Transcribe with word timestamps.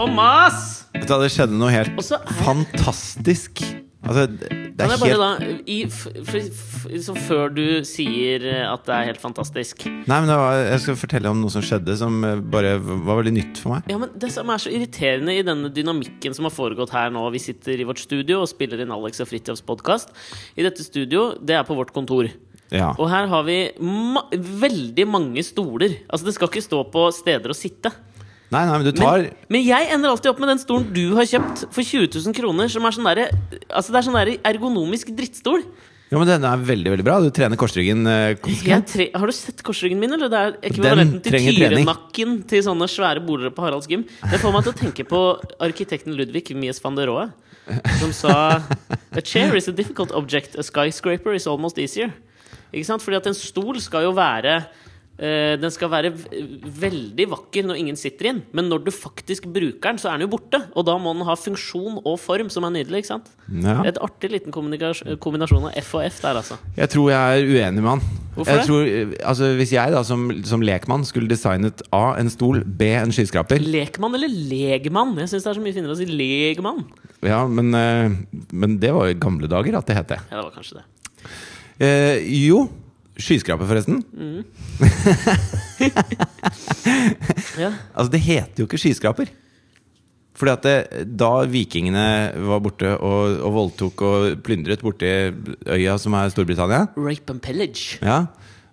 Å 0.00 0.06
mas! 0.08 0.86
Vet 0.94 1.04
du 1.10 1.14
Det 1.20 1.28
skjedde 1.34 1.56
noe 1.60 1.70
helt 1.74 1.92
er- 2.00 2.34
fantastisk. 2.40 3.60
Altså, 4.00 4.22
det 4.32 4.80
er 4.80 4.94
helt 4.96 5.20
da, 5.20 5.26
i, 5.68 5.82
f, 5.84 6.06
Før 7.26 7.50
du 7.52 7.82
sier 7.84 8.46
eh, 8.48 8.62
at 8.64 8.86
det 8.88 8.94
er 8.96 9.10
helt 9.10 9.20
fantastisk 9.20 9.84
Nei, 9.84 10.06
men 10.08 10.30
det 10.30 10.38
var, 10.40 10.56
Jeg 10.56 10.80
skal 10.86 10.96
fortelle 11.02 11.28
om 11.34 11.42
noe 11.42 11.52
som 11.52 11.60
skjedde, 11.60 11.98
som 12.00 12.16
eh, 12.24 12.40
bare 12.40 12.78
var 12.80 13.20
veldig 13.20 13.34
nytt 13.36 13.60
for 13.60 13.74
meg. 13.74 13.92
Ja, 13.92 14.00
men 14.00 14.14
Det 14.16 14.32
som 14.32 14.48
er 14.48 14.64
så 14.64 14.72
irriterende 14.72 15.36
i 15.36 15.44
denne 15.44 15.68
dynamikken 15.76 16.32
som 16.36 16.48
har 16.48 16.56
foregått 16.56 16.96
her 16.96 17.12
nå 17.12 17.26
Vi 17.36 17.44
sitter 17.44 17.76
i 17.76 17.84
vårt 17.84 18.00
studio 18.00 18.40
og 18.40 18.48
spiller 18.48 18.80
inn 18.80 18.94
Alex 18.96 19.20
og 19.20 19.28
Fridtjofs 19.28 19.66
podkast. 19.68 20.16
I 20.56 20.64
dette 20.64 20.86
studio, 20.86 21.34
det 21.36 21.60
er 21.60 21.68
på 21.68 21.76
vårt 21.76 21.92
kontor. 21.92 22.32
Ja. 22.72 22.94
Og 22.96 23.10
her 23.12 23.28
har 23.28 23.44
vi 23.44 23.66
ma 23.84 24.24
veldig 24.32 25.06
mange 25.12 25.44
stoler. 25.44 26.00
Altså 26.08 26.30
Det 26.30 26.38
skal 26.38 26.48
ikke 26.48 26.64
stå 26.70 26.86
på 26.88 27.10
steder 27.20 27.52
å 27.52 27.58
sitte. 27.58 27.92
Nei, 28.50 28.64
nei, 28.66 28.78
men 28.80 28.86
du 28.88 28.96
tar 28.98 29.22
Men, 29.22 29.34
men 29.54 29.62
jeg 29.62 29.92
ender 29.94 30.10
alltid 30.10 30.32
opp 30.32 30.40
med 30.42 30.50
den 30.50 30.60
stolen 30.62 30.88
du 30.94 31.04
har 31.14 31.28
kjøpt 31.30 31.68
for 31.70 31.86
20 31.86 32.10
000 32.16 32.34
kroner. 32.34 32.70
Som 32.72 32.88
er 32.88 32.96
sånn 32.96 33.06
derre 33.06 33.28
Altså 33.68 33.94
det 33.94 34.00
er 34.00 34.06
sånn 34.08 34.18
derre 34.18 34.36
ergonomisk 34.50 35.12
drittstol. 35.14 35.62
Ja, 36.10 36.18
men 36.18 36.26
denne 36.26 36.50
er 36.50 36.62
veldig 36.66 36.90
veldig 36.90 37.04
bra. 37.06 37.20
Du 37.22 37.30
trener 37.30 37.58
korsryggen 37.58 38.02
eh, 38.10 38.32
konsekvent. 38.42 38.88
tre 38.90 39.04
har 39.14 39.30
du 39.30 39.34
sett 39.36 39.62
korsryggen 39.62 40.00
min? 40.02 40.10
Eller 40.16 40.32
det 40.32 40.40
er 40.40 40.56
ekvivalenten 40.72 41.20
til 41.22 41.36
tyrenakken 41.46 42.32
til 42.50 42.64
sånne 42.66 42.88
svære 42.90 43.22
boliger 43.22 43.54
på 43.54 43.62
Haralds 43.62 43.86
gym. 43.90 44.02
Det 44.24 44.40
får 44.42 44.56
meg 44.56 44.66
til 44.66 44.74
å 44.74 44.78
tenke 44.80 45.06
på 45.06 45.20
arkitekten 45.62 46.18
Ludvig 46.18 46.50
Mies 46.58 46.82
van 46.82 46.98
der 46.98 47.06
Rohe, 47.12 47.28
som 48.00 48.10
sa 48.16 48.34
A 48.58 49.22
chair 49.22 49.54
is 49.54 49.70
a 49.70 49.76
difficult 49.76 50.10
object. 50.10 50.58
A 50.58 50.66
skyscraper 50.66 51.38
is 51.38 51.46
almost 51.46 51.78
easier. 51.78 52.10
Ikke 52.74 52.88
sant? 52.90 53.06
Fordi 53.06 53.20
at 53.20 53.30
en 53.30 53.38
stol 53.38 53.78
skal 53.78 54.08
jo 54.08 54.12
være 54.18 54.64
den 55.20 55.72
skal 55.74 55.90
være 55.92 56.10
veldig 56.80 57.26
vakker 57.28 57.66
når 57.68 57.76
ingen 57.76 57.98
sitter 58.00 58.24
i 58.24 58.30
den, 58.30 58.38
men 58.56 58.70
når 58.72 58.86
du 58.86 58.90
faktisk 58.94 59.44
bruker 59.52 59.90
den, 59.90 59.98
så 60.00 60.08
er 60.08 60.16
den 60.16 60.24
jo 60.24 60.30
borte. 60.32 60.62
Og 60.72 60.86
da 60.88 60.94
må 60.96 61.12
den 61.12 61.26
ha 61.28 61.34
funksjon 61.36 61.98
og 62.00 62.16
form, 62.22 62.48
som 62.52 62.64
er 62.64 62.72
nydelig. 62.78 63.02
ikke 63.02 63.10
sant? 63.10 63.28
Ja. 63.52 63.82
Et 63.84 64.00
artig 64.00 64.30
liten 64.32 64.54
kombinasjon 64.54 65.68
av 65.68 65.76
F 65.82 65.92
og 65.98 66.06
F 66.06 66.22
der, 66.24 66.40
altså. 66.40 66.56
Jeg 66.78 66.92
tror 66.94 67.10
jeg 67.12 67.20
er 67.42 67.52
uenig 67.52 67.84
med 67.84 67.90
han. 67.90 68.04
Hvorfor 68.34 68.50
jeg 68.54 68.62
det? 68.62 68.66
tror, 68.70 68.88
eh, 68.88 69.14
altså, 69.28 69.52
hvis 69.58 69.72
jeg 69.74 69.92
da 69.92 70.02
som, 70.06 70.26
som 70.46 70.62
lekmann 70.64 71.04
skulle 71.04 71.28
designet 71.28 71.82
A 71.92 72.14
en 72.20 72.30
stol, 72.32 72.62
B 72.64 72.88
en 72.94 73.12
skyskraper 73.12 73.60
Lekmann 73.60 74.14
eller 74.16 74.30
legmann? 74.30 75.16
Jeg 75.20 75.32
syns 75.34 75.44
det 75.44 75.50
er 75.52 75.58
så 75.58 75.64
mye 75.64 75.76
finere 75.76 75.96
å 75.96 75.98
si 75.98 76.06
legmann. 76.08 76.84
Ja, 77.26 77.42
men, 77.50 77.74
eh, 77.76 78.14
men 78.56 78.78
det 78.80 78.94
var 78.96 79.08
jo 79.10 79.16
i 79.16 79.20
gamle 79.20 79.50
dager 79.50 79.76
at 79.80 79.90
det 79.90 79.98
het 79.98 80.14
det. 80.14 80.20
Ja, 80.30 80.38
det 80.38 80.46
var 80.46 80.54
kanskje 80.56 80.80
det. 80.80 80.86
Eh, 81.80 82.22
jo, 82.46 82.64
skyskraper, 83.24 83.66
forresten. 83.70 84.02
Ja. 87.60 87.70
Altså, 87.94 88.10
det 88.14 88.20
heter 88.24 88.62
jo 88.62 88.66
ikke 88.68 88.80
skyskraper. 88.80 89.30
Fordi 90.40 90.52
at 90.54 90.64
det, 90.64 90.76
da 91.20 91.30
vikingene 91.50 92.04
var 92.48 92.62
borte 92.64 92.94
og, 92.96 93.34
og 93.44 93.52
voldtok 93.56 94.04
og 94.06 94.38
plyndret 94.46 94.80
borti 94.84 95.10
øya 95.68 95.98
som 96.00 96.14
er 96.16 96.30
Storbritannia, 96.32 96.86
Rape 96.96 97.34
and 97.34 97.42
pillage. 97.44 97.98
ja, 98.00 98.22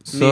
så, 0.07 0.29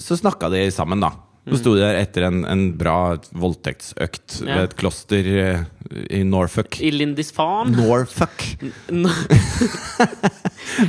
så 0.00 0.16
snakka 0.16 0.48
de 0.54 0.62
sammen, 0.72 1.02
da. 1.04 1.10
Så 1.44 1.58
sto 1.60 1.74
de 1.76 1.82
der 1.82 1.98
etter 2.00 2.24
en, 2.30 2.38
en 2.48 2.62
bra 2.80 3.18
voldtektsøkt 3.36 4.38
Ja. 4.46 4.54
ved 4.56 4.70
et 4.70 4.76
kloster 4.80 5.26
eh, 5.28 5.66
i 6.08 6.22
Norfolk. 6.24 6.78
i 6.80 6.88
Lindisfarne. 6.94 7.74
Norfolk! 7.76 8.46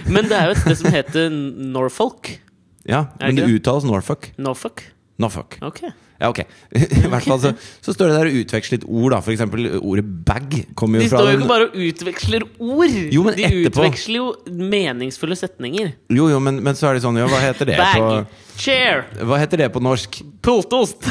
Men 0.07 0.29
det 0.29 0.38
er 0.38 0.47
jo 0.47 0.55
et 0.55 0.61
sted 0.63 0.79
som 0.79 0.95
heter 0.95 1.27
Norfolk. 1.75 2.38
Ja, 2.85 3.07
men 3.19 3.35
det 3.35 3.47
uttales 3.50 3.84
Norfolk. 3.84 4.34
Norfolk. 4.38 4.84
Norfolk. 5.18 5.57
Ok. 5.62 5.81
Ja, 6.21 6.29
ok. 6.31 6.39
I 6.75 7.09
hvert 7.11 7.25
fall 7.27 7.41
så, 7.43 7.51
så 7.83 7.91
står 7.95 8.11
det 8.13 8.15
der 8.21 8.29
og 8.29 8.37
utveksler 8.45 8.77
litt 8.79 8.87
ord, 8.87 9.09
da. 9.11 9.19
For 9.25 9.33
eksempel 9.35 9.65
ordet 9.81 10.05
bag 10.27 10.53
kommer 10.79 11.01
De 11.03 11.07
jo 11.09 11.11
fra 11.11 11.19
står 11.19 11.31
jo 11.33 11.39
ikke 11.41 11.49
bare 11.51 11.67
og 11.67 11.75
utveksler 11.89 12.45
ord! 12.59 12.95
Jo, 13.11 13.25
men 13.27 13.35
de 13.35 13.45
etterpå- 13.49 13.83
utveksler 13.83 14.19
jo 14.21 14.29
meningsfulle 14.71 15.35
setninger. 15.39 15.91
Jo, 16.15 16.29
jo, 16.31 16.39
men, 16.43 16.61
men 16.63 16.77
så 16.79 16.87
er 16.89 16.97
det 16.99 17.03
sånn, 17.05 17.19
jo, 17.19 17.27
hva 17.31 17.41
heter 17.43 17.67
det 17.73 17.79
Bag, 17.81 17.99
på 17.99 18.61
chair, 18.63 19.03
Hva 19.27 19.41
heter 19.41 19.59
det 19.65 19.69
på 19.75 19.83
norsk? 19.83 20.21
pultost. 20.45 21.03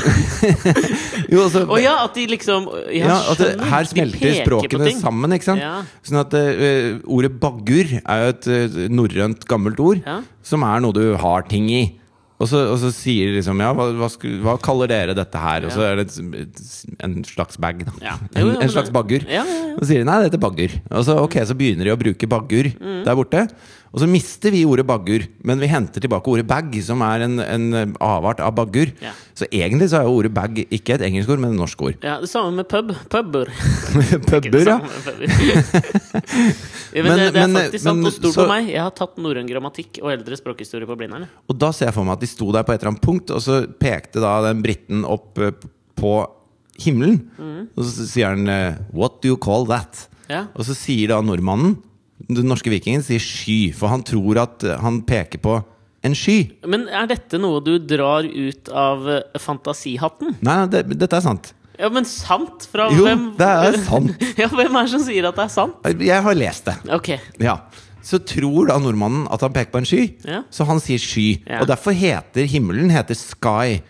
Jo, 1.33 1.45
altså 1.47 1.65
og 1.65 1.79
ja, 1.81 1.95
at 2.05 2.15
de 2.17 2.25
liksom 2.31 2.67
Jeg 2.93 3.05
ja, 3.07 3.17
at 3.33 3.41
det, 3.41 3.49
her 3.71 3.87
smelter 3.89 4.35
språkene 4.43 4.91
sammen, 5.01 5.35
ikke 5.37 5.49
sant? 5.49 5.63
Ja. 5.63 5.81
Sånn 6.07 6.21
at 6.21 6.35
uh, 6.37 7.01
ordet 7.11 7.33
baggur 7.43 7.95
er 8.01 8.23
jo 8.25 8.33
et 8.35 8.49
uh, 8.51 8.79
norrønt 8.93 9.47
gammelt 9.51 9.81
ord, 9.83 10.03
Ja. 10.05 10.19
som 10.45 10.65
er 10.69 10.83
noe 10.85 10.95
du 10.97 11.03
har 11.21 11.47
ting 11.51 11.69
i. 11.73 11.83
Og 12.43 12.49
så, 12.51 12.59
og 12.73 12.79
så 12.83 12.89
sier 12.91 13.29
de 13.31 13.37
liksom 13.39 13.61
Ja, 13.63 13.69
hva, 13.79 13.85
hva, 13.95 14.09
hva 14.43 14.55
kaller 14.63 14.91
dere 14.91 15.15
dette 15.15 15.39
her? 15.39 15.69
Og 15.69 15.71
så 15.75 15.85
er 15.87 16.01
det 16.01 16.09
et, 16.09 16.17
et, 16.43 16.63
en 17.07 17.15
slags 17.29 17.61
bag, 17.63 17.85
da. 17.87 17.95
Ja. 18.03 18.17
En, 18.35 18.41
Jo, 18.41 18.49
jo, 18.49 18.57
men 18.57 18.67
en 18.67 18.73
slags 18.75 18.91
baggur. 18.95 19.23
Ja, 19.31 19.45
ja, 19.47 19.61
ja. 19.61 19.71
Og 19.77 19.85
så 19.85 19.89
sier 19.93 20.03
de 20.03 20.09
nei, 20.09 20.17
det 20.25 20.33
heter 20.33 20.43
baggur. 20.43 20.75
Og 20.91 21.07
så, 21.07 21.17
ok, 21.23 21.39
så 21.47 21.55
begynner 21.59 21.87
de 21.87 21.95
å 21.95 22.01
bruke 22.01 22.29
baggur 22.35 22.73
Mm. 22.75 23.05
der 23.07 23.15
borte. 23.21 23.45
Og 23.95 24.01
så 24.03 24.09
mister 24.11 24.51
vi 24.51 24.65
ordet 24.67 24.83
baggur, 24.89 25.23
men 25.47 25.61
vi 25.63 25.69
henter 25.71 26.03
tilbake 26.03 26.27
ordet 26.33 26.43
bag, 26.51 26.73
som 26.83 26.99
er 27.07 27.23
en, 27.29 27.37
en 27.39 27.93
avart 28.03 28.41
av 28.43 28.51
baggur. 28.57 28.91
Ja. 28.99 29.13
Så 29.39 29.47
egentlig 29.55 29.87
så 29.93 30.01
er 30.01 30.09
jo 30.09 30.17
ordet 30.19 30.33
bag 30.35 30.57
ikke 30.67 30.97
et 30.97 31.05
engelsk 31.07 31.31
ord, 31.31 31.39
men 31.45 31.55
et 31.55 31.61
norsk 31.61 31.85
ord. 31.87 32.01
Ja, 32.03 32.17
Det 32.19 32.27
samme 32.33 32.51
med 32.59 32.67
pub. 32.67 32.91
Puber. 33.13 33.53
Pubber, 34.31 34.67
ja. 34.67 34.81
ja 36.95 37.03
men, 37.03 37.07
Men- 37.07 37.19
det, 37.23 37.29
det 37.37 37.43
er 37.43 37.47
men- 37.47 37.61
faktisk 37.61 37.85
sant 37.85 38.07
og 38.11 38.15
stort 38.17 38.35
for 38.41 38.51
meg. 38.51 38.73
Jeg 38.75 38.83
har 38.83 38.95
tatt 38.99 39.15
norrøn 39.23 39.47
grammatikk 39.51 40.03
og 40.03 40.11
eldre 40.15 40.39
språkhistorie 40.43 40.91
på 40.91 40.99
Blindern. 40.99 41.29
Og 41.47 41.55
da 41.63 41.71
ser 41.71 41.87
jeg 41.91 41.95
for 41.97 42.07
meg 42.09 42.19
at 42.19 42.27
de 42.27 42.31
sto 42.35 42.51
der 42.55 42.67
på 42.67 42.75
et 42.75 42.83
eller 42.83 42.95
annet 42.97 43.07
punkt, 43.07 43.31
og 43.31 43.41
så 43.47 43.63
pekte 43.81 44.23
da 44.25 44.35
den 44.49 44.63
briten 44.65 45.07
opp 45.07 45.39
eh, 45.39 45.55
på 45.99 46.17
himmelen. 46.83 47.21
Mm. 47.39 47.63
Og 47.79 47.87
så 47.87 48.09
sier 48.11 48.35
han 48.35 48.51
eh, 48.51 48.75
'What 48.91 49.23
do 49.23 49.31
you 49.31 49.39
call 49.39 49.71
that?' 49.71 50.09
Ja. 50.27 50.47
Og 50.57 50.65
så 50.65 50.73
sier 50.75 51.09
da 51.13 51.19
nordmannen, 51.21 51.77
den 52.29 52.47
norske 52.49 52.71
vikingen, 52.71 53.03
sier 53.03 53.21
'sky', 53.21 53.73
for 53.75 53.89
han 53.89 54.03
tror 54.07 54.39
at 54.43 54.65
eh, 54.65 54.79
han 54.81 55.03
peker 55.03 55.39
på 55.43 55.59
en 56.05 56.15
sky. 56.15 56.51
Men 56.67 56.87
er 56.89 57.07
dette 57.11 57.39
noe 57.41 57.61
du 57.65 57.79
drar 57.79 58.25
ut 58.25 58.69
av 58.69 59.09
eh, 59.09 59.23
fantasihatten? 59.41 60.37
Nei, 60.45 60.67
det, 60.73 60.85
dette 60.99 61.17
er 61.17 61.25
sant. 61.25 61.53
Ja, 61.79 61.89
men 61.91 62.05
sant? 62.07 62.69
Fra 62.71 62.87
Jo, 62.95 63.03
hvem? 63.03 63.25
det 63.39 63.49
er 63.49 63.79
sant. 63.83 64.15
ja, 64.39 64.47
hvem 64.53 64.77
er 64.79 64.87
det 64.87 64.93
som 64.95 65.03
sier 65.03 65.27
at 65.27 65.35
det 65.41 65.45
er 65.49 65.55
sant? 65.57 65.75
Jeg 65.99 66.23
har 66.23 66.35
lest 66.39 66.65
det. 66.71 66.77
Ok. 66.95 67.15
Ja. 67.43 67.57
Så 68.05 68.21
tror 68.21 68.69
da 68.69 68.77
nordmannen 68.79 69.25
at 69.33 69.41
han 69.43 69.53
peker 69.53 69.73
på 69.73 69.81
en 69.81 69.89
sky, 69.89 70.05
Ja. 70.29 70.43
så 70.53 70.67
han 70.69 70.79
sier 70.85 71.01
sky. 71.03 71.41
Ja. 71.49 71.63
Og 71.65 71.67
derfor 71.67 71.97
heter 71.97 72.47
himmelen 72.47 72.93
heter 72.93 73.17
sky 73.19 73.81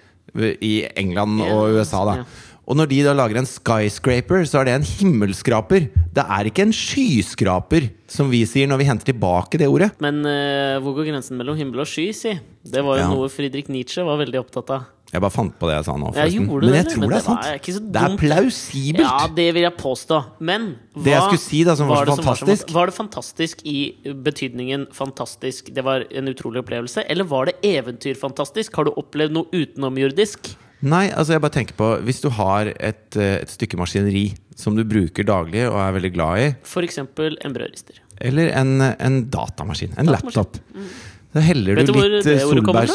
i 0.63 0.87
England 0.97 1.43
og 1.45 1.75
USA. 1.77 2.05
da. 2.09 2.25
Og 2.65 2.79
når 2.79 2.89
de 2.89 3.03
da 3.05 3.13
lager 3.13 3.37
en 3.37 3.49
skyscraper, 3.49 4.47
så 4.49 4.63
er 4.63 4.65
det 4.71 4.75
en 4.79 4.87
himmelskraper. 4.89 5.91
Det 6.17 6.25
er 6.25 6.49
ikke 6.49 6.65
en 6.65 6.73
skyskraper, 6.73 7.91
som 8.09 8.31
vi 8.33 8.41
sier 8.49 8.71
når 8.71 8.81
vi 8.81 8.87
henter 8.89 9.11
tilbake 9.13 9.61
det 9.61 9.69
ordet. 9.69 9.91
Men 10.01 10.23
uh, 10.25 10.81
hvor 10.81 10.97
går 10.97 11.11
grensen 11.13 11.37
mellom 11.37 11.59
himmel 11.61 11.85
og 11.85 11.91
sky, 11.91 12.09
si? 12.17 12.33
Det 12.65 12.81
var 12.85 12.99
jo 12.99 13.05
Ja. 13.05 13.13
noe 13.13 13.29
Friedrich 13.29 13.69
Nietzsche 13.69 14.05
var 14.07 14.17
veldig 14.23 14.41
opptatt 14.41 14.71
av. 14.73 14.91
Jeg 15.15 15.23
bare 15.23 15.31
fant 15.31 15.53
på 15.61 15.69
det 15.69 15.77
jeg 15.77 15.85
sa 15.87 15.93
nå. 15.95 16.09
Jeg 16.17 16.33
forresten. 16.41 16.49
Men 16.49 16.73
det, 16.73 16.79
jeg 16.81 16.87
tror 16.91 17.01
Men 17.05 17.11
det 17.11 17.15
er 17.15 17.21
det 17.21 17.29
var 17.29 17.43
sant. 17.45 17.67
Det, 17.67 17.93
Det 17.95 18.01
er 18.03 18.17
plausibelt. 18.19 19.05
Ja, 19.05 19.29
det 19.37 19.47
vil 19.55 19.63
jeg 19.63 19.77
påstå. 19.79 20.19
Men 20.41 20.65
hva 20.97 21.05
Det 21.05 21.13
jeg 21.13 21.23
skulle 21.29 21.45
si 21.45 21.61
da, 21.69 21.77
som 21.79 21.89
var 21.93 22.07
så 22.09 22.17
fantastisk- 22.17 22.73
Var, 22.75 22.87
det 22.91 22.95
fantastisk 22.97 23.63
i 23.65 23.79
betydningen 24.25 24.89
fantastisk, 24.91 25.71
det 25.73 25.85
var 25.85 26.05
en 26.11 26.27
utrolig 26.33 26.65
opplevelse? 26.65 27.05
Eller 27.09 27.25
var 27.31 27.47
det 27.47 27.55
eventyrfantastisk? 27.63 28.75
Har 28.75 28.85
du 28.89 28.91
opplevd 28.97 29.37
noe 29.37 29.47
utenomjordisk? 29.53 30.57
Nei, 30.85 31.07
altså 31.17 31.33
jeg 31.37 31.41
bare 31.45 31.55
tenker 31.55 31.77
på 31.79 31.87
Hvis 32.05 32.19
du 32.21 32.29
har 32.37 32.69
et, 32.75 33.17
eh, 33.17 33.39
et 33.41 33.53
stykke 33.53 33.79
maskineri 33.81 34.27
som 34.59 34.77
du 34.77 34.85
bruker 34.87 35.25
daglig 35.27 35.65
og 35.67 35.79
er 35.81 35.95
veldig 35.97 36.11
glad 36.15 36.43
i, 36.43 36.49
F.eks. 36.63 36.99
en 37.01 37.09
brødrister. 37.17 37.97
eller 38.21 38.53
en, 38.55 38.77
en 38.85 39.17
datamaskin, 39.33 39.95
en 39.99 40.07
Datamaskin. 40.13 40.37
laptop 40.37 40.61
Så 41.35 41.43
heller 41.43 41.81
du 41.81 41.91
litt, 41.97 42.27
eh, 42.31 42.45
solbærs, 42.47 42.93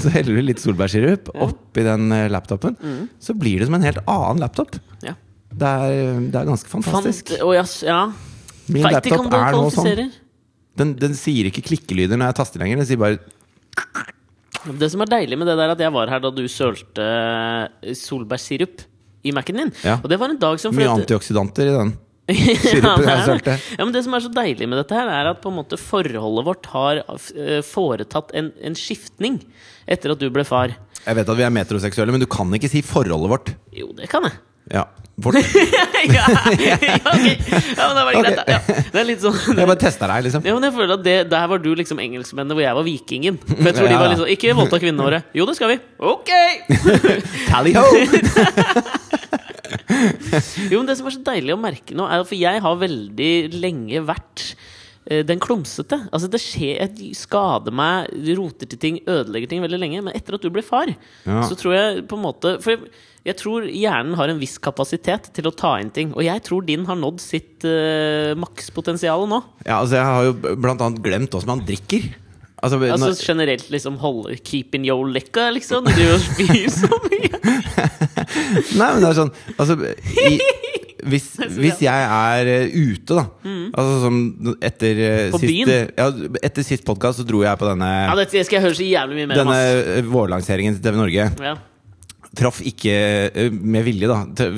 så 0.00 0.12
heller 0.14 0.38
du 0.38 0.46
litt 0.46 0.62
solbærsirup 0.62 1.26
Ja. 1.34 1.48
oppi 1.50 1.82
den 1.84 2.06
laptopen. 2.32 2.78
laptopen, 2.80 3.08
så 3.20 3.34
blir 3.36 3.58
det 3.60 3.66
som 3.68 3.76
en 3.76 3.84
helt 3.84 3.98
annen 4.08 4.40
laptop. 4.40 4.78
Ja. 5.04 5.12
Det 5.52 5.68
er, 5.68 6.14
det 6.32 6.38
er 6.40 6.48
ganske 6.48 6.70
fantastisk. 6.72 7.34
Fant, 7.34 7.42
oh, 7.44 7.52
ja, 7.52 7.66
ja. 7.84 7.98
Min 8.72 8.88
laptop 8.88 9.28
er 9.36 9.52
nå 9.52 9.66
sånn. 9.74 10.08
Den, 10.80 10.94
den 10.96 11.12
sier 11.18 11.50
ikke 11.50 11.60
klikkelyder 11.68 12.16
når 12.16 12.32
jeg 12.32 12.38
taster 12.40 12.64
lenger. 12.64 12.80
Den 12.80 12.88
sier 12.88 13.02
bare 13.04 13.20
Det 14.64 14.88
som 14.92 15.04
er 15.04 15.10
deilig 15.12 15.38
med 15.40 15.50
det 15.50 15.58
der, 15.60 15.74
at 15.74 15.82
jeg 15.84 15.92
var 15.92 16.10
her 16.12 16.22
da 16.24 16.30
du 16.32 16.44
sølte 16.48 17.08
solbærsirup 18.00 18.84
i 19.24 19.32
Mac-en 19.32 19.60
din. 19.60 19.74
Ja. 19.84 19.98
Og 20.00 20.08
det 20.12 20.18
var 20.20 20.32
en 20.32 20.40
dag 20.40 20.60
som 20.60 20.74
mye 20.76 20.90
antioksidanter 20.92 21.68
i 21.68 21.76
den. 21.76 21.92
ja, 22.32 22.56
sirupen 22.56 23.04
jeg 23.04 23.24
sølte. 23.26 23.54
ja, 23.76 23.84
men 23.84 23.92
det 23.92 24.00
som 24.06 24.14
er 24.16 24.24
så 24.24 24.30
deilig 24.32 24.68
med 24.70 24.80
dette, 24.80 24.96
her 24.96 25.10
er 25.12 25.28
at 25.34 25.42
på 25.42 25.50
en 25.52 25.58
måte 25.58 25.76
forholdet 25.80 26.46
vårt 26.46 26.68
har 26.72 27.02
eh, 27.04 27.60
foretatt 27.68 28.32
en, 28.36 28.48
en 28.64 28.76
skiftning 28.78 29.42
etter 29.84 30.14
at 30.14 30.22
du 30.22 30.30
ble 30.32 30.46
far. 30.48 30.72
Jeg 31.04 31.18
vet 31.18 31.28
at 31.34 31.36
vi 31.36 31.44
er 31.44 31.52
metroseksuelle, 31.52 32.14
men 32.16 32.24
du 32.24 32.28
kan 32.30 32.48
ikke 32.56 32.70
si 32.72 32.80
forholdet 32.86 33.32
vårt. 33.32 33.52
Jo, 33.76 33.90
det 33.98 34.08
kan 34.12 34.24
jeg. 34.24 34.40
Ja, 34.72 34.86
vårt. 35.16 35.34
ja, 35.74 35.84
ja, 36.10 36.24
ok. 36.26 37.26
ja, 37.76 37.86
men 37.86 37.96
det 37.96 38.04
var 38.04 38.12
greit. 38.16 38.26
Ok. 38.26 38.38
da. 38.38 38.44
Ja, 38.48 38.58
det 38.90 38.98
er 38.98 39.06
litt 39.06 39.22
sånn 39.22 39.36
Jeg 39.60 39.68
bare 39.68 39.78
testa 39.78 40.08
deg, 40.10 40.24
liksom. 40.26 40.46
ja, 40.48 40.54
men 40.56 40.66
jeg 40.66 40.74
føler 40.74 40.94
at 40.96 41.04
det, 41.06 41.14
Der 41.30 41.46
var 41.52 41.62
du 41.62 41.70
liksom 41.78 42.00
engelskmennene, 42.02 42.56
hvor 42.56 42.64
jeg 42.64 42.78
var 42.80 42.86
vikingen. 42.88 43.38
For 43.46 43.68
jeg 43.68 43.76
tror 43.78 43.92
de 43.92 44.00
var 44.00 44.10
liksom 44.14 44.32
Ikke 44.34 44.56
voldta 44.58 44.80
kvinnene 44.82 45.06
våre. 45.06 45.22
Jo, 45.36 45.46
det 45.46 45.54
skal 45.58 45.74
vi. 45.74 45.78
Ok! 46.02 46.32
Tally 47.50 47.76
ho! 47.78 47.86
Jo, 50.70 50.80
men 50.80 50.88
det 50.88 50.98
som 50.98 51.08
er 51.08 51.14
så 51.14 51.22
deilig 51.30 51.54
å 51.54 51.60
merke 51.60 51.96
nå, 51.96 52.06
er 52.08 52.22
at 52.22 52.28
for 52.28 52.38
jeg 52.38 52.62
har 52.64 52.80
veldig 52.80 53.32
lenge 53.54 54.02
vært 54.06 54.44
eh, 55.06 55.22
den 55.26 55.40
klumsete. 55.42 56.00
Altså 56.10 56.30
det 56.32 56.42
skjer, 56.42 56.82
Jeg 56.82 57.14
skader 57.18 57.74
meg, 57.74 58.10
roter 58.38 58.70
til 58.70 58.80
ting, 58.82 59.00
ødelegger 59.06 59.52
ting 59.52 59.64
veldig 59.64 59.80
lenge. 59.80 60.04
Men 60.08 60.16
etter 60.18 60.38
at 60.38 60.44
du 60.44 60.50
ble 60.54 60.64
far, 60.66 60.90
så 61.24 61.58
tror 61.58 61.76
jeg 61.76 62.06
på 62.10 62.18
en 62.18 62.26
måte 62.26 62.56
For 62.64 62.88
jeg, 63.24 63.36
tror 63.40 63.68
hjernen 63.68 64.16
har 64.18 64.32
en 64.32 64.40
viss 64.40 64.58
kapasitet 64.62 65.30
til 65.36 65.48
å 65.48 65.54
ta 65.54 65.76
inn 65.82 65.92
ting. 65.94 66.12
Og 66.16 66.24
jeg 66.26 66.44
tror 66.46 66.66
din 66.66 66.84
har 66.88 66.98
nådd 67.00 67.22
sitt 67.24 67.64
uh, 67.68 68.34
makspotensial 68.40 69.26
nå. 69.30 69.40
Ja, 69.64 69.80
altså 69.80 70.00
Jeg 70.00 70.10
har 70.10 70.28
jo 70.28 70.58
blant 70.60 70.84
annet 70.84 71.02
glemt 71.04 71.32
hvordan 71.32 71.56
man 71.56 71.64
drikker. 71.66 72.12
Altså, 72.64 72.78
Altså 72.80 73.10
når, 73.10 73.18
generelt 73.20 73.66
liksom 73.72 73.96
holde 74.00 74.38
Keep 74.40 74.76
in 74.78 74.86
your 74.88 75.08
liquor, 75.10 75.50
liksom. 75.52 75.84
Du 75.84 75.92
driver 75.92 76.14
og 76.16 76.22
spyr 76.24 76.70
så 76.72 77.00
mye. 77.08 77.42
Nei, 78.80 78.88
men 78.88 79.02
det 79.02 79.10
er 79.10 79.18
sånn 79.18 79.32
altså, 79.60 79.74
i, 80.24 80.38
hvis, 81.04 81.26
hvis 81.60 81.82
jeg 81.84 82.06
er 82.08 82.50
eh, 82.50 82.72
ute, 82.72 83.16
da 83.16 83.24
Altså 83.74 83.98
som 84.04 84.18
etter 84.64 85.02
uh, 85.02 85.34
På 85.34 85.40
sist 85.42 85.72
eh, 85.74 85.90
ja, 85.98 86.08
Etter 86.46 86.66
sist 86.66 86.86
podkast 86.86 87.20
så 87.20 87.28
dro 87.28 87.42
jeg 87.44 87.60
på 87.60 87.68
denne, 87.68 87.90
Ja, 88.08 88.16
dette 88.18 88.44
skal 88.46 88.60
jeg 88.60 88.66
høre 88.68 88.78
så 88.78 88.88
jævlig 88.88 89.20
mye 89.20 89.30
mer 89.30 89.42
denne 89.42 89.60
eh, 89.68 90.08
vårlanseringen 90.08 90.78
til 90.78 90.84
TV 90.86 91.00
Norge. 91.00 91.28
Ja. 91.44 91.54
Traff 92.38 92.60
ikke 92.66 92.94
eh, 93.30 93.50
med 93.54 93.84
vilje, 93.86 94.08
da. 94.10 94.48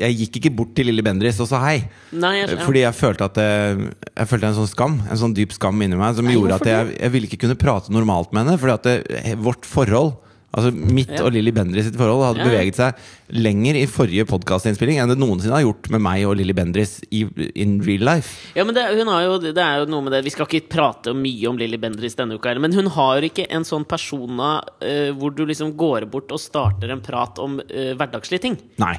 Jeg 0.00 0.18
gikk 0.20 0.40
ikke 0.40 0.52
bort 0.58 0.74
til 0.76 0.88
Lille 0.90 1.04
Bendriss 1.06 1.40
og 1.44 1.48
sa 1.50 1.60
hei. 1.64 1.76
Nei, 2.12 2.34
jeg. 2.40 2.58
Fordi 2.64 2.82
jeg 2.84 2.98
følte 2.98 3.28
at 3.30 3.40
eh, 3.42 3.86
Jeg 4.14 4.30
følte 4.30 4.50
en 4.50 4.58
sånn 4.58 4.70
skam 4.70 4.98
En 5.02 5.20
sånn 5.20 5.34
dyp 5.36 5.54
skam 5.54 5.80
inni 5.84 5.98
meg 5.98 6.14
Som 6.18 6.28
Nei, 6.28 6.34
gjorde 6.36 6.58
at 6.60 6.68
jeg, 6.70 6.92
jeg 6.98 7.14
ville 7.14 7.28
ikke 7.30 7.40
kunne 7.46 7.58
prate 7.58 7.94
normalt 7.94 8.34
med 8.34 8.44
henne 8.44 8.60
Fordi 8.60 8.74
at 8.76 8.86
det, 8.88 9.34
vårt 9.42 9.66
forhold 9.68 10.14
Altså 10.54 10.70
mitt 10.70 11.10
Ja. 11.10 11.24
og 11.26 11.32
Lilly 11.34 11.50
Bendris 11.54 11.88
sitt 11.88 11.96
forhold 11.98 12.22
Hadde 12.28 12.44
Ja, 12.44 12.46
beveget 12.46 12.78
seg 12.78 12.94
lenger 13.34 13.74
i 13.80 13.86
forrige 13.90 14.26
podcastinnspilling 14.30 15.00
Enn 15.02 15.10
det 15.10 15.18
noensinne 15.18 15.56
har 15.56 15.64
gjort 15.64 15.90
med 15.90 16.02
meg 16.04 16.24
og 16.28 16.36
Lilly 16.38 16.54
Bendriss 16.54 17.00
i, 17.10 17.24
In 17.58 17.80
real 17.82 18.04
life 18.06 18.52
Ja, 18.54 18.64
men 18.64 18.76
det, 18.76 18.84
hun 18.94 19.10
har 19.10 19.24
jo, 19.26 19.38
det 19.42 19.58
er 19.58 19.82
jo 19.82 19.88
noe 19.90 20.06
med 20.06 20.14
det 20.14 20.22
Vi 20.28 20.34
skal 20.34 20.46
ikke 20.46 20.70
prate 20.76 21.14
mye 21.18 21.48
om 21.50 21.58
Lilly 21.58 21.80
Bendriss 21.82 22.14
denne 22.18 22.38
uka, 22.38 22.54
men 22.62 22.76
hun 22.76 22.86
har 22.94 23.24
ikke 23.26 23.48
en 23.50 23.66
sånn 23.66 23.86
persona 23.88 24.56
uh, 24.62 25.10
hvor 25.18 25.34
du 25.34 25.44
liksom 25.48 25.74
går 25.76 26.06
bort 26.12 26.30
og 26.34 26.42
starter 26.42 26.92
en 26.94 27.02
prat 27.04 27.38
om 27.42 27.58
uh, 27.58 27.90
hverdagslige 27.98 28.44
ting. 28.46 28.58
Nei 28.82 28.94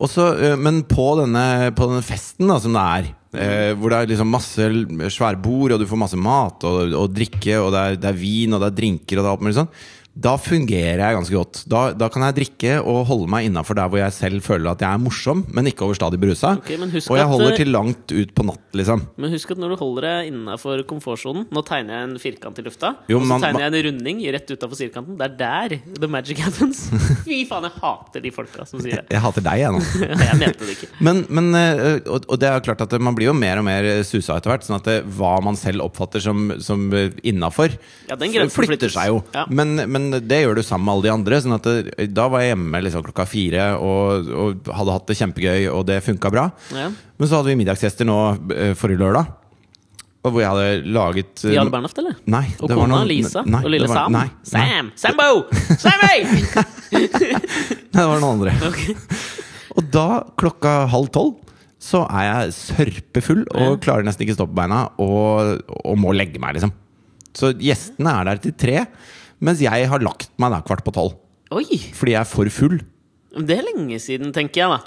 Også, 0.00 0.26
uh, 0.36 0.56
Men 0.60 0.82
på 0.88 1.06
denne, 1.20 1.70
på 1.76 1.88
denne 1.90 2.04
festen 2.04 2.48
da, 2.50 2.58
som 2.62 2.76
det 2.76 2.82
er 2.82 3.08
eh, 3.36 3.72
Hvor 3.76 3.92
det 3.92 3.98
er 3.98 4.12
liksom 4.12 4.30
masse 4.32 4.68
svære 5.16 5.40
bord 5.42 5.74
Og 5.76 5.80
du 5.82 5.86
får 5.88 6.00
masse 6.00 6.20
mat 6.20 6.64
og, 6.68 6.94
og 6.96 7.12
drikke 7.14 7.58
Og 7.60 7.70
det 7.74 7.80
er, 7.82 7.98
det 8.00 8.08
er 8.12 8.20
vin 8.20 8.56
og 8.56 8.62
det 8.62 8.70
er 8.70 8.78
drinker 8.80 9.20
og 9.20 9.24
det 9.24 9.28
er 9.28 9.34
alt 9.34 9.44
mulig 9.46 9.58
sånn 9.60 9.72
da 10.10 10.32
fungerer 10.42 10.98
jeg 10.98 11.14
ganske 11.14 11.36
godt. 11.36 11.60
Da, 11.70 11.80
da 11.94 12.08
kan 12.10 12.24
jeg 12.26 12.34
drikke 12.40 12.72
og 12.82 13.04
holde 13.08 13.28
meg 13.30 13.46
innafor 13.46 13.76
der 13.78 13.90
hvor 13.92 14.00
jeg 14.02 14.12
selv 14.16 14.42
føler 14.42 14.72
at 14.72 14.82
jeg 14.82 14.90
er 14.90 15.00
morsom, 15.00 15.44
men 15.54 15.68
ikke 15.70 15.86
overstadig 15.86 16.18
berusa. 16.20 16.56
Okay, 16.58 16.76
og 16.82 17.16
jeg 17.16 17.28
holder 17.30 17.52
eh, 17.52 17.58
til 17.60 17.70
langt 17.70 18.10
ut 18.12 18.32
på 18.36 18.46
natt, 18.48 18.64
liksom. 18.76 19.04
Men 19.22 19.32
husk 19.32 19.52
at 19.54 19.60
når 19.62 19.74
du 19.74 19.76
holder 19.80 20.06
deg 20.08 20.30
innafor 20.32 20.82
komfortsonen 20.90 21.46
Nå 21.54 21.62
tegner 21.66 21.94
jeg 21.94 22.08
en 22.08 22.16
firkant 22.22 22.58
i 22.60 22.64
lufta, 22.66 22.92
Jo, 23.10 23.20
og 23.20 23.24
så 23.24 23.30
man- 23.30 23.44
tegner 23.46 23.64
jeg 23.64 23.70
en 23.72 23.86
runding 23.86 24.20
rett 24.34 24.50
utafor 24.50 24.80
sirkanten. 24.80 25.16
Det 25.20 25.28
er 25.30 25.36
der 25.40 25.76
the 26.02 26.10
magic 26.10 26.42
happens. 26.42 26.82
Fy 27.28 27.40
faen, 27.48 27.68
jeg 27.70 27.78
hater 27.78 28.26
de 28.26 28.34
folka 28.34 28.66
som 28.68 28.82
sier 28.82 29.00
det. 29.00 29.06
Jeg 29.14 29.24
hater 29.24 29.46
deg, 29.46 29.62
jeg 29.62 29.76
nå. 29.76 29.84
Jeg 30.30 30.38
mente 30.42 30.66
det 30.66 30.74
ikke. 30.76 30.90
Men, 31.06 31.22
men 31.32 31.48
eh, 31.56 32.00
og, 32.10 32.26
og 32.28 32.38
det 32.42 32.50
er 32.50 32.62
klart 32.66 32.82
at 32.84 32.92
man 33.00 33.16
blir 33.16 33.30
jo 33.30 33.36
mer 33.36 33.62
og 33.62 33.66
mer 33.66 33.88
susa 34.06 34.36
etter 34.36 34.52
hvert. 34.52 34.66
Sånn 34.66 34.78
at 34.80 34.90
det, 34.90 34.98
hva 35.16 35.36
man 35.44 35.56
selv 35.58 35.86
oppfatter 35.86 36.22
som, 36.22 36.50
som 36.62 36.90
innafor, 37.22 37.72
Ja, 38.10 38.18
flytter, 38.18 38.52
flytter 38.52 38.92
seg 38.92 39.14
jo. 39.14 39.22
Ja. 39.34 39.46
Men, 39.48 39.78
men 39.90 39.99
det 40.26 40.38
gjør 40.42 40.58
du 40.58 40.62
sammen 40.66 40.86
med 40.88 40.94
alle 40.94 41.06
de 41.06 41.12
andre. 41.14 41.40
Sånn 41.44 41.56
at 41.56 41.66
det, 41.68 42.06
da 42.16 42.26
var 42.32 42.42
jeg 42.44 42.54
hjemme 42.54 42.80
liksom 42.86 43.04
klokka 43.06 43.26
fire 43.28 43.66
og, 43.80 44.30
og 44.44 44.70
hadde 44.78 44.94
hatt 44.96 45.10
det 45.10 45.18
kjempegøy, 45.20 45.68
og 45.72 45.84
det 45.90 46.00
funka 46.06 46.32
bra. 46.34 46.46
Ja. 46.76 46.88
Men 46.90 47.30
så 47.30 47.38
hadde 47.40 47.52
vi 47.52 47.58
middagsgjester 47.60 48.08
nå 48.08 48.18
eh, 48.56 48.72
forrige 48.78 49.02
lørdag. 49.02 49.36
Og 50.20 50.34
hvor 50.34 50.42
jeg 50.42 50.50
hadde 50.52 50.92
laget 50.92 51.44
I 51.48 51.54
Jarle 51.54 51.72
Bernhoft, 51.72 51.98
eller? 52.02 52.16
Nei. 52.28 52.42
Og 52.58 52.68
det 52.68 52.76
var 52.76 52.82
kona 52.84 52.96
noen- 52.98 53.08
Lisa? 53.08 53.40
nei, 53.48 53.60
og 53.64 53.70
lille 53.72 53.86
var- 53.88 54.02
Sam? 54.02 54.16
Nei, 54.18 54.24
nei, 54.28 54.64
Sam! 54.68 54.90
Sambo! 55.00 55.28
Sammy! 55.80 56.18
nei, 56.92 57.06
det 57.94 58.04
var 58.04 58.20
noen 58.20 58.26
andre. 58.34 58.52
Okay. 58.68 58.96
Og 59.80 59.86
da, 59.94 60.04
klokka 60.40 60.74
halv 60.92 61.08
tolv, 61.14 61.38
så 61.80 62.02
er 62.12 62.26
jeg 62.26 62.52
sørpefull 62.58 63.46
og 63.56 63.78
klarer 63.80 64.04
nesten 64.04 64.26
ikke 64.26 64.36
stå 64.36 64.44
på 64.50 64.58
beina 64.58 64.82
og, 65.00 65.62
og 65.80 65.96
må 65.96 66.12
legge 66.12 66.42
meg, 66.42 66.58
liksom. 66.58 66.74
Så 67.32 67.54
gjestene 67.56 68.12
er 68.20 68.28
der 68.28 68.42
til 68.44 68.52
tre, 68.60 68.82
mens 69.40 69.60
jeg 69.64 69.88
har 69.90 70.00
lagt 70.04 70.30
meg 70.40 70.52
der 70.54 70.62
kvart 70.66 70.84
på 70.86 70.92
tolv. 70.96 71.12
Oi! 71.54 71.64
Fordi 71.96 72.12
jeg 72.14 72.20
er 72.20 72.24
for 72.28 72.48
full. 72.54 72.78
Det 73.34 73.56
er 73.58 73.64
lenge 73.66 73.98
siden, 74.02 74.32
tenker 74.34 74.60
jeg, 74.64 74.70
da. 74.70 74.78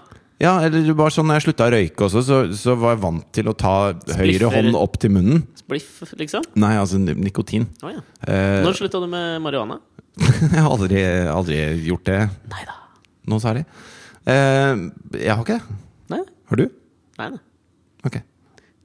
Ja, 0.44 0.54
eller 0.66 0.94
bare 0.98 1.12
sånn 1.14 1.28
når 1.30 1.36
jeg 1.40 1.44
slutta 1.46 1.68
å 1.70 1.72
røyke 1.72 2.04
også, 2.08 2.20
så, 2.28 2.38
så 2.58 2.74
var 2.80 2.90
jeg 2.96 3.02
vant 3.06 3.26
til 3.36 3.46
å 3.48 3.54
ta 3.56 3.74
høyre 4.18 4.48
hånd 4.52 4.76
opp 4.76 4.98
til 5.00 5.12
munnen. 5.16 5.44
Spliff, 5.60 6.02
liksom. 6.20 6.44
Nei, 6.60 6.74
altså 6.82 6.98
nikotin. 7.00 7.68
Oh, 7.86 7.92
ja. 7.94 8.02
Eh, 8.28 8.60
Når 8.66 8.74
slutta 8.82 9.00
du 9.04 9.08
med 9.12 9.40
marihuana? 9.46 9.78
jeg 10.20 10.52
har 10.58 10.68
aldri, 10.70 11.00
aldri 11.32 11.58
gjort 11.88 12.06
det 12.10 12.18
Neida. 12.52 12.74
noe 13.32 13.40
særlig. 13.42 13.64
Eh, 14.30 14.74
jeg 15.22 15.32
har 15.32 15.42
ikke 15.46 15.58
det. 15.62 15.66
Nei, 16.14 16.22
Har 16.52 16.58
du? 16.60 16.66
nei, 17.22 17.28
da. 17.38 17.42
Ok. 18.10 18.16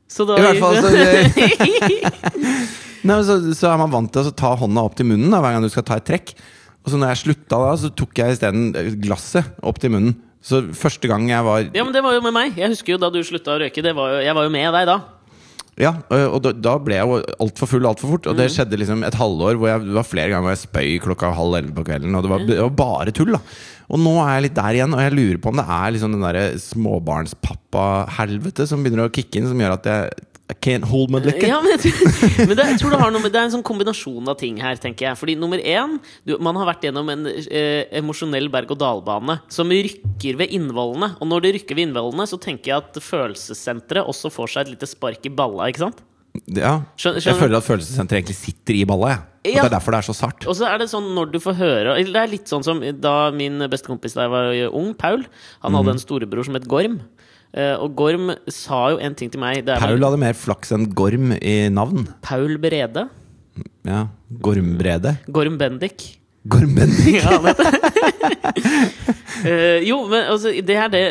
Så 0.08 0.24
da 0.28 0.32
I 0.38 0.40
hvert 0.46 0.60
fall 0.62 0.76
så, 0.78 0.88
Nei, 3.06 3.18
så, 3.22 3.36
så 3.54 3.68
er 3.72 3.78
man 3.78 3.90
vant 3.92 4.10
til 4.14 4.22
å 4.26 4.32
ta 4.34 4.54
hånda 4.58 4.82
opp 4.88 4.94
til 4.98 5.06
munnen 5.10 5.30
da, 5.30 5.40
hver 5.44 5.52
gang 5.54 5.62
du 5.62 5.68
skal 5.70 5.84
ta 5.86 5.96
et 6.00 6.04
trekk. 6.08 6.32
Og 6.84 6.90
så 6.92 6.96
når 6.98 7.08
jeg 7.12 7.22
slutta 7.26 7.56
da, 7.62 7.72
så 7.78 7.88
tok 7.94 8.12
jeg 8.18 8.32
isteden 8.38 8.72
glasset 9.02 9.44
opp 9.62 9.78
til 9.82 9.90
munnen. 9.94 10.14
Så 10.42 10.62
første 10.78 11.08
gang 11.10 11.28
jeg 11.28 11.42
var 11.44 11.60
Ja, 11.74 11.82
men 11.84 11.92
det 11.92 12.02
var 12.02 12.12
jo 12.14 12.20
med 12.24 12.32
meg. 12.32 12.56
Jeg 12.56 12.70
husker 12.72 12.92
jo 12.94 12.98
da 13.02 13.10
du 13.12 13.18
slutta 13.26 13.50
å 13.56 13.60
røyke. 13.60 13.82
Det 13.84 13.92
var 13.98 14.08
jo, 14.14 14.18
jeg 14.24 14.34
var 14.38 14.44
jo 14.46 14.50
med 14.54 14.72
deg 14.78 14.86
da. 14.88 14.98
Ja, 15.78 15.92
og 16.10 16.32
og 16.34 16.40
da, 16.42 16.50
da 16.58 16.72
ble 16.82 16.94
jeg 16.96 17.06
jo 17.06 17.18
altfor 17.44 17.66
full 17.70 17.84
altfor 17.86 18.08
fort. 18.16 18.26
Og 18.26 18.32
Mm. 18.34 18.38
det 18.40 18.48
skjedde 18.54 18.78
liksom 18.80 19.04
et 19.06 19.14
halvår 19.14 19.54
hvor 19.60 19.68
jeg, 19.70 19.78
det 19.86 19.94
var 19.98 20.06
flere 20.08 20.30
ganger 20.32 20.44
hvor 20.48 20.54
jeg 20.56 20.64
spøy 20.64 20.90
klokka 21.04 21.30
halv 21.36 21.54
elleve 21.58 21.76
på 21.76 21.84
kvelden. 21.86 22.16
Og 22.18 22.22
det 22.24 22.30
var, 22.32 22.40
det 22.48 22.58
var 22.64 22.74
bare 22.80 23.12
tull, 23.14 23.30
da. 23.36 23.40
Og 23.88 23.96
nå 24.02 24.14
er 24.24 24.30
jeg 24.36 24.42
litt 24.48 24.56
der 24.58 24.72
igjen, 24.78 24.94
og 24.96 25.00
jeg 25.04 25.14
lurer 25.14 25.38
på 25.44 25.48
om 25.52 25.58
det 25.60 25.68
er 25.78 25.88
liksom 25.94 26.12
den 26.16 26.24
derre 26.26 26.46
småbarnspappa-helvete 26.60 28.62
som 28.68 28.82
begynner 28.84 29.06
å 29.08 29.12
kicke 29.14 29.38
inn, 29.40 29.46
som 29.48 29.60
gjør 29.62 29.76
at 29.78 29.86
jeg 29.88 30.00
I 30.50 30.54
can't 30.54 30.84
hold 30.88 31.10
my 31.12 31.18
liquor. 31.20 31.44
Ja, 31.46 31.58
men 31.60 31.74
jeg 31.76 31.80
tror, 31.92 32.46
men 32.48 32.56
det, 32.56 32.64
jeg 32.70 32.78
tror 32.80 32.90
det, 32.94 32.98
har 33.02 33.10
noe 33.12 33.20
det 33.28 33.36
er 33.36 33.44
en 33.50 33.52
sånn 33.58 33.64
kombinasjon 33.68 34.30
av 34.32 34.38
ting 34.40 34.56
her, 34.64 34.78
tenker 34.80 35.10
jeg. 35.10 35.18
Fordi 35.20 35.34
nummer 35.36 35.60
én, 35.60 35.98
du, 36.24 36.38
man 36.40 36.56
har 36.56 36.70
vært 36.70 36.86
gjennom 36.88 37.10
en 37.12 37.26
eh, 37.28 37.84
emosjonell 38.00 38.48
berg-og-dal-bane 38.54 39.40
som 39.52 39.68
rykker 39.68 40.38
ved 40.40 40.48
innvollene. 40.56 41.10
Og 41.20 41.28
når 41.28 41.44
det 41.44 41.52
rykker 41.58 41.76
ved 41.76 41.90
innvollene, 41.90 42.24
så 42.30 42.40
tenker 42.40 42.72
jeg 42.72 42.80
at 42.80 42.96
følelsessenteret 43.04 44.08
også 44.08 44.32
får 44.32 44.54
seg 44.54 44.66
et 44.66 44.72
lite 44.78 44.88
spark 44.88 45.28
i 45.28 45.34
balla, 45.36 45.68
ikke 45.68 45.84
sant? 45.84 46.00
Ja. 46.54 46.78
Skjønner- 46.96 47.24
Jeg 47.28 47.36
føler 47.40 47.58
at 47.58 47.66
følelsessenteret 47.66 48.20
egentlig 48.22 48.36
sitter 48.38 48.76
i 48.80 48.84
balla. 48.88 49.08
Jeg. 49.44 49.54
Ja. 49.54 49.62
Det 49.62 49.68
er 49.70 49.76
derfor 49.78 49.94
det 49.94 49.98
er 50.00 50.06
så 50.08 50.14
sart. 50.16 50.44
Og 50.48 50.54
så 50.58 50.66
er 50.68 50.78
det 50.80 50.88
sånn 50.90 51.06
når 51.16 51.30
du 51.32 51.38
får 51.40 51.54
høre 51.56 51.94
Det 52.04 52.16
er 52.20 52.26
litt 52.28 52.50
sånn 52.50 52.62
som 52.64 52.80
da 53.00 53.30
min 53.32 53.58
beste 53.70 53.88
kompis 53.88 54.12
da 54.16 54.26
jeg 54.26 54.30
var 54.32 54.76
ung, 54.76 54.90
Paul, 54.94 55.24
han 55.62 55.72
Mhm. 55.72 55.76
hadde 55.78 55.90
en 55.94 56.02
storebror 56.02 56.44
som 56.44 56.54
het 56.54 56.68
Gorm. 56.68 57.00
Eh, 57.56 57.74
og 57.80 57.94
Gorm 57.96 58.34
sa 58.52 58.90
jo 58.92 59.00
en 59.02 59.16
ting 59.16 59.32
til 59.32 59.40
meg. 59.42 59.64
Det 59.66 59.76
er 59.76 59.82
Paul 59.82 60.04
hadde 60.04 60.20
mer 60.20 60.36
flaks 60.36 60.74
enn 60.76 60.88
Gorm 60.96 61.32
i 61.38 61.56
navn. 61.72 62.08
Paul 62.24 62.58
Brede. 62.60 63.08
Ja, 63.88 64.06
Gormbrede. 64.44 65.16
Gorm 65.32 65.58
Bendik. 65.60 66.18
Gormbendik. 66.48 67.18
Ja, 69.38 69.44
uh, 69.44 69.78
jo, 69.90 69.96
men 70.10 70.24
altså, 70.32 70.50
det 70.64 70.74
er 70.76 70.88
det 70.90 71.02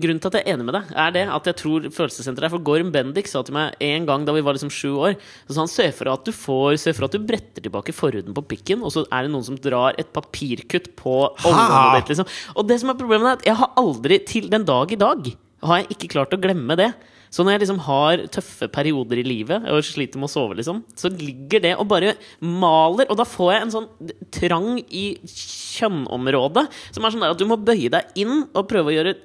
grunnen 0.00 0.20
til 0.22 0.30
at 0.30 0.36
jeg 0.38 0.44
er 0.44 0.54
enig 0.54 0.66
med 0.66 0.76
deg, 0.76 0.92
er 1.04 1.10
det 1.14 1.24
at 1.34 1.48
jeg 1.50 1.56
tror 1.60 1.88
følelsessenteret 1.92 2.46
er 2.48 2.52
For 2.54 2.64
Gorm 2.64 2.90
Bendik 2.94 3.28
sa 3.30 3.42
til 3.44 3.56
meg 3.56 3.76
en 3.84 4.06
gang 4.08 4.24
da 4.26 4.34
vi 4.36 4.42
var 4.44 4.56
liksom 4.56 4.72
sju 4.72 4.94
år 4.94 5.16
Så 5.18 5.56
sa 5.56 5.60
han 5.62 5.72
se 5.72 5.88
for 5.96 6.10
at 6.12 6.24
du 6.26 6.32
får 6.36 6.78
Se 6.80 6.94
for 6.96 7.06
at 7.06 7.16
du 7.16 7.26
bretter 7.26 7.64
tilbake 7.64 7.94
forhuden 7.96 8.36
på 8.36 8.46
pikken, 8.54 8.84
og 8.84 8.94
så 8.94 9.04
er 9.08 9.26
det 9.26 9.34
noen 9.34 9.46
som 9.46 9.58
drar 9.60 9.98
et 10.00 10.10
papirkutt 10.14 10.92
på 10.98 11.16
ditt. 11.44 12.12
Liksom. 12.12 12.28
Og 12.56 12.68
det 12.68 12.80
som 12.82 12.92
er 12.92 13.00
problemet, 13.00 13.28
er 13.28 13.38
at 13.38 13.48
jeg 13.48 13.60
har 13.60 13.74
aldri, 13.80 14.20
til 14.28 14.48
den 14.52 14.66
dag 14.68 14.92
i 14.92 15.00
dag, 15.00 15.34
har 15.64 15.82
jeg 15.82 15.94
ikke 15.94 16.12
klart 16.14 16.34
å 16.36 16.40
glemme 16.40 16.76
det. 16.78 16.92
Så 17.34 17.42
når 17.42 17.56
jeg 17.56 17.62
liksom 17.64 17.80
har 17.88 18.20
tøffe 18.30 18.68
perioder 18.70 19.18
i 19.18 19.26
livet 19.26 19.64
og 19.66 19.82
sliter 19.82 20.20
med 20.22 20.28
å 20.28 20.32
sove, 20.36 20.54
liksom, 20.60 20.84
så 20.94 21.10
ligger 21.10 21.64
det 21.64 21.72
og 21.74 21.88
bare 21.90 22.12
maler. 22.38 23.08
Og 23.10 23.18
da 23.18 23.26
får 23.26 23.50
jeg 23.50 23.64
en 23.64 23.74
sånn 23.74 23.88
trang 24.36 24.76
i 24.84 25.06
kjønnområdet 25.26 26.68
som 26.94 27.02
er 27.06 27.14
sånn 27.16 27.26
at 27.26 27.40
du 27.40 27.48
må 27.50 27.58
bøye 27.58 27.90
deg 27.90 28.22
inn 28.22 28.44
og 28.52 28.68
prøve 28.70 28.92
å 28.92 28.96
gjøre 28.98 29.16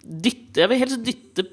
dytte 0.00 0.62
Jeg 0.62 0.70
vil 0.70 0.80
helst 0.80 1.02
dytte 1.04 1.44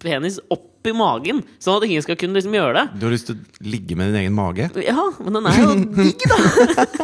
penis 0.00 0.38
opp 0.52 0.88
i 0.88 0.92
magen, 0.96 1.42
sånn 1.60 1.76
at 1.76 1.84
ingen 1.84 2.00
skal 2.04 2.16
kunne 2.16 2.38
liksom 2.38 2.54
gjøre 2.56 2.72
det. 2.78 2.84
Du 2.96 3.04
har 3.04 3.12
lyst 3.12 3.28
til 3.28 3.36
å 3.36 3.68
ligge 3.68 3.96
med 3.98 4.08
din 4.10 4.22
egen 4.22 4.32
mage? 4.36 4.70
Ja, 4.80 5.04
men 5.20 5.36
den 5.36 5.48
er 5.50 5.58
jo 5.60 5.74
digg, 5.98 6.24
da! 6.24 6.38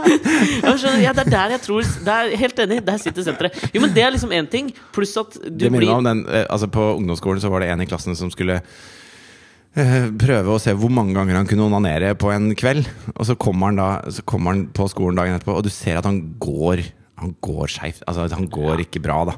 Skjønner, 0.81 1.03
ja, 1.05 1.13
det 1.17 1.27
er 1.27 1.33
der 1.33 1.55
jeg 1.57 1.63
tror 1.67 1.85
Det 2.07 2.15
er 2.15 2.33
Helt 2.41 2.61
enig, 2.65 2.79
der 2.87 3.01
sitter 3.03 3.27
senteret. 3.27 3.57
Jo, 3.75 3.83
men 3.85 3.93
det 3.97 4.05
er 4.05 4.15
liksom 4.15 4.33
én 4.37 4.49
ting, 4.49 4.71
pluss 4.97 5.13
at 5.21 5.37
du 5.37 5.51
Det 5.67 5.73
blir 5.75 5.93
om 5.93 6.05
den, 6.07 6.25
eh, 6.29 6.47
altså 6.49 6.71
På 6.73 6.95
ungdomsskolen 6.97 7.43
så 7.45 7.53
var 7.53 7.65
det 7.65 7.71
en 7.73 7.85
i 7.85 7.89
klassen 7.89 8.17
som 8.19 8.33
skulle 8.33 8.59
eh, 8.63 10.09
prøve 10.25 10.57
å 10.57 10.63
se 10.63 10.73
hvor 10.77 10.93
mange 10.93 11.17
ganger 11.17 11.41
han 11.41 11.49
kunne 11.51 11.69
onanere 11.69 12.15
på 12.19 12.33
en 12.33 12.51
kveld. 12.59 12.89
Og 13.15 13.25
så 13.29 13.37
kommer 13.41 13.73
han 13.73 13.81
da 13.81 13.91
Så 14.13 14.25
kommer 14.29 14.55
han 14.55 14.69
på 14.77 14.89
skolen 14.93 15.21
dagen 15.21 15.37
etterpå, 15.37 15.59
og 15.59 15.67
du 15.69 15.73
ser 15.73 16.01
at 16.01 16.09
han 16.09 16.23
går 16.41 16.87
Han 17.21 17.37
går 17.45 17.77
skeivt. 17.77 18.03
Altså, 18.09 18.29
han 18.33 18.49
går 18.53 18.87
ikke 18.89 19.05
bra, 19.05 19.23
da. 19.29 19.37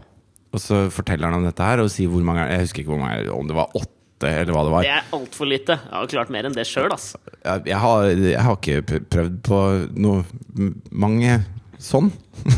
Og 0.55 0.61
så 0.63 0.87
forteller 0.95 1.29
han 1.29 1.39
om 1.43 1.45
dette 1.45 1.65
her 1.65 1.83
og 1.83 1.91
sier 1.93 2.09
hvor 2.09 2.23
mange 2.25 2.47
Jeg 2.49 2.63
husker 2.65 2.81
ikke 2.85 2.95
hvor 2.95 3.03
mange, 3.03 3.27
om 3.35 3.49
det 3.51 3.57
var 3.59 3.69
åtte 3.77 4.31
eller 4.33 4.51
hva 4.57 4.63
det 4.67 4.73
var. 4.73 4.83
Det 4.87 4.95
er 4.97 5.11
altfor 5.15 5.47
lite. 5.47 5.77
Jeg 5.79 5.95
har 5.95 6.09
klart 6.11 6.31
mer 6.35 6.49
enn 6.49 6.57
det 6.57 6.65
sjøl, 6.67 6.89
altså. 6.91 7.21
Jeg, 7.45 7.67
jeg, 7.71 7.77
har, 7.79 8.07
jeg 8.11 8.45
har 8.47 8.57
ikke 8.59 9.01
prøvd 9.13 9.37
på 9.47 9.59
noe 9.95 10.73
mange 10.91 11.37
sånn. 11.79 12.09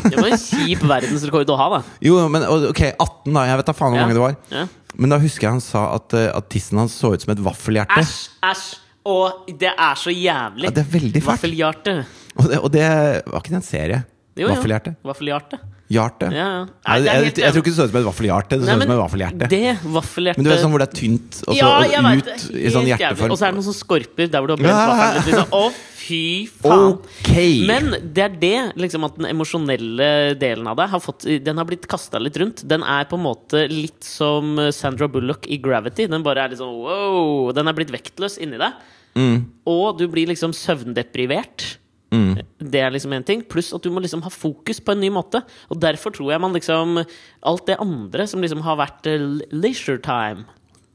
Det 0.07 0.15
var 0.17 0.31
en 0.31 0.41
kjip 0.41 0.85
verdensrekord 0.89 1.51
å 1.53 1.57
ha, 1.61 1.67
da. 1.75 1.81
Jo, 2.07 2.15
men 2.33 2.47
ok, 2.49 2.81
18 2.95 3.35
da. 3.37 3.43
Jeg 3.51 3.61
vet 3.61 3.69
da 3.69 3.75
faen 3.77 3.93
hvor 3.93 4.01
Ja. 4.01 4.07
mange 4.07 4.17
det 4.17 4.23
var. 4.25 4.39
Ja. 4.55 4.63
Men 4.97 5.13
da 5.13 5.19
husker 5.23 5.47
jeg 5.49 5.57
han 5.59 5.61
sa 5.65 5.83
at, 5.99 6.15
eh, 6.17 6.31
at 6.35 6.49
tissen 6.51 6.81
hans 6.81 6.95
så 6.97 7.13
ut 7.13 7.21
som 7.27 7.35
et 7.35 7.43
vaffelhjerte. 7.45 8.01
Æsj, 8.01 8.17
æsj. 8.49 8.65
Og 9.11 9.53
det 9.61 9.71
er 9.75 9.95
så 10.01 10.13
jævlig. 10.13 10.65
Ja, 10.69 10.73
det 10.77 10.83
er 10.87 10.91
veldig 10.97 11.23
fælt. 11.25 11.35
Vaffelhjerte. 11.43 11.95
Og 12.39 12.49
det, 12.49 12.59
og 12.65 12.73
det 12.73 12.87
var 13.27 13.41
ikke 13.43 13.53
det 13.53 13.61
en 13.61 13.69
serie? 13.69 14.01
Vaffelhjerte? 14.41 14.95
Vaffelhjerte. 15.05 15.61
Hjerte? 15.91 16.29
Ja, 16.31 16.47
ja. 16.55 16.59
Nei, 16.87 16.97
Nei, 17.03 17.15
jeg, 17.27 17.31
jeg, 17.41 17.51
tror 17.51 17.65
ikke 17.65 17.71
det 17.73 17.75
så 17.75 17.85
ut 17.89 17.91
som 17.91 17.99
et 17.99 18.07
vaffelhjerte. 18.07 18.59
Det 18.61 18.63
så 18.63 18.75
ut 18.77 18.85
som 18.85 18.93
et 18.95 19.01
vaffelhjerte. 19.01 19.49
Det 19.51 19.71
vaffelhjerte 19.91 20.39
Men 20.39 20.47
du 20.47 20.51
vet 20.53 20.61
sånn 20.63 20.71
hvor 20.71 20.83
det 20.83 20.87
er 20.87 20.99
tynt, 21.01 21.39
og 21.41 21.49
så 21.51 21.57
Ja, 21.59 21.71
og 21.75 22.21
ut 22.21 22.45
i 22.55 22.71
sånn 22.71 22.87
hjerteform? 22.93 23.35
Og 23.35 23.41
så 23.41 23.47
er 23.49 23.51
det 23.51 23.59
noen 23.59 23.67
som 23.67 23.75
skorper 23.75 24.31
der 24.31 24.45
hvor 24.45 24.53
du 24.53 24.55
har 24.55 24.63
brent 24.63 24.79
vaffelen. 24.93 25.27
Liksom. 25.27 25.57
Å, 25.59 25.97
fy 26.05 26.21
faen! 26.61 26.87
Ok! 26.93 27.33
Men 27.73 27.91
det 28.07 28.25
er 28.29 28.39
det, 28.45 28.53
liksom 28.87 29.09
at 29.09 29.19
den 29.19 29.29
emosjonelle 29.33 30.09
delen 30.39 30.71
av 30.71 30.79
det 30.79 30.87
har 30.95 31.03
fått, 31.03 31.27
Den 31.43 31.59
har 31.59 31.67
blitt 31.73 31.91
kasta 31.91 32.23
litt 32.23 32.39
rundt. 32.39 32.63
Den 32.71 32.87
er 32.87 33.11
på 33.11 33.19
en 33.19 33.27
måte 33.27 33.67
litt 33.75 34.07
som 34.07 34.63
Sandra 34.77 35.11
Bullock 35.11 35.51
i 35.51 35.59
Gravity. 35.59 36.07
Den 36.15 36.23
bare 36.27 36.47
er 36.47 36.55
liksom 36.55 36.71
wow! 36.87 37.51
Den 37.57 37.67
er 37.67 37.75
blitt 37.75 37.91
vektløs 37.99 38.39
inni 38.39 38.63
deg. 38.63 38.79
Mm. 39.19 39.43
Og 39.67 39.99
du 39.99 40.07
blir 40.07 40.31
liksom 40.31 40.55
søvndeprivert. 40.55 41.80
Det 42.11 42.81
er 42.83 42.90
liksom 42.90 43.12
en 43.14 43.25
ting. 43.26 43.43
Pluss 43.47 43.73
at 43.76 43.85
du 43.85 43.90
må 43.95 44.02
liksom 44.02 44.23
ha 44.25 44.31
fokus 44.35 44.81
på 44.83 44.93
en 44.97 45.00
ny 45.00 45.11
måte. 45.14 45.43
Og 45.71 45.79
derfor 45.81 46.11
tror 46.11 46.33
jeg 46.33 46.43
man 46.43 46.52
liksom 46.57 47.05
Alt 47.47 47.67
det 47.71 47.76
andre 47.81 48.26
som 48.26 48.43
liksom 48.43 48.64
har 48.67 48.81
vært 48.81 49.07
eh, 49.07 49.23
leisure 49.55 50.02
time 50.02 50.45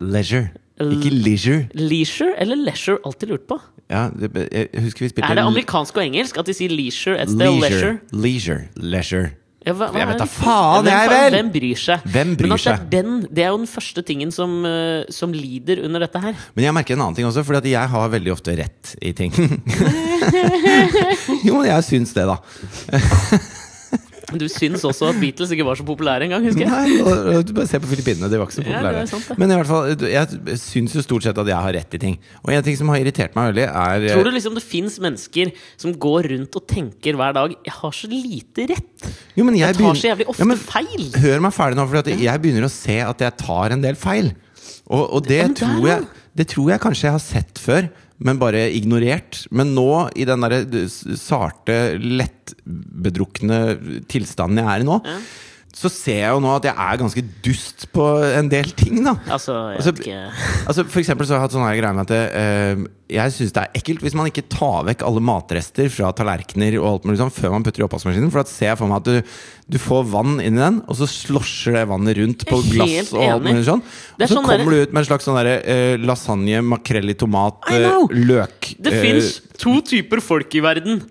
Leisure. 0.03 0.49
Ikke 0.75 1.09
leisure. 1.09 1.69
Leisure 1.73 2.33
eller 2.37 2.59
leisure? 2.59 2.99
Alltid 3.07 3.31
lurt 3.31 3.47
på. 3.47 3.61
Ja, 3.89 4.09
det, 4.11 4.31
jeg 4.51 4.81
husker 4.83 5.05
vi 5.05 5.09
spilte 5.13 5.29
Er 5.29 5.37
det 5.39 5.45
amerikansk 5.45 5.95
og 5.95 6.03
engelsk 6.03 6.37
at 6.41 6.49
de 6.49 6.55
sier 6.57 6.73
leisure 6.73 7.15
et 7.21 7.31
sted 7.31 7.59
leisure? 7.61 7.97
leisure? 8.11 8.61
Leisure. 8.75 9.29
Ja, 9.65 9.73
hva, 9.73 9.87
hva 9.89 9.97
Jeg 9.97 10.09
vet 10.11 10.19
da 10.21 10.27
faen, 10.29 10.87
jeg 10.91 11.09
vel! 11.09 11.35
Hvem 11.35 11.47
bryr 11.55 11.79
seg? 11.81 12.03
Hvem 12.13 12.33
bryr 12.37 12.51
Men 12.51 12.59
at 12.59 12.65
det, 12.65 12.75
er 12.75 12.85
den, 12.91 13.15
det 13.33 13.45
er 13.45 13.49
jo 13.49 13.59
den 13.63 13.69
første 13.71 14.03
tingen 14.05 14.33
som, 14.33 14.53
eh, 14.69 15.09
som 15.09 15.33
lider 15.33 15.81
under 15.87 16.05
dette 16.05 16.21
her. 16.21 16.37
Men 16.53 16.67
jeg 16.67 16.77
merker 16.77 16.97
en 16.97 17.05
annen 17.07 17.17
ting 17.17 17.25
også, 17.25 17.41
fordi 17.47 17.63
at 17.63 17.71
jeg 17.71 17.93
har 17.95 18.13
veldig 18.13 18.33
ofte 18.35 18.53
rett 18.59 18.93
i 19.01 19.15
ting. 19.17 19.33
jo, 21.47 21.57
men 21.57 21.69
jeg 21.71 21.87
syns 21.89 22.13
det, 22.13 22.27
da. 22.29 22.37
Du 24.41 24.47
syns 24.51 24.83
også 24.87 25.09
at 25.11 25.19
Beatles 25.21 25.51
ikke 25.55 25.65
var 25.67 25.75
så 25.79 25.85
populære 25.87 26.27
engang, 26.27 26.43
husker 26.45 26.65
jeg. 26.65 26.69
Nei, 26.71 27.01
og, 27.01 27.51
og, 27.55 27.61
se 27.69 27.79
på 27.79 27.89
Filippinene, 27.91 28.29
de 28.31 28.39
var 28.41 28.47
ikke 28.49 28.57
så 28.57 28.63
Ja, 28.65 28.79
populære. 28.81 29.07
sant. 29.11 29.37
Men 29.41 29.51
i 29.51 29.55
hvert 29.59 29.67
fall, 29.67 30.05
jeg 30.09 30.59
syns 30.61 30.95
jo 30.95 31.03
stort 31.05 31.23
sett 31.27 31.37
at 31.37 31.47
jeg 31.51 31.55
har 31.67 31.73
rett 31.77 31.93
i 31.97 32.01
ting. 32.01 32.17
Og 32.43 32.53
en 32.53 32.63
ting 32.65 32.77
som 32.79 32.89
har 32.93 32.97
irritert 33.03 33.35
meg 33.37 33.53
veldig, 33.53 33.65
er 33.69 34.07
Tror 34.13 34.23
du 34.27 34.31
liksom 34.35 34.55
det 34.57 34.63
fins 34.65 34.99
mennesker 34.99 35.51
som 35.77 35.93
går 35.93 36.29
rundt 36.33 36.55
og 36.59 36.67
tenker 36.67 37.15
hver 37.15 37.33
dag 37.33 37.55
'Jeg 37.55 37.73
har 37.81 37.91
så 37.91 38.07
lite 38.09 38.67
rett'. 38.73 39.11
jo, 39.35 39.43
men 39.43 39.55
jeg 39.55 39.67
Jeg 39.67 39.75
tar 39.75 39.81
begynner- 39.83 40.01
så 40.01 40.09
jævlig 40.15 40.27
ofte 40.27 40.39
Ja, 40.39 40.45
men 40.45 40.57
feil. 40.57 41.11
Hør 41.21 41.39
meg 41.41 41.53
ferdig 41.53 41.75
nå, 41.75 41.87
for 41.87 42.09
jeg 42.09 42.41
begynner 42.41 42.65
å 42.65 42.71
se 42.71 42.99
at 42.99 43.19
jeg 43.19 43.37
tar 43.37 43.71
en 43.71 43.81
del 43.81 43.95
feil. 43.95 44.33
Og, 44.89 45.13
og 45.13 45.23
det, 45.27 45.37
Ja, 45.37 45.47
der, 45.47 45.53
tror 45.53 45.87
jeg, 45.87 46.07
det 46.35 46.47
tror 46.47 46.69
jeg 46.69 46.79
kanskje 46.79 47.03
jeg 47.03 47.11
har 47.11 47.19
sett 47.19 47.53
før, 47.57 47.89
men 48.17 48.39
bare 48.39 48.67
ignorert. 48.75 49.43
Men 49.51 49.73
nå, 49.75 49.89
i 50.15 50.25
den 50.27 50.45
derre 50.45 50.85
sarte, 51.19 51.75
lettbedrukne 51.99 53.59
tilstanden 54.11 54.63
jeg 54.63 54.71
er 54.71 54.85
i 54.85 54.87
nå, 54.87 55.01
Ja. 55.05 55.17
Så 55.75 55.89
ser 55.91 56.21
jeg 56.21 56.31
jo 56.31 56.39
nå 56.39 56.51
at 56.55 56.65
jeg 56.69 56.75
er 56.79 56.99
ganske 57.01 57.21
dust 57.43 57.83
på 57.91 58.03
en 58.39 58.47
del 58.51 58.69
ting, 58.79 59.01
da. 59.03 59.17
Altså, 59.27 59.55
Altså, 59.75 59.91
Altså, 60.69 60.85
for 60.87 61.01
eksempel 61.01 61.27
så 61.27 61.35
har 61.35 61.41
jeg 61.41 61.49
hatt 61.49 61.55
sånne 61.57 61.73
greier 61.75 61.97
med 61.97 62.05
at 62.05 62.13
det, 62.13 62.21
eh, 62.39 62.85
jeg 63.15 63.33
syns 63.35 63.51
det 63.53 63.61
er 63.61 63.75
ekkelt 63.77 64.05
hvis 64.05 64.15
man 64.17 64.29
ikke 64.29 64.45
tar 64.49 64.85
vekk 64.87 65.03
alle 65.05 65.21
matrester 65.21 65.89
fra 65.93 66.13
tallerkener 66.15 66.77
og 66.79 66.87
alt 66.89 67.09
mulig 67.09 67.19
sånn 67.19 67.33
før 67.33 67.57
man 67.57 67.65
putter 67.65 67.83
i 67.83 67.85
oppvaskmaskinen. 67.85 68.31
For 68.33 68.41
da 68.41 68.49
ser 68.53 68.71
jeg 68.71 68.79
for 68.79 68.89
meg 68.89 69.03
at 69.03 69.09
du, 69.09 69.35
du 69.75 69.77
får 69.83 70.07
vann 70.13 70.37
inn 70.39 70.55
i 70.55 70.63
den, 70.63 70.79
og 70.87 70.99
så 71.01 71.09
slosjer 71.11 71.75
det 71.81 71.83
vannet 71.91 72.19
rundt 72.21 72.45
på 72.47 72.61
glass 72.71 73.11
og 73.11 73.25
alt 73.25 73.45
mulig 73.45 73.65
sånn. 73.67 73.83
Og 73.83 74.23
så 74.23 74.31
sånn 74.31 74.47
kommer 74.47 74.77
du 74.77 74.79
ut 74.79 74.95
med 74.95 75.03
en 75.03 75.09
slags 75.11 75.27
sånn 75.27 75.37
derre 75.41 75.57
uh, 75.59 76.05
lasagne, 76.07 76.63
makrell 76.71 77.11
i 77.11 77.17
tomat, 77.19 77.59
eh, 77.75 78.15
løk 78.15 78.71
Det 78.79 78.95
fins 78.95 79.35
to 79.59 79.75
typer 79.85 80.23
folk 80.23 80.55
i 80.55 80.63
verden. 80.63 81.03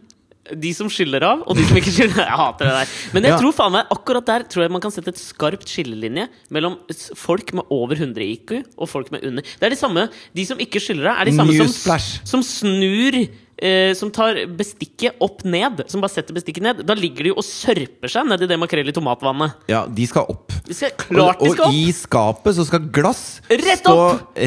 De 0.52 0.70
som 0.76 0.90
skiller 0.92 1.24
av, 1.24 1.40
og 1.48 1.56
de 1.56 1.64
som 1.64 1.76
ikke 1.80 1.92
skiller 1.94 2.20
Jeg 2.20 2.36
hater 2.36 2.68
det 2.68 2.74
der. 2.82 2.90
Men 3.14 3.22
jeg 3.24 3.32
Ja. 3.32 3.38
tror 3.40 3.52
faen 3.56 3.72
meg 3.72 3.86
akkurat 3.94 4.26
der 4.28 4.42
tror 4.44 4.62
jeg 4.66 4.70
man 4.74 4.80
kan 4.84 4.92
sette 4.92 5.08
et 5.08 5.16
skarpt 5.20 5.64
skillelinje 5.72 6.26
mellom 6.52 6.76
folk 7.16 7.54
med 7.56 7.64
over 7.72 7.96
100 7.96 8.20
IQ 8.20 8.52
og 8.76 8.88
folk 8.88 9.10
med 9.10 9.24
under. 9.24 9.42
Det 9.42 9.62
er 9.64 9.70
de 9.72 9.80
samme 9.80 10.08
De 10.36 10.44
som 10.44 10.58
ikke 10.60 10.82
skiller 10.84 11.08
av, 11.14 11.22
er 11.22 11.30
de 11.30 11.36
samme 11.36 11.56
som, 11.56 11.98
som 12.28 12.42
snur 12.44 13.16
eh, 13.58 13.92
Som 13.98 14.10
tar 14.14 14.38
bestikket 14.58 15.20
opp 15.24 15.44
ned. 15.44 15.84
Som 15.90 16.02
bare 16.04 16.14
setter 16.14 16.36
bestikket 16.36 16.64
ned. 16.64 16.82
Da 16.86 16.96
ligger 16.98 17.26
de 17.26 17.32
jo 17.32 17.38
og 17.40 17.46
sørper 17.46 18.10
seg 18.10 18.28
nedi 18.28 18.48
det 18.50 18.58
makrell 18.60 18.88
i 18.90 18.94
tomatvannet. 18.94 19.64
Ja, 19.70 19.84
de 19.86 20.06
skal 20.08 20.28
opp. 20.30 20.54
De 20.64 20.76
skal, 20.76 20.94
klart 20.98 21.42
de 21.42 21.50
og, 21.50 21.58
opp! 21.58 21.66
og 21.68 21.76
i 21.76 21.92
skapet 21.94 22.56
så 22.56 22.64
skal 22.68 22.86
glass 22.94 23.22
Rett 23.50 23.82
stå 23.82 23.96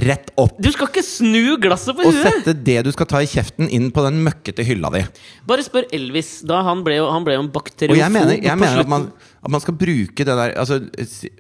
rett 0.07 0.31
opp. 0.39 0.55
Du 0.61 0.69
skal 0.73 0.89
ikke 0.89 1.03
snu 1.05 1.57
glasset 1.61 1.97
på 1.97 2.05
Og 2.07 2.15
huet! 2.15 2.25
sette 2.25 2.55
det 2.67 2.79
du 2.87 2.91
skal 2.95 3.09
ta 3.09 3.21
i 3.23 3.29
kjeften, 3.29 3.69
inn 3.73 3.89
på 3.93 4.03
den 4.05 4.21
møkkete 4.25 4.65
hylla 4.67 4.91
di. 4.93 5.03
Bare 5.49 5.65
spør 5.65 5.89
Elvis. 5.93 6.39
Da 6.47 6.61
han 6.65 6.83
ble 6.85 6.99
jo, 6.99 7.09
han 7.13 7.25
ble 7.27 7.37
jo 7.37 7.45
en 7.45 7.51
Og 7.53 7.97
jeg 7.97 8.13
mener, 8.13 8.33
jeg 8.41 8.59
mener 8.59 8.81
at, 8.83 8.89
man, 8.91 9.09
at 9.43 9.53
man 9.53 9.63
skal 9.63 9.77
bruke 9.77 10.25
det 10.25 10.37
der 10.37 10.55
altså, 10.59 10.79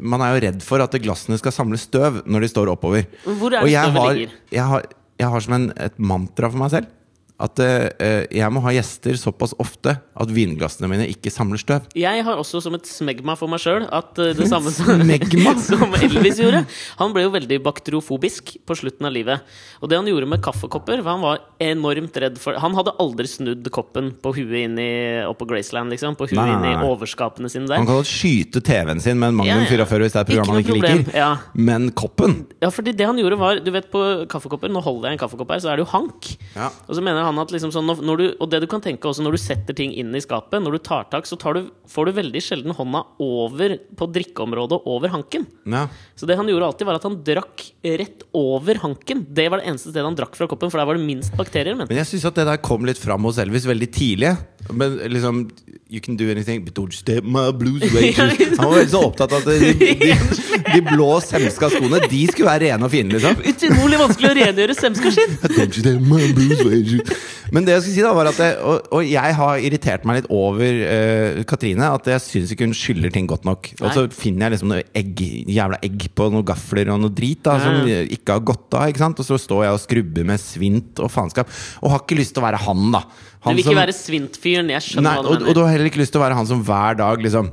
Man 0.01 0.23
er 0.23 0.35
jo 0.35 0.43
redd 0.47 0.61
for 0.65 0.83
at 0.83 0.95
glassene 1.01 1.39
skal 1.41 1.55
samle 1.55 1.79
støv 1.81 2.21
når 2.25 2.45
de 2.45 2.51
står 2.51 2.73
oppover. 2.73 3.07
Hvor 3.25 3.53
er 3.53 3.65
det 3.65 3.73
støvet 3.73 4.17
ligger? 4.17 4.37
jeg 4.53 4.69
har, 4.71 4.87
jeg 5.17 5.33
har 5.33 5.43
som 5.43 5.57
en, 5.57 5.71
et 5.87 5.97
mantra 5.99 6.51
for 6.51 6.61
meg 6.61 6.73
selv 6.73 6.93
at 7.37 7.59
eh, 7.61 8.23
jeg 8.33 8.49
må 8.49 8.61
ha 8.65 8.71
gjester 8.73 9.17
såpass 9.21 9.53
ofte 9.61 9.93
at 10.17 10.31
vinglassene 10.33 10.87
mine 10.89 11.05
ikke 11.11 11.29
samler 11.29 11.61
støv. 11.61 11.85
Jeg 11.93 12.23
har 12.25 12.39
også 12.41 12.63
som 12.65 12.73
et 12.73 12.87
smegma 12.89 13.35
for 13.37 13.51
meg 13.51 13.61
sjøl 13.61 13.85
at 13.93 14.17
eh, 14.23 14.31
det 14.37 14.47
samme 14.49 14.71
som, 14.73 15.03
som 15.67 15.93
Elvis 15.99 16.41
gjorde. 16.41 16.63
Han 16.97 17.13
ble 17.13 17.27
jo 17.27 17.33
veldig 17.35 17.59
bakteriofobisk 17.67 18.55
på 18.65 18.77
slutten 18.79 19.05
av 19.05 19.13
livet. 19.13 19.45
Og 19.81 19.91
det 19.91 19.99
han 19.99 20.09
gjorde 20.09 20.29
med 20.31 20.41
kaffekopper 20.41 21.03
var 21.05 21.17
Han 21.17 21.21
var 21.27 21.43
enormt 21.61 22.17
redd 22.17 22.39
for 22.41 22.57
Han 22.57 22.73
hadde 22.77 22.95
aldri 23.01 23.29
snudd 23.29 23.69
koppen 23.73 24.09
på 24.21 24.33
huet 24.39 24.57
inn 24.63 24.79
i 24.81 24.89
oppå 25.27 25.45
Graceland, 25.49 25.93
liksom. 25.93 26.17
På 26.17 26.25
huet 26.25 26.39
Nei, 26.39 26.47
nei, 26.49 26.73
inn 26.73 26.81
i 26.81 26.89
overskapene 26.89 27.51
sine 27.53 27.69
der. 27.69 27.77
Han 27.83 27.89
kan 27.89 28.01
godt 28.01 28.09
skyte 28.09 28.63
TV-en 28.65 29.01
sin 29.03 29.21
med 29.21 29.35
en 29.35 29.39
Magnum 29.43 29.61
ja. 29.61 29.69
44 29.69 30.07
hvis 30.07 30.17
det 30.17 30.21
er 30.23 30.25
et 30.25 30.31
program 30.33 30.47
Ikke 30.47 30.55
han 30.55 30.63
ikke 30.65 30.73
problem, 30.73 31.05
liker. 31.05 31.19
ja. 31.21 31.29
Men 31.69 31.87
koppen 31.97 32.35
Ja, 32.63 32.73
fordi 32.73 32.95
det 32.97 33.05
han 33.05 33.21
gjorde 33.21 33.37
var 33.37 33.61
Du 33.61 33.69
vet 33.75 33.91
på 33.93 34.03
kaffekopper 34.31 34.73
Nå 34.73 34.81
holder 34.81 35.11
jeg 35.11 35.19
en 35.19 35.23
kaffekopp 35.27 35.53
her, 35.53 35.61
så 35.61 35.69
er 35.71 35.77
det 35.77 35.85
jo 35.85 35.91
hank. 35.93 36.31
Ja. 36.57 36.71
Og 36.87 36.97
så 36.97 37.03
mener 37.05 37.26
han 37.27 37.41
at 37.41 37.51
liksom 37.53 37.73
sånn 37.75 37.87
når, 37.87 38.19
du, 38.19 38.25
Og 38.43 38.49
det 38.51 38.61
du 38.63 38.67
kan 38.71 38.83
tenke 38.83 39.09
også 39.09 39.23
når 39.25 39.37
du 39.37 39.41
setter 39.41 39.77
ting 39.77 39.93
inn 39.95 40.15
i 40.15 40.21
skapet, 40.23 40.59
når 40.63 40.77
du 40.77 40.81
tar 40.87 41.07
tak, 41.11 41.27
så 41.29 41.37
tar 41.39 41.57
du, 41.57 41.69
får 41.91 42.09
du 42.09 42.17
veldig 42.17 42.41
sjelden 42.43 42.75
hånda 42.77 43.03
over 43.23 43.77
på 43.99 44.09
drikkeområdet 44.17 44.81
over 44.87 45.13
hanken. 45.13 45.47
ja. 45.67 45.87
Så 46.17 46.25
det 46.29 46.37
han 46.39 46.47
gjorde 46.49 46.71
alltid, 46.71 46.87
var 46.87 46.97
at 46.97 47.05
han 47.05 47.19
drakk 47.25 47.63
rett 48.01 48.23
over 48.37 48.79
hanken. 48.81 49.25
Det 49.29 49.47
var 49.51 49.61
det 49.61 49.69
eneste 49.69 49.91
stedet 49.91 50.07
han 50.07 50.17
drakk 50.17 50.37
fra 50.37 50.47
koppen, 50.49 50.71
for 50.73 50.81
der 50.81 50.89
var 50.89 50.97
det 50.97 51.05
minst 51.05 51.35
bakterier. 51.37 51.77
Men. 51.77 51.89
Men 51.91 51.99
jeg 52.01 52.09
syns 52.09 52.25
at 52.31 52.39
det 52.39 52.47
der 52.49 52.61
kom 52.63 52.87
litt 52.87 52.99
fram 53.01 53.27
hos 53.27 53.37
Elvis 53.41 53.67
veldig 53.69 53.89
tidlig. 53.93 54.33
Men 54.73 54.97
liksom 55.13 55.43
You 55.89 56.01
can 56.01 56.17
do 56.17 56.29
anything, 56.29 56.65
but 56.65 56.73
don't 56.73 56.91
step 56.91 57.23
my 57.23 57.49
blues 57.51 57.81
away. 57.91 58.11
Han 58.11 58.27
var 58.57 58.73
veldig 58.73 58.91
så 58.91 59.01
opptatt 59.07 59.31
av 59.31 59.45
at 59.45 59.47
de, 59.47 59.69
de, 59.79 60.15
de 60.73 60.81
blå 60.83 61.13
semska 61.23 61.69
skoene 61.71 62.01
De 62.11 62.19
skulle 62.27 62.49
være 62.49 62.73
rene 62.73 62.83
og 62.83 62.91
fine, 62.91 63.13
liksom. 63.15 63.39
Utrolig 63.53 63.99
vanskelig 64.01 64.29
å 64.29 64.35
rengjøre 64.35 64.75
semska 64.75 65.11
skinn! 65.15 65.37
Don't 65.55 65.77
step 65.79 66.03
my 66.03 66.27
blues 66.35 66.63
wages. 66.67 67.23
Men 67.55 67.63
det 67.63 67.77
jeg 67.77 67.85
skulle 67.85 67.95
si 67.95 68.03
da 68.03 68.11
var 68.17 68.27
at 68.33 68.41
jeg, 68.43 68.57
og, 68.59 68.89
og 68.97 69.05
jeg 69.07 69.35
har 69.37 69.61
irritert 69.69 70.03
meg 70.09 70.19
litt 70.19 70.27
over 70.35 70.81
uh, 70.81 71.39
Katrine. 71.47 71.91
At 71.95 72.09
jeg 72.11 72.25
syns 72.25 72.51
ikke 72.51 72.67
hun 72.67 72.75
skyller 72.75 73.13
ting 73.15 73.29
godt 73.31 73.47
nok. 73.47 73.71
Og 73.79 73.87
så 73.95 74.03
finner 74.11 74.49
jeg 74.49 74.57
liksom 74.57 74.73
noe 74.73 74.83
egg, 74.91 75.23
jævla 75.47 75.79
egg 75.87 76.09
på 76.19 76.27
noen 76.33 76.43
gafler 76.51 76.91
og 76.91 76.99
noe 77.05 77.15
drit 77.15 77.39
da 77.47 77.55
som 77.63 77.87
ikke 77.87 78.35
har 78.35 78.43
gått 78.51 78.75
av. 78.75 78.91
Og 79.07 79.23
så 79.23 79.39
står 79.39 79.63
jeg 79.69 79.77
og 79.77 79.81
skrubber 79.85 80.27
med 80.27 80.43
svint 80.43 80.99
og 80.99 81.13
faenskap. 81.13 81.47
Og 81.79 81.95
har 81.95 82.03
ikke 82.03 82.19
lyst 82.19 82.35
til 82.35 82.43
å 82.43 82.47
være 82.49 82.65
han, 82.67 82.91
da. 82.97 83.05
Du 83.49 83.55
vil 83.55 83.63
vil 83.63 83.63
som- 83.65 83.73
ikke 83.73 83.85
være 83.85 83.95
svintfyren. 83.97 84.69
Jeg 84.69 84.81
skjønner 84.81 85.03
Nei, 85.07 85.15
hva 85.17 85.23
du 85.23 85.29
og, 85.45 85.47
og 85.49 85.55
du 85.55 85.61
har 85.63 85.71
heller 85.73 85.89
ikke 85.91 86.01
lyst 86.03 86.11
til 86.15 86.21
å 86.21 86.25
være 86.25 86.35
han 86.35 86.45
som 86.49 86.63
hver 86.63 86.97
dag 86.97 87.23
liksom 87.23 87.51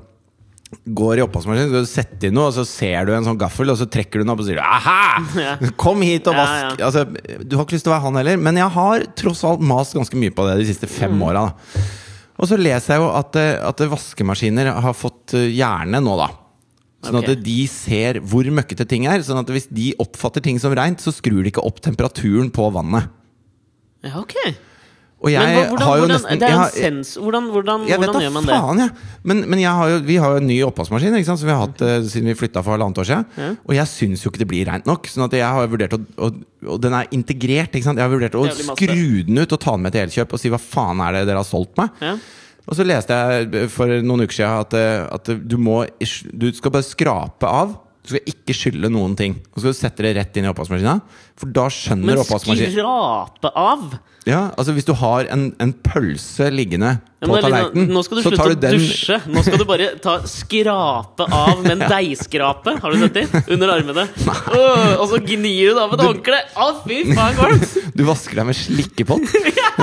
Går 0.91 1.21
i 1.21 1.23
oppvaskmaskinen, 1.23 1.69
skal 1.71 1.85
du 1.85 1.87
sette 1.87 2.27
inn 2.27 2.35
noe, 2.35 2.49
og 2.51 2.55
så 2.57 2.65
ser 2.67 3.05
du 3.07 3.13
en 3.15 3.23
sånn 3.23 3.39
gaffel, 3.39 3.71
og 3.71 3.77
så 3.79 3.87
trekker 3.87 4.19
du 4.19 4.25
den 4.25 4.31
opp 4.33 4.41
og 4.43 4.47
sier 4.49 4.59
'aha! 4.59 5.71
Kom 5.79 6.01
hit 6.03 6.27
og 6.27 6.35
vask!' 6.35 6.81
ja. 6.81 6.87
Altså, 6.89 7.05
du 7.47 7.55
har 7.57 7.63
ikke 7.65 7.77
lyst 7.77 7.85
til 7.87 7.93
å 7.93 7.95
være 7.95 8.03
han 8.09 8.15
heller, 8.19 8.37
men 8.43 8.57
jeg 8.59 8.69
har 8.75 9.05
tross 9.15 9.45
alt 9.47 9.61
mast 9.63 9.95
ganske 9.95 10.19
mye 10.19 10.35
på 10.35 10.43
det 10.49 10.57
de 10.59 10.67
siste 10.75 10.89
fem 10.91 11.15
Mm. 11.15 11.23
åra. 11.31 11.45
Og 12.41 12.49
så 12.51 12.59
leser 12.59 12.97
jeg 12.97 12.99
jo 13.05 13.09
at, 13.15 13.37
eh, 13.37 13.63
at 13.63 13.77
vaskemaskiner 13.87 14.73
har 14.83 14.93
fått 14.99 15.35
eh, 15.39 15.47
hjerne 15.55 16.03
nå, 16.03 16.17
da. 16.19 16.29
Sånn 17.05 17.23
at 17.23 17.43
de 17.45 17.67
ser 17.69 18.15
hvor 18.25 18.43
møkkete 18.43 18.89
ting 18.89 19.07
er. 19.07 19.21
Sånn 19.23 19.39
at 19.39 19.47
hvis 19.47 19.69
de 19.71 19.95
oppfatter 20.01 20.43
ting 20.43 20.59
som 20.59 20.75
reint, 20.75 20.99
så 20.99 21.13
skrur 21.15 21.45
de 21.45 21.53
ikke 21.53 21.65
opp 21.65 21.79
temperaturen 21.81 22.51
på 22.51 22.67
vannet. 22.73 23.07
Ja, 24.03 24.19
ok. 24.19 24.35
Men 25.25 25.71
hvordan, 25.71 25.89
hvordan, 25.89 26.13
nesten 26.13 26.41
det 26.41 26.47
er 26.49 26.53
en 26.53 26.61
har- 26.61 26.75
sens... 26.75 27.15
Hvordan, 27.17 27.47
hvordan, 27.55 27.87
jeg 27.89 28.01
hvordan 28.01 28.19
da 28.19 28.23
gjør 28.25 28.35
man 28.35 28.49
det? 28.49 28.59
faen, 28.59 28.83
jeg. 28.83 28.91
Men, 29.25 29.43
men 29.51 29.63
har 29.65 29.93
jo, 29.95 30.01
vi 30.05 30.17
har 30.21 30.35
jo 30.35 30.43
en 30.43 30.49
ny 30.51 30.59
oppvaskmaskin 30.67 31.17
som 31.25 31.41
vi 31.41 31.53
har 31.55 31.63
hatt 31.63 31.85
uh, 31.85 31.95
siden 32.05 32.29
vi 32.29 32.37
flytta 32.39 32.63
for 32.65 32.77
halvannet 32.77 33.01
år 33.01 33.09
siden. 33.09 33.27
Ja. 33.41 33.51
Og 33.65 33.77
jeg 33.79 33.91
syns 33.93 34.25
jo 34.25 34.33
ikke 34.33 34.43
det 34.45 34.51
blir 34.51 34.69
reint 34.69 34.89
nok. 34.91 35.09
Sånn 35.11 35.27
at 35.27 35.37
jeg 35.39 35.49
har 35.59 35.71
vurdert 35.73 35.97
å, 35.97 36.01
å 36.21 36.31
Og 36.75 36.81
den 36.81 36.97
er 36.97 37.11
integrert. 37.17 37.77
Jeg 37.77 37.85
har 37.89 38.13
vurdert 38.13 38.37
å 38.37 38.47
skru 38.53 39.25
den 39.25 39.41
ut 39.41 39.57
og 39.57 39.61
ta 39.61 39.77
den 39.77 39.87
med 39.87 39.97
til 39.97 40.05
Elkjøp 40.07 40.37
og 40.37 40.43
si 40.43 40.53
hva 40.53 40.61
faen 40.61 41.03
er 41.05 41.19
det 41.19 41.27
dere 41.29 41.41
har 41.43 41.49
solgt 41.49 41.77
meg? 41.81 42.05
Ja. 42.05 42.17
Og 42.65 42.77
så 42.79 42.85
leste 42.87 43.17
jeg 43.17 43.69
for 43.73 43.91
noen 44.05 44.25
uker 44.25 44.39
siden 44.39 44.63
at, 44.65 44.77
eh, 44.79 45.03
at 45.13 45.33
du 45.37 45.57
må 45.61 45.83
Du 46.33 46.49
skal 46.57 46.73
bare 46.73 46.87
skrape 46.87 47.49
av. 47.49 47.75
Du 48.05 48.13
skal 48.13 48.29
ikke 48.29 48.57
skylle 48.57 48.91
noen 48.93 49.17
ting. 49.17 49.39
Og 49.53 49.61
så 49.61 49.65
skal 49.65 49.75
du 49.75 49.81
sette 49.81 50.05
det 50.05 50.15
rett 50.19 50.37
inn 50.37 50.45
i 50.45 50.51
oppvaskmaskina. 50.51 50.99
For 51.41 51.51
da 51.51 51.65
skjønner 51.73 52.21
Men 52.21 52.25
skrape 52.25 53.51
av? 53.59 53.97
ja, 54.25 54.53
altså 54.57 54.73
Hvis 54.77 54.87
du 54.87 54.95
har 54.97 55.27
en, 55.35 55.49
en 55.61 55.73
pølse 55.85 56.47
liggende 56.55 56.95
Ja, 57.21 57.27
på 57.27 57.41
tallerkenen, 57.43 57.51
så 57.51 57.67
tar 57.67 57.75
du 57.75 57.81
den 57.83 57.91
nå 57.95 58.03
skal 58.05 58.19
du 58.19 58.23
slutte 58.23 58.45
å 58.45 58.57
dusje. 58.61 59.17
Nå 59.33 59.43
skal 59.47 59.59
du 59.59 59.65
bare 59.69 59.89
ta 60.05 60.15
skrape 60.29 61.27
av 61.33 61.63
med 61.65 61.73
en 61.75 61.85
deigskrape. 61.95 62.75
Har 62.83 62.93
du 62.95 63.01
sett 63.03 63.17
det? 63.17 63.43
Under 63.55 63.73
armene. 63.75 64.05
Åh, 64.59 64.95
og 65.01 65.07
så 65.11 65.21
gnir 65.25 65.73
du 65.73 65.81
av 65.81 65.91
med 65.93 66.03
et 66.03 66.07
håndkle. 66.11 66.41
Å, 66.61 66.67
fy 66.85 67.01
faen, 67.15 67.39
kvalmt! 67.39 67.75
Du 67.95 68.03
vasker 68.09 68.35
deg 68.41 68.49
med 68.49 68.57
slikkepott. 68.59 69.35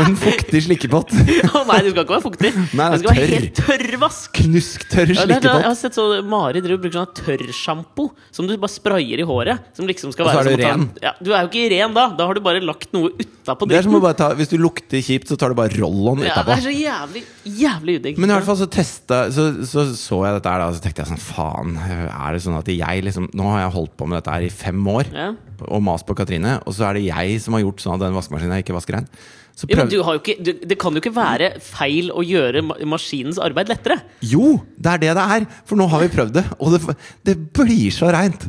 En 0.02 0.18
fuktig 0.20 0.60
slikkepott. 0.66 1.14
Å 1.16 1.62
nei, 1.70 1.78
du 1.86 1.94
skal 1.94 2.04
ikke 2.04 2.16
være 2.18 2.26
fuktig. 2.26 2.52
Nei, 2.76 2.88
det 2.92 3.00
skal 3.00 3.08
tørr. 3.08 3.22
være 3.22 3.30
helt 3.32 3.62
tørrvask. 3.62 4.34
Knusktørr 4.42 5.14
Ja, 5.16 5.24
er, 5.24 5.48
jeg 5.48 5.64
har 5.70 5.78
sett 5.80 5.96
så 5.96 6.06
Mari 6.28 6.60
driver 6.60 6.76
og 6.78 6.84
bruker 6.84 7.00
sånn 7.00 7.16
tørrsjampo 7.22 8.10
som 8.36 8.50
du 8.50 8.54
bare 8.58 8.74
sprayer 8.74 9.24
i 9.24 9.28
håret. 9.32 9.72
Som 9.80 9.88
liksom 9.90 10.12
skal 10.14 10.28
være 10.28 10.44
Og 10.44 10.50
så 10.50 10.52
er 10.52 10.60
du 10.60 10.66
ren. 10.68 10.86
Ja, 11.02 11.16
du 11.24 11.32
er 11.32 11.41
jo 11.46 11.52
ikke 11.52 11.70
ren 11.74 11.94
da. 11.96 12.06
Da 12.18 12.26
har 12.30 12.38
du 12.38 12.42
bare 12.46 12.62
lagt 12.64 12.92
noe 12.96 13.12
utapå 13.14 13.68
er 13.68 13.82
dritten. 13.82 14.38
Hvis 14.40 14.52
du 14.52 14.58
lukter 14.62 15.02
kjipt, 15.04 15.28
så 15.32 15.38
tar 15.40 15.54
du 15.54 15.58
bare 15.60 15.74
roll-on 15.76 16.24
Ja, 16.26 16.42
det 16.48 16.56
er 16.58 16.64
så 16.66 16.74
jævlig, 16.74 17.24
jævlig 17.46 17.98
udigg. 18.02 18.22
Men 18.22 18.32
i 18.32 18.36
hvert 18.38 18.48
fall 18.48 18.60
så 18.60 18.68
testa 18.72 19.24
så, 19.34 19.48
så, 19.68 19.86
så 19.98 20.22
jeg 20.28 20.38
dette 20.38 20.54
her 20.54 20.64
da, 20.64 20.70
så 20.76 20.84
tenkte 20.84 21.04
jeg 21.06 21.12
sånn 21.12 21.24
Faen, 21.24 21.76
er 21.82 22.36
det 22.38 22.44
sånn 22.46 22.58
at 22.60 22.72
jeg 22.72 23.06
liksom 23.08 23.30
Nå 23.38 23.50
har 23.54 23.66
jeg 23.66 23.76
holdt 23.78 23.96
på 24.00 24.08
med 24.10 24.20
dette 24.22 24.36
her 24.38 24.48
i 24.48 24.54
fem 24.54 24.82
år 24.92 25.12
Ja. 25.14 25.30
og 25.68 25.84
mast 25.86 26.08
på 26.10 26.16
Katrine, 26.18 26.58
og 26.66 26.74
så 26.78 26.88
er 26.90 26.98
det 27.00 27.06
jeg 27.10 27.38
som 27.44 27.54
har 27.58 27.64
gjort 27.66 27.84
sånn 27.84 27.98
at 27.98 28.04
den 28.08 28.16
vaskemaskinen 28.18 28.64
ikke 28.64 28.74
vasker 28.78 28.98
rein. 28.98 29.10
Så 29.58 29.68
Ja, 29.70 29.78
men 29.82 29.92
du 29.92 30.00
har 30.06 30.16
jo 30.18 30.22
ikke, 30.24 30.38
du, 30.42 30.52
det 30.68 30.78
kan 30.82 30.96
jo 30.96 31.02
ikke 31.04 31.14
være 31.16 31.52
feil 31.64 32.10
å 32.16 32.24
gjøre 32.26 32.64
maskinens 32.90 33.40
arbeid 33.42 33.70
lettere. 33.72 34.00
Jo, 34.26 34.56
det 34.78 34.94
er 34.96 35.04
det 35.04 35.16
det 35.20 35.26
er! 35.38 35.48
For 35.70 35.80
nå 35.80 35.88
har 35.92 36.04
vi 36.06 36.12
prøvd 36.14 36.38
det, 36.40 36.46
og 36.58 36.76
det, 36.76 36.96
det 37.28 37.38
blir 37.54 37.92
så 37.94 38.12
reint! 38.16 38.48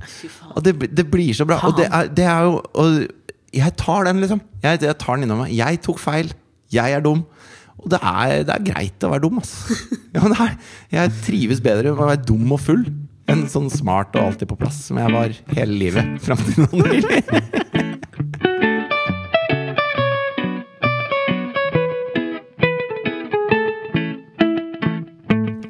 Og 0.54 0.62
det, 0.64 0.76
det 0.92 1.06
blir 1.10 1.34
så 1.36 1.46
bra. 1.48 1.60
Og 1.68 1.76
det 1.80 1.88
er, 1.90 2.12
det 2.12 2.28
er 2.28 2.48
jo 2.48 2.60
og 2.78 3.02
Jeg 3.52 3.74
tar 3.76 4.06
den, 4.08 4.22
liksom. 4.22 4.40
Jeg, 4.62 4.80
jeg 4.80 4.96
tar 5.00 5.18
den 5.18 5.26
innom 5.26 5.42
meg. 5.44 5.52
Jeg 5.52 5.82
tok 5.84 5.98
feil. 6.00 6.30
Jeg 6.72 6.96
er 6.96 7.04
dum. 7.04 7.26
Og 7.82 7.90
det 7.92 7.98
er, 8.00 8.44
det 8.46 8.54
er 8.54 8.66
greit 8.70 9.04
å 9.04 9.10
være 9.12 9.24
dum, 9.26 9.40
ass. 9.42 9.56
Ja, 10.12 10.28
er, 10.28 10.56
jeg 10.92 11.12
trives 11.24 11.62
bedre 11.64 11.94
med 11.94 12.02
å 12.04 12.10
være 12.10 12.24
dum 12.28 12.50
og 12.52 12.60
full 12.60 12.82
enn 13.32 13.46
sånn 13.48 13.70
smart 13.72 14.12
og 14.18 14.26
alltid 14.32 14.50
på 14.50 14.58
plass, 14.60 14.82
som 14.88 14.98
jeg 15.00 15.12
var 15.14 15.32
hele 15.56 15.78
livet. 15.78 16.16
Fram 16.24 16.40
til 16.42 16.66
nå 16.66 16.82
nylig. 16.82 17.22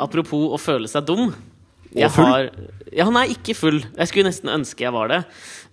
Apropos 0.02 0.52
å 0.52 0.60
føle 0.60 0.90
seg 0.90 1.06
dum. 1.08 1.30
Jeg 1.92 2.12
full? 2.12 2.24
har 2.24 2.50
Ja, 2.92 3.06
han 3.08 3.16
er 3.20 3.30
ikke 3.32 3.54
full. 3.56 3.80
Jeg 3.80 4.10
skulle 4.10 4.28
nesten 4.28 4.52
ønske 4.52 4.84
jeg 4.84 4.94
var 4.94 5.12
det. 5.12 5.22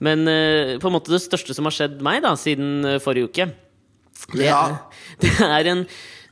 Men 0.03 0.23
uh, 0.27 0.77
på 0.79 0.87
en 0.87 0.95
måte 0.95 1.11
det 1.13 1.23
største 1.23 1.55
som 1.55 1.67
har 1.67 1.75
skjedd 1.75 1.99
meg 2.05 2.21
da 2.23 2.35
siden 2.39 2.87
uh, 2.87 3.01
forrige 3.03 3.31
uke, 3.31 3.49
det, 4.35 4.47
Ja. 4.47 4.63
det 5.23 5.35
er 5.43 5.73
en 5.73 5.85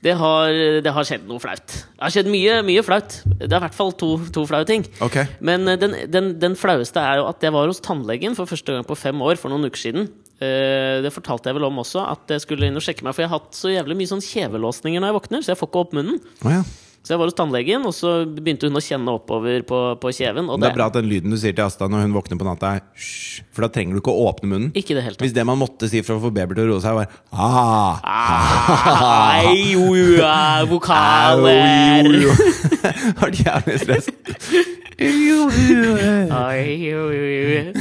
det 0.06 0.14
har, 0.14 0.54
det 0.86 0.92
har 0.94 1.06
skjedd 1.10 1.24
noe 1.26 1.42
flaut. 1.42 1.66
Det 1.74 2.04
har 2.04 2.12
skjedd 2.14 2.28
mye, 2.30 2.60
mye 2.64 2.84
flaut. 2.86 3.16
Det 3.26 3.48
er 3.48 3.58
i 3.58 3.64
hvert 3.64 3.76
fall 3.76 3.90
to, 3.98 4.12
to 4.32 4.44
flaue 4.48 4.68
ting. 4.70 4.86
Okay. 5.02 5.26
Men 5.42 5.66
eh, 5.68 5.80
den, 5.82 5.96
den, 6.14 6.30
den 6.38 6.56
flaueste 6.56 7.02
er 7.02 7.18
jo 7.18 7.26
at 7.32 7.42
jeg 7.42 7.56
var 7.56 7.66
hos 7.66 7.82
tannlegen 7.84 8.38
for 8.38 8.48
første 8.48 8.76
gang 8.78 8.86
på 8.88 8.96
fem 8.96 9.26
år 9.26 9.42
for 9.42 9.50
noen 9.50 9.66
uker 9.66 9.82
siden. 9.88 10.06
Det 10.38 11.10
fortalte 11.10 11.50
jeg 11.50 11.58
vel 11.58 11.66
om 11.66 11.82
også, 11.82 12.04
at 12.14 12.30
jeg 12.30 12.44
skulle 12.44 12.70
inn 12.70 12.78
og 12.78 12.86
sjekke 12.86 13.02
meg. 13.02 13.18
For 13.18 13.26
jeg 13.26 13.32
har 13.32 13.42
hatt 13.42 13.58
så 13.58 13.74
jævlig 13.74 13.98
mye 13.98 14.12
sånn 14.14 14.22
kjevelåsninger 14.22 15.02
når 15.02 15.10
jeg 15.10 15.18
våkner, 15.18 15.42
så 15.42 15.52
jeg 15.56 15.60
får 15.64 15.72
ikke 15.72 15.82
opp 15.82 15.98
munnen. 15.98 16.20
Oh, 16.46 16.52
ja. 16.54 16.62
Så 17.08 17.14
jeg 17.14 17.22
var 17.22 17.30
hos 17.30 17.36
tannlegen, 17.38 17.86
og 17.88 17.94
så 17.96 18.10
begynte 18.28 18.68
hun 18.68 18.76
å 18.76 18.82
kjenne 18.84 19.14
oppover 19.16 19.62
på, 19.64 19.78
på 19.96 20.10
kjeven. 20.12 20.50
Og 20.52 20.60
Det 20.60 20.68
er 20.68 20.76
bra 20.76 20.90
at 20.92 20.98
den 20.98 21.08
lyden 21.08 21.32
du 21.32 21.38
sier 21.40 21.56
til 21.56 21.64
Asta 21.64 21.88
når 21.88 22.04
hun 22.04 22.16
våkner 22.18 22.36
på 22.42 22.44
natta, 22.44 22.74
er 22.76 22.84
hysj. 23.00 23.46
For 23.56 23.64
da 23.64 23.70
trenger 23.72 23.96
du 23.96 24.02
ikke 24.02 24.12
å 24.12 24.26
åpne 24.28 24.50
munnen. 24.52 24.74
Ikke 24.76 24.98
det 24.98 25.06
helt. 25.06 25.24
Hvis 25.24 25.32
det 25.38 25.46
man 25.48 25.56
måtte 25.62 25.88
si 25.88 26.02
for 26.04 26.18
å 26.18 26.26
få 26.26 26.34
baby 26.36 26.58
til 26.58 26.66
å 26.66 26.74
roe 26.74 26.84
seg, 26.84 26.98
var 27.00 27.08
ah, 27.32 28.04
ah, 28.04 28.74
ah, 28.92 29.48
au, 29.48 30.68
vokaler 30.74 32.12
jo, 32.12 32.28
jo. 32.28 32.36
Har 33.22 33.32
de 33.32 33.48
jævlig 33.48 33.80
stress? 33.86 34.12
Ai. 36.34 37.74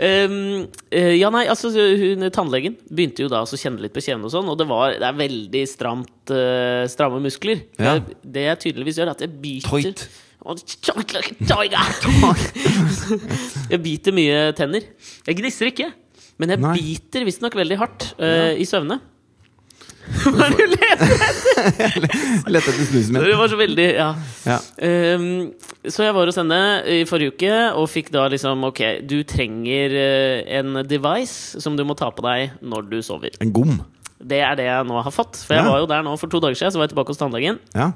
Um, 0.00 0.68
eh, 0.88 1.16
ja, 1.18 1.28
nei, 1.34 1.42
altså 1.50 1.68
hun, 1.74 2.24
Tannlegen 2.32 2.78
begynte 2.88 3.26
jo 3.26 3.28
da 3.28 3.42
å 3.44 3.58
kjenne 3.58 3.82
litt 3.82 3.92
på 3.92 4.00
kjevene, 4.00 4.24
og 4.24 4.32
sånn 4.32 4.48
Og 4.48 4.56
det, 4.56 4.64
var, 4.70 4.94
det 4.96 5.04
er 5.04 5.18
veldig 5.18 5.64
stramt, 5.68 6.32
uh, 6.32 6.86
stramme 6.88 7.20
muskler. 7.20 7.66
Ja. 7.76 7.98
Det, 7.98 8.16
det 8.24 8.46
jeg 8.46 8.62
tydeligvis 8.64 9.00
gjør, 9.00 9.10
er 9.10 9.18
at 9.18 9.24
jeg 9.26 9.34
biter. 9.42 9.68
Jeg 13.74 13.82
biter 13.84 14.14
mye 14.16 14.38
tenner. 14.56 14.86
Jeg 15.26 15.36
gnisser 15.38 15.68
ikke, 15.68 15.90
men 16.40 16.54
jeg 16.54 16.62
Nei. 16.64 16.72
biter 16.78 17.26
visstnok 17.28 17.54
veldig 17.58 17.76
hardt 17.78 18.06
eh, 18.16 18.56
i 18.58 18.64
søvne. 18.66 18.96
Hva 20.10 20.46
er 20.46 20.54
det 20.56 20.58
du 20.58 20.72
leter 20.74 22.50
Lette 22.50 22.70
etter 22.72 22.86
snusen 22.88 23.14
min. 23.14 23.22
Det 23.24 23.36
var 23.38 23.50
så 23.52 23.58
veldig 23.60 23.86
Ja. 23.94 24.08
Ja. 24.48 24.58
Um, 25.16 25.26
så 25.86 26.04
jeg 26.06 26.14
var 26.16 26.28
hos 26.30 26.38
henne 26.40 26.58
i 26.90 26.98
forrige 27.08 27.34
uke 27.36 27.52
og 27.78 27.86
fikk 27.92 28.10
da 28.14 28.26
liksom 28.32 28.64
Ok, 28.68 28.82
du 29.08 29.20
trenger 29.28 29.94
eh, 29.96 30.42
en 30.60 30.82
device 30.88 31.60
som 31.62 31.76
du 31.78 31.84
må 31.88 31.96
ta 31.98 32.10
på 32.12 32.24
deg 32.26 32.58
når 32.60 32.90
du 32.90 32.98
sover. 33.06 33.36
En 33.40 33.52
gom. 33.54 33.78
Det 34.20 34.42
er 34.44 34.58
det 34.58 34.66
jeg 34.68 34.88
nå 34.90 35.00
har 35.00 35.14
fått. 35.14 35.38
For 35.46 35.56
jeg 35.56 35.64
Ja. 35.64 35.70
var 35.72 35.80
jo 35.84 35.86
der 35.88 36.02
nå 36.04 36.16
for 36.20 36.28
to 36.28 36.40
dager 36.42 36.58
siden. 36.58 36.74
Så 36.74 36.80
var 36.80 36.88
jeg 36.88 36.92
tilbake 36.94 37.14
hos 37.14 37.20
tannlegen. 37.22 37.60
Ja. 37.74 37.92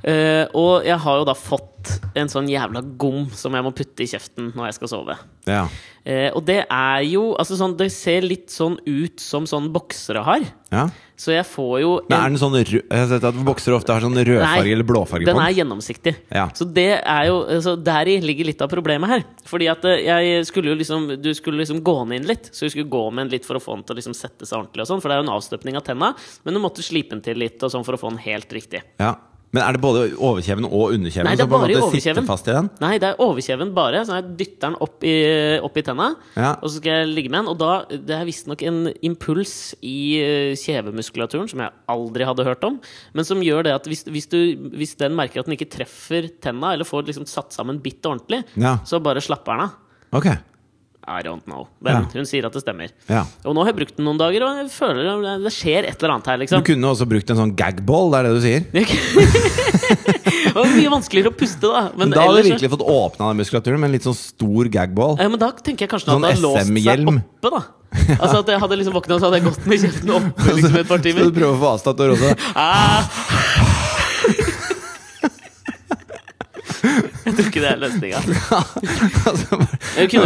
Uh, 0.00 0.46
og 0.56 0.86
jeg 0.88 0.96
har 1.02 1.18
jo 1.20 1.24
da 1.28 1.34
fått 1.36 1.90
en 2.16 2.28
sånn 2.32 2.46
jævla 2.48 2.80
gom 3.00 3.26
som 3.36 3.52
jeg 3.52 3.64
må 3.66 3.72
putte 3.76 4.00
i 4.04 4.08
kjeften 4.08 4.46
når 4.56 4.70
jeg 4.70 4.78
skal 4.80 4.92
sove. 4.96 5.16
ja. 5.50 5.66
Uh, 6.00 6.30
og 6.32 6.46
det 6.48 6.62
er 6.72 7.02
jo 7.04 7.34
Altså 7.36 7.58
sånn 7.60 7.74
Det 7.76 7.90
ser 7.92 8.24
litt 8.24 8.48
sånn 8.48 8.78
ut 8.88 9.20
som 9.20 9.44
sånn 9.44 9.66
boksere 9.74 10.22
har. 10.24 10.46
ja. 10.72 10.86
Så 11.20 11.34
jeg 11.34 11.44
får 11.44 11.72
jo 11.82 11.90
Men 12.08 12.16
er 12.16 12.32
den 12.32 12.40
sånn 12.40 12.54
rød 12.56 12.70
Jeg 12.72 12.96
har 12.96 13.08
sett 13.10 13.26
at 13.28 13.40
boksere 13.44 13.76
ofte 13.76 13.92
har 13.92 14.04
sånn 14.04 14.16
rødfarge 14.16 14.72
eller 14.72 14.88
blåfarge 14.88 15.28
Den 15.28 15.36
Den 15.36 15.44
er 15.44 15.56
gjennomsiktig. 15.58 16.14
Ja. 16.32 16.46
Så 16.56 16.64
det 16.64 16.88
er 16.98 17.28
jo 17.28 17.36
så 17.64 17.76
Deri 17.76 18.16
ligger 18.24 18.48
litt 18.48 18.64
av 18.64 18.70
problemet 18.72 19.12
her. 19.12 19.24
Fordi 19.48 19.68
at 19.72 19.84
eh, 19.88 20.04
jeg 20.06 20.46
skulle 20.48 20.72
jo 20.72 20.78
liksom 20.80 21.08
Du 21.20 21.30
skulle 21.36 21.60
liksom 21.60 21.82
gå 21.84 21.96
den 22.04 22.20
inn 22.20 22.28
litt. 22.30 22.48
Så 22.54 22.66
du 22.66 22.72
skulle 22.72 22.88
gå 22.90 23.04
med 23.10 23.26
den 23.26 23.34
litt 23.36 23.48
for 23.48 23.60
å 23.60 23.62
få 23.62 23.76
den 23.76 23.84
til 23.88 23.96
å 23.96 24.00
liksom 24.00 24.16
sette 24.16 24.48
seg 24.48 24.62
ordentlig. 24.62 24.86
og 24.86 24.92
sånn 24.94 25.04
For 25.04 25.12
det 25.12 25.18
er 25.18 25.22
jo 25.22 25.28
en 25.28 25.34
avstøpning 25.36 25.80
av 25.80 25.84
tenna, 25.86 26.14
men 26.44 26.56
du 26.56 26.62
måtte 26.62 26.84
slipe 26.84 27.12
den 27.12 27.24
til 27.24 27.40
litt 27.40 27.60
og 27.62 27.72
sånn 27.74 27.84
for 27.84 27.98
å 27.98 28.00
få 28.00 28.14
den 28.14 28.22
helt 28.24 28.56
riktig. 28.56 28.82
Ja. 29.00 29.16
Men 29.52 29.64
er 29.66 29.74
det 29.74 29.80
både 29.82 30.02
overkjeven 30.14 30.64
og 30.68 30.92
underkjeven 30.94 31.26
Nei, 31.26 31.34
det 31.34 31.42
er 31.42 31.48
bare 31.50 31.74
overkjeven. 31.82 32.26
fast 32.28 32.46
i 32.46 32.52
den? 32.54 32.68
Nei, 32.80 32.92
det 33.02 33.08
er 33.08 33.16
overkjeven 33.24 33.72
bare. 33.74 34.04
Så 34.06 34.14
jeg 34.20 34.36
dytter 34.38 34.68
den 34.68 34.76
opp 34.86 35.02
i, 35.02 35.14
opp 35.58 35.76
i 35.76 35.82
tenna, 35.82 36.14
Ja. 36.36 36.52
og 36.62 36.68
så 36.70 36.76
skal 36.78 37.00
jeg 37.00 37.08
ligge 37.16 37.30
med 37.32 37.40
den. 37.40 37.48
Og 37.48 37.58
da 37.58 37.84
Det 37.90 38.14
er 38.14 38.24
visstnok 38.28 38.62
en 38.62 38.92
impuls 39.02 39.74
i 39.82 40.20
eh, 40.22 40.54
kjevemuskulaturen 40.54 41.48
som 41.50 41.58
jeg 41.64 41.70
aldri 41.88 42.24
hadde 42.24 42.44
hørt 42.46 42.62
om, 42.64 42.78
men 43.12 43.24
som 43.26 43.42
gjør 43.42 43.64
det 43.66 43.74
at 43.74 43.84
hvis, 43.90 44.04
hvis, 44.06 44.28
du, 44.30 44.38
hvis 44.76 44.94
den 44.96 45.16
merker 45.18 45.40
at 45.42 45.46
den 45.50 45.56
ikke 45.58 45.70
treffer 45.70 46.30
tenna, 46.40 46.72
eller 46.74 46.84
får 46.86 47.06
liksom 47.10 47.26
satt 47.26 47.50
sammen 47.52 47.82
bitt 47.82 48.02
ordentlig, 48.06 48.44
Ja. 48.56 48.76
så 48.86 49.02
bare 49.02 49.18
slapper 49.20 49.56
den 49.58 49.66
av. 49.66 49.70
Ok. 50.12 50.26
I 51.10 51.22
don't 51.26 51.42
know. 51.44 51.66
Men 51.82 51.92
Ja. 51.96 52.00
hun 52.14 52.26
sier 52.28 52.46
at 52.46 52.54
det 52.54 52.62
stemmer. 52.62 52.92
Ja. 53.10 53.24
Og 53.44 53.54
nå 53.56 53.64
har 53.64 53.72
jeg 53.72 53.78
brukt 53.80 53.96
den 53.98 54.06
noen 54.06 54.18
dager, 54.20 54.44
og 54.46 54.60
jeg 54.60 54.70
føler 54.70 55.40
det, 55.42 55.52
skjer 55.52 55.88
et 55.88 55.98
eller 55.98 56.14
annet 56.14 56.30
her, 56.30 56.38
Liksom. 56.38 56.62
Du 56.62 56.68
kunne 56.70 56.92
også 56.92 57.08
brukt 57.10 57.30
en 57.34 57.40
sånn 57.40 57.54
gagball, 57.58 58.12
det 58.12 58.20
er 58.20 58.28
det 58.28 58.32
du 58.36 58.42
sier? 58.44 58.60
det 60.46 60.54
var 60.54 60.70
mye 60.70 60.92
vanskeligere 60.94 61.32
å 61.32 61.36
puste, 61.36 61.66
da. 61.66 61.82
Men, 61.98 62.14
da 62.14 62.28
hadde 62.28 62.44
du 62.44 62.50
virkelig 62.52 62.70
fått 62.76 62.86
åpna 62.86 63.32
den 63.32 63.42
muskulaturen 63.42 63.82
med 63.82 63.90
en 63.90 63.96
litt 63.98 64.06
sånn 64.06 64.16
stor 64.16 64.70
gagball. 64.70 65.18
Ja, 65.18 65.28
men 65.28 65.42
da 65.42 65.50
tenker 65.58 65.88
jeg 65.88 65.92
kanskje 65.92 66.14
Sånn 66.14 66.22
at 66.22 66.30
det 66.30 66.38
hadde 66.38 66.46
låst 66.46 66.86
seg 66.86 67.06
oppe, 67.10 67.50
da. 67.58 67.62
Altså 68.20 68.36
at 68.38 68.46
jeg 68.54 68.60
hadde 68.62 68.76
liksom 68.78 68.94
våkna 68.94 69.16
og 69.16 69.20
så 69.20 69.26
hadde 69.26 69.40
jeg 69.40 69.46
gått 69.50 69.64
med 69.66 69.82
kjeften 69.82 70.10
oppe 70.14 70.52
liksom 70.60 70.76
et 70.78 70.90
par 70.92 71.02
timer. 71.02 71.26
Skal 71.26 71.34
du 71.34 71.40
prøve 71.40 71.54
å 71.56 71.60
få 71.64 71.68
Asta 71.74 71.90
til 71.98 72.04
å 72.06 72.14
roe 72.14 72.20
seg? 72.22 72.34
Ah. 72.54 73.02
Jeg 76.80 77.34
tror 77.36 77.48
ikke 77.48 77.62
det 77.62 77.70
er 77.70 77.80
løsninga. 77.80 78.20
Altså, 79.30 79.58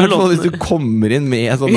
lånt 0.06 0.30
hvis 0.30 0.44
du 0.44 0.58
kommer 0.60 1.12
inn 1.16 1.26
med 1.28 1.50
sånn 1.58 1.74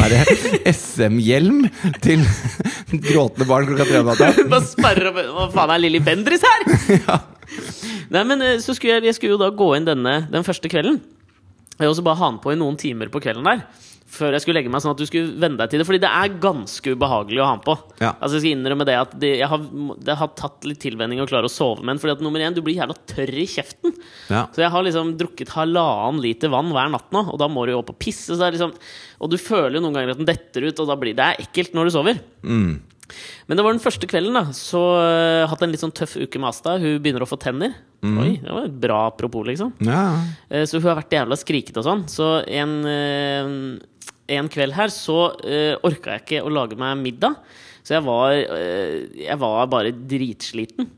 SM-hjelm 0.70 1.64
til 2.04 2.22
gråtende 3.08 3.48
barn 3.50 3.68
klokka 3.70 3.88
tre 3.88 4.02
om 4.04 4.12
natta. 4.12 4.30
Bare 4.52 4.68
sperre 4.68 5.12
opp 5.12 5.20
Hva 5.34 5.48
faen 5.56 5.74
er 5.76 5.84
Lilly 5.84 6.02
Bendriss 6.04 6.46
her?! 6.46 6.68
Nei, 8.14 8.24
men 8.28 8.44
eh, 8.44 8.58
så 8.64 8.76
skulle 8.76 8.98
jeg, 8.98 9.08
jeg 9.10 9.18
skulle 9.18 9.36
jo 9.36 9.42
da 9.42 9.50
gå 9.56 9.72
inn 9.78 9.88
denne 9.88 10.20
den 10.32 10.46
første 10.48 10.70
kvelden. 10.72 11.02
Og 11.78 11.94
så 11.98 12.06
bare 12.06 12.20
ha 12.22 12.32
den 12.32 12.40
på 12.44 12.54
i 12.54 12.60
noen 12.60 12.78
timer 12.80 13.12
på 13.14 13.22
kvelden 13.24 13.48
der. 13.48 13.66
Før 14.08 14.36
jeg 14.36 14.44
skulle 14.44 14.62
legge 14.62 14.72
meg, 14.72 14.82
sånn 14.84 14.94
at 14.94 15.02
du 15.02 15.06
skulle 15.08 15.36
venne 15.42 15.60
deg 15.60 15.72
til 15.72 15.82
det. 15.82 15.88
Fordi 15.90 16.00
det 16.04 16.12
er 16.16 16.38
ganske 16.44 16.94
ubehagelig 16.96 17.42
å 17.44 17.48
ha 17.50 17.56
den 17.58 17.64
på. 17.66 17.76
Ja. 18.00 18.14
Altså 18.16 18.38
Jeg 18.38 18.44
skal 18.46 18.56
innrømme 18.56 18.88
det 18.88 18.96
at 19.00 19.16
det, 19.20 19.32
jeg 19.42 19.50
har, 19.52 19.66
det 20.08 20.18
har 20.22 20.34
tatt 20.40 20.68
litt 20.70 20.82
tilvenning 20.84 21.22
å 21.24 21.28
klare 21.30 21.50
å 21.50 21.54
sove 21.54 21.84
med 21.84 21.96
den. 21.96 22.02
Fordi 22.04 22.16
at 22.16 22.24
nummer 22.24 22.44
én, 22.44 22.56
du 22.56 22.64
blir 22.66 22.80
jævla 22.80 22.96
tørr 23.12 23.34
i 23.44 23.48
kjeften. 23.52 23.96
Ja. 24.32 24.46
Så 24.56 24.64
jeg 24.64 24.74
har 24.74 24.88
liksom 24.88 25.16
drukket 25.20 25.54
halvannen 25.58 26.24
liter 26.24 26.54
vann 26.54 26.72
hver 26.76 26.92
natt 26.94 27.12
nå, 27.16 27.26
og 27.28 27.40
da 27.42 27.52
må 27.52 27.68
du 27.68 27.76
jo 27.76 27.82
opp 27.84 27.92
og 27.96 28.00
pisse. 28.02 28.32
Så 28.32 28.40
det 28.40 28.50
er 28.50 28.58
liksom, 28.58 28.76
og 29.20 29.34
du 29.34 29.40
føler 29.42 29.80
jo 29.80 29.86
noen 29.86 30.00
ganger 30.00 30.16
at 30.16 30.22
den 30.22 30.30
detter 30.30 30.70
ut, 30.70 30.84
og 30.84 30.92
da 30.92 31.00
blir 31.00 31.18
det 31.18 31.28
er 31.28 31.44
ekkelt 31.48 31.76
når 31.76 31.90
du 31.90 31.98
sover. 32.00 32.24
Men 33.48 33.56
det 33.56 33.64
var 33.64 33.76
den 33.76 33.84
første 33.84 34.08
kvelden, 34.10 34.36
da. 34.36 34.56
Så 34.56 34.80
uh, 35.00 35.48
hatt 35.48 35.62
en 35.64 35.72
litt 35.72 35.84
sånn 35.84 35.96
tøff 35.96 36.18
uke 36.20 36.40
med 36.42 36.50
Asta. 36.50 36.76
Hun 36.82 36.98
begynner 37.04 37.24
å 37.24 37.30
få 37.30 37.40
tenner. 37.40 37.76
Oi, 38.04 38.34
det 38.44 38.52
var 38.52 38.68
et 38.68 38.80
bra 38.84 38.98
apropos, 39.08 39.48
liksom. 39.48 39.72
Ja. 39.88 40.02
Uh, 40.52 40.64
Så 40.68 40.80
hun 40.80 40.90
har 40.90 41.00
vært 41.00 41.16
jævla 41.16 41.38
skrikete 41.40 41.82
og 41.82 41.88
sånn. 41.88 42.04
Så 42.12 42.28
en, 42.44 42.74
eh, 42.86 43.54
en 44.28 44.50
kveld 44.52 44.76
her 44.78 44.92
så 44.94 45.18
uh, 45.40 45.74
orka 45.88 46.18
jeg 46.18 46.26
ikke 46.26 46.44
å 46.46 46.54
lage 46.54 46.78
meg 46.80 47.00
middag. 47.02 47.38
Så 47.88 47.96
jeg 47.96 48.04
var, 48.08 48.36
uh, 48.52 49.20
jeg 49.20 49.40
var 49.42 49.70
bare 49.72 49.94
dritsliten. 49.96 50.90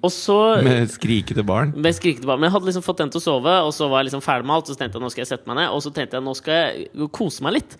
Og 0.00 0.10
så 0.14 0.38
Med 0.66 0.90
skrikete 0.92 1.42
barn. 1.46 1.72
med 1.76 1.96
skrikete 1.96 2.26
barn. 2.28 2.42
Men 2.42 2.48
jeg 2.50 2.56
hadde 2.56 2.70
liksom 2.70 2.86
fått 2.86 3.02
den 3.02 3.12
til 3.14 3.22
å 3.22 3.26
sove, 3.26 3.54
og 3.66 3.72
så 3.74 3.88
var 3.90 4.02
jeg 4.02 4.10
liksom 4.10 4.24
ferdig 4.24 4.46
med 4.46 4.56
alt. 4.58 4.70
Så 4.70 4.78
tenkte 4.78 4.98
jeg 4.98 5.06
nå 5.06 5.12
skal 5.14 5.24
jeg 5.24 5.32
sette 5.32 5.50
meg 5.50 5.62
ned, 5.62 5.70
og 5.74 5.82
så 5.84 5.94
tenkte 5.94 6.18
jeg 6.18 6.26
nå 6.26 6.34
skal 6.38 6.60
jeg 6.60 7.08
kose 7.14 7.46
meg 7.46 7.58
litt. 7.60 7.78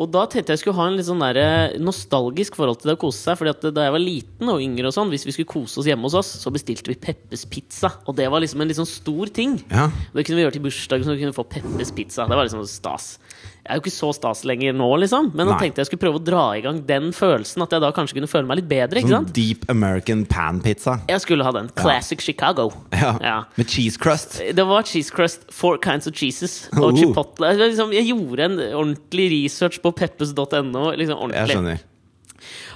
Og 0.00 0.08
da 0.12 0.22
tenkte 0.30 0.54
jeg 0.54 0.62
skulle 0.62 0.78
ha 0.78 0.86
en 0.88 0.96
litt 0.96 1.08
sånn 1.08 1.22
der 1.22 1.76
nostalgisk 1.82 2.56
forhold 2.56 2.80
til 2.80 2.92
det 2.92 2.96
å 2.96 3.02
kose 3.02 3.20
seg. 3.20 3.38
Fordi 3.40 3.52
at 3.52 3.66
da 3.76 3.86
jeg 3.88 3.94
var 3.96 4.02
liten 4.02 4.52
og 4.52 4.62
yngre, 4.64 4.88
og 4.88 4.96
sånn 4.96 5.12
hvis 5.12 5.26
vi 5.28 5.34
skulle 5.34 5.50
kose 5.50 5.82
oss 5.82 5.88
hjemme 5.90 6.08
hos 6.08 6.16
oss, 6.20 6.30
så 6.40 6.52
bestilte 6.54 6.92
vi 6.92 6.98
Peppes 7.00 7.44
pizza. 7.50 7.92
Og 8.08 8.16
det 8.16 8.30
var 8.32 8.40
liksom 8.44 8.62
en 8.62 8.70
litt 8.70 8.80
sånn 8.80 8.88
stor 8.88 9.32
ting. 9.34 9.58
Ja. 9.68 9.90
Det 10.14 10.24
kunne 10.24 10.40
vi 10.40 10.46
gjøre 10.46 10.56
til 10.56 10.66
bursdagen, 10.68 11.08
så 11.08 11.16
vi 11.16 11.24
kunne 11.24 11.36
få 11.36 11.44
Peppes 11.50 11.92
pizza. 11.96 12.28
Det 12.30 12.38
var 12.38 12.48
liksom 12.48 12.64
stas. 12.70 13.16
Jeg 13.60 13.74
er 13.74 13.76
jo 13.76 13.82
ikke 13.84 13.92
så 13.92 14.08
stas 14.16 14.40
lenger 14.48 14.72
nå, 14.74 14.86
liksom. 15.02 15.28
Men 15.36 15.50
da 15.50 15.58
tenkte 15.60 15.82
jeg 15.82 15.90
skulle 15.90 16.02
prøve 16.06 16.18
å 16.18 16.24
dra 16.24 16.44
i 16.56 16.62
gang 16.64 16.80
den 16.88 17.10
følelsen. 17.14 17.60
At 17.62 17.74
jeg 17.76 17.84
da 17.84 17.90
kanskje 17.94 18.16
kunne 18.16 18.30
føle 18.30 18.48
meg 18.48 18.62
litt 18.62 18.70
bedre. 18.70 19.02
ikke 19.02 19.12
Sånn 19.12 19.28
deep 19.36 19.66
American 19.70 20.24
pan-pizza. 20.28 20.96
Jeg 21.10 21.22
skulle 21.22 21.44
ha 21.44 21.52
den. 21.54 21.68
Classic 21.76 22.24
Chicago. 22.24 22.70
Ja. 22.96 23.12
Ja. 23.20 23.36
Med 23.60 23.68
cheese 23.70 24.00
crust. 24.00 24.38
Det 24.40 24.64
var 24.66 24.88
cheese 24.88 25.12
crust, 25.14 25.44
four 25.52 25.78
kinds 25.80 26.08
of 26.08 26.16
cheeses 26.16 26.70
og 26.78 26.90
uh. 26.90 26.98
chipotle. 26.98 27.52
Jeg, 27.52 27.60
liksom, 27.74 27.92
jeg 27.94 28.08
gjorde 28.10 28.48
en 28.48 28.58
ordentlig 28.80 29.28
research 29.36 29.79
på 29.82 29.92
peppes.no. 29.96 30.90
Liksom 30.96 31.16
Jeg 31.16 31.22
ordentlig. 31.26 31.56
skjønner. 31.56 31.86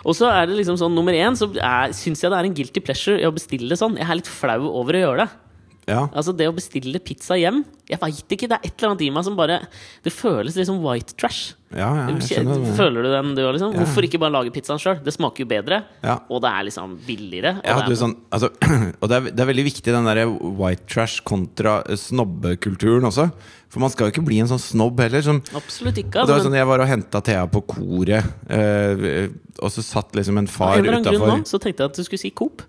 Og 0.05 0.13
så 0.19 0.29
er 0.29 0.47
det 0.51 0.59
liksom 0.59 0.77
sånn, 0.77 0.93
nummer 0.97 1.17
én 1.17 1.37
så 1.39 1.49
syns 1.97 2.21
jeg 2.21 2.33
det 2.33 2.37
er 2.37 2.49
en 2.51 2.57
guilty 2.57 2.83
pleasure 2.85 3.17
i 3.23 3.25
å 3.29 3.33
bestille 3.33 3.79
sånn. 3.81 3.97
Jeg 3.97 4.05
er 4.11 4.19
litt 4.21 4.29
flau 4.29 4.61
over 4.69 4.99
å 4.99 5.05
gjøre 5.07 5.25
det. 5.25 5.31
Ja. 5.89 6.07
Altså 6.17 6.33
Det 6.37 6.47
å 6.49 6.55
bestille 6.57 6.97
pizza 7.05 7.37
hjem 7.37 7.59
Jeg 7.91 8.01
veit 8.01 8.31
ikke, 8.33 8.49
det 8.49 8.57
er 8.57 8.63
et 8.65 8.73
eller 8.79 8.95
annet 8.95 9.03
i 9.05 9.11
meg 9.13 9.27
som 9.27 9.35
bare 9.37 9.59
Det 10.05 10.13
føles 10.15 10.57
litt 10.57 10.69
som 10.69 10.79
white 10.85 11.13
trash. 11.21 11.53
Ja, 11.75 11.89
ja, 11.99 12.05
jeg 12.13 12.23
skjønner 12.29 12.63
det. 12.63 12.73
Føler 12.79 13.05
du 13.05 13.09
den, 13.11 13.33
du 13.35 13.41
òg? 13.43 13.51
Liksom? 13.57 13.73
Ja. 13.75 13.83
Hvorfor 13.83 14.07
ikke 14.07 14.21
bare 14.23 14.33
lage 14.37 14.53
pizzaen 14.55 14.79
sjøl? 14.81 15.01
Det 15.05 15.13
smaker 15.13 15.43
jo 15.43 15.49
bedre, 15.51 15.81
Ja. 16.07 16.21
og 16.31 16.41
det 16.45 16.53
er 16.55 16.67
liksom 16.69 16.93
billigere. 17.05 17.57
Og 17.59 17.81
det 17.83 17.97
er 17.97 17.99
sånn, 17.99 18.15
altså, 18.31 18.51
og 19.03 19.11
det 19.11 19.17
er, 19.19 19.27
det 19.33 19.43
er 19.43 19.49
veldig 19.51 19.65
viktig, 19.67 19.95
den 19.97 20.07
der 20.07 20.23
white 20.31 20.87
trash 20.87 21.25
kontra 21.27 21.81
snobbekulturen 21.99 23.09
også. 23.11 23.27
For 23.75 23.83
man 23.83 23.91
skal 23.91 24.07
jo 24.07 24.15
ikke 24.15 24.27
bli 24.29 24.39
en 24.39 24.51
sånn 24.53 24.63
snobb 24.63 25.03
heller. 25.03 25.25
Som, 25.27 25.41
Absolutt 25.59 25.99
ikke. 25.99 26.23
altså, 26.23 26.37
var 26.37 26.45
sånn, 26.47 26.59
Jeg 26.61 26.71
var 26.71 26.85
og 26.85 26.91
henta 26.93 27.23
Thea 27.27 27.43
på 27.51 27.65
koret, 27.75 28.31
øh, 28.55 29.35
og 29.59 29.75
så 29.75 29.83
satt 29.83 30.15
liksom 30.15 30.39
en 30.39 30.51
far 30.51 30.79
utafor 30.79 31.43
så 31.49 31.59
tenkte 31.59 31.83
jeg 31.83 31.91
at 31.91 31.99
du 31.99 32.07
skulle 32.07 32.23
si 32.23 32.31
Coop. 32.31 32.63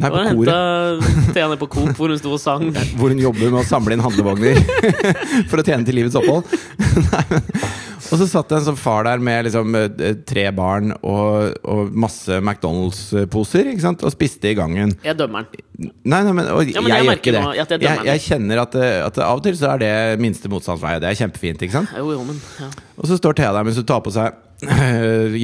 Nei, 0.00 0.08
på 0.08 0.22
jeg 0.22 0.36
koret. 0.38 0.48
henta 0.48 1.32
Thea 1.36 1.48
ned 1.52 1.60
på 1.60 1.68
Coop, 1.74 1.92
hvor 1.98 2.08
hun 2.12 2.18
sto 2.20 2.32
og 2.34 2.40
sang. 2.42 2.70
Hvor 2.98 3.12
hun 3.12 3.20
jobber 3.22 3.52
med 3.52 3.60
å 3.60 3.68
samle 3.68 3.96
inn 3.96 4.02
handlevogner 4.04 4.58
for 5.50 5.60
å 5.60 5.66
tjene 5.66 5.84
til 5.86 6.00
livets 6.00 6.16
opphold. 6.18 6.48
Og 8.12 8.18
så 8.20 8.26
satt 8.28 8.50
det 8.50 8.58
en 8.58 8.64
sånn 8.66 8.76
far 8.76 9.06
der 9.06 9.22
med 9.24 9.46
liksom 9.46 9.72
eh, 9.78 10.18
tre 10.28 10.42
barn 10.52 10.90
og, 11.00 11.54
og 11.64 11.94
masse 11.96 12.34
McDonald's-poser 12.42 13.70
ikke 13.70 13.84
sant? 13.86 14.02
og 14.04 14.12
spiste 14.12 14.50
i 14.50 14.56
gangen. 14.58 14.92
Jeg 15.06 15.16
dømmer 15.16 15.46
den. 15.48 15.92
Nei, 16.04 16.18
nei, 16.26 16.34
men, 16.36 16.50
og 16.52 16.60
Ja, 16.66 16.74
jeg, 16.74 16.82
men 16.84 16.92
jeg 16.92 17.00
gjør 17.00 17.08
merker 17.08 17.22
ikke 17.22 17.38
det. 17.38 17.54
jeg 17.56 17.86
jeg, 17.86 18.04
jeg, 18.10 18.24
kjenner 18.26 18.60
at, 18.66 18.76
at 19.06 19.20
av 19.24 19.40
og 19.40 19.46
til 19.46 19.56
så 19.56 19.70
er 19.72 19.80
det 19.80 19.94
minste 20.20 20.50
motstands 20.52 20.82
vei. 20.84 20.98
Det 21.00 21.08
er 21.08 21.16
kjempefint. 21.22 21.64
ikke 21.64 21.78
sant? 21.78 21.94
Jo, 21.96 22.10
jo, 22.12 22.26
men 22.28 22.36
ja. 22.60 22.68
Og 23.00 23.08
så 23.08 23.16
står 23.16 23.38
Thea 23.38 23.54
der 23.56 23.64
mens 23.70 23.80
hun 23.80 23.88
tar 23.88 24.04
på 24.04 24.12
seg 24.12 24.36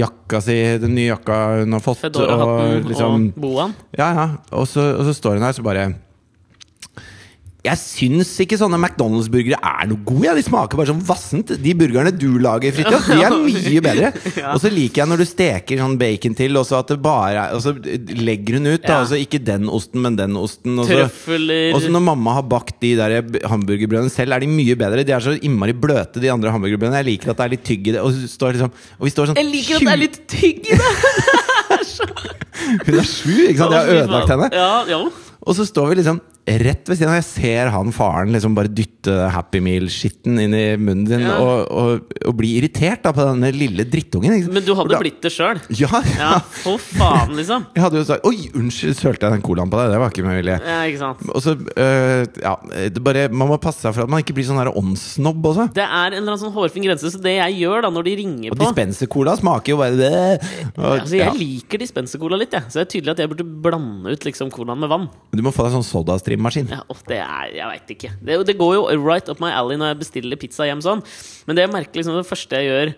jakka 0.02 0.40
si, 0.44 0.56
den 0.78 0.94
nye 0.94 1.08
jakka 1.10 1.38
hun 1.62 1.72
har 1.76 1.82
fått. 1.82 2.02
Fedora-hatten 2.04 2.82
og 2.84 2.90
liksom, 2.92 3.24
og 3.34 3.40
boaen. 3.42 3.74
ja, 3.98 4.12
ja. 4.14 4.28
Og 4.54 4.68
så, 4.70 4.84
og 4.98 5.08
så 5.08 5.16
står 5.16 5.38
hun 5.38 5.46
her 5.48 5.56
så 5.56 5.64
bare 5.66 5.88
Jeg 7.66 7.74
syns 7.80 8.28
ikke 8.44 8.54
sånne 8.54 8.78
McDonald's-burgere 8.78 9.58
er 9.58 9.88
noe 9.90 9.98
gode. 10.06 10.28
Ja. 10.28 10.34
De 10.38 10.44
smaker 10.46 10.78
bare 10.78 10.92
sånn 10.92 11.00
vassent. 11.04 11.50
De 11.58 11.72
burgerne 11.74 12.12
du 12.14 12.36
lager, 12.38 12.70
Fridtjof, 12.76 13.08
de 13.10 13.24
er 13.26 13.34
mye 13.48 13.82
bedre. 13.82 14.10
Og 14.52 14.60
så 14.62 14.70
liker 14.70 15.02
jeg 15.02 15.10
når 15.10 15.22
du 15.24 15.26
steker 15.26 15.82
sånn 15.82 15.96
bacon 15.98 16.36
til, 16.38 16.54
og 16.60 16.68
så 16.68 16.78
at 16.78 16.92
det 16.94 17.00
bare 17.02 17.48
er 17.48 17.56
Og 17.58 17.64
så 17.64 17.74
legger 17.74 18.60
hun 18.60 18.70
ut, 18.70 18.86
da. 18.86 19.00
Altså 19.02 19.18
ikke 19.18 19.40
den 19.42 19.66
osten, 19.74 20.04
men 20.06 20.16
den 20.20 20.38
osten. 20.38 20.78
Og 20.78 20.86
så, 20.86 21.02
og 21.10 21.82
så 21.82 21.90
når 21.92 22.06
mamma 22.06 22.38
har 22.38 22.46
bakt 22.46 22.78
de 22.84 22.94
der 23.00 23.18
hamburgerbrødene 23.50 24.14
selv, 24.14 24.38
er 24.38 24.46
de 24.46 24.52
mye 24.54 24.78
bedre. 24.78 25.02
De 25.02 25.18
er 25.18 25.26
så 25.26 25.34
innmari 25.36 25.74
bløte, 25.74 26.22
de 26.22 26.30
andre 26.32 26.54
hamburgerbrødene. 26.54 27.02
Jeg 27.02 27.10
liker 27.10 27.34
at 27.34 27.42
det 27.42 27.48
er 27.48 27.54
litt 27.56 27.66
tygg 27.66 27.90
i 27.90 27.98
det. 27.98 28.06
Og, 28.06 28.22
liksom, 28.54 28.74
og 29.00 29.10
vi 29.10 29.16
står 29.16 29.32
sånn 29.32 29.42
Jeg 29.42 29.50
liker 29.50 29.82
at 29.82 29.88
det 29.90 29.96
er 29.96 30.04
litt 30.06 30.22
tygg 30.30 30.62
i 30.62 30.78
det! 30.78 30.92
Hun 32.86 32.98
er 32.98 33.06
sju, 33.06 33.34
ikke 33.48 33.60
sant? 33.64 33.72
Jeg 33.74 33.78
har 33.78 33.94
ødelagt 34.02 34.32
henne. 34.36 34.48
Ja, 34.54 34.72
ja. 34.90 35.04
Og 35.48 35.56
så 35.56 35.64
står 35.66 35.92
vi 35.92 36.02
liksom 36.02 36.18
rett 36.64 36.88
ved 36.88 36.98
siden 36.98 37.10
av. 37.12 37.18
Jeg 37.20 37.26
ser 37.28 37.70
han 37.74 37.92
faren 37.94 38.32
liksom 38.34 38.54
bare 38.56 38.70
dytte 38.72 39.14
Happy 39.34 39.60
Meal-skitten 39.64 40.38
inn 40.42 40.54
i 40.56 40.64
munnen 40.80 41.04
din 41.08 41.20
Ja. 41.26 41.36
og, 41.42 41.70
og, 41.70 42.12
og 42.28 42.36
bli 42.38 42.54
irritert 42.58 43.02
da 43.04 43.12
på 43.12 43.24
denne 43.26 43.50
lille 43.54 43.84
drittungen. 43.88 44.38
Men 44.52 44.64
du 44.64 44.72
hadde 44.78 44.94
da- 44.94 45.00
blitt 45.02 45.20
det 45.24 45.32
sjøl. 45.34 45.60
Ja, 45.78 45.88
ja. 46.16 46.28
Ja, 46.28 46.38
for 46.62 46.78
faen, 46.82 47.34
liksom. 47.38 47.66
Jeg 47.74 47.82
hadde 47.84 48.00
jo 48.00 48.04
sagt 48.08 48.24
Oi, 48.28 48.48
unnskyld, 48.58 48.96
sølte 48.98 49.26
jeg 49.28 49.36
den 49.38 49.42
colaen 49.46 49.70
på 49.72 49.78
deg? 49.80 49.92
Det 49.94 50.00
var 50.02 50.10
ikke 50.12 50.24
med 50.26 50.38
vilje. 50.42 50.56
Ja, 50.64 50.78
ikke 50.90 51.00
sant. 51.02 51.22
Og 51.34 51.42
så, 51.44 51.54
øh, 51.56 52.26
ja 52.42 52.54
det 52.92 53.02
bare, 53.04 53.28
Man 53.32 53.48
må 53.52 53.56
passe 53.62 53.80
seg 53.84 53.94
for 53.96 54.04
at 54.04 54.10
man 54.12 54.20
ikke 54.24 54.34
blir 54.36 54.46
sånn 54.48 54.60
åndssnobb 54.68 55.44
også. 55.52 55.68
Det 55.76 55.84
er 55.84 56.12
en 56.12 56.18
eller 56.22 56.32
annen 56.34 56.42
sånn 56.42 56.54
hårfin 56.54 56.84
grense, 56.86 57.10
så 57.12 57.20
det 57.22 57.36
jeg 57.38 57.58
gjør 57.62 57.82
da 57.86 57.90
når 57.94 58.04
de 58.08 58.16
ringer 58.22 58.52
Og 58.52 58.58
på 58.58 58.64
dispenser-cola 58.66 59.36
smaker 59.38 59.74
jo 59.74 59.78
bare 59.80 60.10
og, 60.76 60.98
Altså, 60.98 61.16
Jeg 61.16 61.26
ja. 61.26 61.32
liker 61.36 61.78
dispenser-cola 61.82 62.38
litt, 62.40 62.52
jeg. 62.54 62.62
Så 62.68 62.80
det 62.80 62.84
er 62.86 62.92
tydelig 62.94 63.12
at 63.14 63.22
jeg 63.24 63.30
burde 63.32 63.46
blande 63.68 64.12
ut 64.14 64.24
liksom 64.28 64.50
colaen 64.54 64.78
med 64.82 64.90
vann. 64.92 65.08
Du 65.34 65.42
må 65.44 65.52
få 65.54 65.66
deg 65.68 65.76
sånn 65.78 65.86
sodastream-maskin. 66.38 66.68
Ja, 66.70 66.84
åh, 66.88 67.04
det 67.08 67.20
er, 67.20 67.52
Jeg 67.56 67.68
veit 67.72 67.94
ikke. 67.96 68.14
Det, 68.22 68.40
det 68.46 68.58
går 68.58 68.74
jo 68.78 68.88
right 69.02 69.28
up 69.28 69.40
my 69.40 69.52
alley 69.52 69.78
når 69.78 69.94
jeg 69.94 70.02
bestiller 70.06 70.40
pizza 70.40 70.66
hjem 70.68 70.82
sånn. 70.84 71.04
Men 71.46 71.56
det 71.56 71.66
jeg 71.66 71.74
merker 71.74 72.00
liksom 72.00 72.18
det 72.18 72.28
første 72.28 72.60
jeg 72.60 72.68
gjør 72.68 72.94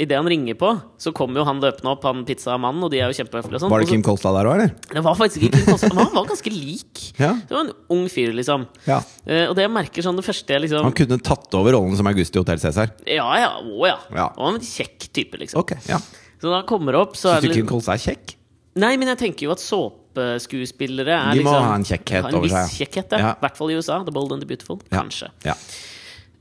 idet 0.00 0.16
han 0.16 0.26
ringer 0.26 0.56
på, 0.56 0.70
så 0.98 1.12
kommer 1.12 1.42
jo 1.42 1.44
han 1.44 1.58
løpende 1.60 1.90
opp, 1.92 2.04
han 2.08 2.22
pizzamannen, 2.26 2.80
og 2.82 2.90
de 2.90 3.02
er 3.02 3.12
jo 3.12 3.16
kjempehøflige 3.18 3.60
sånn. 3.60 3.70
Var 3.70 3.82
det 3.84 3.88
Kim 3.90 4.02
Kolstad 4.02 4.32
der 4.38 4.48
òg, 4.48 4.54
eller? 4.56 4.72
Det 4.88 5.02
var 5.04 5.18
faktisk 5.18 5.44
ikke 5.44 5.58
Kim 5.58 5.66
Kolstad, 5.68 5.92
men 5.92 6.06
han 6.06 6.14
var 6.16 6.30
ganske 6.30 6.52
lik. 6.54 7.02
Ja. 7.20 7.34
Det 7.36 7.52
var 7.52 7.66
en 7.66 7.74
ung 7.92 8.06
fyr, 8.10 8.32
liksom. 8.34 8.64
Ja. 8.88 9.02
Uh, 9.28 9.44
og 9.50 9.54
det 9.58 9.66
jeg 9.66 9.74
merker 9.76 10.06
sånn 10.08 10.16
det 10.16 10.24
første 10.24 10.56
jeg 10.56 10.64
liksom 10.64 10.88
Han 10.88 10.96
kunne 10.96 11.20
tatt 11.22 11.58
over 11.60 11.76
rollen 11.76 11.94
som 12.00 12.08
August 12.08 12.34
i 12.34 12.40
Hotell 12.40 12.62
Cæsar. 12.64 12.96
Ja 13.04 13.28
ja, 13.36 13.52
å 13.60 13.84
ja. 13.84 13.98
Ja. 14.16 14.30
Og 14.32 14.54
en 14.54 14.62
kjekk 14.64 15.10
type, 15.12 15.38
liksom. 15.44 15.60
Okay, 15.60 15.84
ja 15.92 16.00
Så 16.40 16.48
da 16.48 16.62
han 16.62 16.70
kommer 16.72 16.96
opp, 17.04 17.12
så 17.20 17.36
Syns 17.36 17.52
du 17.52 17.60
Kim 17.60 17.68
Kolstad 17.68 18.00
er 18.00 18.06
kjekk? 18.08 18.38
Nei, 18.80 18.94
men 18.96 19.12
jeg 19.12 19.20
tenker 19.20 19.50
jo 19.50 19.52
at 19.52 19.60
såpeskuespillere 19.60 20.01
er 21.16 21.38
De 21.38 21.44
må 21.46 21.52
liksom 21.52 21.70
ha 21.70 21.78
en 21.78 21.86
kjekkhet 21.88 22.26
har 22.26 22.30
en 22.30 22.38
over 22.38 22.48
viss 22.48 22.58
seg. 22.58 22.76
Kjekkhet, 22.82 23.16
ja. 23.16 23.32
I 23.32 23.44
hvert 23.44 23.58
fall 23.58 23.72
i 23.72 23.78
USA. 23.78 23.98
The 24.06 24.14
Bold 24.14 24.34
and 24.36 24.44
the 24.44 24.48
Beautiful. 24.50 24.80
Kanskje. 24.92 25.30
Ja. 25.46 25.56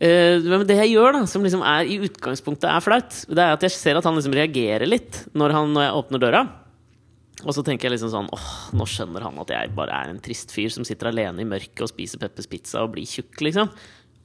Eh, 0.02 0.42
men 0.42 0.66
det 0.66 0.80
jeg 0.80 0.96
gjør, 0.96 1.14
da 1.20 1.26
som 1.30 1.46
liksom 1.46 1.62
er 1.62 1.86
i 1.86 2.00
utgangspunktet 2.08 2.66
er 2.72 2.82
flaut, 2.82 3.22
Det 3.30 3.38
er 3.38 3.54
at 3.54 3.66
jeg 3.68 3.76
ser 3.76 4.00
at 4.00 4.08
han 4.08 4.18
liksom 4.18 4.34
reagerer 4.34 4.90
litt 4.90 5.24
når, 5.38 5.54
han, 5.54 5.74
når 5.76 5.88
jeg 5.88 5.98
åpner 6.02 6.24
døra. 6.26 6.44
Og 7.42 7.56
så 7.56 7.64
tenker 7.66 7.88
jeg 7.88 7.96
liksom 7.96 8.12
sånn 8.14 8.30
Åh, 8.34 8.50
nå 8.78 8.86
skjønner 8.90 9.24
han 9.26 9.40
at 9.42 9.54
jeg 9.54 9.72
bare 9.78 9.96
er 10.04 10.12
en 10.12 10.22
trist 10.22 10.54
fyr 10.54 10.70
som 10.74 10.86
sitter 10.86 11.10
alene 11.10 11.42
i 11.42 11.48
mørket 11.48 11.86
og 11.86 11.90
spiser 11.90 12.22
Peppers 12.22 12.50
Pizza 12.50 12.84
og 12.84 12.94
blir 12.96 13.08
tjukk, 13.10 13.42
liksom. 13.46 13.72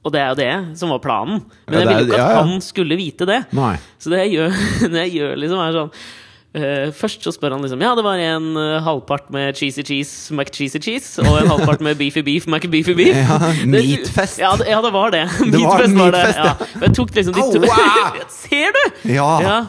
Og 0.05 0.13
det 0.13 0.21
er 0.21 0.29
jo 0.31 0.37
det 0.39 0.77
som 0.79 0.93
var 0.93 1.01
planen. 1.03 1.41
Men 1.67 1.81
jeg 1.81 1.87
ville 1.89 2.05
jo 2.05 2.13
ikke 2.13 2.25
at 2.25 2.37
han 2.39 2.61
skulle 2.63 2.97
vite 2.99 3.27
det. 3.27 3.41
Nei. 3.57 3.73
Så 3.99 4.13
det 4.13 4.21
jeg 4.25 4.37
gjør, 4.37 4.61
det 4.93 5.03
jeg 5.07 5.15
gjør 5.17 5.41
liksom 5.43 5.63
er 5.63 5.77
sånn 5.77 5.93
eh, 6.57 6.91
Først 6.95 7.23
så 7.25 7.31
spør 7.35 7.55
han 7.55 7.63
liksom 7.65 7.81
Ja, 7.85 7.93
det 7.97 8.03
var 8.05 8.19
en 8.21 8.49
uh, 8.57 8.77
halvpart 8.85 9.29
med 9.33 9.55
cheesy 9.57 9.85
cheese 9.87 10.33
McCheesy 10.35 10.81
cheese 10.83 11.21
og 11.23 11.41
en 11.41 11.51
halvpart 11.53 11.81
med 11.85 11.97
beefy 11.99 12.23
beef 12.25 12.47
McBeefy 12.49 12.95
beef. 12.97 13.15
Ja, 13.15 13.39
meatfest. 13.65 14.39
Ja, 14.41 14.53
ja, 14.67 14.81
det 14.83 14.93
var 14.93 15.13
det. 15.15 15.25
Det 15.39 15.61
var 15.61 15.77
meatfest 15.77 15.97
var 15.97 16.15
det. 16.17 16.23
ja. 16.35 16.45
Ja. 16.47 16.69
Men 16.75 16.87
Jeg 16.89 16.95
tok 16.99 17.15
liksom 17.15 17.37
de 17.37 17.41
to! 17.41 17.75
Ser 18.41 18.73
du? 18.77 18.83
Ja. 19.13 19.59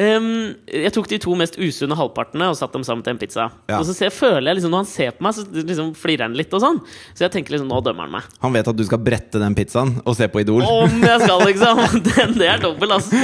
Ehm, 0.00 0.54
jeg 0.64 0.92
tok 0.94 1.08
de 1.10 1.18
to 1.20 1.34
mest 1.36 1.58
usunne 1.60 1.96
halvpartene 1.98 2.46
og 2.48 2.56
satte 2.56 2.78
dem 2.78 2.84
sammen 2.86 3.04
til 3.04 3.12
en 3.12 3.20
pizza. 3.20 3.48
Ja. 3.68 3.78
Og 3.78 3.84
så 3.88 3.94
ser, 3.96 4.12
føler 4.14 4.50
jeg 4.50 4.60
liksom 4.60 4.72
Når 4.72 4.84
han 4.84 4.88
ser 4.88 5.10
på 5.16 5.26
meg, 5.26 5.36
så 5.36 5.44
liksom 5.52 5.90
flirer 5.98 6.24
han 6.26 6.36
litt. 6.38 6.52
og 6.56 6.62
sånn 6.64 6.78
Så 7.12 7.26
jeg 7.26 7.34
tenker 7.34 7.56
liksom 7.56 7.68
nå 7.68 7.80
dømmer 7.84 8.08
han 8.08 8.14
meg. 8.16 8.30
Han 8.44 8.56
vet 8.56 8.70
at 8.72 8.78
du 8.78 8.84
skal 8.88 9.02
brette 9.04 9.40
den 9.42 9.56
pizzaen 9.58 9.94
og 10.04 10.16
se 10.16 10.28
på 10.32 10.42
Idol. 10.44 10.64
Om 10.64 11.04
jeg 11.04 11.24
skal, 11.24 11.44
liksom! 11.50 11.82
Den, 12.12 12.36
det 12.40 12.48
er 12.48 12.62
dobbel, 12.62 12.94
altså. 12.96 13.20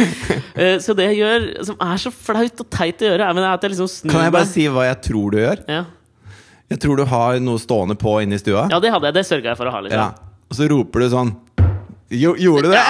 Uh, 0.58 0.76
så 0.82 0.94
det 0.96 1.08
jeg 1.12 1.20
gjør, 1.22 1.46
som 1.70 1.76
er 1.88 2.02
så 2.02 2.12
flaut 2.14 2.64
og 2.64 2.68
teit 2.74 3.04
å 3.04 3.12
gjøre, 3.12 3.28
er 3.28 3.38
men 3.38 3.46
at 3.48 3.64
jeg 3.64 3.74
liksom 3.74 3.90
snur 3.90 4.12
Kan 4.12 4.26
jeg 4.26 4.34
bare 4.36 4.50
si 4.50 4.66
hva 4.72 4.88
jeg 4.88 5.00
tror 5.08 5.34
du 5.34 5.38
gjør? 5.40 5.62
Ja. 5.70 5.82
Jeg 6.68 6.82
tror 6.84 7.00
du 7.00 7.04
har 7.08 7.38
noe 7.40 7.60
stående 7.62 7.96
på 7.96 8.18
inne 8.20 8.36
i 8.36 8.42
stua. 8.42 8.66
ja, 8.68 8.80
det 8.80 8.90
hadde 8.92 9.08
jeg. 9.08 9.16
Det 9.16 9.24
sørga 9.28 9.54
jeg 9.54 9.60
for 9.60 9.70
å 9.70 9.72
ha. 9.72 9.80
liksom 9.86 10.02
Ja. 10.02 10.08
Og 10.48 10.56
så 10.56 10.64
roper 10.68 11.04
du 11.04 11.08
sånn 11.12 11.30
jo, 12.08 12.32
Gjorde 12.40 12.68
du 12.68 12.72
det? 12.72 12.80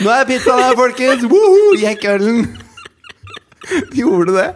Nå 0.00 0.08
er 0.14 0.26
pizzaen 0.28 0.62
her, 0.64 0.76
folkens! 0.78 1.24
Woho! 1.28 1.74
Jekk 1.80 2.06
ølen! 2.14 2.44
Gjorde 3.98 4.32
det? 4.36 4.48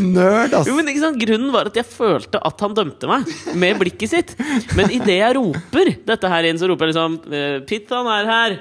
Nerd, 0.00 0.54
ass. 0.56 0.68
Jo, 0.68 0.74
men 0.78 0.88
ikke 0.90 1.02
sant? 1.04 1.18
Grunnen 1.20 1.52
var 1.54 1.68
at 1.70 1.76
jeg 1.78 1.86
følte 1.88 2.40
at 2.40 2.64
han 2.64 2.74
dømte 2.76 3.10
meg 3.10 3.28
med 3.58 3.78
blikket 3.80 4.12
sitt. 4.12 4.32
Men 4.78 4.90
idet 4.94 5.18
jeg 5.20 5.36
roper 5.36 5.92
dette 6.08 6.32
her 6.32 6.48
inn, 6.48 6.58
så 6.60 6.70
roper 6.70 6.88
jeg 6.88 6.96
liksom 6.96 7.20
eh, 7.30 7.60
'Pizzaen 7.68 8.10
er 8.16 8.32
her'. 8.32 8.58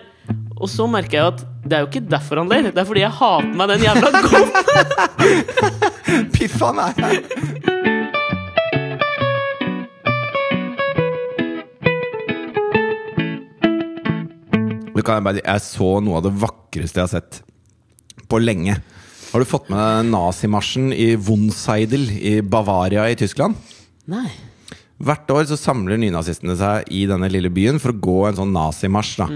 Og 0.55 0.69
så 0.71 0.87
merker 0.87 1.19
jeg 1.19 1.33
at 1.33 1.43
det 1.65 1.77
er 1.77 1.83
jo 1.83 1.89
ikke 1.89 2.05
derfor 2.11 2.43
han 2.43 2.51
ler. 2.51 2.69
Det 2.69 2.81
er 2.83 2.87
fordi 2.87 3.03
jeg 3.03 3.15
har 3.17 3.41
på 3.41 3.57
meg 3.59 3.73
den 3.73 3.87
jævla 3.87 4.07
golfen. 4.27 4.49
Piffaen 6.35 6.79
er 6.85 6.93
her! 7.01 7.94
Jeg, 15.03 15.25
bare, 15.27 15.43
jeg 15.43 15.63
så 15.65 15.89
noe 16.03 16.19
av 16.19 16.27
det 16.27 16.35
vakreste 16.39 17.01
jeg 17.01 17.07
har 17.07 17.13
sett 17.17 17.41
på 18.31 18.39
lenge. 18.41 18.77
Har 19.31 19.43
du 19.43 19.49
fått 19.49 19.67
med 19.67 19.79
deg 19.81 20.11
nazimarsjen 20.13 20.91
i 20.95 21.13
Wunseidel 21.19 22.07
i 22.15 22.37
Bavaria 22.39 23.07
i 23.11 23.17
Tyskland? 23.19 23.57
Nei. 24.07 24.29
Hvert 25.03 25.31
år 25.33 25.47
så 25.49 25.57
samler 25.59 25.99
nynazistene 25.99 26.55
seg 26.55 26.87
i 26.95 27.03
denne 27.09 27.27
lille 27.27 27.51
byen 27.51 27.81
for 27.83 27.91
å 27.91 27.99
gå 27.99 28.19
en 28.29 28.37
sånn 28.37 28.53
nazimarsj. 28.55 29.17
da 29.19 29.27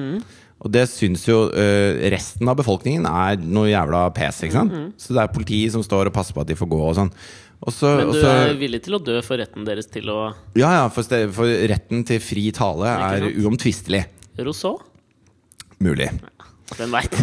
Og 0.64 0.72
det 0.72 0.86
syns 0.92 1.26
jo 1.28 1.42
uh, 1.52 2.00
resten 2.14 2.48
av 2.48 2.56
befolkningen 2.62 3.08
er 3.10 3.44
noe 3.44 3.68
jævla 3.74 4.06
pes. 4.16 4.40
ikke 4.46 4.56
sant? 4.56 4.78
Så 4.96 5.16
det 5.18 5.26
er 5.26 5.36
politiet 5.36 5.76
som 5.76 5.84
står 5.84 6.08
og 6.08 6.16
passer 6.16 6.38
på 6.38 6.46
at 6.46 6.52
de 6.52 6.58
får 6.60 6.72
gå 6.72 6.80
og 6.80 6.96
sånn. 7.02 7.12
Og 7.60 7.76
så, 7.76 7.92
Men 8.00 8.14
du 8.14 8.22
så, 8.22 8.32
er 8.48 8.56
villig 8.56 8.80
til 8.86 8.96
å 8.96 9.02
dø 9.04 9.18
for 9.26 9.42
retten 9.42 9.66
deres 9.68 9.90
til 9.92 10.08
å 10.14 10.20
ja, 10.56 10.70
ja, 10.78 10.86
for, 10.96 11.04
for 11.36 11.52
retten 11.68 12.06
til 12.08 12.22
fri 12.24 12.46
tale 12.56 12.88
er 12.88 13.26
uomtvistelig. 13.34 14.06
Rousseau? 14.40 14.78
Mulig. 15.84 16.10
Hvem 16.76 16.92
veit? 16.94 17.16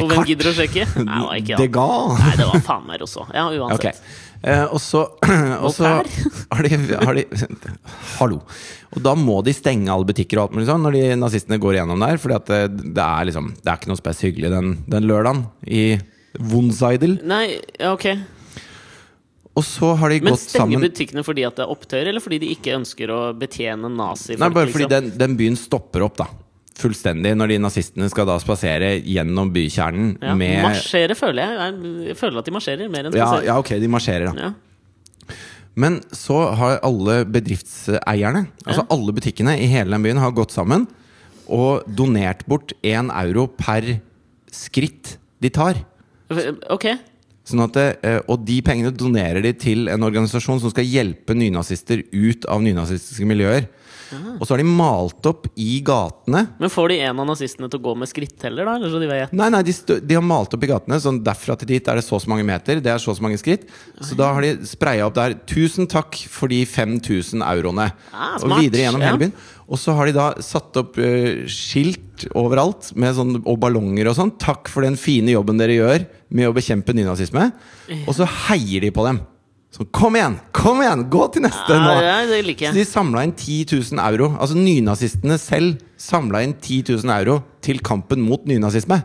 Og 0.00 0.08
hvem 0.08 0.26
gidder 0.28 0.48
å 0.48 0.52
sjekke? 0.56 0.84
Nei, 1.04 1.16
det 1.18 1.24
var 1.26 1.40
ikke 1.40 1.56
Det 1.60 1.66
han. 1.66 1.72
ga 1.74 2.20
Nei, 2.22 2.34
det 2.38 2.46
var 2.48 2.62
faen 2.64 2.84
meg 2.88 3.02
også. 3.04 3.26
Ja, 3.34 3.46
uansett. 3.52 3.98
uansett. 3.98 4.30
Eh, 4.42 4.64
og 4.64 4.80
så, 4.82 5.02
har 6.56 6.66
de, 6.66 6.78
har 7.06 7.18
de 7.18 7.24
Hallo. 8.18 8.40
Og 8.92 9.04
da 9.04 9.14
må 9.18 9.38
de 9.46 9.54
stenge 9.54 9.92
alle 9.92 10.08
butikker 10.08 10.40
og 10.40 10.48
alt 10.48 10.56
mulig 10.56 10.68
sånn 10.70 10.82
når 10.86 10.96
de 10.96 11.02
nazistene 11.20 11.60
går 11.62 11.78
igjennom 11.78 12.02
der. 12.02 12.20
At 12.38 12.48
det, 12.50 12.62
det 12.96 13.04
er 13.06 13.28
liksom 13.28 13.52
Det 13.60 13.68
er 13.68 13.80
ikke 13.80 13.92
noe 13.92 14.00
spes 14.00 14.22
hyggelig 14.26 14.52
den, 14.54 14.76
den 14.90 15.08
lørdagen 15.08 15.44
i 15.68 15.84
Wunseidel. 16.40 17.18
Nei, 17.28 17.44
ja, 17.76 17.92
ok. 17.92 18.08
Og 19.52 19.64
så 19.68 19.90
har 20.00 20.08
de 20.08 20.22
Men 20.22 20.32
gått 20.32 20.46
stenger 20.46 20.64
sammen 20.64 20.86
butikkene 20.88 21.24
fordi 21.26 21.44
at 21.44 21.58
det 21.58 21.66
er 21.66 21.72
opptøyer, 21.74 22.08
eller 22.08 22.24
fordi 22.24 22.38
de 22.40 22.54
ikke 22.54 22.72
ønsker 22.78 23.12
å 23.12 23.20
betjene 23.36 23.90
nazifolk? 23.92 24.40
Nei, 24.40 24.48
bare 24.56 24.72
fordi 24.72 24.86
liksom? 24.86 25.10
den, 25.10 25.18
den 25.20 25.36
byen 25.36 25.58
stopper 25.60 26.06
opp, 26.06 26.16
da. 26.22 26.30
Fullstendig. 26.80 27.34
Når 27.36 27.52
de 27.52 27.60
nazistene 27.62 28.08
skal 28.12 28.28
da 28.28 28.38
spasere 28.40 28.94
gjennom 29.00 29.50
bykjernen 29.52 30.14
ja, 30.22 30.34
med 30.38 30.62
Marsjere, 30.64 31.16
føler 31.18 31.44
jeg. 31.44 31.58
jeg. 32.08 32.16
Føler 32.20 32.40
at 32.40 32.48
de 32.48 32.54
marsjerer 32.54 32.92
mer 32.92 33.08
enn 33.08 33.16
ja, 33.16 33.26
spaserer. 33.28 33.48
ja, 33.50 33.58
ok, 33.60 33.72
de 33.82 33.90
marsjerer, 33.92 34.30
da. 34.30 34.48
Ja. 34.48 35.36
Men 35.82 36.00
så 36.12 36.38
har 36.58 36.80
alle 36.84 37.22
bedriftseierne, 37.32 38.44
altså 38.66 38.84
alle 38.92 39.14
butikkene 39.16 39.54
i 39.60 39.68
hele 39.72 39.94
den 39.94 40.04
byen, 40.04 40.20
har 40.20 40.34
gått 40.36 40.52
sammen 40.52 40.84
og 41.52 41.86
donert 41.88 42.44
bort 42.48 42.74
én 42.84 43.08
euro 43.12 43.46
per 43.56 43.86
skritt 44.52 45.16
de 45.42 45.50
tar. 45.52 45.80
Ok. 46.72 46.90
Sånn 47.48 47.64
at 47.64 47.78
eh, 47.82 48.20
og 48.30 48.44
de 48.46 48.60
pengene 48.64 48.92
donerer 48.94 49.42
de 49.42 49.50
til 49.58 49.88
en 49.90 50.06
organisasjon 50.06 50.60
som 50.62 50.70
skal 50.72 50.86
hjelpe 50.86 51.34
nynazister 51.34 52.04
ut 52.12 52.46
av 52.46 52.62
nynazistiske 52.62 53.26
miljøer. 53.28 53.66
Og 54.38 54.46
så 54.46 54.54
har 54.54 54.62
de 54.62 54.66
malt 54.68 55.26
opp 55.30 55.46
i 55.56 55.80
gatene 55.84 56.44
Men 56.60 56.70
får 56.72 56.88
de 56.92 56.98
en 57.06 57.22
av 57.22 57.26
nazistene 57.30 57.68
til 57.70 57.80
å 57.80 57.84
gå 57.86 57.94
med 58.02 58.10
skritteller, 58.10 58.66
da? 58.68 58.76
Eller 58.76 58.92
så 58.92 59.00
de 59.02 59.08
vet? 59.10 59.32
Nei, 59.32 59.48
nei, 59.54 59.62
de, 59.66 59.74
de 60.00 60.18
har 60.18 60.24
malt 60.26 60.52
opp 60.56 60.66
i 60.66 60.70
gatene. 60.70 60.98
Sånn 61.02 61.22
derfra 61.24 61.56
til 61.60 61.70
dit 61.74 61.88
er 61.88 61.98
det 62.00 62.04
så 62.06 62.16
og 62.18 62.22
så 62.24 62.32
mange 62.32 62.46
meter. 62.46 62.82
Det 62.84 62.92
er 62.92 63.00
så 63.02 63.12
og 63.14 63.18
så 63.18 63.24
mange 63.24 63.40
skritt. 63.40 63.66
Så 64.04 64.18
da 64.18 64.32
har 64.36 64.44
de 64.44 64.52
spraya 64.68 65.06
opp 65.08 65.16
der 65.16 65.34
'Tusen 65.46 65.88
takk 65.90 66.16
for 66.28 66.48
de 66.52 66.64
5000 66.68 67.42
euroene'. 67.42 67.90
Ah, 68.12 68.36
og 68.42 68.58
videre 68.60 68.86
gjennom 68.86 69.00
Ja. 69.02 69.10
hele 69.10 69.18
byen. 69.26 69.32
Og 69.72 69.78
så 69.78 69.94
har 69.96 70.06
de 70.06 70.12
da 70.12 70.34
satt 70.44 70.76
opp 70.76 70.98
uh, 70.98 71.46
skilt 71.48 72.26
overalt 72.36 72.92
med 72.94 73.14
sånn, 73.16 73.42
og 73.46 73.58
ballonger 73.58 74.10
og 74.10 74.16
sånn. 74.16 74.32
'Takk 74.38 74.68
for 74.68 74.82
den 74.82 74.96
fine 74.96 75.32
jobben 75.32 75.56
dere 75.58 75.78
gjør 75.78 76.06
med 76.30 76.48
å 76.48 76.52
bekjempe 76.54 76.92
nynazisme'. 76.92 77.52
Og 78.06 78.14
så 78.14 78.26
heier 78.48 78.80
de 78.84 78.90
på 78.90 79.04
dem. 79.06 79.20
Så 79.72 79.86
kom 79.88 80.16
igjen! 80.18 80.34
Kom 80.52 80.82
igjen! 80.84 81.06
Gå 81.08 81.26
til 81.32 81.46
neste 81.46 81.76
nå! 81.80 81.92
ja, 82.04 82.16
det 82.28 82.42
liker 82.44 82.74
Så 82.74 82.76
de 82.76 82.84
samla 82.84 83.22
inn 83.24 83.32
10 83.32 83.78
000 83.94 84.02
euro. 84.04 84.34
Altså 84.36 84.56
nynazistene 84.58 85.38
selv 85.40 85.80
samla 85.96 86.42
inn 86.44 86.52
10 86.58 86.92
000 86.92 87.14
euro 87.16 87.38
til 87.64 87.80
kampen 87.84 88.20
mot 88.20 88.44
nynazisme. 88.48 89.00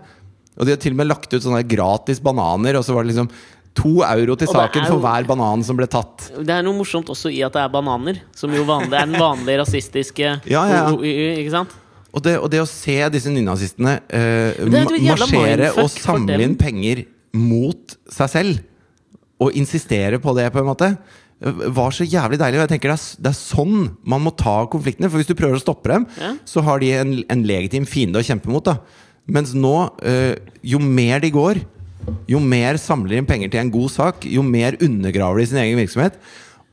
Og 0.57 0.67
de 0.67 0.73
har 0.75 0.81
til 0.81 0.97
og 0.97 0.99
med 0.99 1.07
lagt 1.07 1.31
ut 1.31 1.39
sånne 1.39 1.63
gratis 1.69 2.19
bananer, 2.23 2.75
og 2.79 2.83
så 2.83 2.97
var 2.97 3.05
det 3.05 3.13
liksom 3.13 3.31
to 3.77 4.01
euro 4.01 4.35
til 4.41 4.49
saken 4.49 4.87
jo, 4.87 4.95
for 4.95 5.03
hver 5.05 5.27
banan 5.29 5.63
som 5.63 5.77
ble 5.77 5.87
tatt. 5.91 6.31
Det 6.35 6.51
er 6.51 6.65
noe 6.65 6.75
morsomt 6.79 7.11
også 7.13 7.31
i 7.31 7.43
at 7.45 7.55
det 7.55 7.63
er 7.63 7.71
bananer. 7.71 8.23
Som 8.35 8.55
jo 8.57 8.65
vanlig, 8.67 8.91
er 8.97 9.07
den 9.07 9.21
vanlige 9.21 9.61
rasistiske 9.61 10.31
Ja, 10.49 10.63
ja, 10.67 10.85
Ikke 10.97 11.53
sant? 11.53 11.75
Og 12.11 12.23
det, 12.25 12.37
og 12.41 12.49
det 12.49 12.63
å 12.63 12.67
se 12.67 12.97
disse 13.13 13.31
nynazistene 13.31 13.99
jævla 14.09 15.27
marsjere 15.29 15.75
og 15.77 15.91
samle 15.93 16.39
inn 16.43 16.57
penger 16.57 17.05
mot 17.37 17.93
seg 18.09 18.31
selv, 18.33 18.65
og 19.39 19.53
insistere 19.57 20.19
på 20.21 20.33
det, 20.37 20.47
på 20.53 20.59
en 20.63 20.69
måte, 20.71 20.91
var 21.39 21.91
så 21.93 22.05
jævlig 22.07 22.39
deilig. 22.41 22.57
Og 22.57 22.63
jeg 22.65 22.71
tenker 22.73 22.89
det 22.89 22.97
er, 22.97 23.21
det 23.21 23.29
er 23.29 23.37
sånn 23.37 23.75
man 24.09 24.23
må 24.25 24.31
ta 24.33 24.55
konfliktene. 24.71 25.09
For 25.11 25.21
hvis 25.21 25.29
du 25.29 25.35
prøver 25.37 25.59
å 25.59 25.61
stoppe 25.61 25.91
dem, 25.91 26.07
Ja. 26.17 26.31
så 26.49 26.63
har 26.65 26.79
de 26.81 26.89
en, 26.97 27.11
en 27.29 27.43
legitim 27.45 27.85
fiende 27.85 28.17
å 28.17 28.25
kjempe 28.25 28.49
mot. 28.49 28.65
da 28.65 28.79
Mens 29.29 29.53
nå, 29.53 29.75
øh, 30.01 30.33
jo 30.63 30.79
mer 30.81 31.19
de 31.21 31.29
går, 31.35 31.59
jo 32.31 32.39
mer 32.39 32.77
samler 32.81 33.09
de 33.13 33.17
inn 33.21 33.27
penger 33.29 33.51
til 33.51 33.59
en 33.61 33.71
god 33.73 33.91
sak, 33.91 34.25
jo 34.25 34.41
mer 34.41 34.77
undergraver 34.81 35.43
de 35.43 35.45
sin 35.51 35.59
egen 35.61 35.77
virksomhet. 35.77 36.17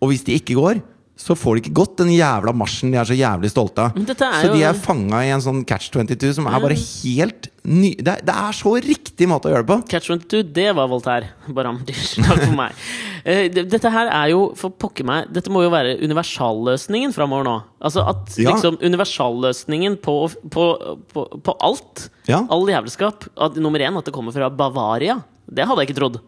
Og 0.00 0.12
hvis 0.12 0.24
de 0.24 0.38
ikke 0.38 0.55
går, 0.57 0.81
så 1.16 1.37
får 1.38 1.55
de 1.57 1.61
ikke 1.62 1.74
gått 1.79 1.92
den 2.00 2.09
jævla 2.11 2.50
marsjen 2.59 2.90
de 2.90 2.98
er 2.98 3.07
så 3.07 3.14
jævlig 3.14 3.50
stolte 3.53 3.85
av. 3.87 3.98
Så 4.42 4.48
de 4.50 4.64
er 4.66 4.74
fanga 4.74 5.20
i 5.22 5.29
en 5.31 5.42
sånn 5.44 5.61
catch 5.68 5.92
22 5.94 6.33
som 6.40 6.48
er 6.50 6.59
bare 6.64 6.74
helt 6.74 7.50
ny 7.64 7.92
Det 7.96 8.11
er, 8.16 8.24
det 8.27 8.35
er 8.35 8.57
så 8.59 8.72
riktig 8.83 9.29
måte 9.31 9.48
å 9.48 9.53
gjøre 9.55 9.62
det 9.64 9.70
på! 9.70 9.77
Catch 9.94 10.11
22, 10.11 10.42
det 10.53 10.66
var 10.77 10.88
Voltaire. 10.90 11.31
Baramdish. 11.48 12.16
Takk 12.27 12.42
for 12.42 12.57
meg. 12.59 12.74
Eh, 13.24 13.46
dette 13.55 13.92
her 13.94 14.11
er 14.12 14.33
jo, 14.35 14.42
for 14.59 14.74
pokker 14.74 15.07
meg 15.09 15.31
Dette 15.33 15.48
må 15.55 15.62
jo 15.64 15.70
være 15.72 15.94
universalløsningen 16.03 17.14
framover 17.16 17.46
nå. 17.46 17.55
Altså 17.81 18.05
at 18.11 18.35
Ja. 18.37 18.50
liksom 18.50 18.77
universalløsningen 18.83 19.96
på, 20.03 20.16
på, 20.50 20.66
på, 21.14 21.24
på 21.46 21.57
alt, 21.64 22.09
Ja. 22.29 22.42
all 22.50 22.66
jævelskap 22.68 23.31
at, 23.38 23.57
Nummer 23.57 23.79
én, 23.81 23.96
at 23.96 24.05
det 24.05 24.12
kommer 24.12 24.35
fra 24.35 24.50
Bavaria. 24.50 25.22
Det 25.46 25.64
hadde 25.68 25.85
jeg 25.85 25.90
ikke 25.92 26.00
trodd. 26.03 26.20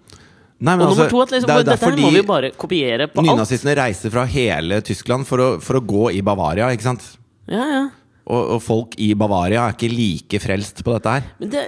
Nei, 0.57 0.73
Og 0.73 0.87
nummer 0.87 1.05
altså, 1.05 1.11
to, 1.13 1.21
at 1.21 1.33
liksom, 1.35 1.51
det 1.51 1.55
er 1.57 1.67
dette 1.69 1.85
her 1.85 1.99
må 2.01 2.11
vi 2.15 2.25
bare 2.25 2.51
kopiere 2.57 3.07
på 3.13 3.21
alt. 3.21 3.29
nynazistene 3.29 3.75
reiser 3.77 4.13
fra 4.15 4.25
hele 4.31 4.81
Tyskland 4.85 5.29
for 5.29 5.43
å, 5.43 5.49
for 5.61 5.77
å 5.77 5.85
gå 5.85 6.11
i 6.17 6.23
Bavaria, 6.25 6.71
ikke 6.73 6.87
sant? 6.87 7.05
Ja, 7.51 7.67
ja. 7.75 7.83
Og, 8.27 8.57
og 8.57 8.63
folk 8.65 8.95
i 8.99 9.13
Bavaria 9.15 9.69
er 9.69 9.75
ikke 9.77 9.91
like 9.93 10.41
frelst 10.43 10.81
på 10.83 10.95
dette 10.97 11.13
her. 11.13 11.27
Men 11.39 11.53
det, 11.53 11.61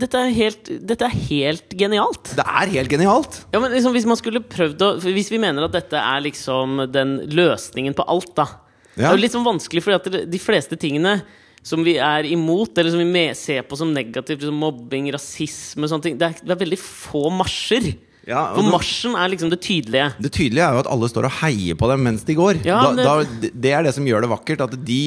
dette, 0.00 0.22
er 0.24 0.32
helt, 0.34 0.70
dette 0.88 1.06
er 1.06 1.14
helt 1.28 1.76
genialt. 1.78 2.32
Det 2.34 2.46
er 2.48 2.72
helt 2.72 2.90
genialt! 2.90 3.38
Ja, 3.54 3.60
men 3.62 3.76
liksom, 3.76 3.94
Hvis 3.94 4.08
man 4.10 4.18
skulle 4.18 4.42
prøvd 4.42 4.82
å 4.82 4.90
Hvis 5.04 5.30
vi 5.30 5.38
mener 5.42 5.68
at 5.68 5.76
dette 5.76 6.00
er 6.00 6.24
liksom 6.24 6.88
den 6.90 7.14
løsningen 7.30 7.94
på 7.94 8.08
alt, 8.10 8.32
da 8.40 8.48
Det 8.96 9.06
er 9.06 9.14
jo 9.14 9.22
litt 9.22 9.36
sånn 9.36 9.46
vanskelig, 9.46 9.84
fordi 9.86 10.24
de 10.26 10.42
fleste 10.42 10.80
tingene 10.80 11.20
som 11.62 11.84
vi 11.84 11.98
er 12.00 12.24
imot, 12.24 12.72
eller 12.80 12.90
som 12.90 13.02
vi 13.04 13.24
ser 13.36 13.66
på 13.68 13.76
som 13.76 13.92
negativt, 13.92 14.40
liksom 14.40 14.56
mobbing, 14.64 15.10
rasisme 15.12 15.86
sånne 15.92 16.06
ting, 16.06 16.14
det 16.18 16.30
er, 16.30 16.38
det 16.40 16.54
er 16.54 16.62
veldig 16.64 16.78
få 16.80 17.28
marsjer. 17.36 17.90
Ja, 18.30 18.44
For 18.54 18.62
du- 18.62 18.70
marsjen 18.72 19.16
er 19.18 19.32
liksom 19.32 19.50
det 19.50 19.60
tydelige. 19.66 20.12
Det 20.22 20.30
tydelige 20.36 20.62
er 20.68 20.76
jo 20.78 20.84
at 20.84 20.90
alle 20.94 21.08
står 21.10 21.26
og 21.28 21.34
heier 21.42 21.74
på 21.80 21.88
dem 21.90 22.04
mens 22.06 22.22
de 22.28 22.36
går. 22.38 22.62
Ja, 22.64 22.78
da, 22.86 22.92
men 22.94 23.04
da, 23.04 23.50
det 23.66 23.72
er 23.74 23.82
det 23.88 23.94
som 23.96 24.06
gjør 24.06 24.22
det 24.24 24.30
vakkert. 24.30 24.62
At 24.68 24.78
de 24.86 25.00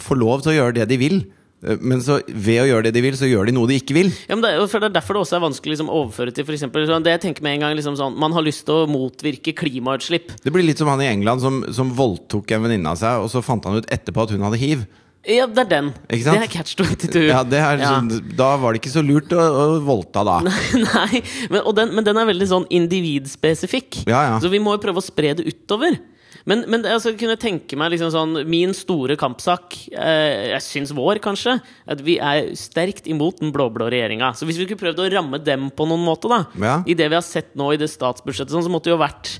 får 0.00 0.18
lov 0.18 0.40
til 0.42 0.54
å 0.54 0.56
gjøre 0.58 0.74
det 0.80 0.88
de 0.94 0.98
vil. 1.00 1.18
Eh, 1.60 1.76
Men 1.76 2.00
så 2.00 2.22
ved 2.24 2.62
å 2.62 2.68
gjøre 2.70 2.84
det 2.88 2.94
de 2.96 3.02
vil, 3.04 3.12
så 3.20 3.28
gjør 3.28 3.50
de 3.50 3.52
noe 3.52 3.68
de 3.68 3.76
ikke 3.76 3.92
vil. 3.92 4.08
Ja, 4.30 4.32
men 4.34 4.40
det, 4.46 4.54
er, 4.56 4.64
for 4.66 4.80
det 4.80 4.88
er 4.88 4.94
derfor 4.96 5.12
det 5.18 5.20
også 5.26 5.36
er 5.36 5.42
vanskelig 5.44 5.74
liksom, 5.76 5.90
å 5.92 5.98
overføre 6.06 6.32
til 6.32 6.46
for 6.48 6.56
eksempel, 6.56 6.86
sånn, 6.88 7.04
Det 7.04 7.12
jeg 7.12 7.20
tenker 7.26 7.44
med 7.44 7.58
en 7.58 7.60
gang 7.66 7.76
liksom 7.76 7.98
sånn, 8.00 8.16
Man 8.16 8.32
har 8.32 8.40
lyst 8.46 8.64
til 8.64 8.74
å 8.80 8.88
motvirke 8.88 9.52
klimautslipp. 9.52 10.32
Det 10.40 10.50
blir 10.54 10.64
litt 10.64 10.80
som 10.80 10.88
han 10.88 11.02
i 11.04 11.10
England 11.12 11.44
som, 11.44 11.60
som 11.70 11.92
voldtok 11.92 12.50
en 12.56 12.64
venninne 12.64 12.88
av 12.88 12.96
seg, 12.96 13.20
og 13.20 13.28
så 13.28 13.44
fant 13.44 13.62
han 13.68 13.76
ut 13.76 13.90
etterpå 13.92 14.24
at 14.24 14.30
hun 14.32 14.40
hadde 14.48 14.56
hiv. 14.62 14.86
Ja, 15.28 15.44
det 15.46 15.66
er 15.66 15.68
den. 15.68 15.88
Det 16.08 16.24
er 16.26 16.46
catch 16.48 16.72
22. 16.78 17.26
Ja, 17.28 17.42
det 17.44 17.58
er 17.60 17.76
Ja. 17.82 17.90
sånn, 17.98 18.08
Da 18.36 18.56
var 18.56 18.72
det 18.72 18.80
ikke 18.80 18.94
så 18.94 19.02
lurt 19.04 19.28
å, 19.36 19.40
å 19.40 19.66
voldta, 19.84 20.22
da. 20.24 20.38
Nei, 20.94 21.20
men, 21.50 21.60
og 21.60 21.74
den, 21.76 21.92
men 21.94 22.04
den 22.06 22.16
er 22.16 22.24
veldig 22.30 22.48
sånn 22.48 22.64
individspesifikk. 22.72 24.04
Ja, 24.08 24.22
ja. 24.30 24.38
Så 24.40 24.48
vi 24.52 24.58
må 24.62 24.72
jo 24.76 24.82
prøve 24.82 25.02
å 25.02 25.04
spre 25.04 25.34
det 25.36 25.44
utover. 25.44 25.98
Men, 26.48 26.62
men 26.72 26.86
altså, 26.88 27.12
kunne 27.20 27.34
jeg 27.34 27.42
tenke 27.42 27.76
meg 27.76 27.90
liksom 27.92 28.08
sånn 28.14 28.38
Min 28.48 28.70
store 28.72 29.12
kampsak, 29.20 29.74
eh, 29.92 30.54
jeg 30.54 30.62
syns 30.64 30.92
vår, 30.96 31.18
kanskje, 31.20 31.58
at 31.90 32.00
vi 32.06 32.14
er 32.16 32.54
sterkt 32.56 33.04
imot 33.12 33.42
den 33.42 33.52
blå-blå 33.52 33.90
regjeringa. 33.92 34.32
Så 34.38 34.48
hvis 34.48 34.56
vi 34.56 34.64
skulle 34.64 34.80
prøvd 34.80 35.02
å 35.04 35.10
ramme 35.12 35.42
dem 35.44 35.68
på 35.76 35.84
noen 35.90 36.00
måte, 36.06 36.30
da, 36.32 36.46
Ja. 36.56 36.78
i 36.88 36.94
det 36.96 37.10
vi 37.12 37.18
har 37.18 37.26
sett 37.26 37.52
nå 37.60 37.74
i 37.74 37.76
det 37.76 37.90
statsbudsjettet, 37.92 38.54
sånn, 38.56 38.64
så 38.64 38.72
måtte 38.72 38.88
det 38.88 38.96
jo 38.96 39.02
vært 39.04 39.36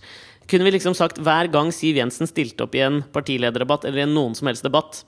kunne 0.50 0.66
vi 0.66 0.72
liksom 0.74 0.96
sagt 0.98 1.16
hver 1.22 1.46
gang 1.48 1.68
Siv 1.72 1.94
Jensen 1.96 2.26
stilte 2.26 2.64
opp 2.66 2.74
i 2.74 2.80
en 2.82 3.00
partilederdebatt 3.14 3.84
eller 3.86 4.02
i 4.02 4.02
en 4.02 4.12
noen 4.16 4.34
som 4.36 4.48
helst 4.50 4.64
debatt, 4.66 5.04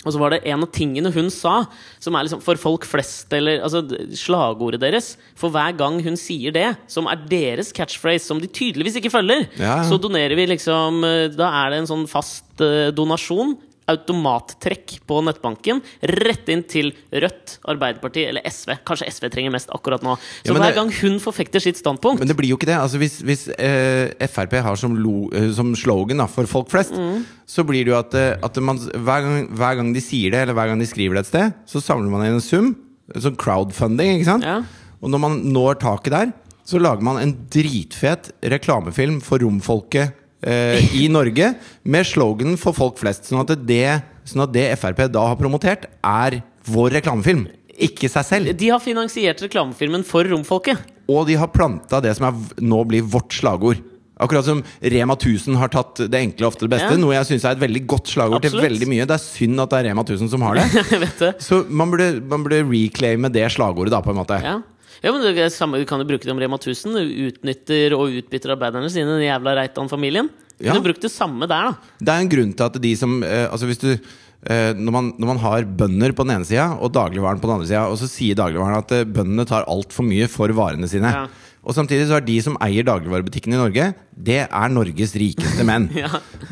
Og 0.00 0.14
så 0.14 0.20
var 0.20 0.32
det 0.32 0.40
en 0.48 0.64
av 0.64 0.70
tingene 0.72 1.10
hun 1.12 1.28
sa, 1.32 1.66
som 2.00 2.16
er 2.16 2.24
liksom 2.24 2.40
for 2.44 2.56
folk 2.60 2.86
flest, 2.88 3.28
eller 3.36 3.60
altså 3.66 3.82
slagordet 4.16 4.80
deres 4.80 5.10
For 5.36 5.52
hver 5.52 5.74
gang 5.76 5.98
hun 6.04 6.16
sier 6.16 6.54
det, 6.56 6.70
som 6.88 7.08
er 7.10 7.20
deres 7.28 7.68
catchphrase, 7.76 8.24
som 8.24 8.40
de 8.40 8.48
tydeligvis 8.48 8.96
ikke 9.00 9.12
følger, 9.12 9.44
Ja, 9.60 9.82
så 9.84 10.00
donerer 10.00 10.36
vi 10.38 10.48
liksom 10.54 11.04
eh, 11.04 11.26
Da 11.34 11.50
er 11.64 11.74
det 11.74 11.82
en 11.82 11.90
sånn 11.90 12.06
fast 12.08 12.64
eh, 12.64 12.88
donasjon. 12.96 13.58
Automattrekk 13.90 14.98
på 15.08 15.18
nettbanken 15.26 15.80
rett 16.02 16.48
inn 16.52 16.62
til 16.70 16.92
Rødt, 17.12 17.56
Arbeiderpartiet 17.70 18.28
eller 18.30 18.46
SV. 18.48 18.76
Kanskje 18.86 19.08
SV 19.10 19.28
trenger 19.32 19.54
mest 19.54 19.70
akkurat 19.74 20.02
nå. 20.06 20.16
Så 20.44 20.52
Ja, 20.52 20.54
hver 20.54 20.68
det- 20.70 20.74
gang 20.78 20.90
hun 21.00 21.18
forfekter 21.20 21.60
sitt 21.60 21.76
standpunkt 21.76 22.18
Men 22.20 22.28
det 22.28 22.36
blir 22.36 22.48
jo 22.50 22.56
ikke 22.56 22.66
det. 22.70 22.78
Altså 22.78 22.98
hvis 22.98 23.20
hvis 23.22 23.48
eh, 23.58 24.26
Frp 24.28 24.52
har 24.62 24.76
som, 24.76 24.94
lo, 24.96 25.28
eh, 25.32 25.50
som 25.52 25.74
slogan 25.74 26.18
da, 26.18 26.26
for 26.26 26.46
folk 26.46 26.68
flest, 26.70 26.92
Mm. 26.92 27.24
så 27.46 27.64
blir 27.66 27.84
det 27.84 27.92
jo 27.92 27.98
at, 27.98 28.14
eh, 28.14 28.36
at 28.42 28.56
man, 28.62 28.76
hver, 28.78 29.20
gang, 29.22 29.48
hver 29.48 29.76
gang 29.76 29.92
de 29.94 30.00
sier 30.00 30.30
det, 30.30 30.40
eller 30.42 30.54
hver 30.54 30.68
gang 30.68 30.78
de 30.78 30.86
skriver 30.86 31.14
det 31.14 31.20
et 31.20 31.26
sted, 31.26 31.54
så 31.66 31.80
samler 31.82 32.10
man 32.10 32.26
inn 32.26 32.34
en 32.34 32.40
sum. 32.40 32.76
Sånn 33.14 33.36
crowdfunding, 33.36 34.20
ikke 34.20 34.24
sant? 34.24 34.44
Ja. 34.44 34.62
Og 35.02 35.10
når 35.10 35.18
man 35.20 35.52
når 35.52 35.74
taket 35.80 36.10
der, 36.10 36.32
så 36.64 36.78
lager 36.80 37.02
man 37.02 37.16
en 37.18 37.32
dritfet 37.50 38.30
reklamefilm 38.42 39.20
for 39.22 39.38
romfolket 39.38 40.12
eh, 40.42 40.94
i 40.96 41.08
Norge 41.12 41.54
med 41.84 42.08
slogan 42.08 42.56
for 42.60 42.76
folk 42.76 43.00
flest. 43.00 43.28
Sånn 43.30 43.42
at 43.44 43.54
det, 43.66 44.00
sånn 44.28 44.44
at 44.46 44.54
det 44.54 44.66
Frp 44.80 45.06
da 45.12 45.26
har 45.32 45.38
promotert, 45.40 45.88
er 46.00 46.40
vår 46.70 46.96
reklamefilm. 47.00 47.46
Ikke 47.80 48.10
seg 48.12 48.26
selv. 48.28 48.56
De 48.60 48.72
har 48.72 48.82
finansiert 48.84 49.40
reklamefilmen 49.44 50.04
for 50.06 50.28
romfolket. 50.28 50.80
Og 51.10 51.24
de 51.26 51.38
har 51.40 51.50
planta 51.50 52.02
det 52.04 52.12
som 52.18 52.28
er, 52.28 52.42
nå 52.62 52.82
blir 52.88 53.06
vårt 53.06 53.34
slagord. 53.34 53.80
Akkurat 54.20 54.44
som 54.44 54.58
Rema 54.84 55.14
1000 55.16 55.56
har 55.56 55.70
tatt 55.72 56.02
det 56.12 56.18
enkle 56.18 56.50
ofte 56.50 56.66
det 56.66 56.74
beste. 56.74 56.90
Ja. 56.92 57.00
Noe 57.00 57.14
jeg 57.14 57.28
syns 57.30 57.46
er 57.48 57.56
et 57.56 57.62
veldig 57.62 57.80
godt 57.88 58.10
slagord 58.12 58.44
til 58.44 58.58
veldig 58.60 58.88
mye. 58.90 59.06
Det 59.08 59.16
er 59.16 59.22
synd 59.22 59.62
at 59.64 59.72
det 59.72 59.78
er 59.78 59.88
Rema 59.88 60.04
1000 60.04 60.28
som 60.34 60.44
har 60.44 60.60
det. 60.60 60.66
Det. 61.20 61.30
Så 61.42 61.62
man 61.68 61.90
burde, 61.92 62.12
man 62.28 62.44
burde 62.44 62.60
reclaime 62.68 63.30
det 63.32 63.46
slagordet, 63.52 63.92
da, 63.92 64.00
på 64.04 64.12
en 64.12 64.18
måte. 64.20 64.36
Ja. 64.44 64.58
Ja, 65.00 65.12
men 65.12 65.22
det 65.24 65.48
samme, 65.54 65.80
Du 65.80 65.86
kan 65.88 66.02
jo 66.02 66.08
bruke 66.08 66.26
det 66.26 66.32
om 66.34 66.40
Rema 66.40 66.58
1000. 66.60 66.96
Utnytter 67.28 67.96
og 67.96 68.16
utbytter 68.20 68.54
arbeiderne 68.56 68.90
sine, 68.92 69.08
den 69.16 69.24
jævla 69.24 69.56
Reitan-familien. 69.56 70.28
Ja. 70.60 70.74
Du 70.76 70.84
brukte 70.84 71.08
det 71.08 71.14
samme 71.14 71.48
der, 71.48 71.70
da. 71.70 71.94
Det 72.00 72.12
er 72.12 72.24
en 72.24 72.32
grunn 72.32 72.50
til 72.52 72.66
at 72.66 72.82
de 72.84 72.90
som 72.98 73.22
eh, 73.24 73.46
Altså 73.48 73.64
hvis 73.64 73.80
du 73.80 73.88
eh, 73.94 74.72
når, 74.76 74.92
man, 74.92 75.12
når 75.16 75.30
man 75.32 75.40
har 75.40 75.64
bønder 75.64 76.12
på 76.12 76.26
den 76.26 76.34
ene 76.36 76.48
sida 76.48 76.66
og 76.76 76.92
dagligvaren 76.92 77.40
på 77.40 77.48
den 77.48 77.56
andre 77.56 77.68
sida, 77.70 77.86
og 77.88 77.96
så 78.00 78.08
sier 78.10 78.36
dagligvaren 78.36 78.82
at 78.82 78.92
eh, 78.98 79.08
bøndene 79.08 79.48
tar 79.48 79.68
altfor 79.70 80.04
mye 80.04 80.28
for 80.28 80.52
varene 80.56 80.90
sine. 80.90 81.12
Ja. 81.16 81.24
Og 81.60 81.76
samtidig 81.76 82.08
så 82.08 82.18
er 82.18 82.24
de 82.24 82.36
som 82.44 82.56
eier 82.64 82.86
dagligvarebutikken 82.88 83.56
i 83.56 83.60
Norge, 83.60 83.90
det 84.26 84.40
er 84.46 84.72
Norges 84.72 85.14
rikeste 85.18 85.64
menn. 85.68 85.88
Ja. 86.00 86.08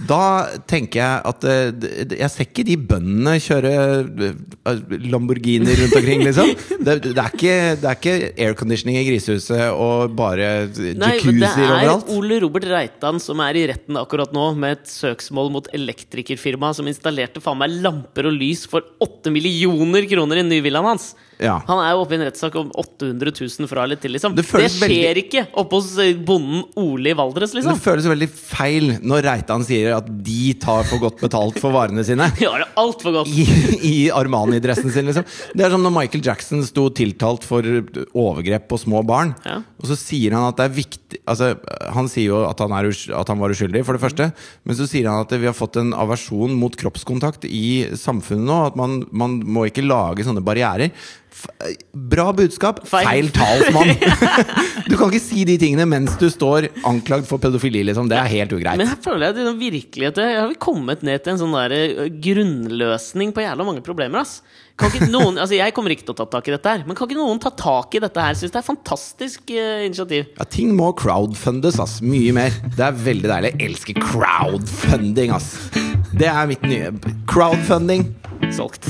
Da 0.09 0.20
tenker 0.68 1.00
jeg 1.00 1.20
at 1.31 1.44
eh, 1.48 2.16
Jeg 2.18 2.28
ser 2.33 2.44
ikke 2.44 2.64
de 2.66 2.74
bøndene 2.90 3.37
kjøre 3.40 3.70
eh, 4.28 4.81
Lamborghini 5.09 5.74
rundt 5.78 5.96
omkring, 5.96 6.24
liksom. 6.26 6.50
Det, 6.88 6.94
det, 7.04 7.14
er 7.18 7.33
ikke, 7.33 7.54
det 7.81 7.88
er 7.90 7.96
ikke 7.98 8.14
airconditioning 8.48 8.98
i 9.00 9.04
grisehuset 9.09 9.64
og 9.74 10.12
bare 10.18 10.48
jacuzzi 10.68 11.33
overalt 11.35 12.04
det 12.07 12.12
er. 12.12 12.16
Ole 12.16 12.38
Robert 12.44 12.66
Reitan 12.70 13.20
som 13.22 13.40
er 13.44 13.59
i 13.61 13.64
retten 13.70 13.98
akkurat 14.00 14.33
nå 14.37 14.46
med 14.59 14.76
et 14.78 14.90
søksmål 14.92 15.50
mot 15.54 15.70
elektrikerfirma 15.76 16.70
som 16.76 16.88
installerte 16.90 17.42
faen 17.44 17.59
meg 17.61 17.74
lamper 17.85 18.28
og 18.31 18.37
lys 18.38 18.64
for 18.70 18.85
8 19.04 19.33
millioner 19.35 20.07
kroner 20.11 20.40
i 20.42 20.46
nyvillaen 20.46 20.88
hans. 20.92 21.11
Ja. 21.38 21.59
Han 21.68 21.78
er 21.85 21.92
jo 21.94 22.00
oppe 22.02 22.16
i 22.16 22.18
en 22.18 22.24
rettssak 22.26 22.57
om 22.59 22.70
800 22.74 23.31
000 23.37 23.68
fra 23.70 23.85
eller 23.87 23.98
til, 24.02 24.11
liksom. 24.16 24.35
Det 24.35 24.42
Det, 24.48 24.70
skjer 24.74 24.81
veldig- 24.83 25.22
ikke 25.24 25.44
oppe 25.61 25.78
hos 25.78 25.92
eh, 26.02 26.14
bonden 26.16 26.64
Ole 26.83 27.12
i 27.12 27.18
Valdres, 27.18 27.54
liksom. 27.59 27.77
det 27.77 27.85
føles 27.85 28.09
veldig 28.11 28.29
feil 28.33 28.88
når 29.03 29.27
Reitan 29.27 29.64
sier 29.66 29.97
at 29.97 30.09
de 30.09 30.53
tar 30.61 30.87
for 30.88 31.03
godt 31.03 31.23
betalt 31.23 31.59
for 31.62 31.75
varene 31.75 32.05
sine. 32.07 32.29
De 32.38 32.47
har 32.47 32.62
det 32.62 32.68
altfor 32.79 33.14
godt. 33.21 33.31
I, 33.31 33.44
i 33.85 33.94
Armani-dressen 34.14 34.92
sin, 34.94 35.09
liksom. 35.09 35.27
Det 35.55 35.66
er 35.66 35.75
som 35.75 35.85
når 35.85 35.94
Michael 35.97 36.25
Jackson 36.25 36.62
sto 36.66 36.88
tiltalt 36.94 37.47
for 37.47 37.66
overgrep 37.66 38.68
på 38.71 38.81
små 38.81 39.03
barn. 39.07 39.35
Ja. 39.49 39.61
Og 39.79 39.90
så 39.90 39.99
sier 39.99 40.37
han 40.37 40.49
at 40.49 40.59
det 40.59 40.68
er 40.68 40.77
viktig 40.79 40.97
Altså, 41.29 41.55
Han 41.94 42.09
sier 42.11 42.33
jo 42.33 42.40
at 42.44 42.61
han, 42.61 42.73
er 42.77 42.88
at 42.88 43.31
han 43.33 43.40
var 43.40 43.53
uskyldig, 43.53 43.81
for 43.87 43.97
det 43.97 44.03
første. 44.03 44.31
Men 44.68 44.77
så 44.77 44.87
sier 44.88 45.09
han 45.09 45.25
at 45.25 45.33
vi 45.33 45.49
har 45.49 45.57
fått 45.57 45.79
en 45.81 45.94
aversjon 45.97 46.53
mot 46.57 46.75
kroppskontakt 46.77 47.47
i 47.49 47.88
samfunnet 47.97 48.49
nå. 48.49 48.59
At 48.71 48.77
man, 48.79 49.01
man 49.12 49.38
må 49.44 49.68
ikke 49.68 49.87
lage 49.87 50.27
sånne 50.27 50.44
barrierer. 50.44 50.92
F 51.28 51.46
bra 51.92 52.30
budskap, 52.32 52.80
Feil. 52.88 53.06
feil, 53.06 53.30
talsmann! 53.34 53.90
du 54.90 54.94
kan 54.96 55.10
ikke 55.10 55.22
si 55.22 55.44
de 55.48 55.58
tingene 55.60 55.84
mens 55.88 56.14
du 56.20 56.28
står 56.32 56.70
anklagd 56.88 57.28
for 57.28 57.42
pedofili, 57.42 57.82
liksom. 57.86 58.08
Det 58.10 58.16
er 58.18 58.30
helt 58.32 58.54
ugreit. 58.56 58.80
Men 58.80 58.90
her 58.90 59.02
føler 59.04 59.28
jeg 59.28 59.36
at 59.36 59.40
det 59.42 59.56
virkelig 59.60 60.08
at 60.12 60.22
jeg 60.22 60.38
har 60.38 60.48
vi 60.52 60.60
kommet 60.62 61.04
ned 61.06 61.24
til 61.24 61.34
en 61.34 61.42
sånn 61.42 61.58
der 61.58 61.74
eh, 61.76 62.08
grunnløsning 62.24 63.34
på 63.36 63.44
jævla 63.44 63.68
mange 63.68 63.84
problemer. 63.84 64.24
ass 64.24 64.40
noen, 65.10 65.38
altså 65.38 65.56
Jeg 65.58 65.74
kommer 65.74 65.90
ikke 65.90 66.06
til 66.06 66.14
å 66.14 66.18
ta 66.20 66.26
tak 66.30 66.48
i 66.48 66.54
dette 66.54 66.70
her, 66.70 66.84
men 66.86 66.96
kan 66.96 67.08
ikke 67.08 67.18
noen 67.18 67.40
ta 67.42 67.50
tak 67.50 67.94
i 67.98 68.02
dette 68.02 68.22
her? 68.22 68.36
Syns 68.38 68.54
det 68.54 68.60
er 68.60 68.66
fantastisk 68.66 69.50
uh, 69.50 69.84
initiativ. 69.86 70.30
Ja, 70.38 70.46
ting 70.46 70.74
må 70.78 70.92
crowdfundes, 70.98 71.80
ass. 71.82 71.98
Mye 72.04 72.32
mer. 72.36 72.54
Det 72.76 72.86
er 72.86 73.00
veldig 73.08 73.32
deilig. 73.32 73.54
Jeg 73.56 73.72
elsker 73.72 74.02
crowdfunding, 74.06 75.34
ass. 75.34 75.52
Det 76.14 76.30
er 76.30 76.50
mitt 76.50 76.64
nye 76.66 76.92
Crowdfunding. 77.28 78.12
Solgt. 78.54 78.86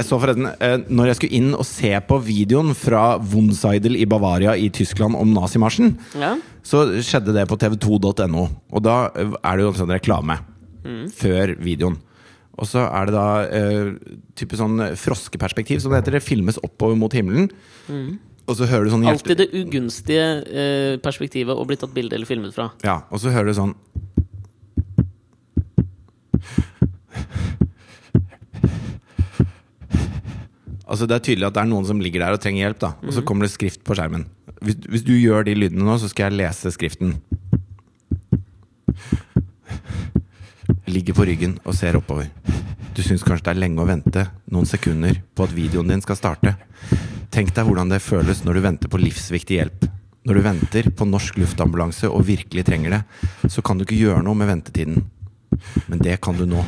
Jeg 0.00 0.06
så 0.08 0.16
forresten, 0.22 0.46
eh, 0.64 0.78
når 0.88 1.10
jeg 1.10 1.16
skulle 1.18 1.36
inn 1.36 1.50
og 1.58 1.66
se 1.68 1.90
på 2.08 2.16
videoen 2.24 2.70
fra 2.78 3.18
Wunseidel 3.20 3.98
i 4.00 4.06
Bavaria 4.08 4.54
i 4.56 4.70
Tyskland 4.72 5.18
om 5.18 5.34
nazimarsjen, 5.36 5.92
Ja. 6.16 6.36
så 6.64 6.86
skjedde 7.04 7.34
det 7.36 7.44
på 7.50 7.58
tv2.no. 7.60 8.46
Og 8.72 8.82
da 8.82 9.10
eh, 9.14 9.28
er 9.44 9.56
det 9.60 9.66
jo 9.66 9.72
en 9.74 9.80
sånn 9.82 9.92
reklame 9.92 10.38
før 11.12 11.52
videoen. 11.60 11.98
Og 12.60 12.64
så 12.68 12.82
er 12.88 13.06
det 13.08 13.14
da 13.14 13.26
eh, 13.44 13.92
type 14.36 14.56
sånn 14.56 14.80
froskeperspektiv, 14.96 15.80
som 15.84 15.92
det 15.92 16.00
heter. 16.02 16.16
Det 16.18 16.24
filmes 16.24 16.58
oppover 16.64 16.96
mot 16.96 17.12
himmelen. 17.12 17.50
Og 18.48 18.56
så 18.56 18.66
hører 18.66 18.88
du 18.88 18.90
sånn 18.94 19.04
hjerte... 19.04 19.20
Alltid 19.20 19.38
det 19.42 19.48
ugunstige 19.60 20.24
eh, 20.48 20.96
perspektivet 21.04 21.54
å 21.54 21.64
bli 21.68 21.76
tatt 21.78 21.92
bilde 21.94 22.16
eller 22.16 22.26
filmet 22.28 22.56
fra. 22.56 22.70
Ja, 22.82 23.02
og 23.12 23.20
så 23.22 23.30
hører 23.34 23.52
du 23.52 23.58
sånn 23.60 23.76
Altså 30.90 31.06
Det 31.06 31.16
er 31.16 31.22
tydelig 31.22 31.46
at 31.46 31.54
det 31.54 31.62
er 31.62 31.70
noen 31.70 31.86
som 31.86 32.00
ligger 32.02 32.24
der 32.24 32.34
og 32.34 32.42
trenger 32.42 32.64
hjelp. 32.64 32.80
da 32.82 32.90
Og 33.06 33.14
så 33.14 33.22
kommer 33.22 33.46
det 33.46 33.54
skrift 33.54 33.84
på 33.86 33.94
skjermen. 33.94 34.26
Hvis, 34.60 34.80
hvis 34.90 35.06
du 35.06 35.14
gjør 35.14 35.46
de 35.46 35.54
lydene 35.54 35.86
nå, 35.86 35.94
så 36.02 36.10
skal 36.10 36.28
jeg 36.28 36.40
lese 36.42 36.72
skriften. 36.74 37.14
Ligger 40.90 41.14
på 41.14 41.28
ryggen 41.28 41.54
og 41.62 41.76
ser 41.78 41.96
oppover. 41.96 42.26
Du 42.96 43.04
syns 43.06 43.22
kanskje 43.22 43.46
det 43.46 43.54
er 43.54 43.62
lenge 43.62 43.80
å 43.80 43.86
vente 43.88 44.26
noen 44.50 44.66
sekunder 44.66 45.22
på 45.38 45.46
at 45.46 45.54
videoen 45.54 45.92
din 45.92 46.02
skal 46.02 46.18
starte. 46.18 46.56
Tenk 47.30 47.54
deg 47.54 47.68
hvordan 47.68 47.92
det 47.92 48.02
føles 48.02 48.42
når 48.42 48.58
du 48.58 48.64
venter 48.66 48.90
på 48.90 48.98
livsviktig 49.00 49.60
hjelp. 49.60 49.86
Når 50.26 50.36
du 50.36 50.44
venter 50.44 50.90
på 50.90 51.06
norsk 51.08 51.38
luftambulanse 51.40 52.10
og 52.10 52.26
virkelig 52.26 52.66
trenger 52.66 52.98
det, 52.98 53.02
så 53.48 53.62
kan 53.62 53.78
du 53.78 53.86
ikke 53.86 54.02
gjøre 54.02 54.24
noe 54.26 54.36
med 54.36 54.50
ventetiden. 54.50 55.04
Men 55.86 56.02
det 56.02 56.18
kan 56.20 56.36
du 56.36 56.44
nå. 56.50 56.66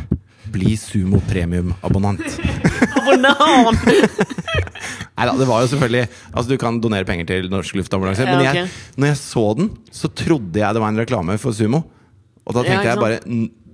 Bli 0.53 0.75
Sumo 0.77 1.21
premium-abonnent. 1.31 2.37
Abonnant! 2.99 3.87
Nei 5.17 5.27
da, 5.29 5.35
det 5.37 5.47
var 5.49 5.62
jo 5.62 5.69
selvfølgelig 5.71 6.07
Altså, 6.33 6.47
du 6.51 6.57
kan 6.61 6.79
donere 6.83 7.07
penger 7.09 7.29
til 7.29 7.51
norsk 7.53 7.77
luftambulanse. 7.79 8.27
Ja, 8.27 8.37
Men 8.37 8.45
jeg, 8.47 8.67
okay. 8.67 8.95
når 9.01 9.12
jeg 9.12 9.21
så 9.23 9.45
den, 9.59 9.73
så 9.93 10.11
trodde 10.12 10.62
jeg 10.62 10.77
det 10.77 10.83
var 10.83 10.93
en 10.93 11.03
reklame 11.03 11.37
for 11.41 11.57
Sumo. 11.57 11.85
Og 12.43 12.57
da 12.57 12.65
tenkte 12.67 12.88
ja, 12.88 12.95
jeg 12.95 13.03
bare 13.03 13.21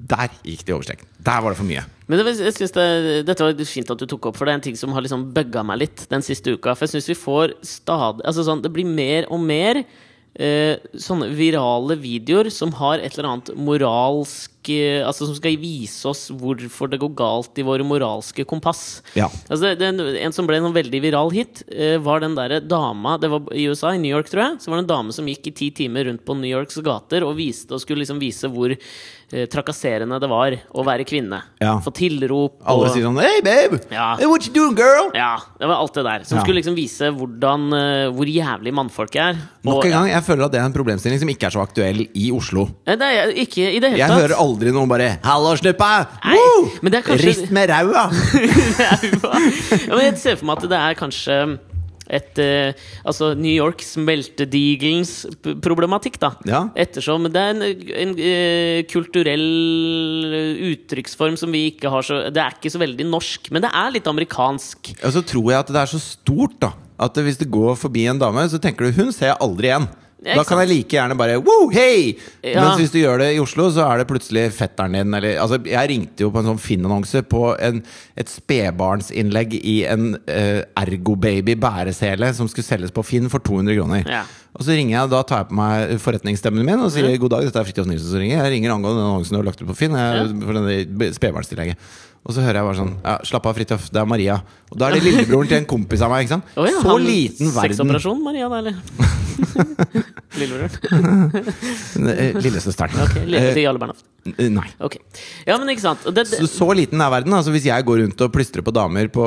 Der 0.09 0.35
gikk 0.45 0.65
det 0.65 0.73
i 0.73 0.77
overstreken. 0.77 1.09
Der 1.25 1.41
var 1.45 1.53
det 1.53 1.61
for 1.61 1.69
mye. 1.69 1.85
Men 2.09 2.23
det, 2.23 2.35
jeg 2.41 2.55
synes 2.57 2.73
det, 2.73 2.89
dette 3.29 3.45
var 3.45 3.65
fint 3.69 3.91
at 3.93 4.01
du 4.01 4.07
tok 4.09 4.31
opp, 4.31 4.37
for 4.39 4.49
det 4.49 4.55
er 4.55 4.61
en 4.61 4.65
ting 4.65 4.77
som 4.81 4.95
har 4.97 5.05
liksom 5.05 5.27
bugga 5.37 5.65
meg 5.67 5.83
litt 5.83 6.07
den 6.09 6.25
siste 6.25 6.55
uka. 6.57 6.73
For 6.73 6.87
jeg 6.87 6.97
syns 6.97 7.11
vi 7.11 7.19
får 7.19 7.59
stadig 7.67 8.25
Altså 8.25 8.47
sånn, 8.47 8.63
det 8.65 8.73
blir 8.73 8.89
mer 8.89 9.29
og 9.29 9.43
mer 9.45 9.83
eh, 10.35 10.79
sånne 10.99 11.31
virale 11.37 11.97
videoer 12.01 12.51
som 12.53 12.73
har 12.79 13.01
et 13.01 13.17
eller 13.17 13.31
annet 13.33 13.51
moralsk 13.57 14.71
eh, 14.73 15.01
Altså 15.07 15.29
som 15.29 15.37
skal 15.39 15.57
vise 15.61 16.05
oss 16.09 16.27
hvorfor 16.29 16.91
det 16.93 17.01
går 17.03 17.15
galt 17.19 17.59
i 17.59 17.65
våre 17.67 17.87
moralske 17.87 18.45
kompass. 18.49 19.01
Ja. 19.19 19.31
Altså 19.49 19.75
det, 19.79 19.91
en 20.21 20.35
som 20.35 20.49
ble 20.49 20.61
en 20.61 20.75
veldig 20.75 21.03
viral 21.05 21.33
hit, 21.35 21.63
eh, 21.73 21.97
var 22.03 22.23
den 22.25 22.37
derre 22.39 22.61
dama 22.61 23.17
Det 23.21 23.31
var 23.33 23.49
i 23.55 23.69
USA, 23.71 23.95
i 23.95 24.03
New 24.03 24.13
York, 24.13 24.31
tror 24.31 24.45
jeg. 24.45 24.59
Så 24.63 24.71
var 24.71 24.81
det 24.81 24.87
en 24.87 24.95
dame 24.95 25.17
som 25.17 25.29
gikk 25.29 25.51
i 25.51 25.57
ti 25.63 25.71
timer 25.83 26.11
rundt 26.11 26.25
på 26.27 26.37
New 26.39 26.51
Yorks 26.51 26.81
gater 26.85 27.27
og, 27.27 27.37
viste, 27.41 27.73
og 27.75 27.83
skulle 27.83 28.05
liksom 28.05 28.21
vise 28.23 28.51
hvor 28.53 28.75
trakasserende 29.29 30.19
det 30.21 30.29
var 30.31 30.55
å 30.73 30.85
være 30.87 31.05
kvinne. 31.05 31.43
Ja. 31.61 31.75
Få 31.85 31.93
tilrop 31.93 32.55
Og, 32.63 32.67
Alle 32.67 32.89
sier 32.95 33.05
sånn 33.05 33.19
Hey, 33.21 33.41
babe! 33.45 33.81
Ja. 33.93 34.17
Hey, 34.17 34.27
what 34.27 34.47
you 34.47 34.53
doing, 34.55 34.75
girl? 34.79 35.11
Ja, 35.15 35.37
det 35.61 35.69
var 35.69 35.77
alt 35.83 35.93
det 35.95 36.05
der. 36.07 36.25
Som 36.25 36.39
Ja. 36.39 36.45
skulle 36.45 36.63
liksom 36.63 36.75
vise 36.77 37.11
hvordan, 37.13 37.67
eh, 37.77 38.09
hvor 38.15 38.25
jævlig 38.27 38.73
mannfolk 38.73 39.15
er. 39.17 39.37
Nok 39.65 39.85
en 39.85 39.91
gang, 39.91 40.09
jeg 40.09 40.23
føler 40.25 40.45
at 40.47 40.53
det 40.53 40.61
er 40.61 40.65
en 40.65 40.73
problemstilling 40.73 41.19
som 41.21 41.29
ikke 41.29 41.47
er 41.47 41.51
så 41.51 41.61
aktuell 41.67 42.07
i 42.15 42.31
Oslo. 42.33 42.69
Nei, 42.87 42.97
Det 42.97 43.03
er 43.03 43.33
ikke 43.35 43.69
i 43.75 43.79
det 43.81 43.91
hele 43.93 43.99
tatt. 43.99 44.09
Jeg 44.09 44.29
hører 44.29 44.37
aldri 44.39 44.73
noen 44.73 44.89
bare 44.89 45.19
'Hallo, 45.23 45.55
snuppa! 45.57 46.07
Kanskje- 46.23 47.25
Rist 47.27 47.51
med 47.51 47.69
ræva! 47.75 48.09
ja, 48.79 49.95
men 49.95 50.05
jeg 50.09 50.19
ser 50.19 50.37
for 50.37 50.47
meg 50.47 50.63
at 50.63 50.69
det 50.71 50.79
er 50.79 50.95
kanskje 50.99 51.59
et 52.09 52.41
eh, 52.43 52.73
Altså 53.09 53.33
New 53.37 53.53
York 53.53 53.83
smeltedigelens 53.85 55.27
problematikk, 55.65 56.19
da. 56.23 56.33
Ja. 56.49 56.63
Ettersom 56.79 57.29
det 57.29 57.43
er 57.43 57.55
en, 57.55 57.85
en 58.05 58.15
eh, 58.17 58.83
kulturell 58.91 59.47
uttrykksform 60.73 61.39
som 61.41 61.53
vi 61.55 61.69
ikke 61.73 61.93
har 61.93 62.07
så 62.07 62.25
Det 62.33 62.43
er 62.43 62.57
ikke 62.57 62.73
så 62.73 62.83
veldig 62.83 63.09
norsk, 63.09 63.53
men 63.55 63.65
det 63.65 63.73
er 63.73 63.95
litt 63.95 64.11
amerikansk. 64.11 64.93
Og 64.99 65.15
så 65.15 65.25
tror 65.27 65.53
jeg 65.53 65.63
at 65.63 65.73
det 65.75 65.83
er 65.83 65.93
så 65.95 66.03
stort, 66.03 66.59
da. 66.65 66.75
At 66.99 67.19
hvis 67.23 67.39
det 67.39 67.51
går 67.53 67.77
forbi 67.79 68.09
en 68.11 68.19
dame, 68.19 68.43
så 68.51 68.59
tenker 68.59 68.89
du 68.89 68.93
'hun 68.93 69.13
ser 69.13 69.31
jeg 69.31 69.41
aldri 69.41 69.71
igjen'. 69.71 69.89
Ja, 70.27 70.35
Da 70.35 70.43
kan 70.43 70.59
jeg 70.65 70.71
like 70.73 70.97
gjerne 70.97 71.15
bare 71.19 71.37
Woo, 71.39 71.69
hey! 71.71 72.17
Ja. 72.43 72.65
Mens 72.65 72.81
hvis 72.81 72.91
du 72.91 72.99
gjør 72.99 73.21
det 73.23 73.29
i 73.37 73.39
Oslo, 73.43 73.69
så 73.71 73.85
er 73.87 74.01
det 74.01 74.09
plutselig 74.11 74.49
fetteren 74.57 74.97
din 74.97 75.15
eller 75.15 75.39
Altså, 75.39 75.61
jeg 75.63 75.91
ringte 75.93 76.25
jo 76.27 76.33
på 76.35 76.43
en 76.43 76.49
sånn 76.51 76.59
Finn-annonse 76.63 77.23
på 77.31 77.45
en, 77.55 77.79
et 78.19 78.33
spedbarnsinnlegg 78.33 79.55
i 79.61 79.77
en 79.87 80.11
uh, 80.19 80.83
Ergo-baby 80.83 81.55
bæresele 81.63 82.33
som 82.35 82.51
skulle 82.51 82.67
selges 82.67 82.95
på 82.95 83.05
Finn 83.07 83.31
for 83.31 83.45
200 83.47 83.79
kroner. 83.79 84.11
Ja. 84.11 84.25
Og 84.59 84.67
så 84.67 84.75
ringer 84.75 84.97
jeg, 84.97 85.13
da 85.13 85.23
tar 85.23 85.45
jeg 85.45 85.51
på 85.53 85.59
meg 85.61 85.95
forretningsstemmen 86.03 86.67
min 86.67 86.83
og 86.83 86.91
sier 86.91 87.07
god 87.23 87.37
dag, 87.37 87.47
dette 87.47 87.61
er 87.61 87.69
Fridtjof 87.69 87.87
Nilsen 87.87 88.11
som 88.11 88.23
ringer. 88.23 88.41
Jeg 88.41 88.57
ringer 88.57 88.75
angående 88.75 88.99
den 88.99 89.11
annonsen 89.13 89.37
du 89.37 89.39
har 89.39 89.47
lagt 89.47 89.63
ut 89.63 89.69
på 89.71 89.77
Finn. 89.79 89.95
Jeg, 89.95 90.33
for 90.43 90.59
denne 90.59 91.13
spedbarnstillegget. 91.15 91.91
Og 92.27 92.35
så 92.35 92.43
hører 92.43 92.59
jeg 92.59 92.67
bare 92.67 92.77
sånn 92.81 92.91
ja, 93.05 93.15
Slapp 93.29 93.47
av, 93.47 93.55
Fridtjof, 93.57 93.87
det 93.95 94.03
er 94.03 94.11
Maria. 94.11 94.41
Og 94.73 94.81
da 94.81 94.89
er 94.89 94.99
det 94.99 95.05
lillebroren 95.07 95.53
til 95.53 95.61
en 95.61 95.71
kompis 95.71 96.03
av 96.03 96.11
meg. 96.13 96.27
ikke 96.27 96.35
sant? 96.35 96.51
Oh, 96.59 96.67
ja, 96.67 96.83
så 96.83 96.99
liten 96.99 97.55
verden. 97.55 97.79
Sexoperasjon, 97.79 98.21
Maria, 98.27 98.51
da, 98.51 98.61
eller? 98.65 99.15
Lillebroren. 100.39 100.71
Eh, 102.09 102.37
Lillesøsteren. 102.43 102.95
Ok, 103.05 103.17
lille 103.25 103.39
Eh, 103.49 103.55
til 103.57 103.65
Jarle 103.65 103.81
Bernhoft. 103.81 104.05
Nei. 104.39 104.67
Ok. 104.85 104.97
Ja, 105.47 105.57
men 105.61 105.71
ikke 105.73 105.83
sant. 105.85 106.03
Det, 106.07 106.25
det, 106.29 106.39
Så, 106.43 106.49
så 106.51 106.67
liten 106.77 107.01
er 107.01 107.11
verden. 107.13 107.33
altså 107.33 107.53
Hvis 107.55 107.65
jeg 107.69 107.85
går 107.87 108.01
rundt 108.03 108.21
og 108.27 108.33
plystrer 108.35 108.65
på 108.67 108.73
damer 108.77 109.09
på, 109.13 109.25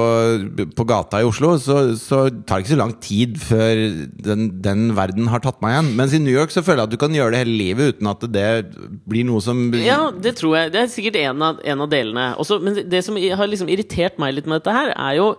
på 0.78 0.86
gata 0.90 1.22
i 1.24 1.26
Oslo, 1.28 1.54
så, 1.62 1.78
så 1.98 2.24
tar 2.46 2.60
det 2.60 2.66
ikke 2.66 2.74
så 2.74 2.80
lang 2.80 2.94
tid 3.04 3.40
før 3.42 3.82
den, 4.28 4.48
den 4.62 4.84
verden 4.98 5.30
har 5.32 5.42
tatt 5.44 5.62
meg 5.64 5.74
igjen. 5.76 5.92
Mens 5.98 6.14
i 6.18 6.22
New 6.22 6.34
York 6.36 6.54
så 6.54 6.64
føler 6.66 6.84
jeg 6.84 6.92
at 6.92 6.96
du 6.96 7.00
kan 7.02 7.16
gjøre 7.18 7.34
det 7.36 7.42
hele 7.46 7.56
livet 7.58 7.96
uten 7.96 8.12
at 8.12 8.26
det 8.36 8.46
blir 9.10 9.26
noe 9.28 9.42
som 9.44 9.64
Ja, 9.82 10.12
det 10.14 10.36
tror 10.42 10.58
jeg. 10.60 10.74
Det 10.76 10.84
er 10.84 10.92
sikkert 10.94 11.20
en 11.24 11.46
av, 11.50 11.62
en 11.66 11.86
av 11.88 11.92
delene. 11.92 12.28
Også, 12.42 12.60
men 12.64 12.82
det 12.92 13.04
som 13.08 13.18
har 13.18 13.50
liksom 13.52 13.72
irritert 13.74 14.20
meg 14.22 14.36
litt 14.38 14.50
med 14.50 14.62
dette 14.62 14.76
her, 14.76 14.94
er 14.96 15.18
jo 15.22 15.32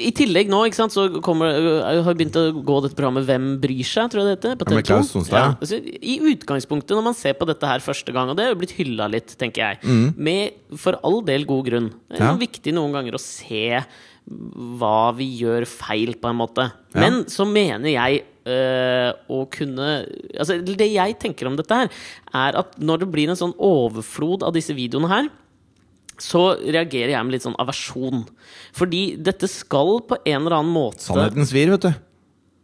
I 0.00 0.12
tillegg 0.16 0.50
nå, 0.52 0.62
ikke 0.70 0.80
sant, 0.80 0.94
så 0.96 1.08
kommer, 1.24 1.50
jeg 1.52 2.04
har 2.06 2.16
begynt 2.18 2.38
å 2.40 2.46
gå 2.56 2.80
dette 2.86 2.96
programmet 2.98 3.26
Hvem 3.28 3.52
bryr 3.62 3.84
seg, 3.86 4.08
tror 4.12 4.19
jeg 4.20 4.28
det 4.28 4.36
heter. 4.36 4.54
Ja, 4.54 4.68
TV2. 4.70 4.84
Klaus 4.90 5.30
ja. 5.32 5.42
altså, 5.54 5.78
I 5.80 6.18
utgangspunktet, 6.32 6.94
når 6.96 7.06
man 7.08 7.16
ser 7.18 7.34
på 7.38 7.48
dette 7.48 7.66
her 7.70 7.82
første 7.84 8.14
gang, 8.14 8.30
og 8.32 8.38
det 8.38 8.46
er 8.46 8.52
jo 8.54 8.60
blitt 8.60 8.76
hylla 8.78 9.08
litt, 9.10 9.34
tenker 9.40 9.64
jeg, 9.64 10.14
med 10.16 10.76
for 10.78 10.98
all 11.06 11.20
del 11.26 11.46
god 11.48 11.66
grunn. 11.70 11.90
Det 12.08 12.20
er 12.20 12.26
Mm. 12.30 12.34
Jo 12.34 12.40
viktig 12.44 12.72
noen 12.76 12.92
ganger 12.92 13.16
å 13.16 13.22
se 13.22 13.64
hva 14.80 15.10
vi 15.16 15.26
gjør 15.40 15.64
feil, 15.66 16.14
på 16.20 16.28
en 16.30 16.38
måte. 16.38 16.68
Men 16.94 17.24
så 17.30 17.46
mener 17.48 17.88
jeg 17.90 18.22
øh, 18.46 19.12
å 19.30 19.40
kunne 19.50 19.88
Altså, 20.38 20.60
det 20.62 20.90
jeg 20.92 21.16
tenker 21.18 21.48
om 21.48 21.56
dette 21.58 21.74
her, 21.74 21.90
er 22.34 22.58
at 22.60 22.76
når 22.78 23.04
det 23.04 23.10
blir 23.10 23.30
en 23.32 23.38
sånn 23.38 23.54
overflod 23.56 24.44
av 24.46 24.54
disse 24.54 24.74
videoene 24.76 25.10
her, 25.10 25.30
så 26.20 26.52
reagerer 26.60 27.14
jeg 27.14 27.24
med 27.24 27.32
litt 27.32 27.46
sånn 27.46 27.56
aversjon. 27.58 28.26
Fordi 28.76 29.16
dette 29.16 29.48
skal 29.50 30.00
på 30.04 30.18
en 30.20 30.42
eller 30.42 30.58
annen 30.58 30.72
måte 30.74 31.06
Sannheten 31.06 31.48
svir, 31.48 31.72
vet 31.72 31.88
du. 31.88 31.92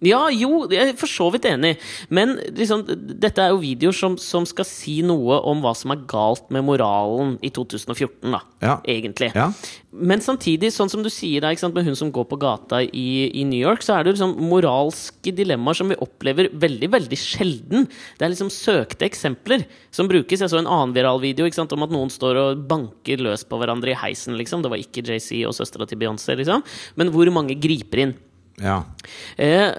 Ja, 0.04 0.26
jo, 0.28 0.66
jeg 0.68 0.90
er 0.90 0.98
for 1.00 1.08
så 1.08 1.30
vidt 1.32 1.46
enig. 1.48 1.72
Men 2.12 2.34
liksom, 2.52 2.82
dette 3.16 3.40
er 3.40 3.54
jo 3.54 3.62
videoer 3.62 3.96
som, 3.96 4.18
som 4.20 4.44
skal 4.48 4.66
si 4.68 4.98
noe 5.06 5.38
om 5.48 5.62
hva 5.64 5.72
som 5.78 5.94
er 5.94 6.02
galt 6.10 6.50
med 6.52 6.66
moralen 6.68 7.38
i 7.40 7.48
2014, 7.48 8.28
da. 8.28 8.42
Ja. 8.60 8.74
Egentlig. 8.92 9.30
Ja. 9.32 9.48
Men 9.96 10.20
samtidig, 10.20 10.68
sånn 10.74 10.92
som 10.92 11.00
du 11.00 11.08
sier 11.12 11.40
da, 11.40 11.54
sant, 11.56 11.72
med 11.72 11.88
hun 11.88 11.96
som 11.96 12.10
går 12.12 12.26
på 12.28 12.38
gata 12.42 12.82
i, 12.84 13.06
i 13.40 13.46
New 13.48 13.56
York, 13.56 13.80
så 13.86 13.96
er 13.96 14.04
det 14.04 14.12
liksom 14.18 14.36
moralske 14.50 15.32
dilemmaer 15.32 15.80
som 15.80 15.88
vi 15.88 15.96
opplever 16.04 16.50
veldig 16.52 16.92
veldig 16.92 17.20
sjelden. 17.22 17.88
Det 17.88 18.28
er 18.28 18.34
liksom 18.34 18.52
søkte 18.52 19.08
eksempler 19.08 19.64
som 19.94 20.12
brukes. 20.12 20.44
Jeg 20.44 20.52
så 20.52 20.60
en 20.60 20.68
annen 20.68 20.92
viral 20.96 21.22
video 21.24 21.48
sant, 21.56 21.72
om 21.72 21.88
at 21.88 21.94
noen 21.94 22.12
står 22.12 22.42
og 22.42 22.68
banker 22.68 23.24
løs 23.24 23.48
på 23.48 23.56
hverandre 23.62 23.94
i 23.94 23.98
heisen. 24.04 24.36
liksom. 24.36 24.60
Det 24.60 24.76
var 24.76 24.84
ikke 24.84 25.08
JC 25.08 25.40
og 25.48 25.56
søstera 25.56 25.88
til 25.88 26.04
Beyoncé, 26.04 26.36
liksom. 26.36 26.60
Men 27.00 27.14
hvor 27.16 27.32
mange 27.32 27.56
griper 27.56 28.04
inn. 28.04 28.16
Ja. 28.62 28.78
Eh, 29.36 29.72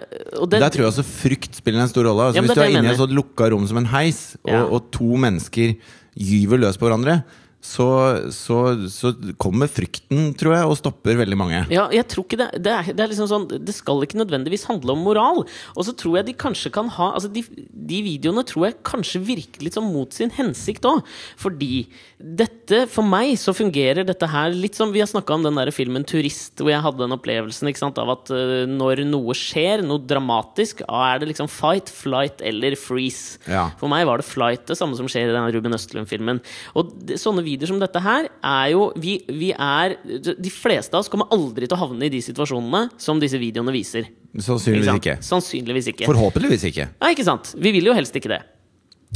det, 0.46 0.60
Der 0.62 0.70
tror 0.70 0.84
jeg 0.84 0.92
også 0.92 1.06
frykt 1.06 1.58
spiller 1.58 1.82
en 1.82 1.90
stor 1.90 2.06
rolle. 2.06 2.30
Altså, 2.30 2.38
Ja, 2.38 2.46
hvis 2.46 2.54
du 2.54 2.62
er 2.62 2.74
inne 2.76 2.94
i 2.94 3.04
et 3.08 3.16
lukka 3.18 3.50
rom 3.54 3.66
som 3.70 3.80
en 3.82 3.90
heis, 3.90 4.38
og, 4.46 4.72
og 4.78 4.92
to 4.94 5.18
mennesker 5.18 5.74
gyver 6.18 6.62
løs 6.62 6.78
på 6.78 6.86
hverandre, 6.90 7.22
så, 7.58 7.88
så, 8.32 8.58
så 8.94 9.12
kommer 9.42 9.70
frykten, 9.72 10.30
tror 10.38 10.54
jeg, 10.54 10.68
og 10.70 10.78
stopper 10.78 11.18
veldig 11.20 11.38
mange. 11.40 11.62
Ja, 11.74 11.88
jeg 11.94 12.06
tror 12.12 12.28
ikke 12.28 12.38
det 12.40 12.48
det 12.64 12.74
er, 12.74 12.90
det 12.94 13.04
er 13.04 13.10
liksom 13.12 13.28
sånn 13.30 13.46
Det 13.50 13.74
skal 13.76 14.04
ikke 14.06 14.20
nødvendigvis 14.22 14.68
handle 14.70 14.94
om 14.94 15.02
moral. 15.04 15.42
Og 15.74 15.88
så 15.88 15.94
tror 15.98 16.20
jeg 16.20 16.30
de 16.30 16.36
kanskje 16.38 16.72
kan 16.74 16.92
ha 16.94 17.10
Altså, 17.18 17.32
de, 17.34 17.44
de 17.44 18.00
videoene 18.06 18.44
tror 18.48 18.68
jeg 18.68 18.78
kanskje 18.88 19.24
virker 19.26 19.66
litt 19.66 19.78
sånn 19.78 19.90
mot 19.90 20.14
sin 20.14 20.32
hensikt 20.38 20.86
òg. 20.88 21.02
Fordi 21.40 21.88
dette 22.18 22.84
For 22.94 23.06
meg 23.06 23.36
så 23.42 23.56
fungerer 23.58 24.06
dette 24.08 24.30
her 24.30 24.54
litt 24.54 24.78
som 24.78 24.94
Vi 24.94 25.02
har 25.04 25.10
snakka 25.10 25.36
om 25.36 25.48
den 25.48 25.58
der 25.60 25.74
filmen 25.74 26.06
'Turist', 26.08 26.62
hvor 26.62 26.72
jeg 26.72 26.84
hadde 26.86 27.04
den 27.04 27.18
opplevelsen 27.18 27.74
sant, 27.78 27.98
av 28.00 28.10
at 28.14 28.32
øh, 28.34 28.66
når 28.70 29.04
noe 29.10 29.34
skjer, 29.38 29.84
noe 29.86 30.02
dramatisk, 30.02 30.82
er 30.88 31.20
det 31.20 31.30
liksom 31.32 31.50
fight, 31.52 31.90
flight 31.92 32.42
eller 32.46 32.78
freeze. 32.80 33.38
Ja. 33.50 33.68
For 33.80 33.92
meg 33.92 34.06
var 34.08 34.22
det 34.22 34.28
flight, 34.28 34.66
det 34.70 34.78
samme 34.80 34.98
som 34.98 35.10
skjer 35.10 35.28
i 35.28 35.36
denne 35.36 35.52
Ruben 35.54 35.76
Østlund-filmen. 35.76 36.40
Og 36.80 36.94
det, 37.06 37.20
sånne 37.22 37.44
videoer 37.48 37.72
som 37.72 37.80
dette 37.82 38.02
her 38.04 38.28
er 38.28 38.68
jo 38.74 38.90
vi, 39.00 39.18
vi 39.32 39.54
er 39.54 39.96
De 40.38 40.52
fleste 40.54 40.94
av 40.94 41.02
oss 41.06 41.12
kommer 41.12 41.32
aldri 41.34 41.66
til 41.68 41.78
å 41.78 41.82
havne 41.86 42.08
i 42.08 42.12
de 42.14 42.20
situasjonene 42.24 42.92
som 43.02 43.22
disse 43.24 43.40
videoene 43.42 43.74
viser. 43.76 44.12
Sannsynligvis 44.36 44.92
ikke. 45.00 45.18
Sannsynligvis 45.26 45.90
ikke. 45.94 46.10
Forhåpentligvis 46.12 46.68
ikke. 46.70 46.90
Nei, 47.02 47.14
ikke 47.16 47.26
sant? 47.28 47.54
Vi 47.58 47.74
vil 47.76 47.90
jo 47.90 47.96
helst 47.98 48.16
ikke 48.20 48.36
det. 48.36 48.42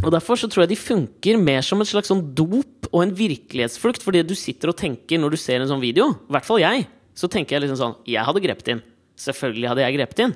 Og 0.02 0.10
Derfor 0.16 0.40
så 0.40 0.48
tror 0.50 0.64
jeg 0.64 0.72
de 0.74 0.80
funker 0.80 1.38
mer 1.42 1.66
som 1.66 1.84
et 1.84 1.90
slags 1.92 2.10
sånn 2.10 2.24
dop 2.38 2.88
og 2.90 3.02
en 3.04 3.12
virkelighetsflukt. 3.16 4.02
Fordi 4.06 4.24
du 4.26 4.34
sitter 4.40 4.72
og 4.72 4.80
tenker 4.80 5.22
når 5.22 5.36
du 5.36 5.42
ser 5.42 5.62
en 5.62 5.70
sånn 5.70 5.84
video, 5.84 6.10
i 6.16 6.36
hvert 6.36 6.48
fall 6.48 6.64
jeg, 6.64 6.88
så 7.18 7.30
tenker 7.30 7.58
jeg 7.58 7.66
liksom 7.66 7.80
sånn 7.80 7.98
Jeg 8.08 8.24
hadde 8.26 8.42
grepet 8.44 8.72
inn. 8.74 8.82
Selvfølgelig 9.20 9.70
hadde 9.70 9.84
jeg 9.86 9.98
grepet 10.00 10.24
inn. 10.26 10.34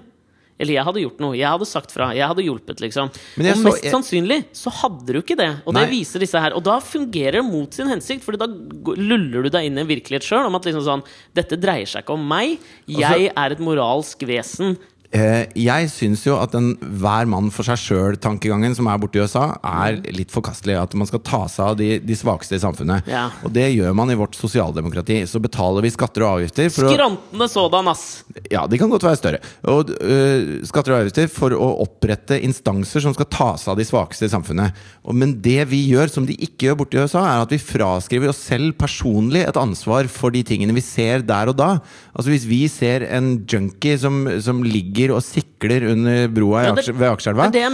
Eller 0.58 0.78
jeg 0.78 0.86
hadde 0.88 1.02
gjort 1.04 1.20
noe. 1.20 1.36
Jeg 1.36 1.50
hadde 1.52 1.68
sagt 1.68 1.92
fra. 1.92 2.14
Jeg 2.16 2.24
hadde 2.28 2.44
hjulpet, 2.46 2.80
liksom. 2.80 3.10
Og 3.12 3.44
så- 3.44 3.64
mest 3.64 3.84
jeg- 3.84 3.92
sannsynlig 3.94 4.46
så 4.56 4.72
hadde 4.72 5.06
du 5.12 5.22
ikke 5.22 5.36
det. 5.36 5.50
Og 5.68 5.74
Nei. 5.74 5.84
det 5.84 5.92
viser 5.92 6.20
disse 6.20 6.40
her. 6.40 6.54
Og 6.56 6.64
da 6.64 6.80
fungerer 6.80 7.34
det 7.34 7.44
mot 7.44 7.74
sin 7.74 7.88
hensikt, 7.88 8.24
Fordi 8.24 8.38
da 8.40 8.48
luller 8.48 9.44
du 9.44 9.50
deg 9.50 9.66
inn 9.66 9.78
i 9.78 9.82
en 9.82 9.88
virkelighet 9.88 10.24
sjøl 10.24 10.46
om 10.46 10.56
at 10.56 10.64
liksom 10.64 10.82
sånn 10.84 11.04
Dette 11.34 11.58
dreier 11.60 11.86
seg 11.86 12.04
ikke 12.06 12.14
om 12.14 12.26
meg. 12.28 12.58
Jeg 12.88 13.32
er 13.36 13.52
et 13.52 13.60
moralsk 13.60 14.18
vesen. 14.26 14.78
Eh, 15.14 15.46
jeg 15.60 15.90
syns 15.94 16.24
jo 16.26 16.36
at 16.40 16.54
den 16.56 16.74
hver 16.82 17.28
mann 17.30 17.52
for 17.54 17.68
seg 17.68 17.80
sjøl-tankegangen 17.80 18.74
som 18.78 18.90
er 18.90 19.00
borte 19.02 19.20
i 19.20 19.24
USA, 19.26 19.46
er 19.62 20.00
litt 20.16 20.34
forkastelig. 20.34 20.78
At 20.82 20.96
man 20.98 21.10
skal 21.10 21.22
ta 21.26 21.44
seg 21.52 21.72
av 21.72 21.78
de, 21.80 21.90
de 22.04 22.18
svakeste 22.18 22.58
i 22.58 22.64
samfunnet. 22.64 23.08
Ja. 23.12 23.28
Og 23.46 23.54
det 23.56 23.68
gjør 23.74 23.96
man 23.98 24.12
i 24.12 24.18
vårt 24.20 24.38
sosialdemokrati. 24.38 25.22
Så 25.30 25.42
betaler 25.44 25.86
vi 25.86 25.94
skatter 25.94 26.26
og 26.26 26.40
avgifter 26.40 26.72
Skrantende 26.74 27.50
sådan, 27.52 27.92
ass! 27.92 28.06
Ja, 28.52 28.66
de 28.70 28.80
kan 28.82 28.92
godt 28.92 29.06
være 29.06 29.20
større. 29.20 29.42
Og 29.72 29.94
uh, 29.94 30.66
skatter 30.68 30.96
og 30.96 31.04
avgifter 31.04 31.30
for 31.32 31.56
å 31.56 31.70
opprette 31.86 32.40
instanser 32.46 33.04
som 33.04 33.16
skal 33.16 33.30
ta 33.32 33.50
seg 33.60 33.74
av 33.74 33.80
de 33.80 33.88
svakeste 33.88 34.30
i 34.30 34.34
samfunnet. 34.34 34.76
Og, 35.06 35.16
men 35.18 35.38
det 35.44 35.68
vi 35.72 35.84
gjør, 35.92 36.12
som 36.12 36.28
de 36.28 36.38
ikke 36.38 36.70
gjør 36.70 36.80
borte 36.82 36.98
i 37.00 37.06
USA, 37.06 37.24
er 37.30 37.46
at 37.46 37.54
vi 37.54 37.62
fraskriver 37.62 38.32
oss 38.32 38.42
selv 38.46 38.76
personlig 38.80 39.46
et 39.46 39.60
ansvar 39.60 40.10
for 40.12 40.34
de 40.34 40.44
tingene 40.46 40.76
vi 40.76 40.84
ser 40.84 41.24
der 41.26 41.52
og 41.52 41.60
da. 41.60 41.72
Altså 42.16 42.32
Hvis 42.34 42.48
vi 42.50 42.62
ser 42.72 43.06
en 43.16 43.36
junkie 43.50 44.00
som, 44.02 44.24
som 44.44 44.64
ligger 44.66 45.05
og 45.12 45.22
sikler 45.24 45.86
under 45.92 46.28
broa 46.34 46.64
Ja, 46.66 46.72
det- 46.76 46.96
ved 46.96 47.10
Akerselva, 47.12 47.46
er 47.66 47.70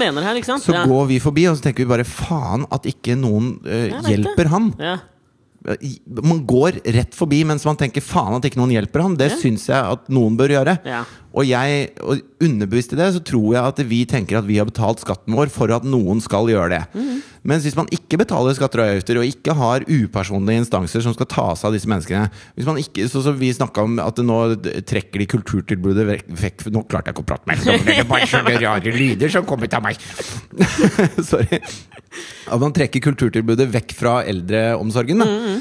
så 0.60 0.74
Ja. 0.74 0.86
går 0.86 1.08
vi 1.08 1.20
forbi 1.20 1.48
og 1.50 1.56
så 1.58 1.62
tenker 1.64 1.86
vi 1.86 1.86
bare 1.86 2.04
faen 2.04 2.66
at 2.72 2.84
ikke 2.84 3.16
noen 3.18 3.60
uh, 3.66 4.02
det. 4.02 4.04
hjelper 4.10 4.48
han. 4.48 4.74
Ja. 4.80 4.98
Man 6.24 6.40
går 6.50 6.80
rett 6.90 7.14
forbi 7.14 7.44
mens 7.46 7.64
man 7.66 7.78
tenker 7.78 8.02
faen 8.02 8.34
at 8.40 8.44
ikke 8.50 8.58
noen 8.58 8.72
hjelper 8.74 9.02
han'. 9.04 9.18
Det 9.18 9.30
Ja. 9.32 9.38
syns 9.38 9.68
jeg 9.68 9.78
at 9.78 10.10
noen 10.10 10.36
bør 10.36 10.50
gjøre. 10.50 10.80
Ja. 10.84 11.04
Og, 11.34 11.46
jeg, 11.46 11.92
og 12.02 12.20
underbevisst 12.42 12.94
i 12.94 12.96
det 12.98 13.14
så 13.14 13.24
tror 13.24 13.54
jeg 13.54 13.64
at 13.64 13.78
vi 13.88 14.06
tenker 14.06 14.40
at 14.40 14.46
vi 14.48 14.58
har 14.58 14.66
betalt 14.66 15.00
skatten 15.00 15.36
vår 15.36 15.50
for 15.50 15.72
at 15.72 15.84
noen 15.84 16.20
skal 16.20 16.48
gjøre 16.48 16.70
det. 16.70 16.88
Mhm. 16.96 17.22
Mens 17.48 17.66
hvis 17.66 17.78
man 17.78 17.88
ikke 17.90 18.20
betaler 18.22 18.54
skatter 18.54 18.84
og 18.84 18.92
avgifter, 18.92 19.18
og 19.18 19.26
ikke 19.26 19.56
har 19.58 19.86
upersonlige 19.88 20.62
instanser 20.62 21.02
som 21.02 21.16
skal 21.16 21.30
ta 21.32 21.46
seg 21.58 21.72
av 21.72 21.78
disse 21.78 21.90
menneskene 21.90 22.28
Hvis 22.54 22.68
man 22.70 22.78
ikke, 22.78 23.08
så, 23.10 23.24
så 23.26 23.34
Vi 23.38 23.50
snakka 23.56 23.86
om 23.88 23.98
at 24.04 24.22
nå 24.22 24.38
trekker 24.86 25.24
de 25.24 25.28
kulturtilbudet 25.32 26.06
vekk 26.06 26.68
Nå 26.70 26.86
klarte 26.92 27.10
jeg 27.10 27.18
ikke 27.18 27.26
å 27.26 27.30
prate 27.32 27.50
mer! 27.50 27.64
Det 27.88 27.98
er 27.98 28.08
bare 28.10 28.30
sånne 28.30 28.56
rare 28.62 28.94
lyder 28.94 29.34
som 29.34 29.48
kom 29.50 29.66
ut 29.66 29.74
av 29.74 29.86
meg! 29.86 29.98
Sorry. 31.32 31.62
At 32.52 32.62
man 32.62 32.76
trekker 32.76 33.04
kulturtilbudet 33.04 33.70
vekk 33.72 33.94
fra 33.98 34.20
eldreomsorgen. 34.28 35.24
Da. 35.24 35.56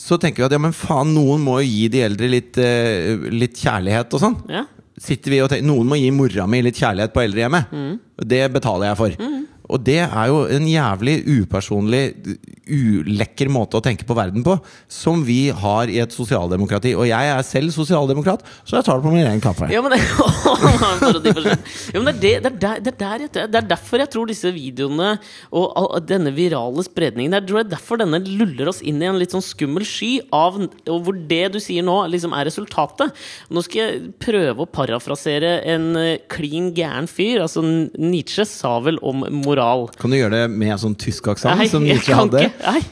Så 0.00 0.18
tenker 0.20 0.42
vi 0.42 0.48
at 0.48 0.56
ja, 0.56 0.60
men 0.60 0.74
faen, 0.76 1.12
noen 1.14 1.42
må 1.44 1.60
jo 1.62 1.68
gi 1.68 1.88
de 1.92 2.02
eldre 2.04 2.30
litt, 2.30 2.58
uh, 2.58 3.28
litt 3.32 3.60
kjærlighet 3.60 4.16
og 4.16 4.22
sånn. 4.24 4.38
Ja. 4.50 4.64
Sitter 5.00 5.34
vi 5.34 5.40
og 5.42 5.50
tenker, 5.50 5.66
Noen 5.66 5.88
må 5.90 5.98
gi 5.98 6.10
mora 6.14 6.46
mi 6.50 6.60
litt 6.62 6.78
kjærlighet 6.78 7.14
på 7.14 7.22
eldrehjemmet. 7.24 7.72
Mm. 7.74 7.94
Det 8.34 8.42
betaler 8.54 8.90
jeg 8.90 9.00
for. 9.00 9.16
Og 9.72 9.80
det 9.80 9.98
er 10.04 10.26
jo 10.28 10.42
en 10.52 10.66
jævlig 10.68 11.14
upersonlig 11.40 12.02
ulekker 12.68 13.48
måte 13.52 13.78
å 13.78 13.82
tenke 13.84 14.04
på 14.08 14.16
verden 14.16 14.44
på, 14.44 14.58
som 14.92 15.22
vi 15.24 15.48
har 15.56 15.88
i 15.92 15.98
et 16.02 16.12
sosialdemokrati. 16.12 16.92
Og 16.98 17.06
jeg 17.08 17.30
er 17.32 17.42
selv 17.46 17.72
sosialdemokrat, 17.72 18.44
så 18.68 18.76
jeg 18.78 18.84
tar 18.86 19.00
det 19.00 19.06
på 19.06 19.12
min 19.14 19.24
egen 19.24 19.40
kaffe. 19.44 19.70
Ja, 19.72 19.80
men 19.84 19.96
ja, 21.94 22.00
men 22.02 22.18
det, 22.20 22.34
er 22.34 22.48
er 22.50 22.58
der, 22.60 22.80
det, 22.84 22.92
er 22.92 22.98
der, 23.00 23.24
jeg- 23.24 23.32
det 23.34 23.60
er 23.62 23.68
derfor 23.72 24.02
jeg 24.02 24.10
tror 24.12 24.28
disse 24.28 24.52
videoene 24.54 25.14
og 25.54 25.96
denne 26.08 26.32
virale 26.36 26.84
spredningen 26.84 27.32
Det 27.34 27.54
er 27.54 27.68
derfor 27.72 28.00
denne 28.00 28.20
luller 28.24 28.68
oss 28.70 28.82
inn 28.84 29.00
i 29.02 29.08
en 29.08 29.18
litt 29.20 29.32
sånn 29.34 29.44
skummel 29.44 29.84
sky 29.88 30.18
av 30.34 30.60
hvor 30.84 31.16
det 31.28 31.42
du 31.54 31.60
sier 31.62 31.84
nå, 31.86 31.96
liksom 32.12 32.34
er 32.36 32.44
resultatet. 32.48 33.12
Nå 33.52 33.62
skal 33.64 33.80
jeg 33.80 34.12
prøve 34.22 34.64
å 34.64 34.70
parafrasere 34.70 35.56
en 35.72 35.90
eh, 36.00 36.18
klin 36.30 36.70
gæren 36.76 37.08
fyr. 37.10 37.42
Altså 37.44 37.62
Nietzsche 37.64 38.44
sa 38.48 38.76
vel 38.84 38.98
om 39.04 39.24
moral. 39.30 39.53
Kan 40.00 40.10
du 40.10 40.18
gjøre 40.18 40.42
det 40.42 40.44
med 40.50 40.76
sånn 40.82 40.96
tysk 40.98 41.30
aksent, 41.34 41.58
Nei, 41.58 41.70
som 41.70 41.86
jeg 41.86 42.02
kan 42.04 42.24
hadde? 42.24 42.46
ikke. 42.48 42.66
Nei, 42.66 42.82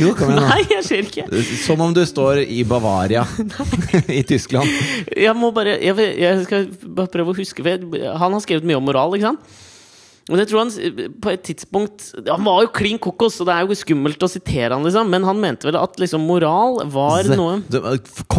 jo, 0.00 0.14
kom 0.16 0.30
igjen, 0.32 0.46
nei, 0.48 0.60
jeg 0.70 0.84
ser 0.86 1.08
ikke. 1.08 1.24
Som 1.60 1.82
om 1.84 1.92
du 1.92 2.00
står 2.08 2.40
i 2.46 2.62
Bavaria 2.64 3.26
i 4.20 4.22
Tyskland. 4.24 4.70
Jeg 5.12 5.34
må 5.36 5.50
bare 5.52 5.76
Jeg, 5.76 5.96
jeg 6.20 6.46
skal 6.46 6.70
bare 6.86 7.12
prøve 7.12 7.34
å 7.34 7.36
huske 7.36 7.64
Han 7.64 8.32
har 8.32 8.40
skrevet 8.44 8.64
mye 8.68 8.78
om 8.80 8.88
moral, 8.88 9.18
ikke 9.18 9.28
sant? 9.28 9.58
Men 10.30 10.42
jeg 10.44 10.50
tror 10.50 10.60
han 10.62 10.70
på 11.24 11.30
et 11.32 11.42
tidspunkt 11.48 12.10
Han 12.28 12.44
var 12.46 12.64
jo 12.64 12.72
klin 12.76 13.00
kokos, 13.02 13.40
og 13.42 13.48
det 13.48 13.54
er 13.56 13.66
jo 13.66 13.78
skummelt 13.78 14.22
å 14.22 14.30
sitere 14.30 14.76
han, 14.76 14.84
liksom. 14.86 15.10
Men 15.10 15.26
han 15.26 15.40
mente 15.42 15.66
vel 15.66 15.78
at 15.80 15.98
liksom 16.00 16.22
moral 16.28 16.80
var 16.92 17.26
noe 17.34 17.60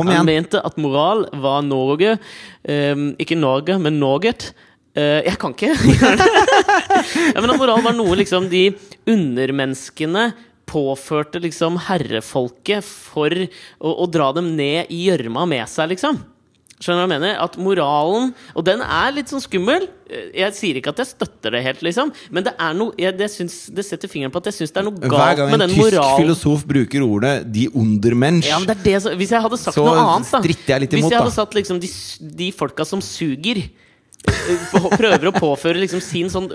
Han 0.08 0.30
mente 0.30 0.62
at 0.62 0.78
moral 0.82 1.26
var 1.44 1.66
Norge. 1.68 2.16
um, 2.64 3.10
ikke 3.22 3.38
Norge, 3.38 3.78
men 3.82 4.00
Noget. 4.02 4.52
Eh, 4.96 5.22
jeg 5.24 5.38
kan 5.40 5.54
ikke 5.56 5.72
gjøre 5.72 6.16
det. 6.22 6.30
ja, 7.32 7.40
men 7.40 7.50
at 7.54 7.60
moral 7.62 7.84
var 7.86 7.96
noe 7.96 8.18
liksom 8.20 8.50
de 8.52 8.66
undermenneskene 9.08 10.32
påførte 10.72 11.40
liksom 11.44 11.78
herrefolket 11.90 12.84
for 12.86 13.32
å, 13.36 13.92
å 14.04 14.06
dra 14.12 14.30
dem 14.38 14.54
ned 14.56 14.92
i 14.92 15.06
gjørma 15.10 15.44
med 15.50 15.68
seg, 15.72 15.92
liksom. 15.96 16.20
Skjønner 16.82 17.04
du 17.04 17.12
hva 17.12 17.14
jeg 17.14 17.22
mener? 17.22 17.34
At 17.44 17.56
moralen 17.62 18.32
Og 18.58 18.64
den 18.66 18.80
er 18.82 19.12
litt 19.14 19.30
sånn 19.30 19.44
skummel. 19.44 19.84
Eh, 20.10 20.32
Jeg 20.40 20.56
sier 20.58 20.80
ikke 20.80 20.90
at 20.96 21.02
jeg 21.04 21.12
støtter 21.12 21.54
det 21.54 21.60
helt, 21.68 21.84
liksom, 21.86 22.10
men 22.34 22.48
det 22.48 22.56
er 22.58 22.74
noe 22.80 22.96
jeg, 22.98 23.14
det, 23.20 23.28
syns, 23.30 23.58
det 23.70 23.86
setter 23.86 24.10
fingeren 24.10 24.34
på 24.34 24.42
at 24.42 24.50
jeg 24.50 24.58
syns 24.62 24.74
det 24.74 24.82
er 24.82 24.88
noe 24.88 24.98
galt 25.04 25.14
Hver 25.14 25.38
gang 25.44 25.54
en 25.60 25.66
tysk 25.68 25.78
moralen. 25.84 26.24
filosof 26.24 26.64
bruker 26.72 27.06
ordet 27.06 27.36
'de 27.54 27.68
undermensch' 27.78 28.50
Ja, 28.50 28.58
det 28.66 28.76
er 28.80 28.84
det, 28.88 28.96
så, 29.06 29.14
Hvis 29.20 29.32
jeg 29.36 29.44
hadde 29.46 29.60
sagt 29.62 29.78
Så 29.78 29.86
noe 29.86 30.08
annet, 30.08 30.32
da 30.34 30.42
stritter 30.42 30.74
jeg 30.74 30.82
litt 30.88 30.96
Hvis 30.98 31.04
imot, 31.06 31.12
jeg 31.14 31.20
da. 31.20 31.24
hadde 31.28 31.38
satt 31.38 31.60
liksom 31.60 31.80
de, 31.86 31.92
de 32.42 32.50
folka 32.64 32.88
som 32.88 33.04
suger 33.06 33.62
Prøver 34.22 35.30
å 35.30 35.34
påføre 35.34 35.82
liksom 35.82 36.02
sin 36.04 36.30
sånn 36.30 36.48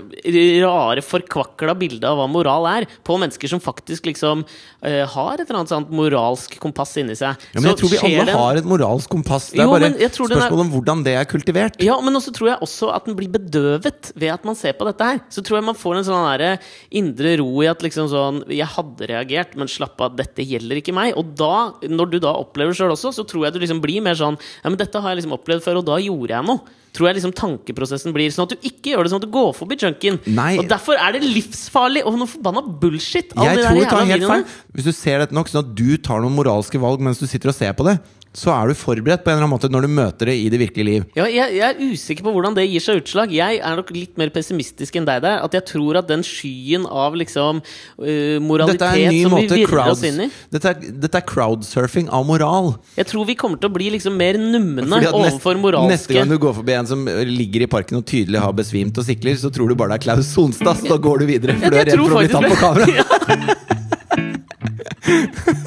rare, 0.62 1.02
forkvakla 1.02 1.74
bilde 1.78 2.06
av 2.06 2.20
hva 2.20 2.26
moral 2.30 2.66
er, 2.70 2.86
på 3.06 3.16
mennesker 3.18 3.50
som 3.50 3.62
faktisk 3.62 4.06
liksom 4.06 4.44
uh, 4.46 5.04
har 5.12 5.40
et 5.40 5.46
eller 5.46 5.60
annet 5.60 5.72
sånt 5.72 5.90
moralsk 5.94 6.56
kompass 6.62 6.94
inni 7.00 7.16
seg. 7.18 7.34
Ja, 7.54 7.60
men 7.60 7.70
jeg 7.72 7.80
tror 7.80 7.92
vi 7.92 8.00
alle 8.02 8.28
den... 8.30 8.38
har 8.38 8.60
et 8.60 8.68
moralsk 8.68 9.10
kompass. 9.12 9.48
Det 9.50 9.60
er 9.62 9.66
Jo, 9.66 9.74
bare 9.74 9.90
jeg 9.90 10.10
er- 10.12 10.56
om 10.56 10.70
hvordan 10.72 11.02
det 11.06 11.16
er 11.18 11.28
kultivert. 11.28 11.80
Ja, 11.82 11.98
men 12.04 12.18
også 12.18 12.34
tror 12.36 12.52
jeg 12.52 12.62
også 12.64 12.92
at 12.94 13.08
den 13.08 13.18
blir 13.18 13.32
bedøvet 13.34 14.12
ved 14.14 14.30
at 14.34 14.46
man 14.46 14.58
ser 14.58 14.76
på 14.78 14.86
dette 14.88 15.10
her. 15.10 15.20
Så 15.32 15.42
tror 15.46 15.60
jeg 15.60 15.68
man 15.72 15.78
får 15.78 16.00
en 16.00 16.08
sånn 16.10 16.30
der 16.38 16.70
indre 17.02 17.36
ro 17.42 17.50
i 17.64 17.70
at 17.70 17.82
liksom 17.84 18.08
sånn 18.12 18.42
Jeg 18.52 18.68
hadde 18.76 19.10
reagert, 19.10 19.54
men 19.58 19.70
slapp 19.70 20.00
av, 20.02 20.14
dette 20.18 20.44
gjelder 20.46 20.80
ikke 20.80 20.94
meg. 20.96 21.14
Og 21.18 21.34
da, 21.38 21.72
når 21.82 22.14
du 22.14 22.18
da 22.22 22.36
opplever 22.38 22.76
sjøl 22.76 22.94
også, 22.94 23.14
så 23.16 23.26
tror 23.26 23.46
jeg 23.46 23.56
du 23.56 23.62
liksom 23.64 23.82
blir 23.82 24.04
mer 24.04 24.18
sånn 24.18 24.38
Ja, 24.38 24.70
men 24.70 24.78
dette 24.80 25.02
har 25.02 25.12
jeg 25.12 25.22
liksom 25.22 25.36
opplevd 25.38 25.66
før, 25.66 25.82
og 25.82 25.88
da 25.90 26.00
gjorde 26.02 26.36
jeg 26.36 26.46
noe. 26.46 26.76
Tror 26.96 27.10
jeg 27.10 27.18
liksom 27.18 27.34
tankeprosessen 27.36 28.14
blir 28.16 28.32
sånn 28.32 28.48
at 28.48 28.54
du 28.56 28.68
ikke 28.70 28.94
gjør 28.94 29.04
det 29.04 29.12
sånn 29.12 29.20
at 29.20 29.28
du 29.28 29.34
går 29.34 29.50
forbi 29.58 29.76
junkien. 29.82 30.16
Nei. 30.32 30.54
Og 30.60 30.68
derfor 30.70 30.96
er 30.96 31.16
det 31.16 31.22
livsfarlig 31.26 32.06
og 32.08 32.16
noe 32.16 32.30
forbanna 32.30 32.62
bullshit. 32.64 33.34
Jeg 33.36 33.60
tror 33.60 33.76
du 33.76 33.88
tar 33.90 34.08
helt 34.08 34.28
feil. 34.30 34.46
Hvis 34.76 34.88
du 34.88 34.94
ser 34.96 35.20
dette 35.20 35.36
nok, 35.36 35.50
sånn 35.52 35.66
at 35.66 35.74
du 35.76 35.98
tar 36.00 36.24
noen 36.24 36.36
moralske 36.38 36.80
valg 36.80 37.04
mens 37.04 37.20
du 37.20 37.26
sitter 37.28 37.52
og 37.52 37.58
ser 37.58 37.76
på 37.76 37.84
det, 37.88 37.98
så 38.36 38.52
er 38.52 38.68
du 38.68 38.76
forberedt 38.76 39.22
på 39.24 39.30
en 39.32 39.38
eller 39.38 39.46
annen 39.46 39.54
måte 39.54 39.70
når 39.72 39.86
du 39.86 39.92
møter 39.96 40.28
det 40.28 40.34
i 40.36 40.48
det 40.52 40.58
virkelige 40.60 40.86
liv. 40.86 41.04
Ja, 41.16 41.24
jeg, 41.24 41.54
jeg 41.56 41.64
er 41.66 41.78
usikker 41.80 42.26
på 42.26 42.34
hvordan 42.34 42.56
det 42.58 42.66
gir 42.68 42.82
seg 42.84 43.00
utslag. 43.00 43.32
Jeg 43.32 43.60
er 43.64 43.78
nok 43.78 43.92
litt 43.96 44.18
mer 44.20 44.32
pessimistisk 44.34 44.98
enn 45.00 45.06
deg 45.08 45.22
der. 45.24 45.40
At 45.46 45.56
jeg 45.56 45.64
tror 45.70 45.96
at 46.02 46.10
den 46.10 46.24
skyen 46.26 46.84
av 46.84 47.16
liksom 47.16 47.62
uh, 47.62 48.36
moralitet 48.44 48.82
som 49.24 49.36
vi 49.38 49.46
virrer 49.48 49.70
crowds, 49.70 50.02
oss 50.02 50.04
inn 50.04 50.26
i 50.26 50.28
dette, 50.52 50.74
er, 50.74 50.92
dette 51.06 51.22
er 51.22 51.26
crowdsurfing 51.26 52.10
av 52.12 52.26
moral. 52.28 52.74
Jeg 52.98 53.08
tror 53.08 53.24
vi 53.30 53.38
kommer 53.40 53.62
til 53.62 53.72
å 53.72 53.76
bli 53.78 53.88
liksom 53.96 54.18
mer 54.20 54.36
numne 54.40 55.00
overfor 55.08 55.56
moralske 55.62 55.94
Neste 55.96 56.18
gang 56.18 56.28
du 56.28 56.36
går 56.42 56.54
forbi 56.60 56.76
en 56.76 56.90
som 56.92 57.08
ligger 57.08 57.64
i 57.64 57.70
parken 57.70 58.02
og 58.02 58.04
tydelig 58.08 58.42
har 58.42 58.52
besvimt 58.56 59.00
og 59.00 59.08
sikler, 59.08 59.38
så 59.40 59.48
tror 59.54 59.72
du 59.72 59.78
bare 59.78 59.94
det 59.94 60.02
er 60.02 60.06
Klaus 60.10 60.28
Sonstad, 60.34 60.76
så 60.82 60.92
da 60.92 61.00
går 61.00 61.24
du 61.24 61.28
videre. 61.32 61.56
For 61.62 61.72
du 61.72 61.80
er 61.80 61.88
redd 61.88 62.04
for 62.04 62.12
å 62.12 62.20
bli 62.20 62.30
tatt 62.34 62.52
på 62.52 62.60
kamera. 62.60 63.08
kamera. 63.24 63.54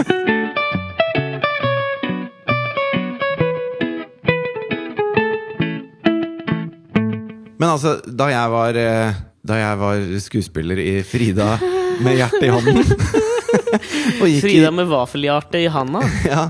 Men 7.60 7.74
altså, 7.74 7.97
da 8.05 8.30
jeg 8.32 8.51
var 8.53 8.80
eh, 8.80 9.20
Da 9.47 9.60
jeg 9.60 9.80
var 9.82 10.03
skuespiller 10.24 10.80
i 10.82 10.91
Frida 11.07 11.53
med 11.99 12.16
hjertet 12.16 12.47
i 12.47 12.51
hånden 12.53 12.84
Frida 14.43 14.70
med 14.72 14.88
vaffelhjerte 14.88 15.60
i 15.64 15.70
handa. 15.72 16.03
ja, 16.30 16.43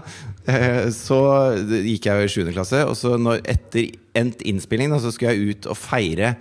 eh, 0.49 0.89
så 0.93 1.19
gikk 1.63 2.09
jeg 2.09 2.19
jo 2.19 2.25
i 2.25 2.31
7. 2.33 2.51
klasse, 2.53 2.81
og 2.85 2.97
så 2.99 3.13
når, 3.21 3.39
etter 3.47 3.87
endt 4.19 4.43
innspilling 4.49 4.91
da, 4.91 4.99
så 5.01 5.13
skulle 5.15 5.31
jeg 5.33 5.55
ut 5.55 5.69
og 5.71 5.77
feire 5.79 6.33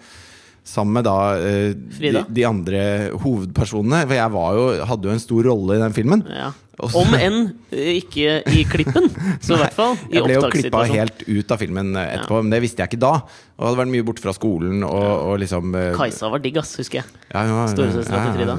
sammen 0.68 0.98
med 0.98 1.06
da 1.06 1.18
eh, 1.38 1.70
de, 2.00 2.24
de 2.26 2.46
andre 2.48 2.82
hovedpersonene. 3.22 4.02
For 4.08 4.18
jeg 4.18 4.34
var 4.34 4.58
jo, 4.58 4.66
hadde 4.90 5.08
jo 5.08 5.14
en 5.14 5.22
stor 5.22 5.50
rolle 5.52 5.78
i 5.78 5.82
den 5.84 5.96
filmen. 5.96 6.24
Ja. 6.32 6.50
Om 6.78 7.14
enn 7.18 7.38
øh, 7.74 7.88
ikke 7.98 8.38
i 8.54 8.62
klippen, 8.70 9.08
så 9.42 9.56
i 9.56 9.60
hvert 9.64 9.74
fall 9.74 9.96
i 10.06 10.14
Jeg 10.14 10.26
ble 10.28 10.36
jo 10.36 10.50
klippa 10.52 10.84
helt 10.86 11.24
ut 11.26 11.54
av 11.54 11.58
filmen 11.58 11.90
etterpå, 11.90 12.20
etterpå, 12.20 12.42
men 12.44 12.54
det 12.54 12.60
visste 12.62 12.84
jeg 12.84 12.92
ikke 12.92 13.02
da. 13.02 13.14
Og 13.58 13.66
hadde 13.66 13.78
vært 13.80 13.90
mye 13.90 14.04
borte 14.06 14.22
fra 14.22 14.30
skolen 14.36 14.84
og, 14.86 15.06
og 15.32 15.40
liksom 15.42 15.72
eh, 15.74 15.88
Kajsa 15.96 16.28
var 16.30 16.42
digg, 16.44 16.60
ass, 16.60 16.76
husker 16.78 17.00
jeg. 17.00 17.08
ja, 17.32 17.40
var- 17.50 17.72
Storesøstera 17.72 18.20
til 18.28 18.36
Frida. 18.36 18.54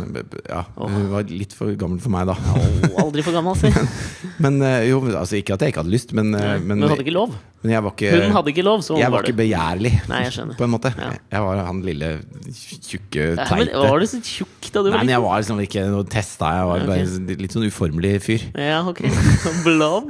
Ja, 0.49 0.63
hun 0.75 1.05
var 1.13 1.29
litt 1.31 1.55
for 1.55 1.71
gammel 1.79 2.01
for 2.03 2.11
meg 2.11 2.27
da. 2.27 2.35
Oh, 2.35 3.05
aldri 3.05 3.23
for 3.23 3.37
gammel, 3.37 3.55
si. 3.55 3.71
Men 4.43 4.59
eh, 4.59 4.89
jo, 4.89 4.99
altså 5.07 5.39
ikke 5.39 5.55
at 5.55 5.63
jeg 5.63 5.71
ikke 5.71 5.85
hadde 5.85 5.93
lyst, 5.93 6.11
men, 6.17 6.33
eh, 6.35 6.57
Men 6.59 6.83
hun 6.83 6.91
hadde 6.91 7.05
ikke 7.05 7.15
lov. 7.15 7.37
var 7.63 7.89
ikke 7.93 8.11
Hun 8.11 8.35
hadde 8.35 8.51
ikke 8.51 8.65
lov, 8.67 8.83
så 8.83 8.97
hun 8.97 9.01
Jeg 9.01 9.11
var 9.11 9.21
var 9.21 9.29
ikke 9.29 9.39
begjærlig, 9.39 9.93
Nei, 10.11 10.19
jeg 10.25 10.35
skjønner. 10.35 10.59
på 10.59 10.67
en 10.67 10.73
måte. 10.75 10.91
Ja. 10.99 11.09
Jeg 11.31 11.47
var 11.47 11.63
han 11.69 11.81
lille, 11.87 12.11
tjukke, 12.51 13.23
Ja, 13.39 13.47
men 13.55 13.71
teite. 13.71 13.85
var 13.87 14.03
du 14.03 14.07
så 14.11 14.19
tjukk 14.19 14.69
da 14.75 14.83
du 14.83 14.91
Nei, 14.91 15.01
men 15.05 15.13
jeg 15.15 15.23
var 15.29 15.39
liksom 15.39 15.63
ikke 15.63 15.87
noe 15.95 16.09
testa. 16.11 16.51
Jeg 16.59 16.69
var 16.73 16.85
okay. 16.89 17.39
litt 17.39 17.55
sånn 17.55 17.67
uformelig 17.71 18.08
fyr. 18.23 18.43
Ja, 18.57 18.81
ok. 18.89 19.01
Blob. 19.65 20.09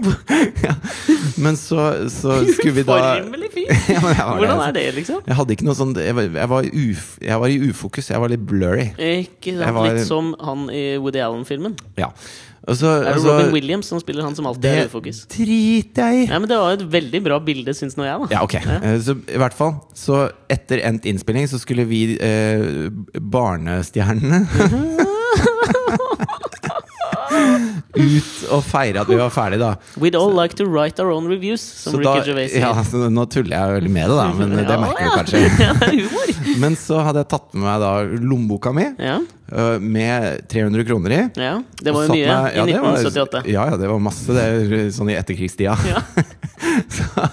Men 1.43 1.55
så, 1.59 2.09
så 2.11 2.39
skulle 2.55 2.73
vi 2.79 2.83
da 2.87 2.97
Formelig 3.19 3.51
fyr. 3.53 3.69
Ja, 3.93 3.99
men 4.01 4.11
jeg 4.15 4.25
var 4.25 4.37
Hvordan 4.39 4.59
det, 4.59 4.67
er 4.67 4.75
det, 4.79 4.87
liksom? 4.99 5.21
Jeg 5.27 5.35
hadde 5.39 5.55
ikke 5.55 5.65
noe 5.67 5.77
sånn 5.77 5.93
Jeg 5.99 6.15
var, 6.17 6.27
jeg 6.41 6.49
var, 6.51 6.67
uf, 6.83 7.05
jeg 7.23 7.39
var 7.43 7.53
i 7.53 7.57
ufokus. 7.69 8.09
Jeg 8.11 8.19
var 8.23 8.31
litt 8.33 8.43
blurry. 8.49 8.89
Ikke 8.97 9.55
sant? 9.59 9.75
Var- 9.77 9.89
Litt 9.93 10.07
som 10.07 10.33
han 10.43 10.67
i 10.73 10.83
Woody 11.01 11.21
Allen-filmen. 11.23 11.75
Ja. 11.99 12.11
Så, 12.69 12.85
det 13.01 13.13
og 13.15 13.21
så- 13.23 13.31
Robin 13.37 13.53
Williams 13.55 13.87
som 13.89 14.01
spiller 14.03 14.21
han 14.27 14.35
som 14.37 14.45
alltid 14.45 14.61
det 14.67 14.73
er 14.83 14.89
i 14.89 14.91
fokus? 14.91 15.23
driter 15.31 16.11
jeg! 16.13 16.27
Ja, 16.29 16.37
men 16.43 16.49
Det 16.51 16.57
var 16.59 16.75
et 16.75 16.83
veldig 16.91 17.21
bra 17.25 17.39
bilde, 17.41 17.73
syns 17.73 17.95
nå 17.97 18.03
jeg. 18.05 18.19
da 18.19 18.35
Ja, 18.35 18.43
ok. 18.45 18.53
ja. 18.59 18.91
Så 19.01 19.15
i 19.31 19.39
hvert 19.41 19.55
fall 19.57 19.77
Så 19.97 20.25
etter 20.51 20.83
endt 20.85 21.07
innspilling 21.09 21.47
så 21.49 21.57
skulle 21.63 21.87
vi 21.89 22.03
eh, 22.19 22.91
Barnestjernene 23.17 24.43
Ut 27.97 28.41
og 28.53 28.59
feire 28.69 29.01
at 29.01 29.09
vi 29.09 29.15
var 29.17 29.31
ferdige, 29.33 29.57
da. 29.63 29.69
We'd 29.97 30.13
all 30.15 30.29
like 30.37 30.53
to 30.59 30.65
write 30.69 30.99
our 31.01 31.09
own 31.09 31.25
reviews, 31.25 31.59
som 31.61 31.95
Så 31.95 32.01
da 32.03 32.11
Ricky 32.19 32.29
Gervais 32.29 32.51
sier. 32.53 32.61
ja, 32.61 33.09
nå 33.09 33.23
tuller 33.33 33.55
jeg 33.57 33.73
veldig 33.79 33.91
med 33.95 34.11
det, 34.11 34.17
da, 34.19 34.27
men 34.37 34.53
det 34.53 34.65
Ja, 34.69 34.77
merker 34.83 35.09
du 35.09 35.15
kanskje. 35.17 35.41
Ja, 35.65 35.73
det 35.73 35.87
er 35.87 35.95
humor. 36.03 36.59
Men 36.61 36.77
så 36.77 36.99
hadde 37.07 37.23
jeg 37.23 37.29
tatt 37.33 37.49
med 37.57 37.65
meg 37.65 37.81
da 37.81 37.91
lommeboka 38.29 38.73
mi 38.77 38.85
Ja, 39.01 39.15
eh, 39.49 39.79
med 39.81 40.45
300 40.53 40.85
kroner 40.85 41.15
i. 41.17 41.21
ja. 41.41 41.55
Det 41.81 41.95
var 41.95 42.05
jo 42.05 42.13
mye 42.13 42.27
ja, 42.29 42.39
i 42.53 42.67
det 42.69 42.77
var- 42.77 42.93
1978. 43.01 43.43
Ja, 43.55 43.65
ja, 43.73 43.77
det 43.81 43.89
var 43.89 43.99
masse 44.05 44.37
det 44.37 44.83
sånn 44.93 45.09
i 45.09 45.17
etterkrigstida. 45.17 45.73
Ja. 45.89 46.05
så, 46.93 47.29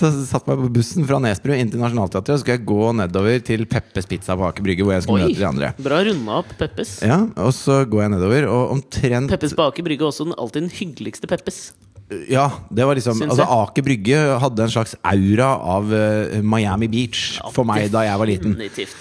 så 0.00 0.10
satt 0.28 0.46
meg 0.48 0.60
på 0.62 0.68
bussen 0.78 1.06
fra 1.08 1.18
Nesbru 1.22 1.52
inn 1.56 1.70
til 1.72 1.82
Nationaltheatret, 1.82 2.30
og 2.32 2.38
så 2.38 2.44
skulle 2.44 2.56
jeg 2.58 2.66
gå 2.70 2.88
nedover 3.00 3.42
til 3.44 3.66
Peppes 3.70 4.06
Pizza 4.10 4.36
på 4.38 4.46
Aker 4.48 4.64
Brygge, 4.66 4.86
hvor 4.86 4.94
jeg 4.96 5.04
skulle 5.06 5.26
Oi, 5.26 5.32
møte 5.32 5.42
de 5.42 5.48
andre. 5.50 5.72
bra 5.82 5.98
runda 6.06 6.38
opp 6.42 6.54
Peppes. 6.60 6.94
Ja, 7.06 7.20
Og 7.36 7.52
så 7.56 7.82
går 7.90 8.06
jeg 8.06 8.14
nedover, 8.16 8.48
og 8.52 8.72
omtrent 8.78 9.30
Peppes 9.34 9.54
på 9.58 9.66
Aker 9.68 9.86
Brygge 9.86 10.06
er 10.06 10.10
også 10.12 10.28
den, 10.30 10.38
alltid 10.38 10.66
den 10.68 10.74
hyggeligste 10.78 11.30
Peppes. 11.30 11.60
Ja, 12.32 12.46
det 12.72 12.86
var 12.88 12.96
liksom 12.96 13.18
Altså 13.26 13.42
jeg. 13.44 13.52
Aker 13.68 13.84
Brygge 13.84 14.18
hadde 14.40 14.64
en 14.64 14.70
slags 14.72 14.94
aura 15.04 15.50
av 15.76 15.90
eh, 15.92 16.38
Miami 16.40 16.88
Beach 16.88 17.36
for 17.52 17.68
meg 17.68 17.90
da 17.92 18.06
jeg 18.06 18.16
var 18.22 18.30
liten. 18.30 18.54
Definitivt. 18.56 18.96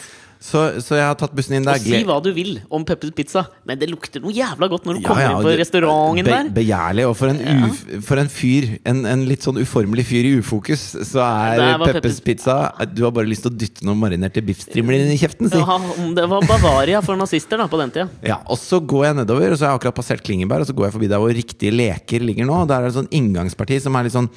Så, 0.48 0.62
så 0.80 0.96
jeg 0.96 1.04
har 1.04 1.16
tatt 1.20 1.34
bussen 1.36 1.58
inn 1.58 1.66
der. 1.68 1.76
Og 1.76 1.84
si 1.84 1.98
hva 2.08 2.16
du 2.24 2.30
vil 2.32 2.54
om 2.72 2.86
Peppers 2.88 3.12
Pizza, 3.18 3.42
men 3.68 3.80
det 3.82 3.90
lukter 3.92 4.22
noe 4.24 4.32
jævla 4.32 4.70
godt 4.72 4.86
når 4.88 4.96
du 4.96 5.02
Ja, 5.02 5.08
kommer 5.10 5.26
ja, 5.26 5.32
inn 5.36 5.44
på 5.44 5.56
restauranten 5.60 6.24
be, 6.24 6.32
der. 6.32 6.52
Begjærlig. 6.56 7.04
Og 7.10 7.16
for 7.20 7.34
en, 7.34 7.42
Ja. 7.44 7.56
uf, 7.68 7.82
for 8.08 8.22
en 8.22 8.30
fyr, 8.32 8.68
en, 8.88 9.02
en 9.12 9.26
litt 9.28 9.44
sånn 9.44 9.60
uformelig 9.60 10.06
fyr 10.08 10.30
i 10.30 10.32
ufokus, 10.40 10.86
så 11.10 11.20
er 11.26 11.60
Peppers 11.84 11.98
Peppers- 11.98 12.22
Pizza 12.24 12.56
Du 12.96 13.04
har 13.04 13.12
bare 13.12 13.28
lyst 13.28 13.44
til 13.44 13.52
å 13.52 13.58
dytte 13.60 13.84
noen 13.90 14.00
marinerte 14.00 14.40
biffstrimler 14.48 15.04
inn 15.04 15.12
i 15.12 15.20
kjeften, 15.20 15.50
si. 15.52 15.58
Det 15.60 15.66
var, 15.68 15.90
det 16.22 16.28
var 16.32 16.48
Bavaria 16.48 17.02
for 17.04 17.20
nazister 17.20 17.60
da, 17.60 17.68
på 17.68 17.82
den 17.84 17.92
tida. 17.98 18.08
Ja, 18.24 18.40
og 18.48 18.56
så 18.62 18.80
går 18.80 19.10
jeg 19.10 19.20
nedover, 19.20 19.52
og 19.52 19.60
så 19.60 19.68
har 19.68 19.76
jeg 19.76 19.82
akkurat 19.82 20.00
passert 20.00 20.24
Klingeberg, 20.24 20.64
og 20.64 20.72
så 20.72 20.78
går 20.80 20.88
jeg 20.88 20.96
forbi 20.96 21.12
der 21.12 21.20
hvor 21.26 21.36
Riktige 21.38 21.76
leker 21.76 22.24
ligger 22.24 22.48
nå. 22.48 22.62
Der 22.72 22.86
er 22.86 22.88
det 22.88 22.96
sånn 23.02 23.12
inngangsparti 23.12 23.82
som 23.84 24.00
er 24.00 24.08
litt 24.08 24.16
sånn 24.16 24.32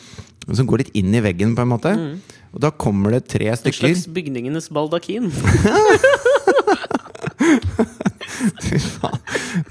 Som 0.57 0.66
går 0.70 0.78
litt 0.84 0.92
inn 0.98 1.14
i 1.14 1.20
veggen, 1.22 1.55
på 1.55 1.62
en 1.64 1.70
måte. 1.70 1.92
Og 2.51 2.59
da 2.64 2.70
kommer 2.74 3.14
det 3.14 3.24
tre 3.30 3.53
stykker. 3.55 3.88
En 3.90 3.94
slags 3.94 4.09
bygningenes 4.11 4.66
baldakin. 4.74 5.30
Fy 8.64 8.78
faen. 8.80 9.20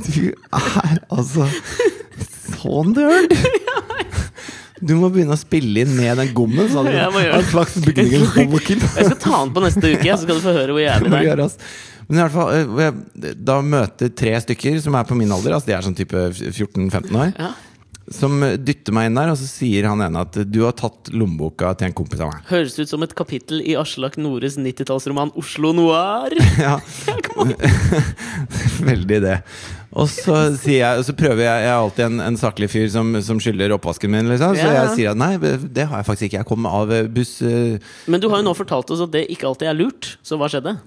Du 0.07 0.29
er 0.31 0.99
altså 1.11 1.47
så 2.49 2.83
nerd! 2.87 3.35
Du 4.79 4.93
må 4.95 5.09
begynne 5.11 5.35
å 5.35 5.39
spille 5.39 5.83
inn 5.83 5.91
med 5.97 6.21
den 6.21 6.29
gommen. 6.35 6.69
Sånn, 6.71 6.87
Jeg 6.93 7.11
må 7.11 7.19
gjøre 7.25 7.43
slags. 7.51 7.75
Jeg 7.83 8.27
skal 8.95 9.17
ta 9.19 9.41
den 9.43 9.53
på 9.55 9.63
neste 9.65 9.91
uke, 9.91 10.11
så 10.13 10.21
skal 10.23 10.39
du 10.39 10.43
få 10.45 10.53
høre 10.55 10.75
hvor 10.75 10.83
jævlig 10.85 11.11
det 11.11 11.23
er. 11.35 11.41
Men 12.09 12.17
i 12.17 12.21
hvert 12.23 12.33
fall, 12.33 12.49
eh, 12.81 13.33
da 13.37 13.59
møter 13.61 14.13
tre 14.17 14.37
stykker 14.41 14.79
som 14.81 14.95
er 14.97 15.03
på 15.05 15.17
min 15.19 15.29
alder, 15.35 15.57
altså 15.57 15.69
de 15.69 15.75
er 15.77 15.83
sånn 15.85 15.97
type 15.99 16.23
14-15 16.31 17.11
år, 17.19 17.33
Ja. 17.35 17.51
Som 18.13 18.41
dytter 18.65 18.95
meg 18.95 19.09
inn 19.09 19.17
der, 19.19 19.31
og 19.33 19.37
så 19.39 19.47
sier 19.49 19.85
han 19.89 20.01
ene 20.01 20.23
at 20.25 20.37
du 20.49 20.59
har 20.65 20.75
tatt 20.77 21.11
lommeboka 21.13 21.71
til 21.77 21.89
en 21.89 21.95
kompis 21.97 22.21
av 22.23 22.31
meg. 22.31 22.45
Høres 22.49 22.77
ut 22.79 22.91
som 22.91 23.03
et 23.05 23.15
kapittel 23.17 23.61
i 23.61 23.75
Aslak 23.79 24.17
Nores 24.21 24.57
90-tallsroman 24.59 25.33
'Oslo 25.37 25.73
Noir'. 25.77 26.37
Ja, 26.59 26.79
veldig 28.89 29.19
det. 29.23 29.37
Og 29.89 30.09
så, 30.11 30.35
sier 30.59 30.83
jeg, 30.83 30.99
og 31.01 31.05
så 31.07 31.15
prøver 31.17 31.41
jeg 31.41 31.63
Jeg 31.63 31.69
er 31.71 31.79
alltid 31.79 32.03
en, 32.05 32.19
en 32.21 32.37
saklig 32.37 32.67
fyr 32.69 32.89
som, 32.93 33.09
som 33.25 33.39
skylder 33.41 33.73
oppvasken 33.73 34.11
min, 34.13 34.29
liksom. 34.29 34.53
Så 34.57 34.67
Ja, 34.67 34.83
jeg 34.83 34.95
sier 34.99 35.13
at 35.15 35.19
nei, 35.19 35.33
det 35.39 35.87
har 35.89 36.01
jeg 36.01 36.09
faktisk 36.09 36.29
ikke. 36.29 36.43
Jeg 36.43 36.49
kom 36.49 36.67
av 36.69 36.93
buss 37.15 37.39
eh, 37.41 37.79
Men 38.11 38.21
du 38.21 38.29
har 38.29 38.43
jo 38.43 38.49
nå 38.49 38.55
fortalt 38.57 38.91
oss 38.93 39.01
at 39.05 39.13
det 39.15 39.25
ikke 39.33 39.49
alltid 39.49 39.71
er 39.71 39.79
lurt, 39.79 40.15
så 40.25 40.37
hva 40.37 40.49
skjedde? 40.51 40.77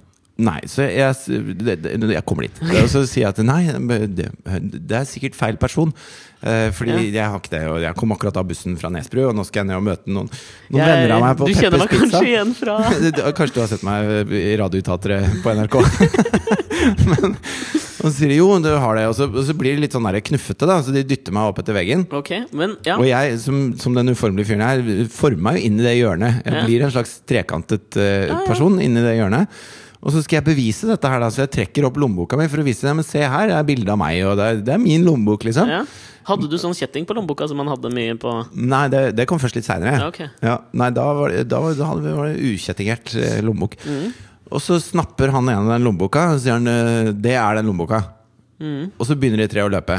Nei, 0.43 0.61
så 0.66 0.87
jeg, 0.89 1.12
jeg 1.61 2.24
kommer 2.24 2.47
dit. 2.49 2.61
Og 2.83 2.89
så 2.91 3.03
sier 3.07 3.26
jeg 3.26 3.35
at 3.35 3.41
nei, 3.45 3.62
det, 4.09 4.30
det 4.80 4.97
er 5.03 5.05
sikkert 5.09 5.37
feil 5.37 5.59
person. 5.61 5.93
Eh, 6.43 6.70
fordi 6.74 7.11
jeg 7.12 7.22
har 7.22 7.37
ikke 7.39 7.53
det. 7.53 7.61
Og 7.70 7.76
jeg 7.85 7.95
kom 8.01 8.14
akkurat 8.16 8.39
av 8.41 8.47
bussen 8.49 8.74
fra 8.80 8.89
Nesbru, 8.91 9.20
og 9.28 9.37
nå 9.39 9.45
skal 9.47 9.61
jeg 9.62 9.68
ned 9.68 9.78
og 9.78 9.85
møte 9.87 10.11
noen, 10.11 10.30
noen 10.72 10.80
Jeg- 10.80 10.89
venner 10.97 11.12
av 11.14 11.20
meg 11.22 11.37
på 11.39 11.47
du 11.47 11.53
kjenner 11.55 11.83
meg 11.85 11.93
kanskje 11.93 12.22
igjen 12.33 12.55
fra 12.59 12.78
Kanskje 13.39 13.55
du 13.55 13.61
har 13.62 13.70
sett 13.70 13.85
meg 13.87 14.33
i 14.41 14.57
radioteatret 14.59 15.37
på 15.45 15.55
NRK. 15.61 15.76
Men, 17.12 17.37
og 17.37 18.09
så 18.09 18.12
sier 18.16 18.33
de 18.33 18.41
jo, 18.41 18.49
du 18.64 18.70
har 18.72 18.99
det. 18.99 19.05
Og 19.12 19.14
så, 19.20 19.28
og 19.30 19.45
så 19.47 19.55
blir 19.55 19.76
det 19.76 19.85
litt 19.85 19.95
sånn 19.95 20.09
der 20.09 20.18
knuffete, 20.24 20.66
da. 20.66 20.80
Så 20.83 20.97
de 20.97 21.05
dytter 21.07 21.37
meg 21.37 21.53
opp 21.53 21.61
etter 21.62 21.76
veggen. 21.76 22.03
Okay, 22.22 22.43
men 22.57 22.74
ja. 22.89 22.97
Og 22.99 23.07
jeg, 23.07 23.37
som, 23.45 23.61
som 23.78 23.95
den 23.95 24.11
uformelige 24.16 24.49
fyren 24.51 24.64
her, 24.66 24.83
former 25.12 25.47
meg 25.53 25.61
jo 25.61 25.68
inn 25.70 25.78
i 25.78 25.87
det 25.87 25.95
hjørnet. 26.01 26.41
Jeg 26.43 26.57
Ja. 26.59 26.64
blir 26.66 26.83
en 26.89 26.97
slags 26.97 27.14
trekantet 27.28 28.01
eh, 28.03 28.26
ja. 28.33 28.41
person 28.49 28.80
inni 28.83 29.05
det 29.05 29.14
hjørnet. 29.20 29.62
Og 30.03 30.11
så 30.11 30.22
skal 30.24 30.40
jeg 30.40 30.44
bevise 30.50 30.88
dette 30.90 31.07
her, 31.09 31.20
da. 31.22 31.28
Så 31.30 31.44
jeg 31.44 31.50
trekker 31.55 31.84
opp 31.86 31.96
lommeboka 32.03 32.36
mi 32.40 32.48
for 32.50 32.59
å 32.59 32.64
vise 32.66 32.82
det. 32.88 32.94
Men 32.98 33.07
se 33.07 33.20
her, 33.22 33.46
det 33.53 33.55
er 33.55 33.66
bilde 33.68 33.92
av 33.94 34.00
meg, 34.00 34.18
og 34.26 34.34
det 34.40 34.46
er, 34.48 34.57
det 34.66 34.72
er 34.74 34.80
min 34.82 35.05
lommebok, 35.07 35.44
liksom. 35.46 35.68
ja. 35.70 35.84
Hadde 36.26 36.46
du 36.50 36.55
sånn 36.59 36.74
kjetting 36.78 37.03
på 37.07 37.14
lommeboka 37.18 37.48
som 37.50 37.57
man 37.59 37.66
hadde 37.66 37.90
mye 37.90 38.14
på 38.22 38.30
Nei, 38.55 38.84
det, 38.92 39.00
det 39.18 39.24
kom 39.26 39.40
først 39.42 39.57
litt 39.59 39.66
seinere. 39.66 39.96
Ja, 39.98 40.07
okay. 40.12 40.28
Ja, 40.42 40.57
nei, 40.78 40.90
da 40.94 41.07
var 41.18 41.32
det, 41.34 41.40
da 41.50 41.59
var, 41.64 41.74
da 41.74 41.88
hadde 41.88 42.05
vi- 42.07 42.12
var 42.14 42.28
det 42.30 42.50
ukjettingert 42.53 43.14
lommebok. 43.42 43.74
lommebok. 43.82 44.28
Og 44.53 44.61
så 44.62 44.76
snapper 44.82 45.32
han 45.34 45.48
ene 45.50 45.66
den 45.70 45.82
lommeboka, 45.86 46.28
og 46.30 46.36
så 46.38 46.44
sier 46.44 46.59
han 46.61 46.66
eh, 46.70 47.11
'det 47.12 47.34
er 47.40 47.55
den 47.59 47.66
lommeboka'. 47.70 48.03
Og 48.98 49.07
så 49.09 49.16
begynner 49.18 49.38
de 49.42 49.48
tre 49.50 49.62
å 49.66 49.70
løpe. 49.70 49.96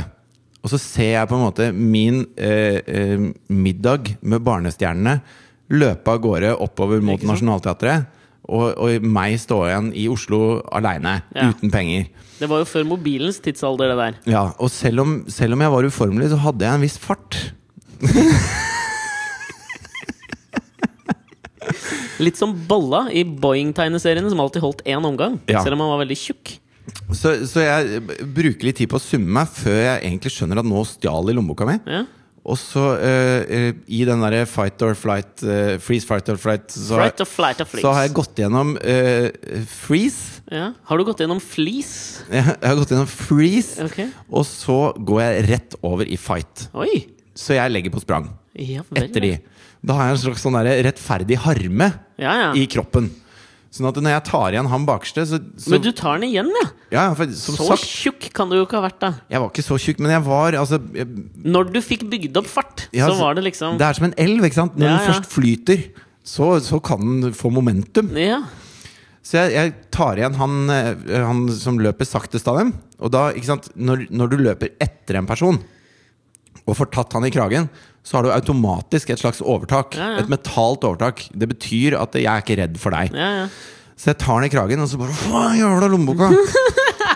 Og 0.63 0.69
så 0.71 0.79
ser 0.79 1.11
jeg 1.19 1.27
på 1.27 1.35
en 1.35 1.43
måte 1.43 1.73
min 1.75 2.21
eh, 2.37 2.79
eh, 2.87 3.17
middag 3.51 4.13
med 4.21 4.39
barnestjernene 4.45 5.17
løpe 5.75 6.07
av 6.07 6.21
gårde 6.23 6.53
oppover 6.63 7.01
mot 7.03 7.19
Nasjonalteatret. 7.19 8.05
Og, 8.43 8.73
og 8.75 9.05
meg 9.07 9.37
stå 9.39 9.61
igjen 9.69 9.91
i 9.95 10.07
Oslo 10.11 10.59
aleine, 10.75 11.21
Ja. 11.35 11.49
uten 11.53 11.71
penger. 11.71 12.09
Det 12.39 12.49
var 12.51 12.59
jo 12.59 12.65
før 12.67 12.83
mobilens 12.89 13.39
tidsalder, 13.39 13.93
det 13.93 13.97
der. 14.01 14.13
Ja, 14.33 14.41
Og 14.59 14.69
selv 14.73 14.99
om, 15.05 15.13
selv 15.31 15.53
om 15.55 15.61
jeg 15.63 15.71
var 15.71 15.83
uformelig, 15.87 16.29
så 16.33 16.37
hadde 16.43 16.65
jeg 16.65 16.75
en 16.75 16.81
viss 16.83 16.97
fart. 16.99 17.53
Litt 22.23 22.37
som 22.37 22.53
Bolla 22.67 23.05
i 23.15 23.23
Boeing-tegneseriene, 23.25 24.29
som 24.31 24.41
alltid 24.43 24.61
holdt 24.63 24.83
én 24.87 25.03
omgang. 25.07 25.39
Ja. 25.49 25.63
Selv 25.63 25.77
om 25.77 25.83
han 25.85 25.93
var 25.95 26.03
veldig 26.03 26.17
tjukk. 26.19 26.57
Så, 27.15 27.31
så 27.47 27.63
jeg 27.63 28.01
bruker 28.35 28.67
litt 28.67 28.77
tid 28.81 28.89
på 28.91 28.99
å 28.99 29.01
summe 29.03 29.31
meg 29.39 29.47
før 29.55 29.77
jeg 29.79 30.01
egentlig 30.03 30.33
skjønner 30.35 30.59
at 30.59 30.67
nå 30.67 30.81
stjal 30.87 31.29
de 31.29 31.35
lommeboka 31.37 31.67
mi. 31.69 31.77
Ja. 31.87 32.03
Og 32.43 32.57
så 32.59 32.81
eh, 32.99 33.69
i 33.87 34.01
den 34.03 34.19
derre 34.19 34.41
fight 34.49 34.81
or 34.83 34.97
flight 34.99 35.39
uh, 35.47 35.77
Freeze, 35.79 36.03
fight 36.03 36.27
or 36.27 36.35
flight 36.35 36.65
så, 36.75 36.97
Flight 36.99 37.21
or 37.23 37.29
flight 37.29 37.61
or 37.63 37.69
så 37.79 37.93
har 37.95 38.03
jeg 38.03 38.13
gått 38.17 38.41
gjennom 38.43 38.73
uh, 38.75 39.29
freeze. 39.71 40.41
ja. 40.51 40.73
Har 40.89 40.99
du 40.99 41.05
gått 41.07 41.23
gjennom 41.23 41.39
fleece? 41.39 42.25
Jeg 42.27 42.43
har 42.43 42.75
gått 42.81 42.91
gjennom 42.91 43.07
freeze, 43.07 43.79
Okay. 43.87 44.09
og 44.27 44.43
så 44.49 44.77
går 44.99 45.21
jeg 45.23 45.45
rett 45.53 45.77
over 45.87 46.03
i 46.11 46.19
fight. 46.19 46.67
Oi! 46.75 47.05
Så 47.33 47.55
jeg 47.55 47.71
legger 47.71 47.89
på 47.95 48.03
sprang 48.03 48.27
Ja 48.59 48.83
etter 48.93 49.23
de. 49.23 49.31
Da 49.83 49.95
har 49.97 50.11
jeg 50.11 50.17
en 50.19 50.21
slags 50.27 50.43
sånn 50.43 50.59
rettferdig 50.59 51.39
harme 51.47 51.87
Ja, 52.21 52.35
ja. 52.43 52.49
i 52.59 52.67
kroppen. 52.69 53.07
Sånn 53.73 53.87
at 53.89 53.97
når 53.97 54.11
jeg 54.13 54.23
tar 54.27 54.53
igjen 54.53 54.67
han 54.69 54.83
bakerste, 54.85 55.23
så, 55.25 55.39
så 55.57 55.71
Men 55.73 55.81
du 55.81 55.89
tar 55.97 56.19
den 56.19 56.27
igjen, 56.27 56.49
ja! 56.53 56.65
Ja, 56.93 57.03
for 57.17 57.31
som 57.33 57.55
Så 57.57 57.65
sagt, 57.71 57.87
tjukk 57.89 58.27
kan 58.37 58.51
du 58.51 58.59
jo 58.59 58.67
ikke 58.67 58.77
ha 58.77 58.83
vært, 58.85 58.99
da. 59.01 59.09
jeg 59.33 59.41
var 59.41 59.49
ikke 59.49 59.65
så 59.65 59.77
tjukk, 59.81 60.01
men 60.05 60.13
jeg 60.13 60.23
var 60.27 60.57
altså 60.59 60.77
jeg, 60.93 61.07
Når 61.41 61.71
du 61.73 61.79
fikk 61.81 62.03
bygd 62.11 62.37
opp 62.43 62.51
fart, 62.51 62.83
Ja, 62.93 63.07
så 63.09 63.17
var 63.17 63.39
det 63.39 63.47
liksom 63.47 63.79
Det 63.81 63.87
er 63.87 63.97
som 63.97 64.05
en 64.11 64.13
elv, 64.21 64.45
ikke 64.45 64.59
sant? 64.59 64.77
Når 64.77 64.91
Ja, 64.91 64.99
den 64.99 65.07
først 65.09 65.31
flyter, 65.31 65.87
så, 66.23 66.51
så 66.63 66.77
kan 66.85 67.01
den 67.23 67.33
få 67.35 67.49
momentum. 67.51 68.13
Ja. 68.15 68.43
Så 69.25 69.39
jeg, 69.41 69.55
jeg 69.57 69.73
tar 69.95 70.21
igjen 70.21 70.37
han, 70.37 70.53
eh, 70.69 71.17
han 71.25 71.41
som 71.57 71.81
løper 71.81 72.07
saktest 72.07 72.47
av 72.51 72.61
dem. 72.61 72.73
Og 73.01 73.09
da, 73.11 73.29
ikke 73.33 73.49
sant, 73.49 73.71
når, 73.73 74.05
når 74.13 74.31
du 74.31 74.37
løper 74.43 74.75
etter 74.83 75.17
en 75.19 75.27
person 75.27 75.57
og 76.63 76.77
får 76.77 76.93
tatt 76.93 77.17
han 77.17 77.25
i 77.27 77.33
kragen, 77.33 77.65
så 78.03 78.17
har 78.17 78.25
du 78.25 78.31
automatisk 78.35 79.13
et 79.13 79.21
slags 79.21 79.39
overtak. 79.41 79.95
Ja, 79.95 80.09
ja. 80.15 80.23
Et 80.23 80.31
metalt 80.31 80.83
overtak. 80.83 81.23
Det 81.31 81.47
betyr 81.53 81.95
at 82.01 82.15
jeg 82.19 82.27
er 82.27 82.43
ikke 82.43 82.57
redd 82.59 82.75
for 82.81 82.91
deg. 82.95 83.13
Ja, 83.15 83.29
ja. 83.43 83.45
Så 83.95 84.09
jeg 84.11 84.17
tar 84.19 84.41
den 84.41 84.49
i 84.49 84.51
kragen, 84.51 84.81
og 84.83 84.89
så 84.91 84.97
bare 84.99 85.13
Faen, 85.15 85.59
jævla 85.61 85.87
lommeboka! 85.93 86.31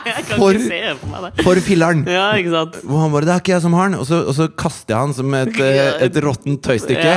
Jeg 0.07 0.23
kan 0.23 0.39
For- 0.39 1.41
for 1.43 1.59
filler'n! 1.59 2.05
Ja, 2.07 2.29
ikke 2.39 2.51
sant? 2.53 2.77
Og 2.87 2.95
han 3.01 3.11
bare 3.11 3.25
'Det 3.27 3.33
er 3.33 3.39
ikke 3.41 3.51
jeg 3.51 3.61
som 3.65 3.73
har 3.75 3.89
den'. 3.89 3.99
Og 3.99 4.05
så, 4.07 4.21
og 4.23 4.33
så 4.37 4.47
kaster 4.55 4.93
jeg 4.95 5.01
han 5.03 5.13
som 5.13 5.33
et, 5.35 5.59
et 6.07 6.19
råttent 6.23 6.61
tøystykke. 6.63 7.11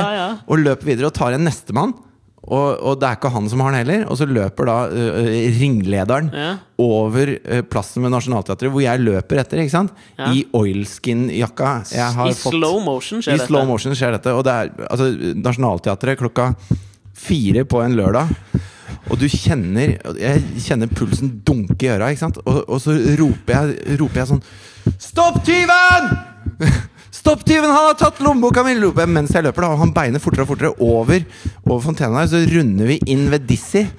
Og 0.47 0.59
løper 0.59 0.85
videre 0.91 1.07
og 1.07 1.13
tar 1.15 1.31
en 1.37 1.45
nestemann. 1.47 1.93
Og, 2.41 2.79
og 2.81 2.95
det 2.97 3.05
er 3.05 3.17
ikke 3.19 3.29
han 3.35 3.45
som 3.51 3.61
har 3.61 3.69
den 3.75 3.83
heller. 3.83 4.05
Og 4.09 4.17
så 4.17 4.25
løper 4.25 4.65
da 4.65 4.75
uh, 4.89 5.27
ringlederen 5.59 6.31
Ja. 6.33 6.47
over 6.81 7.35
uh, 7.37 7.59
plassen 7.69 8.01
ved 8.01 8.09
Nationaltheatret, 8.15 8.71
hvor 8.73 8.81
jeg 8.81 9.03
løper 9.03 9.43
etter. 9.43 9.61
ikke 9.61 9.75
sant? 9.75 9.93
Ja. 10.17 10.31
I 10.33 10.41
oilskin-jakka. 10.57 11.73
I 11.93 12.33
fått- 12.33 12.55
slow 12.57 12.79
motion 12.83 13.21
skjer 13.21 13.35
I 13.35 13.37
dette. 13.37 13.47
slow 13.51 13.67
motion 13.69 13.93
skjer 13.93 14.17
dette. 14.17 14.33
Og 14.33 14.43
det 14.47 14.55
er 14.57 14.73
altså, 14.89 15.11
Nationaltheatret 15.37 16.17
klokka 16.23 16.49
fire 17.13 17.63
på 17.69 17.83
en 17.85 17.93
lørdag. 17.99 18.33
Og 19.11 19.17
du 19.17 19.25
kjenner 19.29 19.95
Jeg 20.19 20.41
kjenner 20.65 20.89
pulsen 20.91 21.29
dunke 21.47 21.85
i 21.87 21.89
øra, 21.93 22.09
ikke 22.11 22.25
sant? 22.25 22.37
Og, 22.45 22.63
og 22.69 22.81
så 22.83 22.93
roper 23.19 23.53
jeg, 23.55 23.97
roper 24.01 24.21
jeg 24.21 24.29
sånn 24.33 24.43
Stopp 25.01 25.39
tyven! 25.45 26.11
Stopp 27.11 27.43
tyven! 27.43 27.67
Han 27.69 27.89
har 27.89 27.97
tatt 27.99 28.21
lommeboka 28.23 28.63
mi! 28.63 28.77
mens 29.11 29.33
jeg 29.35 29.43
løper, 29.43 29.65
da. 29.65 29.75
Han 29.81 29.91
beiner 29.91 30.23
fortere 30.23 30.45
og 30.45 30.51
fortere 30.53 30.71
over, 30.79 31.25
over 31.67 31.81
fontenen. 31.83 32.29
Så 32.31 32.39
runder 32.47 32.87
vi 32.87 33.01
inn 33.11 33.27
ved 33.31 33.43
Dizzie. 33.49 33.89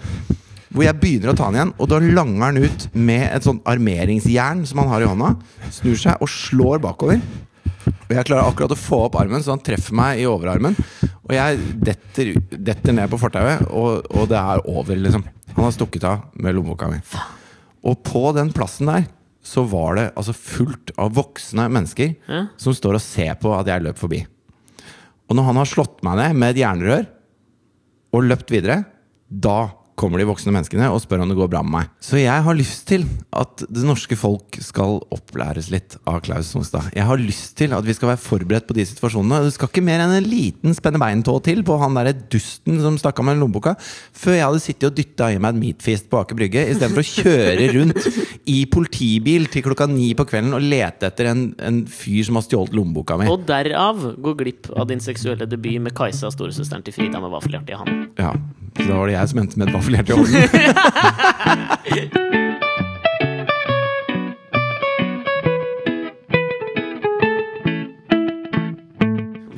Hvor 0.72 0.86
jeg 0.86 0.96
begynner 0.96 1.34
å 1.34 1.36
ta 1.36 1.50
han 1.50 1.58
igjen, 1.58 1.72
og 1.76 1.88
da 1.92 1.98
langer 2.00 2.46
han 2.46 2.62
ut 2.64 2.86
med 2.96 3.26
et 3.26 3.44
sånn 3.44 3.58
armeringsjern 3.68 4.62
som 4.64 4.80
han 4.80 4.88
har 4.88 5.04
i 5.04 5.10
hånda. 5.10 5.34
Snur 5.68 5.98
seg 6.00 6.24
og 6.24 6.32
slår 6.32 6.80
bakover. 6.80 7.20
Og 7.84 8.14
jeg 8.16 8.24
klarer 8.30 8.48
akkurat 8.48 8.72
å 8.72 8.80
få 8.80 9.02
opp 9.10 9.18
armen, 9.20 9.44
så 9.44 9.52
han 9.52 9.60
treffer 9.64 9.92
meg 9.98 10.22
i 10.22 10.26
overarmen. 10.30 10.78
Og 11.28 11.36
jeg 11.36 11.60
detter, 11.84 12.32
detter 12.56 12.96
ned 12.96 13.12
på 13.12 13.20
fortauet, 13.20 13.68
og, 13.68 14.08
og 14.16 14.32
det 14.32 14.40
er 14.40 14.64
over, 14.72 14.96
liksom. 15.04 15.28
Han 15.52 15.66
har 15.68 15.76
stukket 15.76 16.08
av 16.08 16.24
med 16.40 16.56
lommeboka 16.56 16.88
mi. 16.88 17.02
Og 17.84 18.00
på 18.08 18.30
den 18.32 18.54
plassen 18.56 18.88
der 18.88 19.04
så 19.42 19.64
var 19.66 19.96
det 19.98 20.04
altså 20.14 20.34
fullt 20.36 20.92
av 21.02 21.14
voksne 21.16 21.64
mennesker 21.72 22.14
Ja. 22.28 22.44
som 22.56 22.74
står 22.76 22.94
og 22.98 23.02
ser 23.04 23.34
på 23.42 23.50
at 23.58 23.66
jeg 23.66 23.82
løp 23.82 23.98
forbi. 23.98 24.20
Og 25.28 25.36
når 25.36 25.48
han 25.48 25.56
har 25.62 25.66
slått 25.70 26.02
meg 26.06 26.16
ned 26.20 26.36
med 26.38 26.54
et 26.54 26.62
jernrør 26.62 27.06
og 28.14 28.26
løpt 28.28 28.50
videre, 28.54 28.84
da 29.28 29.72
kommer 29.98 30.20
de 30.20 30.26
voksne 30.28 30.52
menneskene 30.54 30.88
og 30.92 31.02
spør 31.04 31.24
om 31.24 31.30
det 31.30 31.36
går 31.38 31.50
bra 31.52 31.62
med 31.64 31.74
meg. 31.74 31.90
Så 32.02 32.18
jeg 32.20 32.44
har 32.46 32.56
lyst 32.56 32.86
til 32.88 33.04
at 33.36 33.64
det 33.68 33.84
norske 33.86 34.16
folk 34.18 34.58
skal 34.64 35.00
opplæres 35.14 35.68
litt 35.72 35.96
av 36.08 36.20
Klaus 36.24 36.50
Sonstad. 36.52 36.90
Jeg 36.96 37.06
har 37.08 37.20
lyst 37.20 37.54
til 37.60 37.74
at 37.76 37.86
vi 37.86 37.96
skal 37.96 38.12
være 38.12 38.22
forberedt 38.22 38.68
på 38.68 38.76
de 38.76 38.86
situasjonene. 38.88 39.42
Det 39.46 39.54
skal 39.56 39.70
ikke 39.70 39.84
mer 39.84 40.02
enn 40.04 40.14
en 40.16 40.28
liten 40.28 40.76
spennebeintå 40.76 41.36
til 41.46 41.62
på 41.66 41.76
han 41.82 41.98
derre 41.98 42.14
dusten 42.32 42.80
som 42.82 42.98
stakk 43.00 43.20
av 43.20 43.28
med 43.28 43.40
lommeboka, 43.40 43.74
før 44.16 44.38
jeg 44.38 44.46
hadde 44.46 44.64
sittet 44.64 44.88
og 44.90 44.96
dytta 44.96 45.30
i 45.32 45.40
meg 45.42 45.56
et 45.56 45.62
meatfeast 45.62 46.08
på 46.12 46.20
Aker 46.22 46.38
Brygge, 46.38 46.64
istedenfor 46.72 47.04
å 47.04 47.10
kjøre 47.12 47.68
rundt 47.76 48.08
i 48.50 48.58
politibil 48.72 49.48
til 49.52 49.66
klokka 49.66 49.88
ni 49.90 50.12
på 50.18 50.26
kvelden 50.28 50.56
og 50.56 50.64
lete 50.64 51.10
etter 51.10 51.30
en, 51.30 51.44
en 51.60 51.82
fyr 51.90 52.24
som 52.28 52.40
har 52.40 52.46
stjålet 52.46 52.76
lommeboka 52.76 53.18
mi. 53.20 53.28
Og 53.30 53.46
derav 53.48 54.02
gå 54.22 54.34
glipp 54.40 54.72
av 54.72 54.88
din 54.90 55.02
seksuelle 55.04 55.48
debut 55.50 55.78
med 55.82 55.94
Kajsa, 55.96 56.32
storesøsteren 56.32 56.84
til 56.86 56.96
Frida 56.96 57.20
med 57.22 57.32
vaffelhjerte 57.34 57.74
i 57.74 57.78
hånden. 57.78 58.04
Ja, 58.20 58.32
så 58.78 58.88
da 58.88 58.96
var 58.96 59.10
det 59.10 59.16
jeg 59.18 59.32
som 59.32 59.42
endte 59.42 59.60
med 59.60 59.68
et 59.68 59.76
vaffelhjerte 59.82 60.12
i 60.12 60.14
orden. 60.16 60.42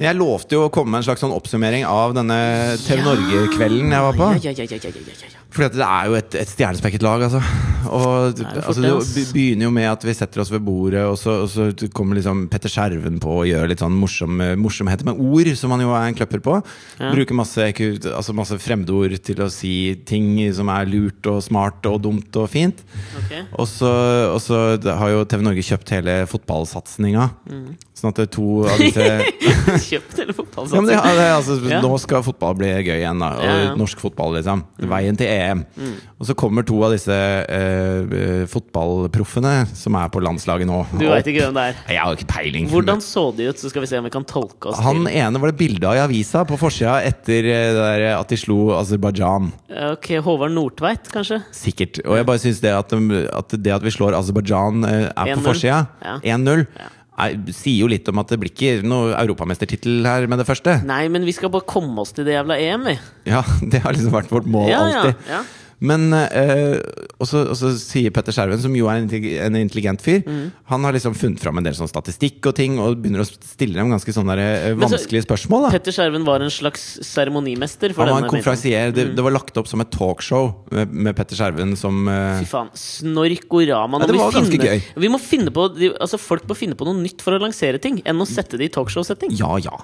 Jeg 0.04 0.18
lovte 0.18 0.52
jo 0.58 0.66
å 0.66 0.72
komme 0.72 0.92
med 0.92 1.00
en 1.00 1.06
slags 1.06 1.22
sånn 1.24 1.32
oppsummering 1.32 1.86
av 1.88 2.12
denne 2.12 2.36
TV 2.82 3.00
Norge-kvelden 3.06 3.94
jeg 3.94 4.04
var 4.04 4.18
på. 4.18 4.26
Ja, 4.44 4.52
ja, 4.52 4.66
ja, 4.68 4.76
ja, 4.76 4.90
ja, 4.90 4.90
ja, 4.92 5.43
at 5.62 5.74
det 5.76 5.86
er 5.86 6.08
jo 6.10 6.16
et, 6.18 6.34
et 6.40 6.50
stjernespekket 6.50 7.04
lag, 7.06 7.22
altså. 7.22 7.38
Og 7.84 8.40
er 8.40 8.58
altså, 8.64 8.80
det, 8.82 9.24
begynner 9.34 9.68
jo 9.68 9.72
med 9.74 9.86
at 9.86 10.04
vi 10.06 10.14
setter 10.16 10.42
oss 10.42 10.50
ved 10.50 10.64
bordet, 10.66 11.04
og 11.06 11.14
så, 11.20 11.36
og 11.44 11.50
så 11.52 11.68
kommer 11.94 12.18
liksom 12.18 12.46
Petter 12.50 12.72
Skjerven 12.72 13.20
på 13.22 13.36
og 13.42 13.46
gjør 13.48 13.68
litt 13.70 13.84
sånn 13.84 13.94
morsom, 13.98 14.42
morsomheter 14.60 15.06
med 15.06 15.20
ord, 15.20 15.52
som 15.58 15.74
han 15.74 15.84
jo 15.84 15.92
er 15.94 16.08
en 16.08 16.18
kløpper 16.18 16.42
på. 16.44 16.56
Ja. 16.98 17.12
Bruker 17.14 17.38
masse, 17.38 17.68
altså 18.10 18.34
masse 18.36 18.58
fremmedord 18.62 19.14
til 19.24 19.44
å 19.44 19.50
si 19.52 19.94
ting 20.08 20.34
som 20.56 20.72
er 20.74 20.90
lurt 20.90 21.30
og 21.30 21.42
smart 21.44 21.86
og 21.90 22.00
dumt 22.04 22.40
og 22.40 22.50
fint. 22.50 22.82
Okay. 23.24 23.46
Og 23.54 23.68
så, 23.70 23.92
og 24.32 24.40
så 24.42 24.64
har 24.82 25.14
jo 25.14 25.24
TV 25.28 25.44
Norge 25.46 25.66
kjøpt 25.70 25.94
hele 25.94 26.22
fotballsatsinga. 26.30 27.30
Mm. 27.50 27.66
Sånn 27.94 28.10
at 28.10 28.18
det 28.18 28.24
er 28.26 28.30
to 28.34 28.48
av 28.66 28.80
disse 28.82 29.04
Kjøpt 29.88 30.18
hele 30.18 30.34
fotballsatsen. 30.34 30.88
ja, 30.90 31.02
altså, 31.36 31.58
Ja. 31.70 31.78
Nå 31.84 31.94
skal 32.02 32.24
fotball 32.26 32.56
bli 32.58 32.72
gøy 32.74 32.96
igjen, 32.98 33.22
da. 33.22 33.30
Og 33.38 33.78
norsk 33.78 34.02
fotball, 34.02 34.34
liksom. 34.40 34.64
Veien 34.90 35.18
til 35.18 35.30
EM. 35.30 35.43
Og 35.52 36.28
så 36.28 36.34
kommer 36.38 36.64
to 36.66 36.78
av 36.86 36.92
disse 36.94 37.12
eh, 37.14 38.14
eh, 38.18 38.44
fotballproffene 38.50 39.54
som 39.76 39.96
er 39.98 40.08
på 40.14 40.22
landslaget 40.24 40.68
nå. 40.68 40.80
Du 40.94 41.04
vet 41.04 41.12
veit 41.18 41.30
ikke 41.32 41.46
hvem 41.46 41.56
det 41.58 41.64
er. 41.70 41.78
Jeg 41.94 42.00
har 42.02 42.16
ikke 42.18 42.28
peiling. 42.30 42.68
Hvordan 42.72 43.02
så 43.04 43.26
de 43.36 43.48
ut? 43.50 43.60
Så 43.60 43.70
skal 43.72 43.84
vi 43.84 43.90
se 43.90 43.98
om 44.00 44.08
vi 44.08 44.12
kan 44.14 44.26
tolke 44.28 44.70
oss 44.72 44.80
Han 44.84 45.04
til. 45.04 45.12
ene 45.20 45.40
var 45.42 45.52
det 45.52 45.58
bilde 45.60 45.88
av 45.90 45.98
i 45.98 46.02
avisa 46.04 46.44
på 46.48 46.58
forsida 46.60 46.96
etter 47.06 47.48
eh, 47.50 47.68
det 47.74 47.84
der 47.84 48.06
at 48.18 48.28
de 48.34 48.40
slo 48.40 48.58
Aserbajdsjan. 48.78 49.52
Ok, 49.94 50.10
Håvard 50.24 50.54
Nordtveit, 50.56 51.08
kanskje? 51.12 51.40
Sikkert. 51.54 52.02
Og 52.06 52.18
jeg 52.20 52.26
bare 52.28 52.42
syns 52.42 52.60
det 52.64 52.74
at, 52.74 52.92
de- 52.94 53.24
at 53.34 53.56
det 53.60 53.72
at 53.74 53.84
vi 53.84 53.92
slår 53.94 54.16
Aserbajdsjan 54.20 54.84
eh, 54.88 55.08
er 55.14 55.34
på 55.36 55.44
forsida, 55.50 55.84
Ja. 56.04 56.18
1-0, 56.36 56.66
Ja. 56.78 56.90
Er- 57.18 57.36
sier 57.54 57.78
jo 57.84 57.86
litt 57.90 58.08
om 58.10 58.18
at 58.18 58.28
det 58.28 58.40
blir 58.42 58.50
ikke 58.50 58.82
noe 58.86 59.12
europamestertittel 59.20 60.04
her 60.06 60.26
med 60.26 60.38
det 60.42 60.46
første. 60.48 60.78
Nei, 60.86 61.06
men 61.08 61.24
vi 61.24 61.32
skal 61.36 61.50
bare 61.54 61.66
komme 61.68 61.98
oss 62.02 62.12
til 62.12 62.24
det 62.26 62.34
jævla 62.34 62.56
EM, 62.58 62.84
vi. 62.90 62.96
Ja, 63.30 63.42
det 63.70 63.82
har 63.84 63.92
liksom 63.94 64.12
vært 64.14 64.32
vårt 64.34 64.46
mål 64.50 64.68
Ja, 64.72 64.82
ja, 64.90 65.04
ja. 65.30 65.42
Men 65.80 66.12
eh, 66.14 66.78
og 67.18 67.26
så 67.26 67.70
sier 67.78 68.10
Petter 68.14 68.32
Skjerven, 68.32 68.60
som 68.62 68.74
jo 68.76 68.86
er 68.88 69.02
en, 69.02 69.56
intelligent 69.56 70.00
fyr, 70.02 70.22
Mm. 70.24 70.52
han 70.70 70.84
har 70.84 70.92
liksom 70.94 71.14
funnet 71.14 71.40
fram 71.40 71.58
en 71.58 71.64
del 71.64 71.74
sånn 71.74 71.88
statistikk 71.90 72.46
og 72.46 72.54
ting, 72.54 72.78
og 72.78 72.96
begynner 73.02 73.20
å 73.24 73.26
stille 73.28 73.74
dem 73.74 73.90
ganske 73.90 74.12
sånne 74.14 74.36
der, 74.36 74.70
eh, 74.70 74.74
Men 74.74 74.88
så- 74.88 74.96
vanskelige 74.96 75.24
spørsmål. 75.26 75.62
da 75.66 75.70
Petter 75.70 75.92
Skjerven 75.92 76.24
var 76.24 76.40
en 76.40 76.50
slags 76.50 76.98
seremonimester 77.02 77.92
for 77.94 78.06
Han 78.06 78.22
denne 78.22 78.30
konferansier. 78.30 78.92
Det, 78.94 79.14
det 79.16 79.22
var 79.24 79.32
lagt 79.32 79.56
opp 79.58 79.66
som 79.68 79.80
et 79.80 79.90
talkshow 79.90 80.54
med, 80.70 80.92
med 80.92 81.16
Petter 81.16 81.36
Skjerven 81.36 81.76
som 81.76 82.06
eh, 82.08 82.40
Fy 82.40 82.46
faen. 82.46 82.70
Snorkorama. 82.74 84.00
Ja, 84.00 84.06
det 84.06 84.16
var 84.16 84.30
vi 84.32 84.38
ganske 84.40 84.58
finne- 84.58 84.70
gøy. 84.70 84.82
Vi 84.96 85.08
må 85.08 85.20
finne 85.20 85.50
på 85.54 85.68
altså 86.00 86.18
Folk 86.18 86.46
må 86.48 86.56
finne 86.56 86.74
på 86.78 86.86
noe 86.86 86.96
nytt 87.02 87.20
for 87.22 87.32
å 87.36 87.40
lansere 87.42 87.80
ting, 87.80 88.00
enn 88.04 88.16
å 88.22 88.26
sette 88.26 88.56
det 88.58 88.70
i 88.70 88.74
talkshow-setting. 88.74 89.36
Ja, 89.38 89.56
ja. 89.56 89.76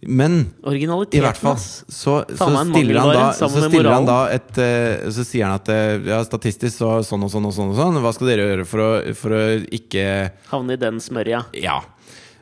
Men 0.00 0.52
i 1.10 1.20
hvert 1.20 1.40
fall 1.40 1.56
så, 1.58 2.20
så 2.30 2.48
stiller 2.70 3.00
han 3.00 3.08
da, 3.10 3.24
så 3.34 3.48
stiller 3.50 3.90
han 3.90 4.06
da 4.06 4.18
et 4.30 4.60
eh, 4.62 5.08
Så 5.10 5.24
sier 5.26 5.48
han 5.48 5.56
at 5.58 5.70
eh, 5.74 5.96
ja, 6.06 6.20
statistisk 6.22 6.76
så 6.76 6.92
sånn 7.02 7.26
og 7.26 7.32
sånn 7.32 7.48
og 7.50 7.54
sånn 7.56 7.72
og 7.72 7.78
sånn. 7.80 7.98
Hva 8.04 8.12
skal 8.14 8.30
dere 8.30 8.46
gjøre 8.46 8.66
for 8.68 8.84
å, 8.84 8.90
for 9.18 9.34
å 9.34 9.42
ikke 9.74 10.04
Havne 10.52 10.78
i 10.78 10.80
den 10.80 11.02
smørja. 11.02 11.42
Ja. 11.58 11.80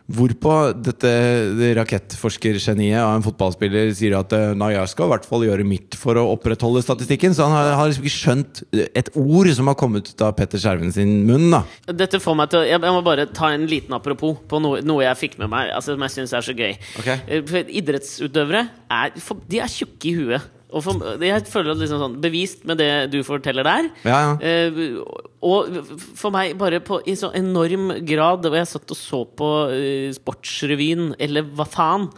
Hvorpå 0.06 0.52
dette 0.78 1.10
det 1.58 1.72
rakettforskergeniet 1.80 3.00
av 3.02 3.16
en 3.16 3.24
fotballspiller 3.24 3.90
sier 3.96 4.14
at 4.14 4.30
eh, 4.36 4.52
nei, 4.54 4.68
jeg 4.76 4.92
skal 4.92 5.08
i 5.08 5.12
hvert 5.16 5.26
fall 5.26 5.42
gjøre 5.48 5.66
mitt 5.66 5.96
for 5.98 6.18
å 6.20 6.28
opprettholde 6.36 6.84
statistikken. 6.84 7.34
Så 7.34 7.48
han 7.48 7.56
har, 7.56 7.72
har 7.80 7.90
liksom 7.90 8.06
ikke 8.06 8.14
skjønt 8.14 8.62
et 8.86 9.10
ord 9.18 9.50
som 9.58 9.66
har 9.70 9.78
kommet 9.80 10.12
ut 10.12 10.22
av 10.22 10.36
Petter 10.38 10.62
Skjerven 10.62 10.94
sin 10.94 11.18
munn. 11.26 11.48
da 11.50 11.64
Dette 12.04 12.22
får 12.22 12.38
meg 12.38 12.52
til 12.54 12.68
Jeg 12.70 12.82
må 12.84 13.02
bare 13.06 13.26
ta 13.34 13.50
en 13.54 13.66
liten 13.66 13.98
apropos 13.98 14.38
på 14.46 14.62
noe, 14.62 14.82
noe 14.86 15.02
jeg 15.08 15.22
fikk 15.24 15.38
med 15.42 15.50
meg, 15.50 15.74
altså, 15.74 15.96
som 15.96 16.06
jeg 16.06 16.16
syns 16.20 16.36
er 16.38 16.46
så 16.46 16.54
gøy. 16.54 16.76
Ok. 17.02 17.10
Eh, 17.26 17.56
Idrettsutøvere 17.82 18.68
er, 18.86 19.16
de 19.50 19.64
er 19.64 19.74
tjukke 19.74 20.12
i 20.12 20.18
huet. 20.20 20.52
Og 20.74 20.82
for, 20.82 21.02
jeg 21.22 21.44
føler 21.46 21.72
at 21.72 21.78
liksom 21.78 22.00
sånn 22.02 22.16
Bevist 22.22 22.64
med 22.66 22.80
det 22.80 22.90
du 23.12 23.20
forteller 23.26 23.66
der. 23.66 23.88
Ja, 24.06 24.18
ja. 24.24 24.70
Uh, 24.72 25.00
og 25.46 25.76
for 26.18 26.34
meg 26.34 26.56
bare 26.58 26.80
på, 26.82 26.98
i 27.06 27.14
så 27.14 27.28
enorm 27.36 27.92
grad 28.08 28.48
Og 28.48 28.56
jeg 28.56 28.66
satt 28.66 28.90
og 28.90 28.98
så 28.98 29.20
på 29.38 29.50
uh, 29.70 30.08
Sportsrevyen, 30.16 31.12
eller 31.22 31.46
hva 31.56 31.68
faen. 31.70 32.08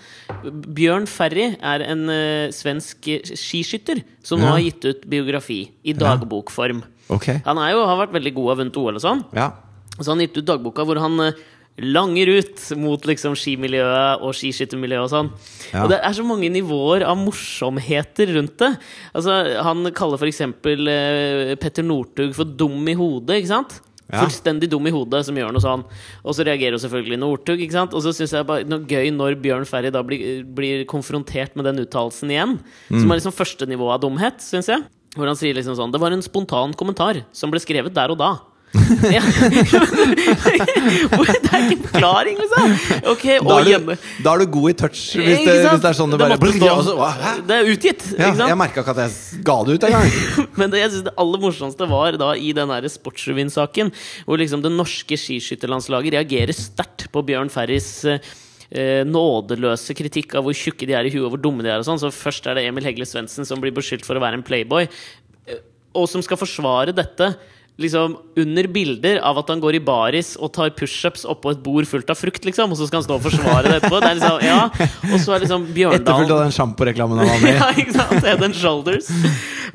Bjørn 0.49 1.09
Ferry 1.11 1.51
er 1.59 1.85
en 1.85 2.07
uh, 2.09 2.49
svensk 2.55 3.11
skiskytter 3.35 4.01
som 4.25 4.41
nå 4.41 4.49
har 4.55 4.65
gitt 4.65 4.89
ut 4.89 5.09
biografi 5.09 5.63
i 5.85 5.97
dagbokform. 5.97 6.83
Okay. 7.09 7.41
Han 7.47 7.61
jo, 7.73 7.85
har 7.89 8.03
vært 8.03 8.17
veldig 8.17 8.35
god 8.37 8.53
og 8.53 8.61
vunnet 8.63 8.81
OL 8.81 8.99
og 8.99 9.05
sånn. 9.05 9.25
Ja. 9.37 9.53
Så 9.99 10.13
han 10.13 10.21
har 10.21 10.29
gitt 10.29 10.43
ut 10.43 10.51
dagboka 10.51 10.85
hvor 10.87 11.01
han 11.03 11.19
eh, 11.25 11.47
langer 11.79 12.31
ut 12.39 12.63
mot 12.81 13.05
liksom 13.07 13.37
skimiljøet 13.39 14.25
og 14.25 14.35
skiskyttermiljøet 14.37 15.05
og 15.05 15.13
sånn. 15.13 15.33
Ja. 15.73 15.85
Og 15.85 15.93
det 15.93 16.01
er 16.03 16.17
så 16.17 16.25
mange 16.27 16.51
nivåer 16.53 17.05
av 17.07 17.19
morsomheter 17.21 18.33
rundt 18.37 18.57
det. 18.63 18.73
Altså, 19.13 19.37
han 19.67 19.91
kaller 19.97 20.19
f.eks. 20.21 20.43
Eh, 20.43 21.55
Petter 21.61 21.87
Northug 21.87 22.35
for 22.37 22.59
dum 22.59 22.83
i 22.91 22.97
hodet, 22.99 23.41
ikke 23.41 23.53
sant? 23.53 23.79
Ja. 24.09 24.23
Fullstendig 24.23 24.71
dum 24.73 24.87
i 24.89 24.93
hodet, 24.93 25.21
som 25.29 25.37
gjør 25.37 25.53
noe 25.53 25.63
sånn. 25.63 25.83
Og 26.25 26.37
så 26.37 26.47
reagerer 26.49 26.81
selvfølgelig 26.81 27.21
Northug. 27.21 27.61
ikke 27.61 27.77
sant? 27.77 27.97
Og 27.97 28.05
så 28.05 28.15
syns 28.17 28.33
jeg 28.33 28.47
bare 28.49 28.65
noe 28.65 28.89
gøy 28.89 29.11
når 29.13 29.37
Bjørn 29.43 29.69
Ferry 29.69 29.93
da 29.93 30.01
blir, 30.07 30.45
blir 30.45 30.87
konfrontert 30.89 31.59
med 31.59 31.69
den 31.69 31.83
uttalelsen 31.85 32.33
igjen. 32.33 32.57
Mm. 32.89 33.03
Som 33.03 33.11
er 33.13 33.21
liksom 33.21 33.37
første 33.37 33.69
nivå 33.69 33.91
av 33.93 34.01
dumhet, 34.07 34.41
syns 34.45 34.71
jeg. 34.73 34.87
Hvor 35.17 35.29
han 35.29 35.39
sier 35.41 35.57
liksom 35.57 35.73
sånn 35.75 35.93
Det 35.93 36.01
var 36.03 36.13
en 36.13 36.23
spontan 36.25 36.75
kommentar 36.77 37.23
som 37.35 37.53
ble 37.53 37.61
skrevet 37.63 37.95
der 37.97 38.13
og 38.13 38.21
da. 38.21 38.33
ja. 39.17 39.23
Det 40.29 41.51
er 41.53 41.65
ikke 41.71 41.89
forklaring, 41.89 42.37
liksom! 42.41 42.73
Okay, 43.13 43.39
Da, 43.41 43.59
er 43.63 43.83
du, 43.85 43.93
da 44.25 44.33
er 44.35 44.43
du 44.43 44.47
god 44.59 44.71
i 44.71 44.75
touch 44.83 45.01
hvis 45.17 45.41
det, 45.47 45.55
hvis 45.71 45.83
det 45.83 45.91
er 45.91 45.97
sånn 45.97 46.13
det 46.13 46.19
bare 46.21 46.37
stå- 46.57 46.73
og 46.75 46.85
så- 46.87 46.97
Det 47.49 47.57
er 47.57 47.71
utgitt, 47.73 48.05
Ja, 48.19 48.33
jeg 48.35 48.59
merka 48.61 48.83
ikke 48.85 48.95
at 48.97 49.03
jeg 49.07 49.45
ga 49.47 49.57
det 49.65 49.79
ut 49.79 49.87
engang. 49.89 50.49
Men 50.61 50.73
det 50.75 50.83
jeg 50.83 50.91
synes 50.95 51.07
det 51.09 51.15
aller 51.25 51.43
morsomste 51.43 51.89
var 51.91 52.19
da 52.21 52.33
i 52.37 52.53
den 52.57 52.69
Sportsrevyen-saken, 52.89 53.93
hvor 54.27 54.39
liksom 54.41 54.63
det 54.65 54.73
norske 54.75 55.17
skiskytterlandslaget 55.19 56.15
reagerer 56.19 56.55
sterkt 56.57 57.09
på 57.13 57.23
Bjørn 57.27 57.51
Ferris 57.53 57.89
eh, 58.09 58.19
eh, 58.71 59.03
nådeløse 59.09 59.97
kritikk 59.97 60.37
av 60.39 60.45
hvor 60.47 60.57
tjukke 60.57 60.87
de 60.89 60.97
er 60.99 61.09
i 61.09 61.13
huet 61.15 61.25
og 61.27 61.35
hvor 61.37 61.43
dumme 61.43 61.65
de 61.65 61.73
er. 61.73 61.81
og 61.81 61.87
sånn 61.89 62.01
Så 62.01 62.13
Først 62.15 62.47
er 62.47 62.59
det 62.59 62.67
Emil 62.69 62.85
Hegle 62.85 63.07
Svendsen 63.09 63.49
som 63.49 63.61
blir 63.63 63.73
beskyldt 63.77 64.07
for 64.07 64.19
å 64.19 64.23
være 64.25 64.41
en 64.41 64.47
playboy, 64.47 64.89
eh, 65.49 65.63
og 65.97 66.09
som 66.11 66.23
skal 66.25 66.41
forsvare 66.41 66.93
dette. 66.97 67.33
Liksom 67.79 68.17
Under 68.37 68.67
bilder 68.75 69.21
av 69.23 69.39
at 69.39 69.51
han 69.53 69.61
går 69.63 69.77
i 69.79 69.81
baris 69.87 70.33
og 70.43 70.51
tar 70.57 70.73
pushups 70.75 71.23
oppå 71.31 71.53
et 71.55 71.61
bord 71.63 71.87
fullt 71.87 72.09
av 72.11 72.19
frukt, 72.19 72.43
liksom. 72.49 72.73
Og 72.75 72.81
så 72.81 72.89
skal 72.89 72.99
han 72.99 73.07
stå 73.07 73.19
og 73.21 73.27
forsvare 73.29 73.69
det 73.69 73.77
etterpå. 73.79 74.01
Det 74.03 74.09
er 74.09 74.19
liksom, 74.19 74.41
ja 74.43 75.13
Og 75.13 75.23
så 75.23 75.37
er 75.37 75.45
liksom 75.45 75.69
Bjørndalen 75.77 76.03
Etterfulgt 76.03 76.35
av 76.35 76.43
den 76.43 76.57
sjamporeklamen 76.57 77.23
han 77.23 77.31
var 77.31 77.45
med 77.45 77.53
i. 77.53 77.59
ja, 77.61 77.69
ikke 77.85 77.95
sant? 77.95 78.27
Head 78.27 78.43
and 78.49 78.59
shoulders. 78.59 79.13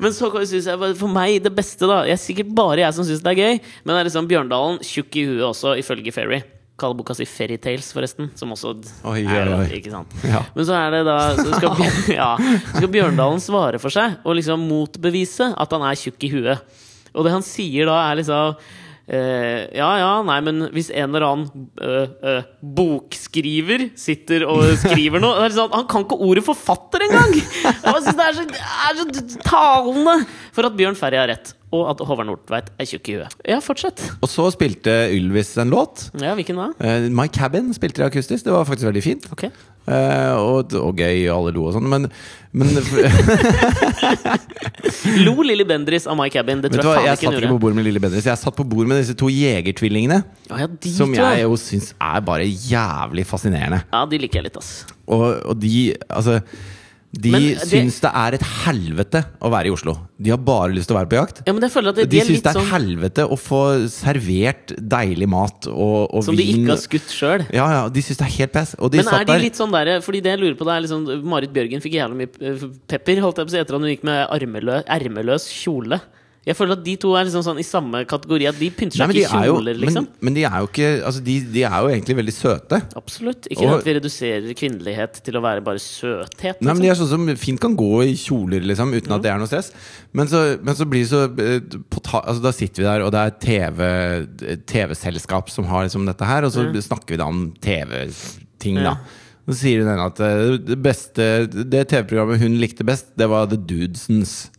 Men 0.02 0.12
så 0.12 0.28
synes 0.42 0.68
jeg 0.68 0.92
for 1.00 1.12
meg 1.14 1.38
det 1.44 1.54
beste, 1.56 1.88
da 1.88 2.02
Jeg 2.04 2.18
er 2.18 2.20
sikkert 2.20 2.52
bare 2.56 2.84
jeg 2.84 2.96
som 2.98 3.08
syns 3.08 3.24
det 3.24 3.32
er 3.32 3.40
gøy, 3.40 3.62
men 3.84 3.94
det 3.94 4.02
er 4.02 4.10
liksom 4.10 4.28
Bjørndalen 4.28 4.84
tjukk 4.84 5.16
i 5.16 5.24
huet 5.30 5.48
også, 5.48 5.78
ifølge 5.80 6.12
Ferry. 6.12 6.42
Kaller 6.76 6.98
boka 6.98 7.14
si 7.14 7.24
Fairytales, 7.28 7.92
forresten. 7.94 8.32
Som 8.36 8.52
også 8.52 8.74
Oi, 9.06 9.20
er 9.22 9.52
oi. 9.54 9.66
Ikke 9.78 9.92
sant? 9.92 10.10
Ja. 10.26 10.42
Men 10.56 10.66
så 10.66 10.74
er 10.76 10.96
det 10.96 11.04
da 11.06 11.18
så 11.38 11.50
skal, 11.54 11.84
ja, 12.20 12.32
så 12.36 12.80
skal 12.80 12.90
Bjørndalen 12.98 13.40
svare 13.42 13.80
for 13.80 13.94
seg 13.94 14.18
og 14.26 14.36
liksom 14.40 14.66
motbevise 14.68 15.52
at 15.54 15.76
han 15.76 15.86
er 15.86 16.00
tjukk 16.00 16.26
i 16.26 16.34
huet. 16.34 16.82
Og 17.14 17.26
det 17.26 17.34
han 17.34 17.46
sier 17.46 17.90
da, 17.90 18.00
er 18.10 18.20
liksom 18.22 18.58
Uh, 19.04 19.68
ja, 19.76 19.88
ja, 20.00 20.12
nei, 20.24 20.38
men 20.40 20.62
hvis 20.72 20.86
en 20.88 21.12
eller 21.12 21.26
annen 21.26 21.66
uh, 21.76 22.12
uh, 22.24 22.46
bokskriver 22.64 23.90
sitter 24.00 24.46
og 24.48 24.62
skriver 24.80 25.20
noe 25.20 25.50
sånn, 25.52 25.74
Han 25.76 25.84
kan 25.92 26.06
ikke 26.06 26.16
ordet 26.24 26.46
forfatter 26.46 27.04
engang! 27.04 27.34
Det 27.36 27.92
er 27.92 28.00
så, 28.00 28.14
det 28.16 28.62
er 28.62 29.02
så 29.02 29.42
talende 29.44 30.14
for 30.56 30.70
at 30.70 30.78
Bjørn 30.78 30.96
Ferry 30.96 31.20
har 31.20 31.28
rett. 31.34 31.52
Og 31.74 31.88
at 31.90 32.02
Håvard 32.06 32.28
Nordtveit 32.28 32.68
er 32.78 32.88
tjukk 32.88 33.08
i 33.10 33.16
huet. 33.18 33.36
Ja, 33.48 33.58
fortsett. 33.64 34.02
Og 34.20 34.28
så 34.30 34.46
spilte 34.54 34.92
Ylvis 35.14 35.54
en 35.58 35.72
låt. 35.72 36.08
Ja, 36.20 36.34
Hvilken 36.38 36.60
da? 36.60 36.70
Uh, 36.78 37.08
My 37.14 37.26
Cabin 37.32 37.72
spilte 37.74 38.02
de 38.02 38.08
akustisk. 38.08 38.44
Det 38.46 38.52
var 38.54 38.66
faktisk 38.68 38.86
veldig 38.90 39.02
fint. 39.04 39.26
Ok. 39.34 39.48
Uh, 39.84 40.32
og, 40.40 40.72
og 40.80 40.96
gøy, 40.96 41.26
og 41.28 41.34
alle 41.34 41.54
lo 41.56 41.66
og 41.68 41.74
sånn. 41.76 41.88
Men, 41.90 42.06
men 42.56 42.70
Lo 45.26 45.34
Lilly 45.44 45.66
Bendriss 45.68 46.06
av 46.08 46.16
My 46.18 46.30
Cabin? 46.32 46.62
Det 46.64 46.70
tror 46.72 46.88
hva, 46.88 46.94
jeg 47.02 47.10
jeg 47.10 47.18
faen 47.18 47.18
satt 47.18 47.24
ikke 47.24 47.34
hun 47.34 47.42
ikke 47.42 47.56
på 47.56 47.62
bord 47.66 47.78
med 47.78 47.88
Lille 47.88 48.02
Bendriss. 48.02 48.28
Jeg 48.30 48.40
satt 48.40 48.56
på 48.56 48.66
bord 48.68 48.88
med 48.90 49.02
disse 49.02 49.16
to 49.18 49.28
jegertvillingene. 49.32 50.22
Oh, 50.50 50.60
ja, 50.60 50.68
de 50.70 50.94
Som 50.94 51.16
jeg 51.16 51.42
jo 51.42 51.58
syns 51.60 51.90
er 51.98 52.22
bare 52.24 52.46
jævlig 52.46 53.26
fascinerende. 53.28 53.82
Ja, 53.90 54.04
de 54.08 54.22
liker 54.22 54.40
jeg 54.40 54.48
litt, 54.48 54.60
ass. 54.60 54.72
Og, 55.04 55.26
og 55.44 55.58
de 55.60 55.92
Altså 56.08 56.40
De 57.14 57.30
Men 57.30 57.42
det- 57.42 57.66
syns 57.70 58.00
det 58.02 58.10
er 58.10 58.34
et 58.34 58.42
helvete 58.64 59.20
å 59.40 59.50
være 59.52 59.70
i 59.70 59.70
Oslo. 59.70 59.94
De 60.18 60.30
har 60.30 60.38
bare 60.38 60.72
lyst 60.74 60.88
til 60.90 60.96
å 60.96 60.98
være 60.98 61.10
på 61.12 61.18
jakt. 61.20 61.42
Ja, 61.46 61.52
at 61.54 61.60
de, 61.94 62.04
De 62.04 62.06
de 62.06 62.20
syns 62.20 62.42
det 62.42 62.50
er 62.50 62.58
sånn 62.58 62.70
helvete 62.72 63.26
å 63.28 63.36
få 63.38 63.60
servert 63.88 64.74
deilig 64.76 65.28
mat 65.28 65.68
og, 65.70 66.10
og 66.10 66.24
Som 66.24 66.36
de 66.36 66.42
ikke 66.42 66.72
har 66.74 66.82
skutt 66.82 67.14
sjøl. 67.14 67.46
Ja, 67.54 67.68
ja, 67.70 67.88
de 67.88 68.02
syns 68.02 68.18
det 68.18 68.26
er 68.26 68.34
helt 68.38 68.52
pes. 68.52 68.74
Men 68.80 69.06
er 69.06 69.24
de 69.24 69.32
der 69.32 69.44
litt 69.46 69.54
sånn 69.60 69.70
der 69.70 70.00
Fordi 70.00 70.20
det 70.24 70.34
jeg 70.34 70.40
lurer 70.42 70.58
på, 70.58 70.66
det 70.66 70.74
er 70.74 70.86
liksom 70.88 71.24
Marit 71.24 71.52
Bjørgen 71.54 71.84
fikk 71.84 71.94
jævlig 71.94 72.16
mye 72.16 72.72
pepper 72.90 73.20
holdt 73.22 73.38
jeg 73.38 73.46
på 73.46 73.52
å 73.52 73.54
si, 73.54 73.62
etter 73.62 73.74
at 73.78 73.80
hun 73.80 73.90
gikk 73.90 74.04
med 74.04 74.28
ermeløs 74.88 75.46
kjole. 75.52 76.00
Jeg 76.44 76.56
føler 76.58 76.76
at 76.76 76.82
de 76.84 76.92
to 77.00 77.14
er 77.16 77.24
liksom 77.24 77.42
sånn 77.46 77.58
i 77.58 77.64
samme 77.64 78.02
kategori. 78.04 78.46
At 78.50 78.58
de 78.60 78.68
pynter 78.76 78.98
seg 79.00 79.14
ikke 79.14 79.22
i 79.22 79.24
er 79.24 79.46
kjoler, 79.48 79.78
liksom. 79.80 80.04
men, 80.10 80.26
men 80.28 80.34
de 80.36 80.42
er 80.44 80.58
jo 80.60 80.66
ikke 80.68 80.88
Altså, 81.08 81.22
de, 81.24 81.36
de 81.54 81.62
er 81.64 81.76
jo 81.80 81.88
egentlig 81.88 82.16
veldig 82.18 82.34
søte. 82.36 82.80
Absolutt. 83.00 83.48
Ikke 83.50 83.64
Og- 83.68 83.78
at 83.78 83.84
vi 83.88 83.94
reduserer 83.96 84.54
kvinnelighet 84.58 85.22
til 85.24 85.38
å 85.40 85.42
være 85.44 85.64
bare 85.64 85.80
søthet. 85.80 86.60
Nei, 86.60 86.74
men 86.74 86.82
De 86.82 86.88
Liksom. 86.88 86.90
er 86.90 87.00
sånn 87.00 87.12
som 87.14 87.36
fint 87.40 87.60
kan 87.64 87.74
gå 87.76 87.90
i 88.04 88.12
kjoler 88.20 88.60
liksom 88.68 88.92
uten 88.92 89.16
at 89.16 89.22
det 89.24 89.30
er 89.32 89.38
noe 89.40 89.48
stress. 89.48 89.72
Men 90.12 90.26
så, 90.28 90.44
men 90.62 90.74
så 90.76 90.84
blir 90.84 91.06
det 91.06 91.10
så 91.14 91.24
eh, 91.24 91.80
på 91.88 92.02
ta, 92.04 92.20
altså, 92.20 92.42
Da 92.44 92.52
sitter 92.52 92.82
vi 92.82 92.88
der, 92.90 93.06
og 93.08 93.12
det 93.16 93.24
er 93.24 93.36
TV 93.40 94.58
TV-selskap 94.68 95.48
som 95.50 95.64
har 95.70 95.84
liksom 95.86 96.04
dette 96.06 96.24
her, 96.28 96.44
og 96.46 96.52
så 96.52 96.64
snakker 96.84 97.14
vi 97.16 97.20
da 97.20 97.26
om 97.30 97.46
TV-ting, 97.64 98.76
da. 98.80 98.94
Ja. 98.94 98.96
Så 99.44 99.58
sier 99.60 99.82
hun 99.82 99.90
ene 99.92 100.06
at 100.08 100.20
eh, 100.24 100.54
det 100.64 100.78
beste 100.80 101.24
Det 101.52 101.82
TV-programmet 101.90 102.40
hun 102.40 102.54
likte 102.60 102.84
best, 102.88 103.10
det 103.16 103.26
var 103.28 103.44
The 103.50 103.58
Dudesons. 103.60 104.50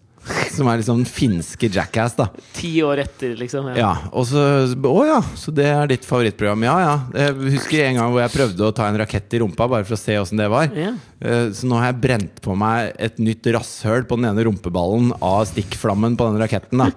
Som 0.56 0.70
er 0.72 0.80
liksom 0.80 1.04
finske 1.06 1.68
jackass, 1.70 2.16
da. 2.18 2.26
Ti 2.56 2.72
år 2.88 3.02
etter, 3.04 3.36
liksom. 3.38 3.68
Ja. 3.72 3.76
Ja, 3.78 3.90
og 4.16 4.26
så 4.30 4.42
Å 4.74 5.02
ja, 5.06 5.20
så 5.38 5.52
det 5.54 5.66
er 5.70 5.90
ditt 5.92 6.06
favorittprogram. 6.08 6.64
Ja 6.66 6.76
ja. 6.82 6.94
Jeg 7.14 7.36
husker 7.58 7.84
en 7.86 8.00
gang 8.00 8.14
hvor 8.14 8.24
jeg 8.24 8.34
prøvde 8.34 8.66
å 8.70 8.74
ta 8.76 8.88
en 8.90 8.98
rakett 9.02 9.36
i 9.38 9.42
rumpa 9.44 9.68
bare 9.70 9.86
for 9.86 9.98
å 9.98 10.00
se 10.02 10.16
åssen 10.22 10.42
det 10.42 10.48
var. 10.50 10.72
Ja. 10.74 10.94
Eh, 11.22 11.50
Så 11.54 11.68
nå 11.70 11.78
har 11.78 11.92
jeg 11.92 12.02
brent 12.08 12.42
på 12.46 12.56
meg 12.58 12.96
et 12.98 13.20
nytt 13.22 13.46
rasshøl 13.54 14.08
på 14.10 14.18
den 14.18 14.30
ene 14.32 14.48
rumpeballen 14.48 15.12
av 15.22 15.44
stikkflammen 15.52 16.18
på 16.18 16.32
den 16.32 16.42
raketten. 16.42 16.82
da 16.82 16.90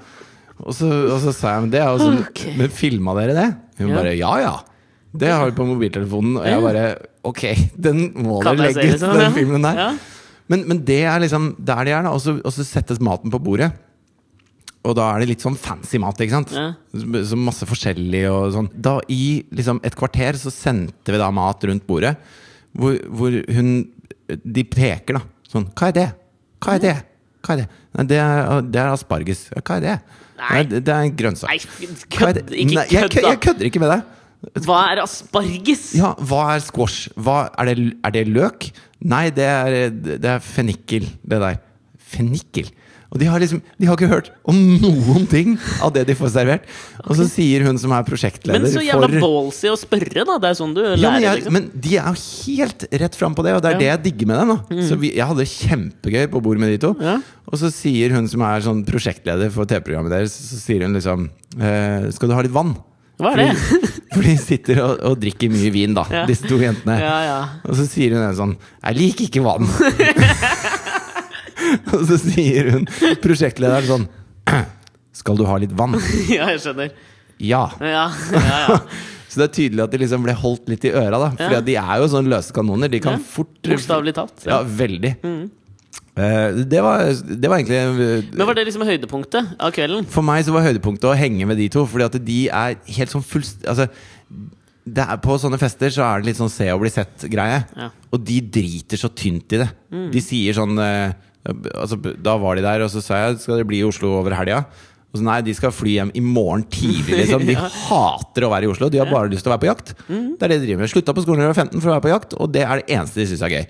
Og 0.64 0.72
så, 0.74 0.88
og 0.88 1.20
så 1.22 1.34
sa 1.36 1.52
jeg 1.56 1.66
men 1.66 1.70
det 1.74 1.82
og 1.86 2.00
så 2.00 2.10
okay. 2.24 2.56
Men 2.58 2.72
filma 2.74 3.14
dere 3.20 3.34
det? 3.36 3.48
Hun 3.82 3.88
Ja. 3.92 3.96
bare 4.00 4.16
ja 4.16 4.32
ja. 4.42 4.54
Det 5.18 5.28
har 5.32 5.46
vi 5.50 5.56
på 5.56 5.64
mobiltelefonen. 5.66 6.36
Og 6.40 6.46
jeg 6.46 6.62
bare 6.62 6.86
ok, 7.24 7.42
den 7.76 8.12
må 8.24 8.40
dere 8.44 8.56
legge 8.56 8.84
ut, 8.88 8.92
liksom? 8.96 9.14
den 9.18 9.32
filmen 9.36 9.62
der. 9.68 9.76
Ja. 9.84 9.90
Men, 10.48 10.64
men 10.68 10.80
det 10.88 11.02
er 11.04 11.20
liksom 11.22 11.52
der 11.58 11.84
de 11.84 11.94
er, 11.94 12.06
da. 12.06 12.14
Og 12.16 12.22
så, 12.24 12.38
og 12.40 12.54
så 12.54 12.64
settes 12.66 13.02
maten 13.04 13.32
på 13.32 13.40
bordet. 13.42 13.70
Og 14.88 14.94
da 14.96 15.08
er 15.12 15.22
det 15.22 15.32
litt 15.32 15.44
sånn 15.44 15.58
fancy 15.58 15.98
mat, 16.00 16.20
ikke 16.22 16.36
sant? 16.36 16.54
Ja. 16.54 16.70
Så, 16.94 17.36
masse 17.38 17.66
forskjellig 17.68 18.22
og 18.30 18.54
sånn. 18.54 18.70
Da 18.72 18.98
i 19.12 19.42
liksom 19.54 19.82
et 19.86 19.96
kvarter 19.98 20.38
så 20.40 20.52
sendte 20.54 21.12
vi 21.12 21.20
da 21.20 21.28
mat 21.34 21.66
rundt 21.68 21.86
bordet, 21.88 22.14
hvor, 22.78 22.98
hvor 23.08 23.34
hun 23.56 23.70
De 24.28 24.62
peker, 24.68 25.16
da. 25.16 25.22
Sånn 25.48 25.70
Hva 25.72 25.88
er 25.88 25.94
det? 25.96 26.08
Hva 26.60 26.74
er 26.76 26.82
det? 26.82 26.96
Hva 27.44 27.54
er 27.54 27.62
det? 27.62 27.68
Nei, 27.96 28.04
det 28.10 28.18
er, 28.20 28.62
det 28.68 28.80
er 28.82 28.92
asparges. 28.92 29.46
Hva 29.56 29.78
er 29.78 29.84
det? 29.84 29.94
Nei. 30.38 30.62
det, 30.68 30.82
det 30.86 30.94
er 30.94 31.06
en 31.08 31.16
grønnsak. 31.18 31.50
Nei, 31.50 31.88
kødd! 32.12 32.42
Ikke 32.52 32.84
kødd, 32.92 33.16
da! 33.16 33.22
jeg 33.32 33.40
kødder 33.46 33.70
ikke 33.70 33.82
med 33.82 33.92
deg. 33.94 34.17
Hva 34.64 34.82
er 34.92 35.02
asparges? 35.02 35.88
Ja, 35.98 36.12
hva 36.22 36.44
er 36.54 36.62
squash? 36.62 37.08
Hva, 37.18 37.48
er, 37.58 37.72
det, 37.72 37.88
er 38.06 38.14
det 38.14 38.26
løk? 38.30 38.68
Nei, 39.02 39.28
det 39.34 39.46
er, 39.46 39.78
det 39.94 40.34
er 40.36 40.44
fennikel, 40.44 41.08
det 41.26 41.40
der. 41.42 41.58
Fennikel? 42.08 42.70
Og 43.08 43.16
de 43.22 43.28
har 43.30 43.40
liksom 43.40 43.62
De 43.80 43.86
har 43.88 43.96
ikke 43.96 44.10
hørt 44.10 44.26
om 44.48 44.56
noen 44.82 45.24
ting 45.30 45.54
av 45.84 45.94
det 45.94 46.02
de 46.10 46.16
får 46.16 46.32
servert. 46.34 46.66
Og 47.06 47.16
så 47.16 47.24
sier 47.30 47.64
hun 47.64 47.78
som 47.80 47.94
er 47.96 48.04
prosjektleder 48.04 48.60
Men 48.60 48.72
så 48.74 48.82
jævla 48.84 49.08
for 49.14 49.24
ballsy 49.24 49.70
å 49.72 49.78
spørre, 49.80 50.26
da. 50.28 50.36
Det 50.42 50.50
er 50.50 50.58
sånn 50.58 50.74
du 50.76 50.82
ja, 50.82 50.92
lærer, 50.92 51.14
men, 51.14 51.24
jeg, 51.24 51.38
liksom. 51.40 51.56
men 51.56 51.68
de 51.86 51.94
er 51.96 52.10
jo 52.12 52.26
helt 52.44 52.84
rett 53.04 53.16
fram 53.18 53.36
på 53.38 53.46
det, 53.46 53.54
og 53.56 53.64
det 53.64 53.70
er 53.70 53.78
Ja. 53.78 53.80
det 53.80 53.88
jeg 53.88 54.02
digger 54.10 54.30
med 54.30 54.42
dem. 54.42 54.52
da 54.52 54.88
Så 54.90 54.98
vi, 55.00 55.14
Jeg 55.16 55.24
hadde 55.30 55.40
det 55.40 55.48
kjempegøy 55.54 56.26
på 56.34 56.42
bord 56.44 56.60
med 56.60 56.74
de 56.74 56.80
to. 56.84 56.92
Ja. 57.00 57.16
Og 57.48 57.56
så 57.62 57.72
sier 57.72 58.12
hun 58.12 58.28
som 58.28 58.44
er 58.44 58.60
sånn 58.60 58.84
prosjektleder 58.84 59.50
for 59.56 59.64
TV-programmet 59.64 60.12
deres, 60.12 60.36
så 60.36 60.60
sier 60.60 60.84
hun 60.84 60.92
liksom 60.98 61.30
eh, 61.56 62.10
Skal 62.12 62.28
du 62.28 62.36
ha 62.36 62.44
litt 62.44 62.52
vann? 62.52 62.76
Hva 63.18 63.32
er 63.32 63.48
det? 63.48 63.97
For 64.14 64.24
de 64.24 64.36
sitter 64.40 64.78
og, 64.84 65.00
og 65.04 65.18
drikker 65.20 65.50
mye 65.52 65.70
vin, 65.74 65.92
da, 65.96 66.04
Ja. 66.12 66.22
disse 66.28 66.48
to 66.48 66.56
jentene. 66.62 66.96
Ja, 67.02 67.16
ja. 67.26 67.38
Og 67.68 67.76
så 67.76 67.84
sier 67.88 68.14
hun 68.16 68.24
en 68.24 68.36
sånn 68.38 68.54
Jeg 68.56 68.96
liker 68.98 69.26
ikke 69.28 69.42
vann. 69.44 69.68
og 71.92 72.02
så 72.08 72.16
sier 72.22 72.70
hun 72.74 72.86
prosjektlederen 73.22 73.88
sånn 73.88 74.06
Skal 75.18 75.38
du 75.40 75.44
ha 75.48 75.56
litt 75.60 75.74
vann? 75.76 75.96
ja, 76.30 76.46
jeg 76.54 76.60
skjønner. 76.62 76.92
Ja. 77.42 77.64
Ja, 77.82 78.06
ja, 78.32 78.58
ja. 78.68 78.76
Så 79.28 79.42
det 79.42 79.46
er 79.48 79.52
tydelig 79.58 79.82
at 79.84 79.92
de 79.92 79.98
liksom 80.00 80.22
ble 80.24 80.32
holdt 80.40 80.70
litt 80.72 80.86
i 80.88 80.92
øra, 80.96 81.18
da. 81.20 81.28
For 81.36 81.64
de 81.66 81.74
er 81.76 81.98
jo 82.00 82.06
sånn 82.14 82.30
løse 82.30 82.54
kanoner. 82.56 82.88
De 82.92 83.00
kan 83.04 83.18
fort 83.20 83.58
Bokstavelig 83.66 84.14
talt. 84.16 84.46
Ja, 84.46 84.62
Ja. 84.62 85.14
Mm. 85.26 85.50
Eh, 86.18 86.60
det, 86.66 86.80
var, 86.82 87.12
det 87.14 87.50
var 87.50 87.60
egentlig 87.60 87.78
eh, 87.78 88.30
Men 88.34 88.48
var 88.48 88.56
det 88.58 88.64
liksom 88.66 88.82
høydepunktet 88.88 89.52
av 89.62 89.74
kvelden? 89.74 90.06
For 90.10 90.26
meg 90.26 90.42
så 90.46 90.54
var 90.54 90.66
høydepunktet 90.66 91.06
å 91.10 91.16
henge 91.18 91.46
med 91.46 91.60
de 91.60 91.68
to, 91.72 91.84
fordi 91.88 92.08
at 92.08 92.18
de 92.26 92.38
er 92.48 92.78
helt 92.98 93.14
sånn 93.14 93.26
fullst... 93.26 93.62
Altså, 93.70 93.86
er, 94.88 95.14
på 95.22 95.36
sånne 95.38 95.60
fester 95.60 95.92
så 95.94 96.04
er 96.06 96.20
det 96.20 96.30
litt 96.30 96.40
sånn 96.40 96.52
se 96.52 96.66
og 96.72 96.82
bli 96.82 96.90
sett-greie. 96.92 97.62
Ja. 97.76 97.90
Og 98.10 98.22
de 98.24 98.40
driter 98.58 99.00
så 99.00 99.12
tynt 99.12 99.52
i 99.54 99.62
det. 99.62 99.68
De 100.14 100.22
sier 100.24 100.56
sånn 100.56 100.80
eh, 100.80 101.12
altså, 101.46 101.98
Da 102.00 102.38
var 102.40 102.56
de 102.58 102.64
der, 102.64 102.86
og 102.86 102.92
så 102.92 103.04
sa 103.04 103.22
jeg 103.22 103.42
skal 103.42 103.58
dere 103.58 103.68
bli 103.68 103.82
i 103.82 103.88
Oslo 103.88 104.16
over 104.18 104.34
helga. 104.38 104.64
Og 105.08 105.16
så 105.20 105.24
nei, 105.24 105.38
de 105.40 105.54
skal 105.56 105.72
fly 105.72 105.94
hjem 105.96 106.10
i 106.14 106.20
morgen 106.20 106.66
tidlig, 106.68 107.22
liksom. 107.22 107.46
De 107.48 107.54
hater 107.88 108.44
å 108.44 108.50
være 108.52 108.68
i 108.68 108.68
Oslo. 108.68 108.90
De 108.92 108.98
har 109.00 109.08
bare 109.08 109.30
lyst 109.32 109.40
til 109.46 109.48
å 109.50 109.54
være 109.56 109.62
på 109.64 109.70
jakt. 109.70 109.94
Det 110.08 110.44
er 110.44 110.52
det 110.52 110.58
de 110.60 110.66
driver 110.66 110.82
med. 110.84 110.90
Slutta 110.92 111.14
på 111.16 111.24
skolen 111.24 111.40
da 111.40 111.46
de 111.48 111.52
var 111.54 111.60
15 111.64 111.80
for 111.80 111.88
å 111.88 111.94
være 111.96 112.04
på 112.04 112.12
jakt, 112.12 112.36
og 112.36 112.52
det 112.52 112.64
er 112.66 112.82
det 112.82 112.92
eneste 112.98 113.22
de 113.22 113.26
syns 113.30 113.44
er 113.48 113.54
gøy. 113.56 113.64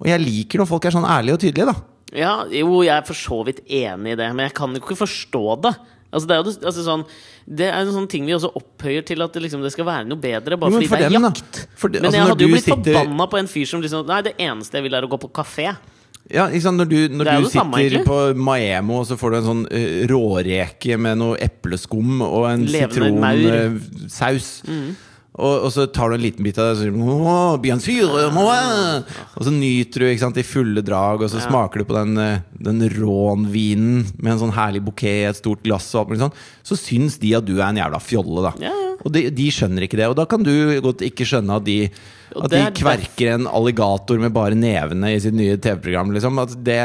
Og 0.00 0.08
jeg 0.08 0.22
liker 0.24 0.62
når 0.62 0.70
folk 0.72 0.88
er 0.88 0.96
sånn 0.96 1.04
ærlige 1.08 1.36
og 1.36 1.42
tydelige, 1.44 1.68
da. 1.68 1.76
Ja, 2.16 2.32
jo, 2.48 2.78
jeg 2.86 2.94
er 2.94 3.04
for 3.04 3.18
så 3.20 3.42
vidt 3.44 3.60
enig 3.68 4.14
i 4.14 4.16
det, 4.16 4.30
men 4.32 4.46
jeg 4.48 4.54
kan 4.56 4.72
jo 4.72 4.80
ikke 4.80 4.96
forstå 4.96 5.44
det. 5.68 5.74
Altså, 6.08 6.24
det 6.24 6.32
er 6.32 6.40
jo 6.40 6.52
altså, 6.70 6.82
sånn 6.86 7.02
Det 7.44 7.66
er 7.68 7.82
en 7.82 7.90
sånn 7.92 8.06
ting 8.08 8.24
vi 8.24 8.32
også 8.32 8.48
opphøyer 8.56 9.04
til 9.04 9.20
at 9.20 9.34
det, 9.36 9.42
liksom, 9.44 9.60
det 9.60 9.74
skal 9.74 9.84
være 9.84 10.06
noe 10.08 10.16
bedre, 10.16 10.56
bare 10.56 10.72
Jo, 10.72 10.78
fordi 10.80 10.88
for 10.88 11.02
det 11.02 11.04
er 11.10 11.12
dem, 11.12 11.26
jakt. 11.28 11.58
Det- 11.58 11.90
men 12.00 12.06
altså, 12.08 12.16
jeg 12.16 12.28
hadde 12.30 12.46
jo 12.46 12.48
blitt 12.54 12.64
sitter- 12.64 12.96
forbanna 12.96 13.26
på 13.28 13.38
en 13.42 13.50
fyr 13.52 13.66
som 13.68 13.82
liksom 13.84 14.06
Nei, 14.08 14.22
det 14.24 14.32
eneste 14.40 14.80
jeg 14.80 14.86
vil, 14.88 14.94
er 14.96 15.04
å 15.04 15.10
gå 15.12 15.18
på 15.20 15.28
kafé. 15.36 15.68
Ja? 16.32 16.48
Når 16.48 16.88
du, 16.88 16.96
når 17.08 17.30
du 17.30 17.48
sitter 17.48 17.62
samme, 17.62 18.04
på 18.06 18.20
Maemo, 18.36 19.02
og 19.02 19.08
så 19.08 19.18
får 19.20 19.34
du 19.34 19.40
en 19.40 19.48
sånn 19.48 19.66
uh, 19.70 20.00
råreke 20.10 20.98
med 21.00 21.20
noe 21.22 21.38
epleskum 21.40 22.22
og 22.24 22.48
en 22.50 22.66
sitronsaus. 22.68 23.20
maur. 23.22 23.78
sitronsaus. 24.08 25.04
Og, 25.38 25.68
og 25.68 25.70
så 25.70 25.84
tar 25.94 26.10
du 26.10 26.16
en 26.16 26.22
liten 26.24 26.42
bit 26.42 26.56
av 26.58 26.72
det, 26.72 26.88
og 26.90 27.02
så, 27.04 27.58
og 29.38 29.44
så 29.46 29.52
nyter 29.54 30.02
du 30.02 30.08
sant, 30.18 30.40
i 30.40 30.46
fulle 30.46 30.82
drag, 30.82 31.22
og 31.22 31.30
så 31.30 31.38
smaker 31.44 31.82
du 31.82 31.86
på 31.86 31.94
den, 31.94 32.18
eh, 32.18 32.40
den 32.66 32.82
rånvinen 32.96 34.00
med 34.16 34.32
en 34.32 34.40
sånn 34.42 34.54
herlig 34.56 34.82
bukett 34.88 35.28
et 35.30 35.38
stort 35.38 35.62
glass, 35.62 35.86
og 35.94 36.00
alt 36.00 36.10
mulig 36.10 36.24
sånn. 36.24 36.34
Så 36.66 36.80
syns 36.80 37.20
de 37.22 37.36
at 37.38 37.46
du 37.46 37.54
er 37.60 37.68
en 37.68 37.78
jævla 37.78 38.00
fjolle, 38.02 38.48
da. 38.48 38.52
Ja, 38.66 38.74
ja. 38.74 38.97
Og 39.08 39.14
de, 39.14 39.24
de 39.32 39.48
skjønner 39.54 39.86
ikke 39.86 39.98
det. 39.98 40.06
Og 40.10 40.16
da 40.18 40.28
kan 40.28 40.44
du 40.44 40.52
godt 40.84 41.02
ikke 41.06 41.26
skjønne 41.28 41.56
at 41.56 41.64
de 41.64 41.78
At 42.36 42.52
de 42.52 42.58
er 42.60 42.74
kverker 42.76 43.30
en 43.38 43.46
alligator 43.48 44.20
med 44.20 44.34
bare 44.36 44.56
nevene 44.58 45.14
i 45.14 45.20
sitt 45.22 45.32
nye 45.36 45.56
TV-program. 45.56 46.12
Liksom. 46.12 46.40
Det, 46.66 46.76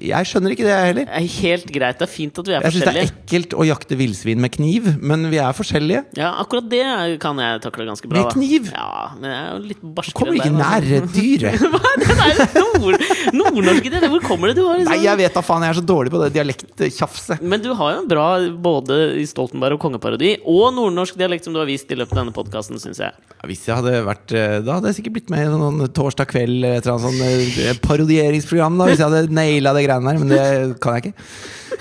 jeg 0.00 0.30
skjønner 0.30 0.54
ikke 0.54 0.64
det, 0.64 0.72
jeg 0.72 0.90
heller. 0.90 1.08
Det 1.10 1.20
er 1.20 1.26
helt 1.34 1.72
greit. 1.74 1.98
Det 2.00 2.06
er 2.06 2.12
fint 2.14 2.40
at 2.40 2.48
vi 2.48 2.56
er 2.56 2.64
Jeg 2.64 2.76
syns 2.78 2.86
det 2.86 2.94
er 2.94 3.10
ekkelt 3.10 3.56
å 3.56 3.66
jakte 3.68 3.98
villsvin 4.00 4.40
med 4.40 4.54
kniv, 4.56 4.88
men 5.04 5.28
vi 5.32 5.40
er 5.42 5.56
forskjellige. 5.56 6.06
Ja, 6.16 6.32
akkurat 6.40 6.70
det 6.72 6.84
kan 7.22 7.44
jeg 7.44 7.60
takle 7.66 7.88
ganske 7.90 8.08
bra. 8.08 8.22
Med 8.22 8.30
da. 8.30 8.34
kniv? 8.38 8.72
Ja, 8.72 9.04
men 9.20 9.28
jeg 9.34 9.42
er 9.42 9.52
jo 9.52 9.60
litt 9.66 9.84
barskere 10.00 10.22
Kommer 10.22 10.40
ikke 10.40 10.56
nære 10.56 11.02
dyret. 11.12 11.66
Hva? 11.76 11.92
Det 12.00 12.16
er 12.16 12.56
nord, 12.80 13.06
nordnorsk 13.36 13.90
det. 13.92 14.02
Hvor 14.08 14.24
kommer 14.24 14.50
det? 14.50 14.56
Du 14.58 14.64
har 14.64 14.80
liksom 14.80 14.94
Nei, 14.94 15.02
jeg 15.04 15.20
vet 15.20 15.36
da 15.36 15.44
faen, 15.44 15.64
jeg 15.66 15.74
er 15.74 15.78
så 15.82 15.84
dårlig 15.92 16.12
på 16.14 16.22
det 16.24 16.32
dialekttjafset. 16.38 17.44
Men 17.44 17.60
du 17.64 17.70
har 17.76 17.94
jo 17.94 18.00
en 18.00 18.10
bra 18.10 18.26
både 18.64 18.98
i 19.20 19.26
Stoltenberg 19.28 19.76
og 19.76 19.84
kongeparodi 19.84 20.36
og 20.42 20.72
nordnorsk 20.76 21.18
dialekt 21.20 21.46
som 21.46 21.56
du 21.56 21.60
har 21.60 21.65
vist 21.68 21.90
i 21.92 21.96
løpet 21.98 22.14
av 22.16 22.20
denne 22.22 22.34
podkasten, 22.36 22.78
syns 22.82 22.98
jeg. 23.02 23.12
Hvis 23.46 23.66
jeg 23.68 23.76
hadde 23.76 23.92
vært 24.06 24.32
eh, 24.34 24.56
Da 24.64 24.78
hadde 24.78 24.88
jeg 24.90 24.96
sikkert 24.98 25.14
blitt 25.18 25.30
med 25.30 25.44
i 25.44 25.50
sånn 25.52 25.82
torsdag 25.94 26.26
kveld 26.30 26.54
eller 26.56 26.78
et 26.80 26.86
eller 26.86 26.96
annet 26.96 27.06
sånn 27.06 27.20
eh, 27.66 27.76
parodieringsprogram. 27.84 28.78
da 28.80 28.88
Hvis 28.90 29.02
jeg 29.02 29.10
hadde 29.12 29.36
naila 29.36 29.74
det 29.76 29.84
greiene 29.86 30.08
der, 30.10 30.18
men 30.22 30.28
det 30.32 30.80
kan 30.82 30.96
jeg 30.96 31.00
ikke. 31.04 31.26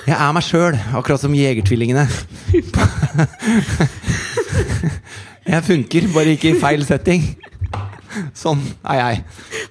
Jeg 0.05 0.17
er 0.19 0.36
meg 0.38 0.45
sjøl, 0.45 0.75
akkurat 0.99 1.21
som 1.23 1.33
Jegertvillingene. 1.33 2.05
Jeg 5.45 5.61
funker, 5.61 6.07
bare 6.13 6.33
ikke 6.33 6.55
i 6.55 6.59
feil 6.61 6.81
setting. 6.88 7.21
Sånn 8.33 8.61
er 8.88 8.97
jeg. 8.97 9.17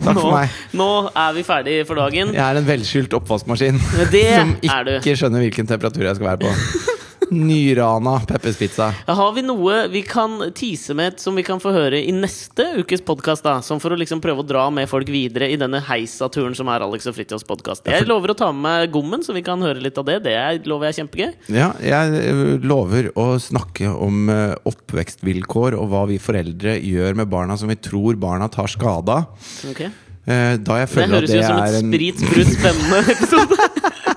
Takk 0.05 0.19
Nå, 0.19 0.21
for 0.21 0.35
meg. 0.37 0.57
nå 0.77 0.89
er 1.11 1.31
vi 1.35 1.43
ferdig 1.47 1.77
for 1.89 1.99
dagen. 1.99 2.35
Jeg 2.37 2.45
er 2.45 2.61
en 2.61 2.67
velskyldt 2.69 3.17
oppvaskmaskin 3.17 3.79
som 3.81 4.53
ikke 4.61 5.17
skjønner 5.17 5.47
hvilken 5.47 5.71
temperatur 5.71 6.05
jeg 6.07 6.19
skal 6.21 6.29
være 6.35 6.45
på. 6.45 6.94
Nyrana 7.31 8.19
Peppers 8.27 8.57
Pizza. 8.59 8.91
Har 9.07 9.33
vi 9.37 9.43
noe 9.47 9.87
vi 9.93 10.03
kan 10.07 10.39
tease 10.57 10.95
med 10.97 11.21
som 11.23 11.37
vi 11.39 11.43
kan 11.47 11.61
få 11.63 11.73
høre 11.75 12.01
i 12.03 12.13
neste 12.15 12.67
ukes 12.81 13.03
podkast? 13.07 13.47
Sånn 13.67 13.81
for 13.83 13.95
å 13.95 13.99
liksom 14.01 14.21
prøve 14.25 14.45
å 14.45 14.47
dra 14.47 14.67
med 14.75 14.89
folk 14.91 15.09
videre 15.13 15.49
i 15.53 15.59
denne 15.61 15.81
heisa-turen 15.85 16.55
som 16.57 16.69
er 16.73 16.85
Alex 16.87 17.09
og 17.11 17.17
Fridtjofs 17.17 17.47
podkast. 17.49 17.89
Jeg 17.91 18.07
lover 18.09 18.35
å 18.35 18.39
ta 18.39 18.51
med 18.53 18.63
meg 18.65 18.93
gommen, 18.95 19.25
så 19.25 19.35
vi 19.37 19.43
kan 19.47 19.61
høre 19.65 19.83
litt 19.85 19.99
av 20.01 20.07
det. 20.09 20.21
Det 20.25 20.35
er, 20.39 20.61
lover 20.69 20.89
jeg 20.89 20.95
er 20.95 21.01
kjempegøy. 21.03 21.33
Ja, 21.57 21.71
jeg 21.85 22.23
eh, 22.23 22.45
lover 22.65 23.11
å 23.21 23.27
snakke 23.43 23.91
om 23.93 24.29
eh, 24.33 24.55
oppvekstvilkår 24.71 25.77
og 25.79 25.91
hva 25.93 26.05
vi 26.11 26.21
foreldre 26.23 26.79
gjør 26.81 27.21
med 27.21 27.31
barna 27.33 27.59
som 27.61 27.71
vi 27.73 27.77
tror 27.81 28.17
barna 28.21 28.49
tar 28.53 28.71
skade 28.73 29.19
av. 29.21 29.51
Ok. 29.71 29.85
Eh, 30.25 30.57
Da 30.65 30.81
jeg 30.81 30.89
Det 30.89 30.95
føler 30.95 31.05
at 31.05 31.21
høres 31.21 31.31
det 31.31 31.41
ut 31.41 31.49
som 31.49 31.61
et 31.61 31.79
en 31.81 31.93
sprit 31.93 32.25
sprut 32.25 32.53
spennende 32.57 33.01
episode. 33.15 34.14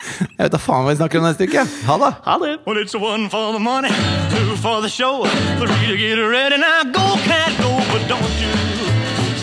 Jeg 0.00 0.38
vet 0.38 0.52
da 0.52 0.58
faen 0.58 0.84
hva 0.84 0.92
vi 0.92 0.96
snakker 0.98 1.20
om 1.20 1.26
neste 1.28 1.46
uke. 1.48 1.64
Ha 1.86 1.96
det! 2.00 2.10
Ha 2.24 2.36
det! 2.40 2.52
Well, 2.66 2.78
it's 2.80 2.94
one 2.94 3.28
for 3.28 3.52
the 3.52 3.58
money, 3.60 3.90
two 4.32 4.56
for 4.56 4.80
the 4.80 4.88
show, 4.88 5.24
three 5.60 5.86
to 5.88 5.96
get 5.96 6.16
ready. 6.18 6.56
Now 6.56 6.84
go, 6.84 7.16
cat, 7.28 7.52
go, 7.60 7.76
but 7.92 8.08
don't 8.08 8.36
you 8.40 8.52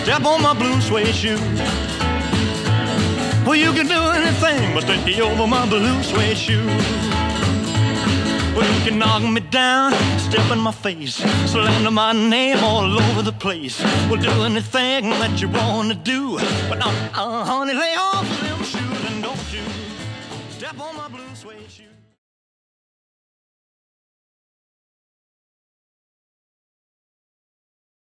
step 0.01 0.25
on 0.25 0.41
my 0.41 0.53
blue 0.53 0.81
suede 0.81 1.13
shoe. 1.13 1.37
Well, 3.45 3.55
you 3.55 3.71
can 3.71 3.87
do 3.87 4.01
anything 4.19 4.73
but 4.73 4.83
stay 4.83 5.21
over 5.21 5.47
my 5.47 5.65
blue 5.69 6.01
suede 6.03 6.37
shoe. 6.37 6.65
Well, 8.57 8.65
you 8.73 8.89
can 8.89 8.97
knock 8.97 9.21
me 9.21 9.41
down, 9.51 9.93
step 10.17 10.49
in 10.51 10.59
my 10.59 10.71
face, 10.71 11.15
slander 11.45 11.91
my 11.91 12.11
name 12.13 12.57
all 12.63 12.99
over 12.99 13.21
the 13.21 13.31
place. 13.31 13.79
Well, 14.09 14.19
do 14.19 14.31
anything 14.43 15.11
that 15.21 15.39
you 15.39 15.49
want 15.49 15.89
to 15.89 15.95
do, 15.95 16.37
but 16.67 16.83
uh, 16.83 16.89
uh, 17.13 17.45
honey, 17.45 17.75
lay 17.75 17.93
off. 17.95 18.46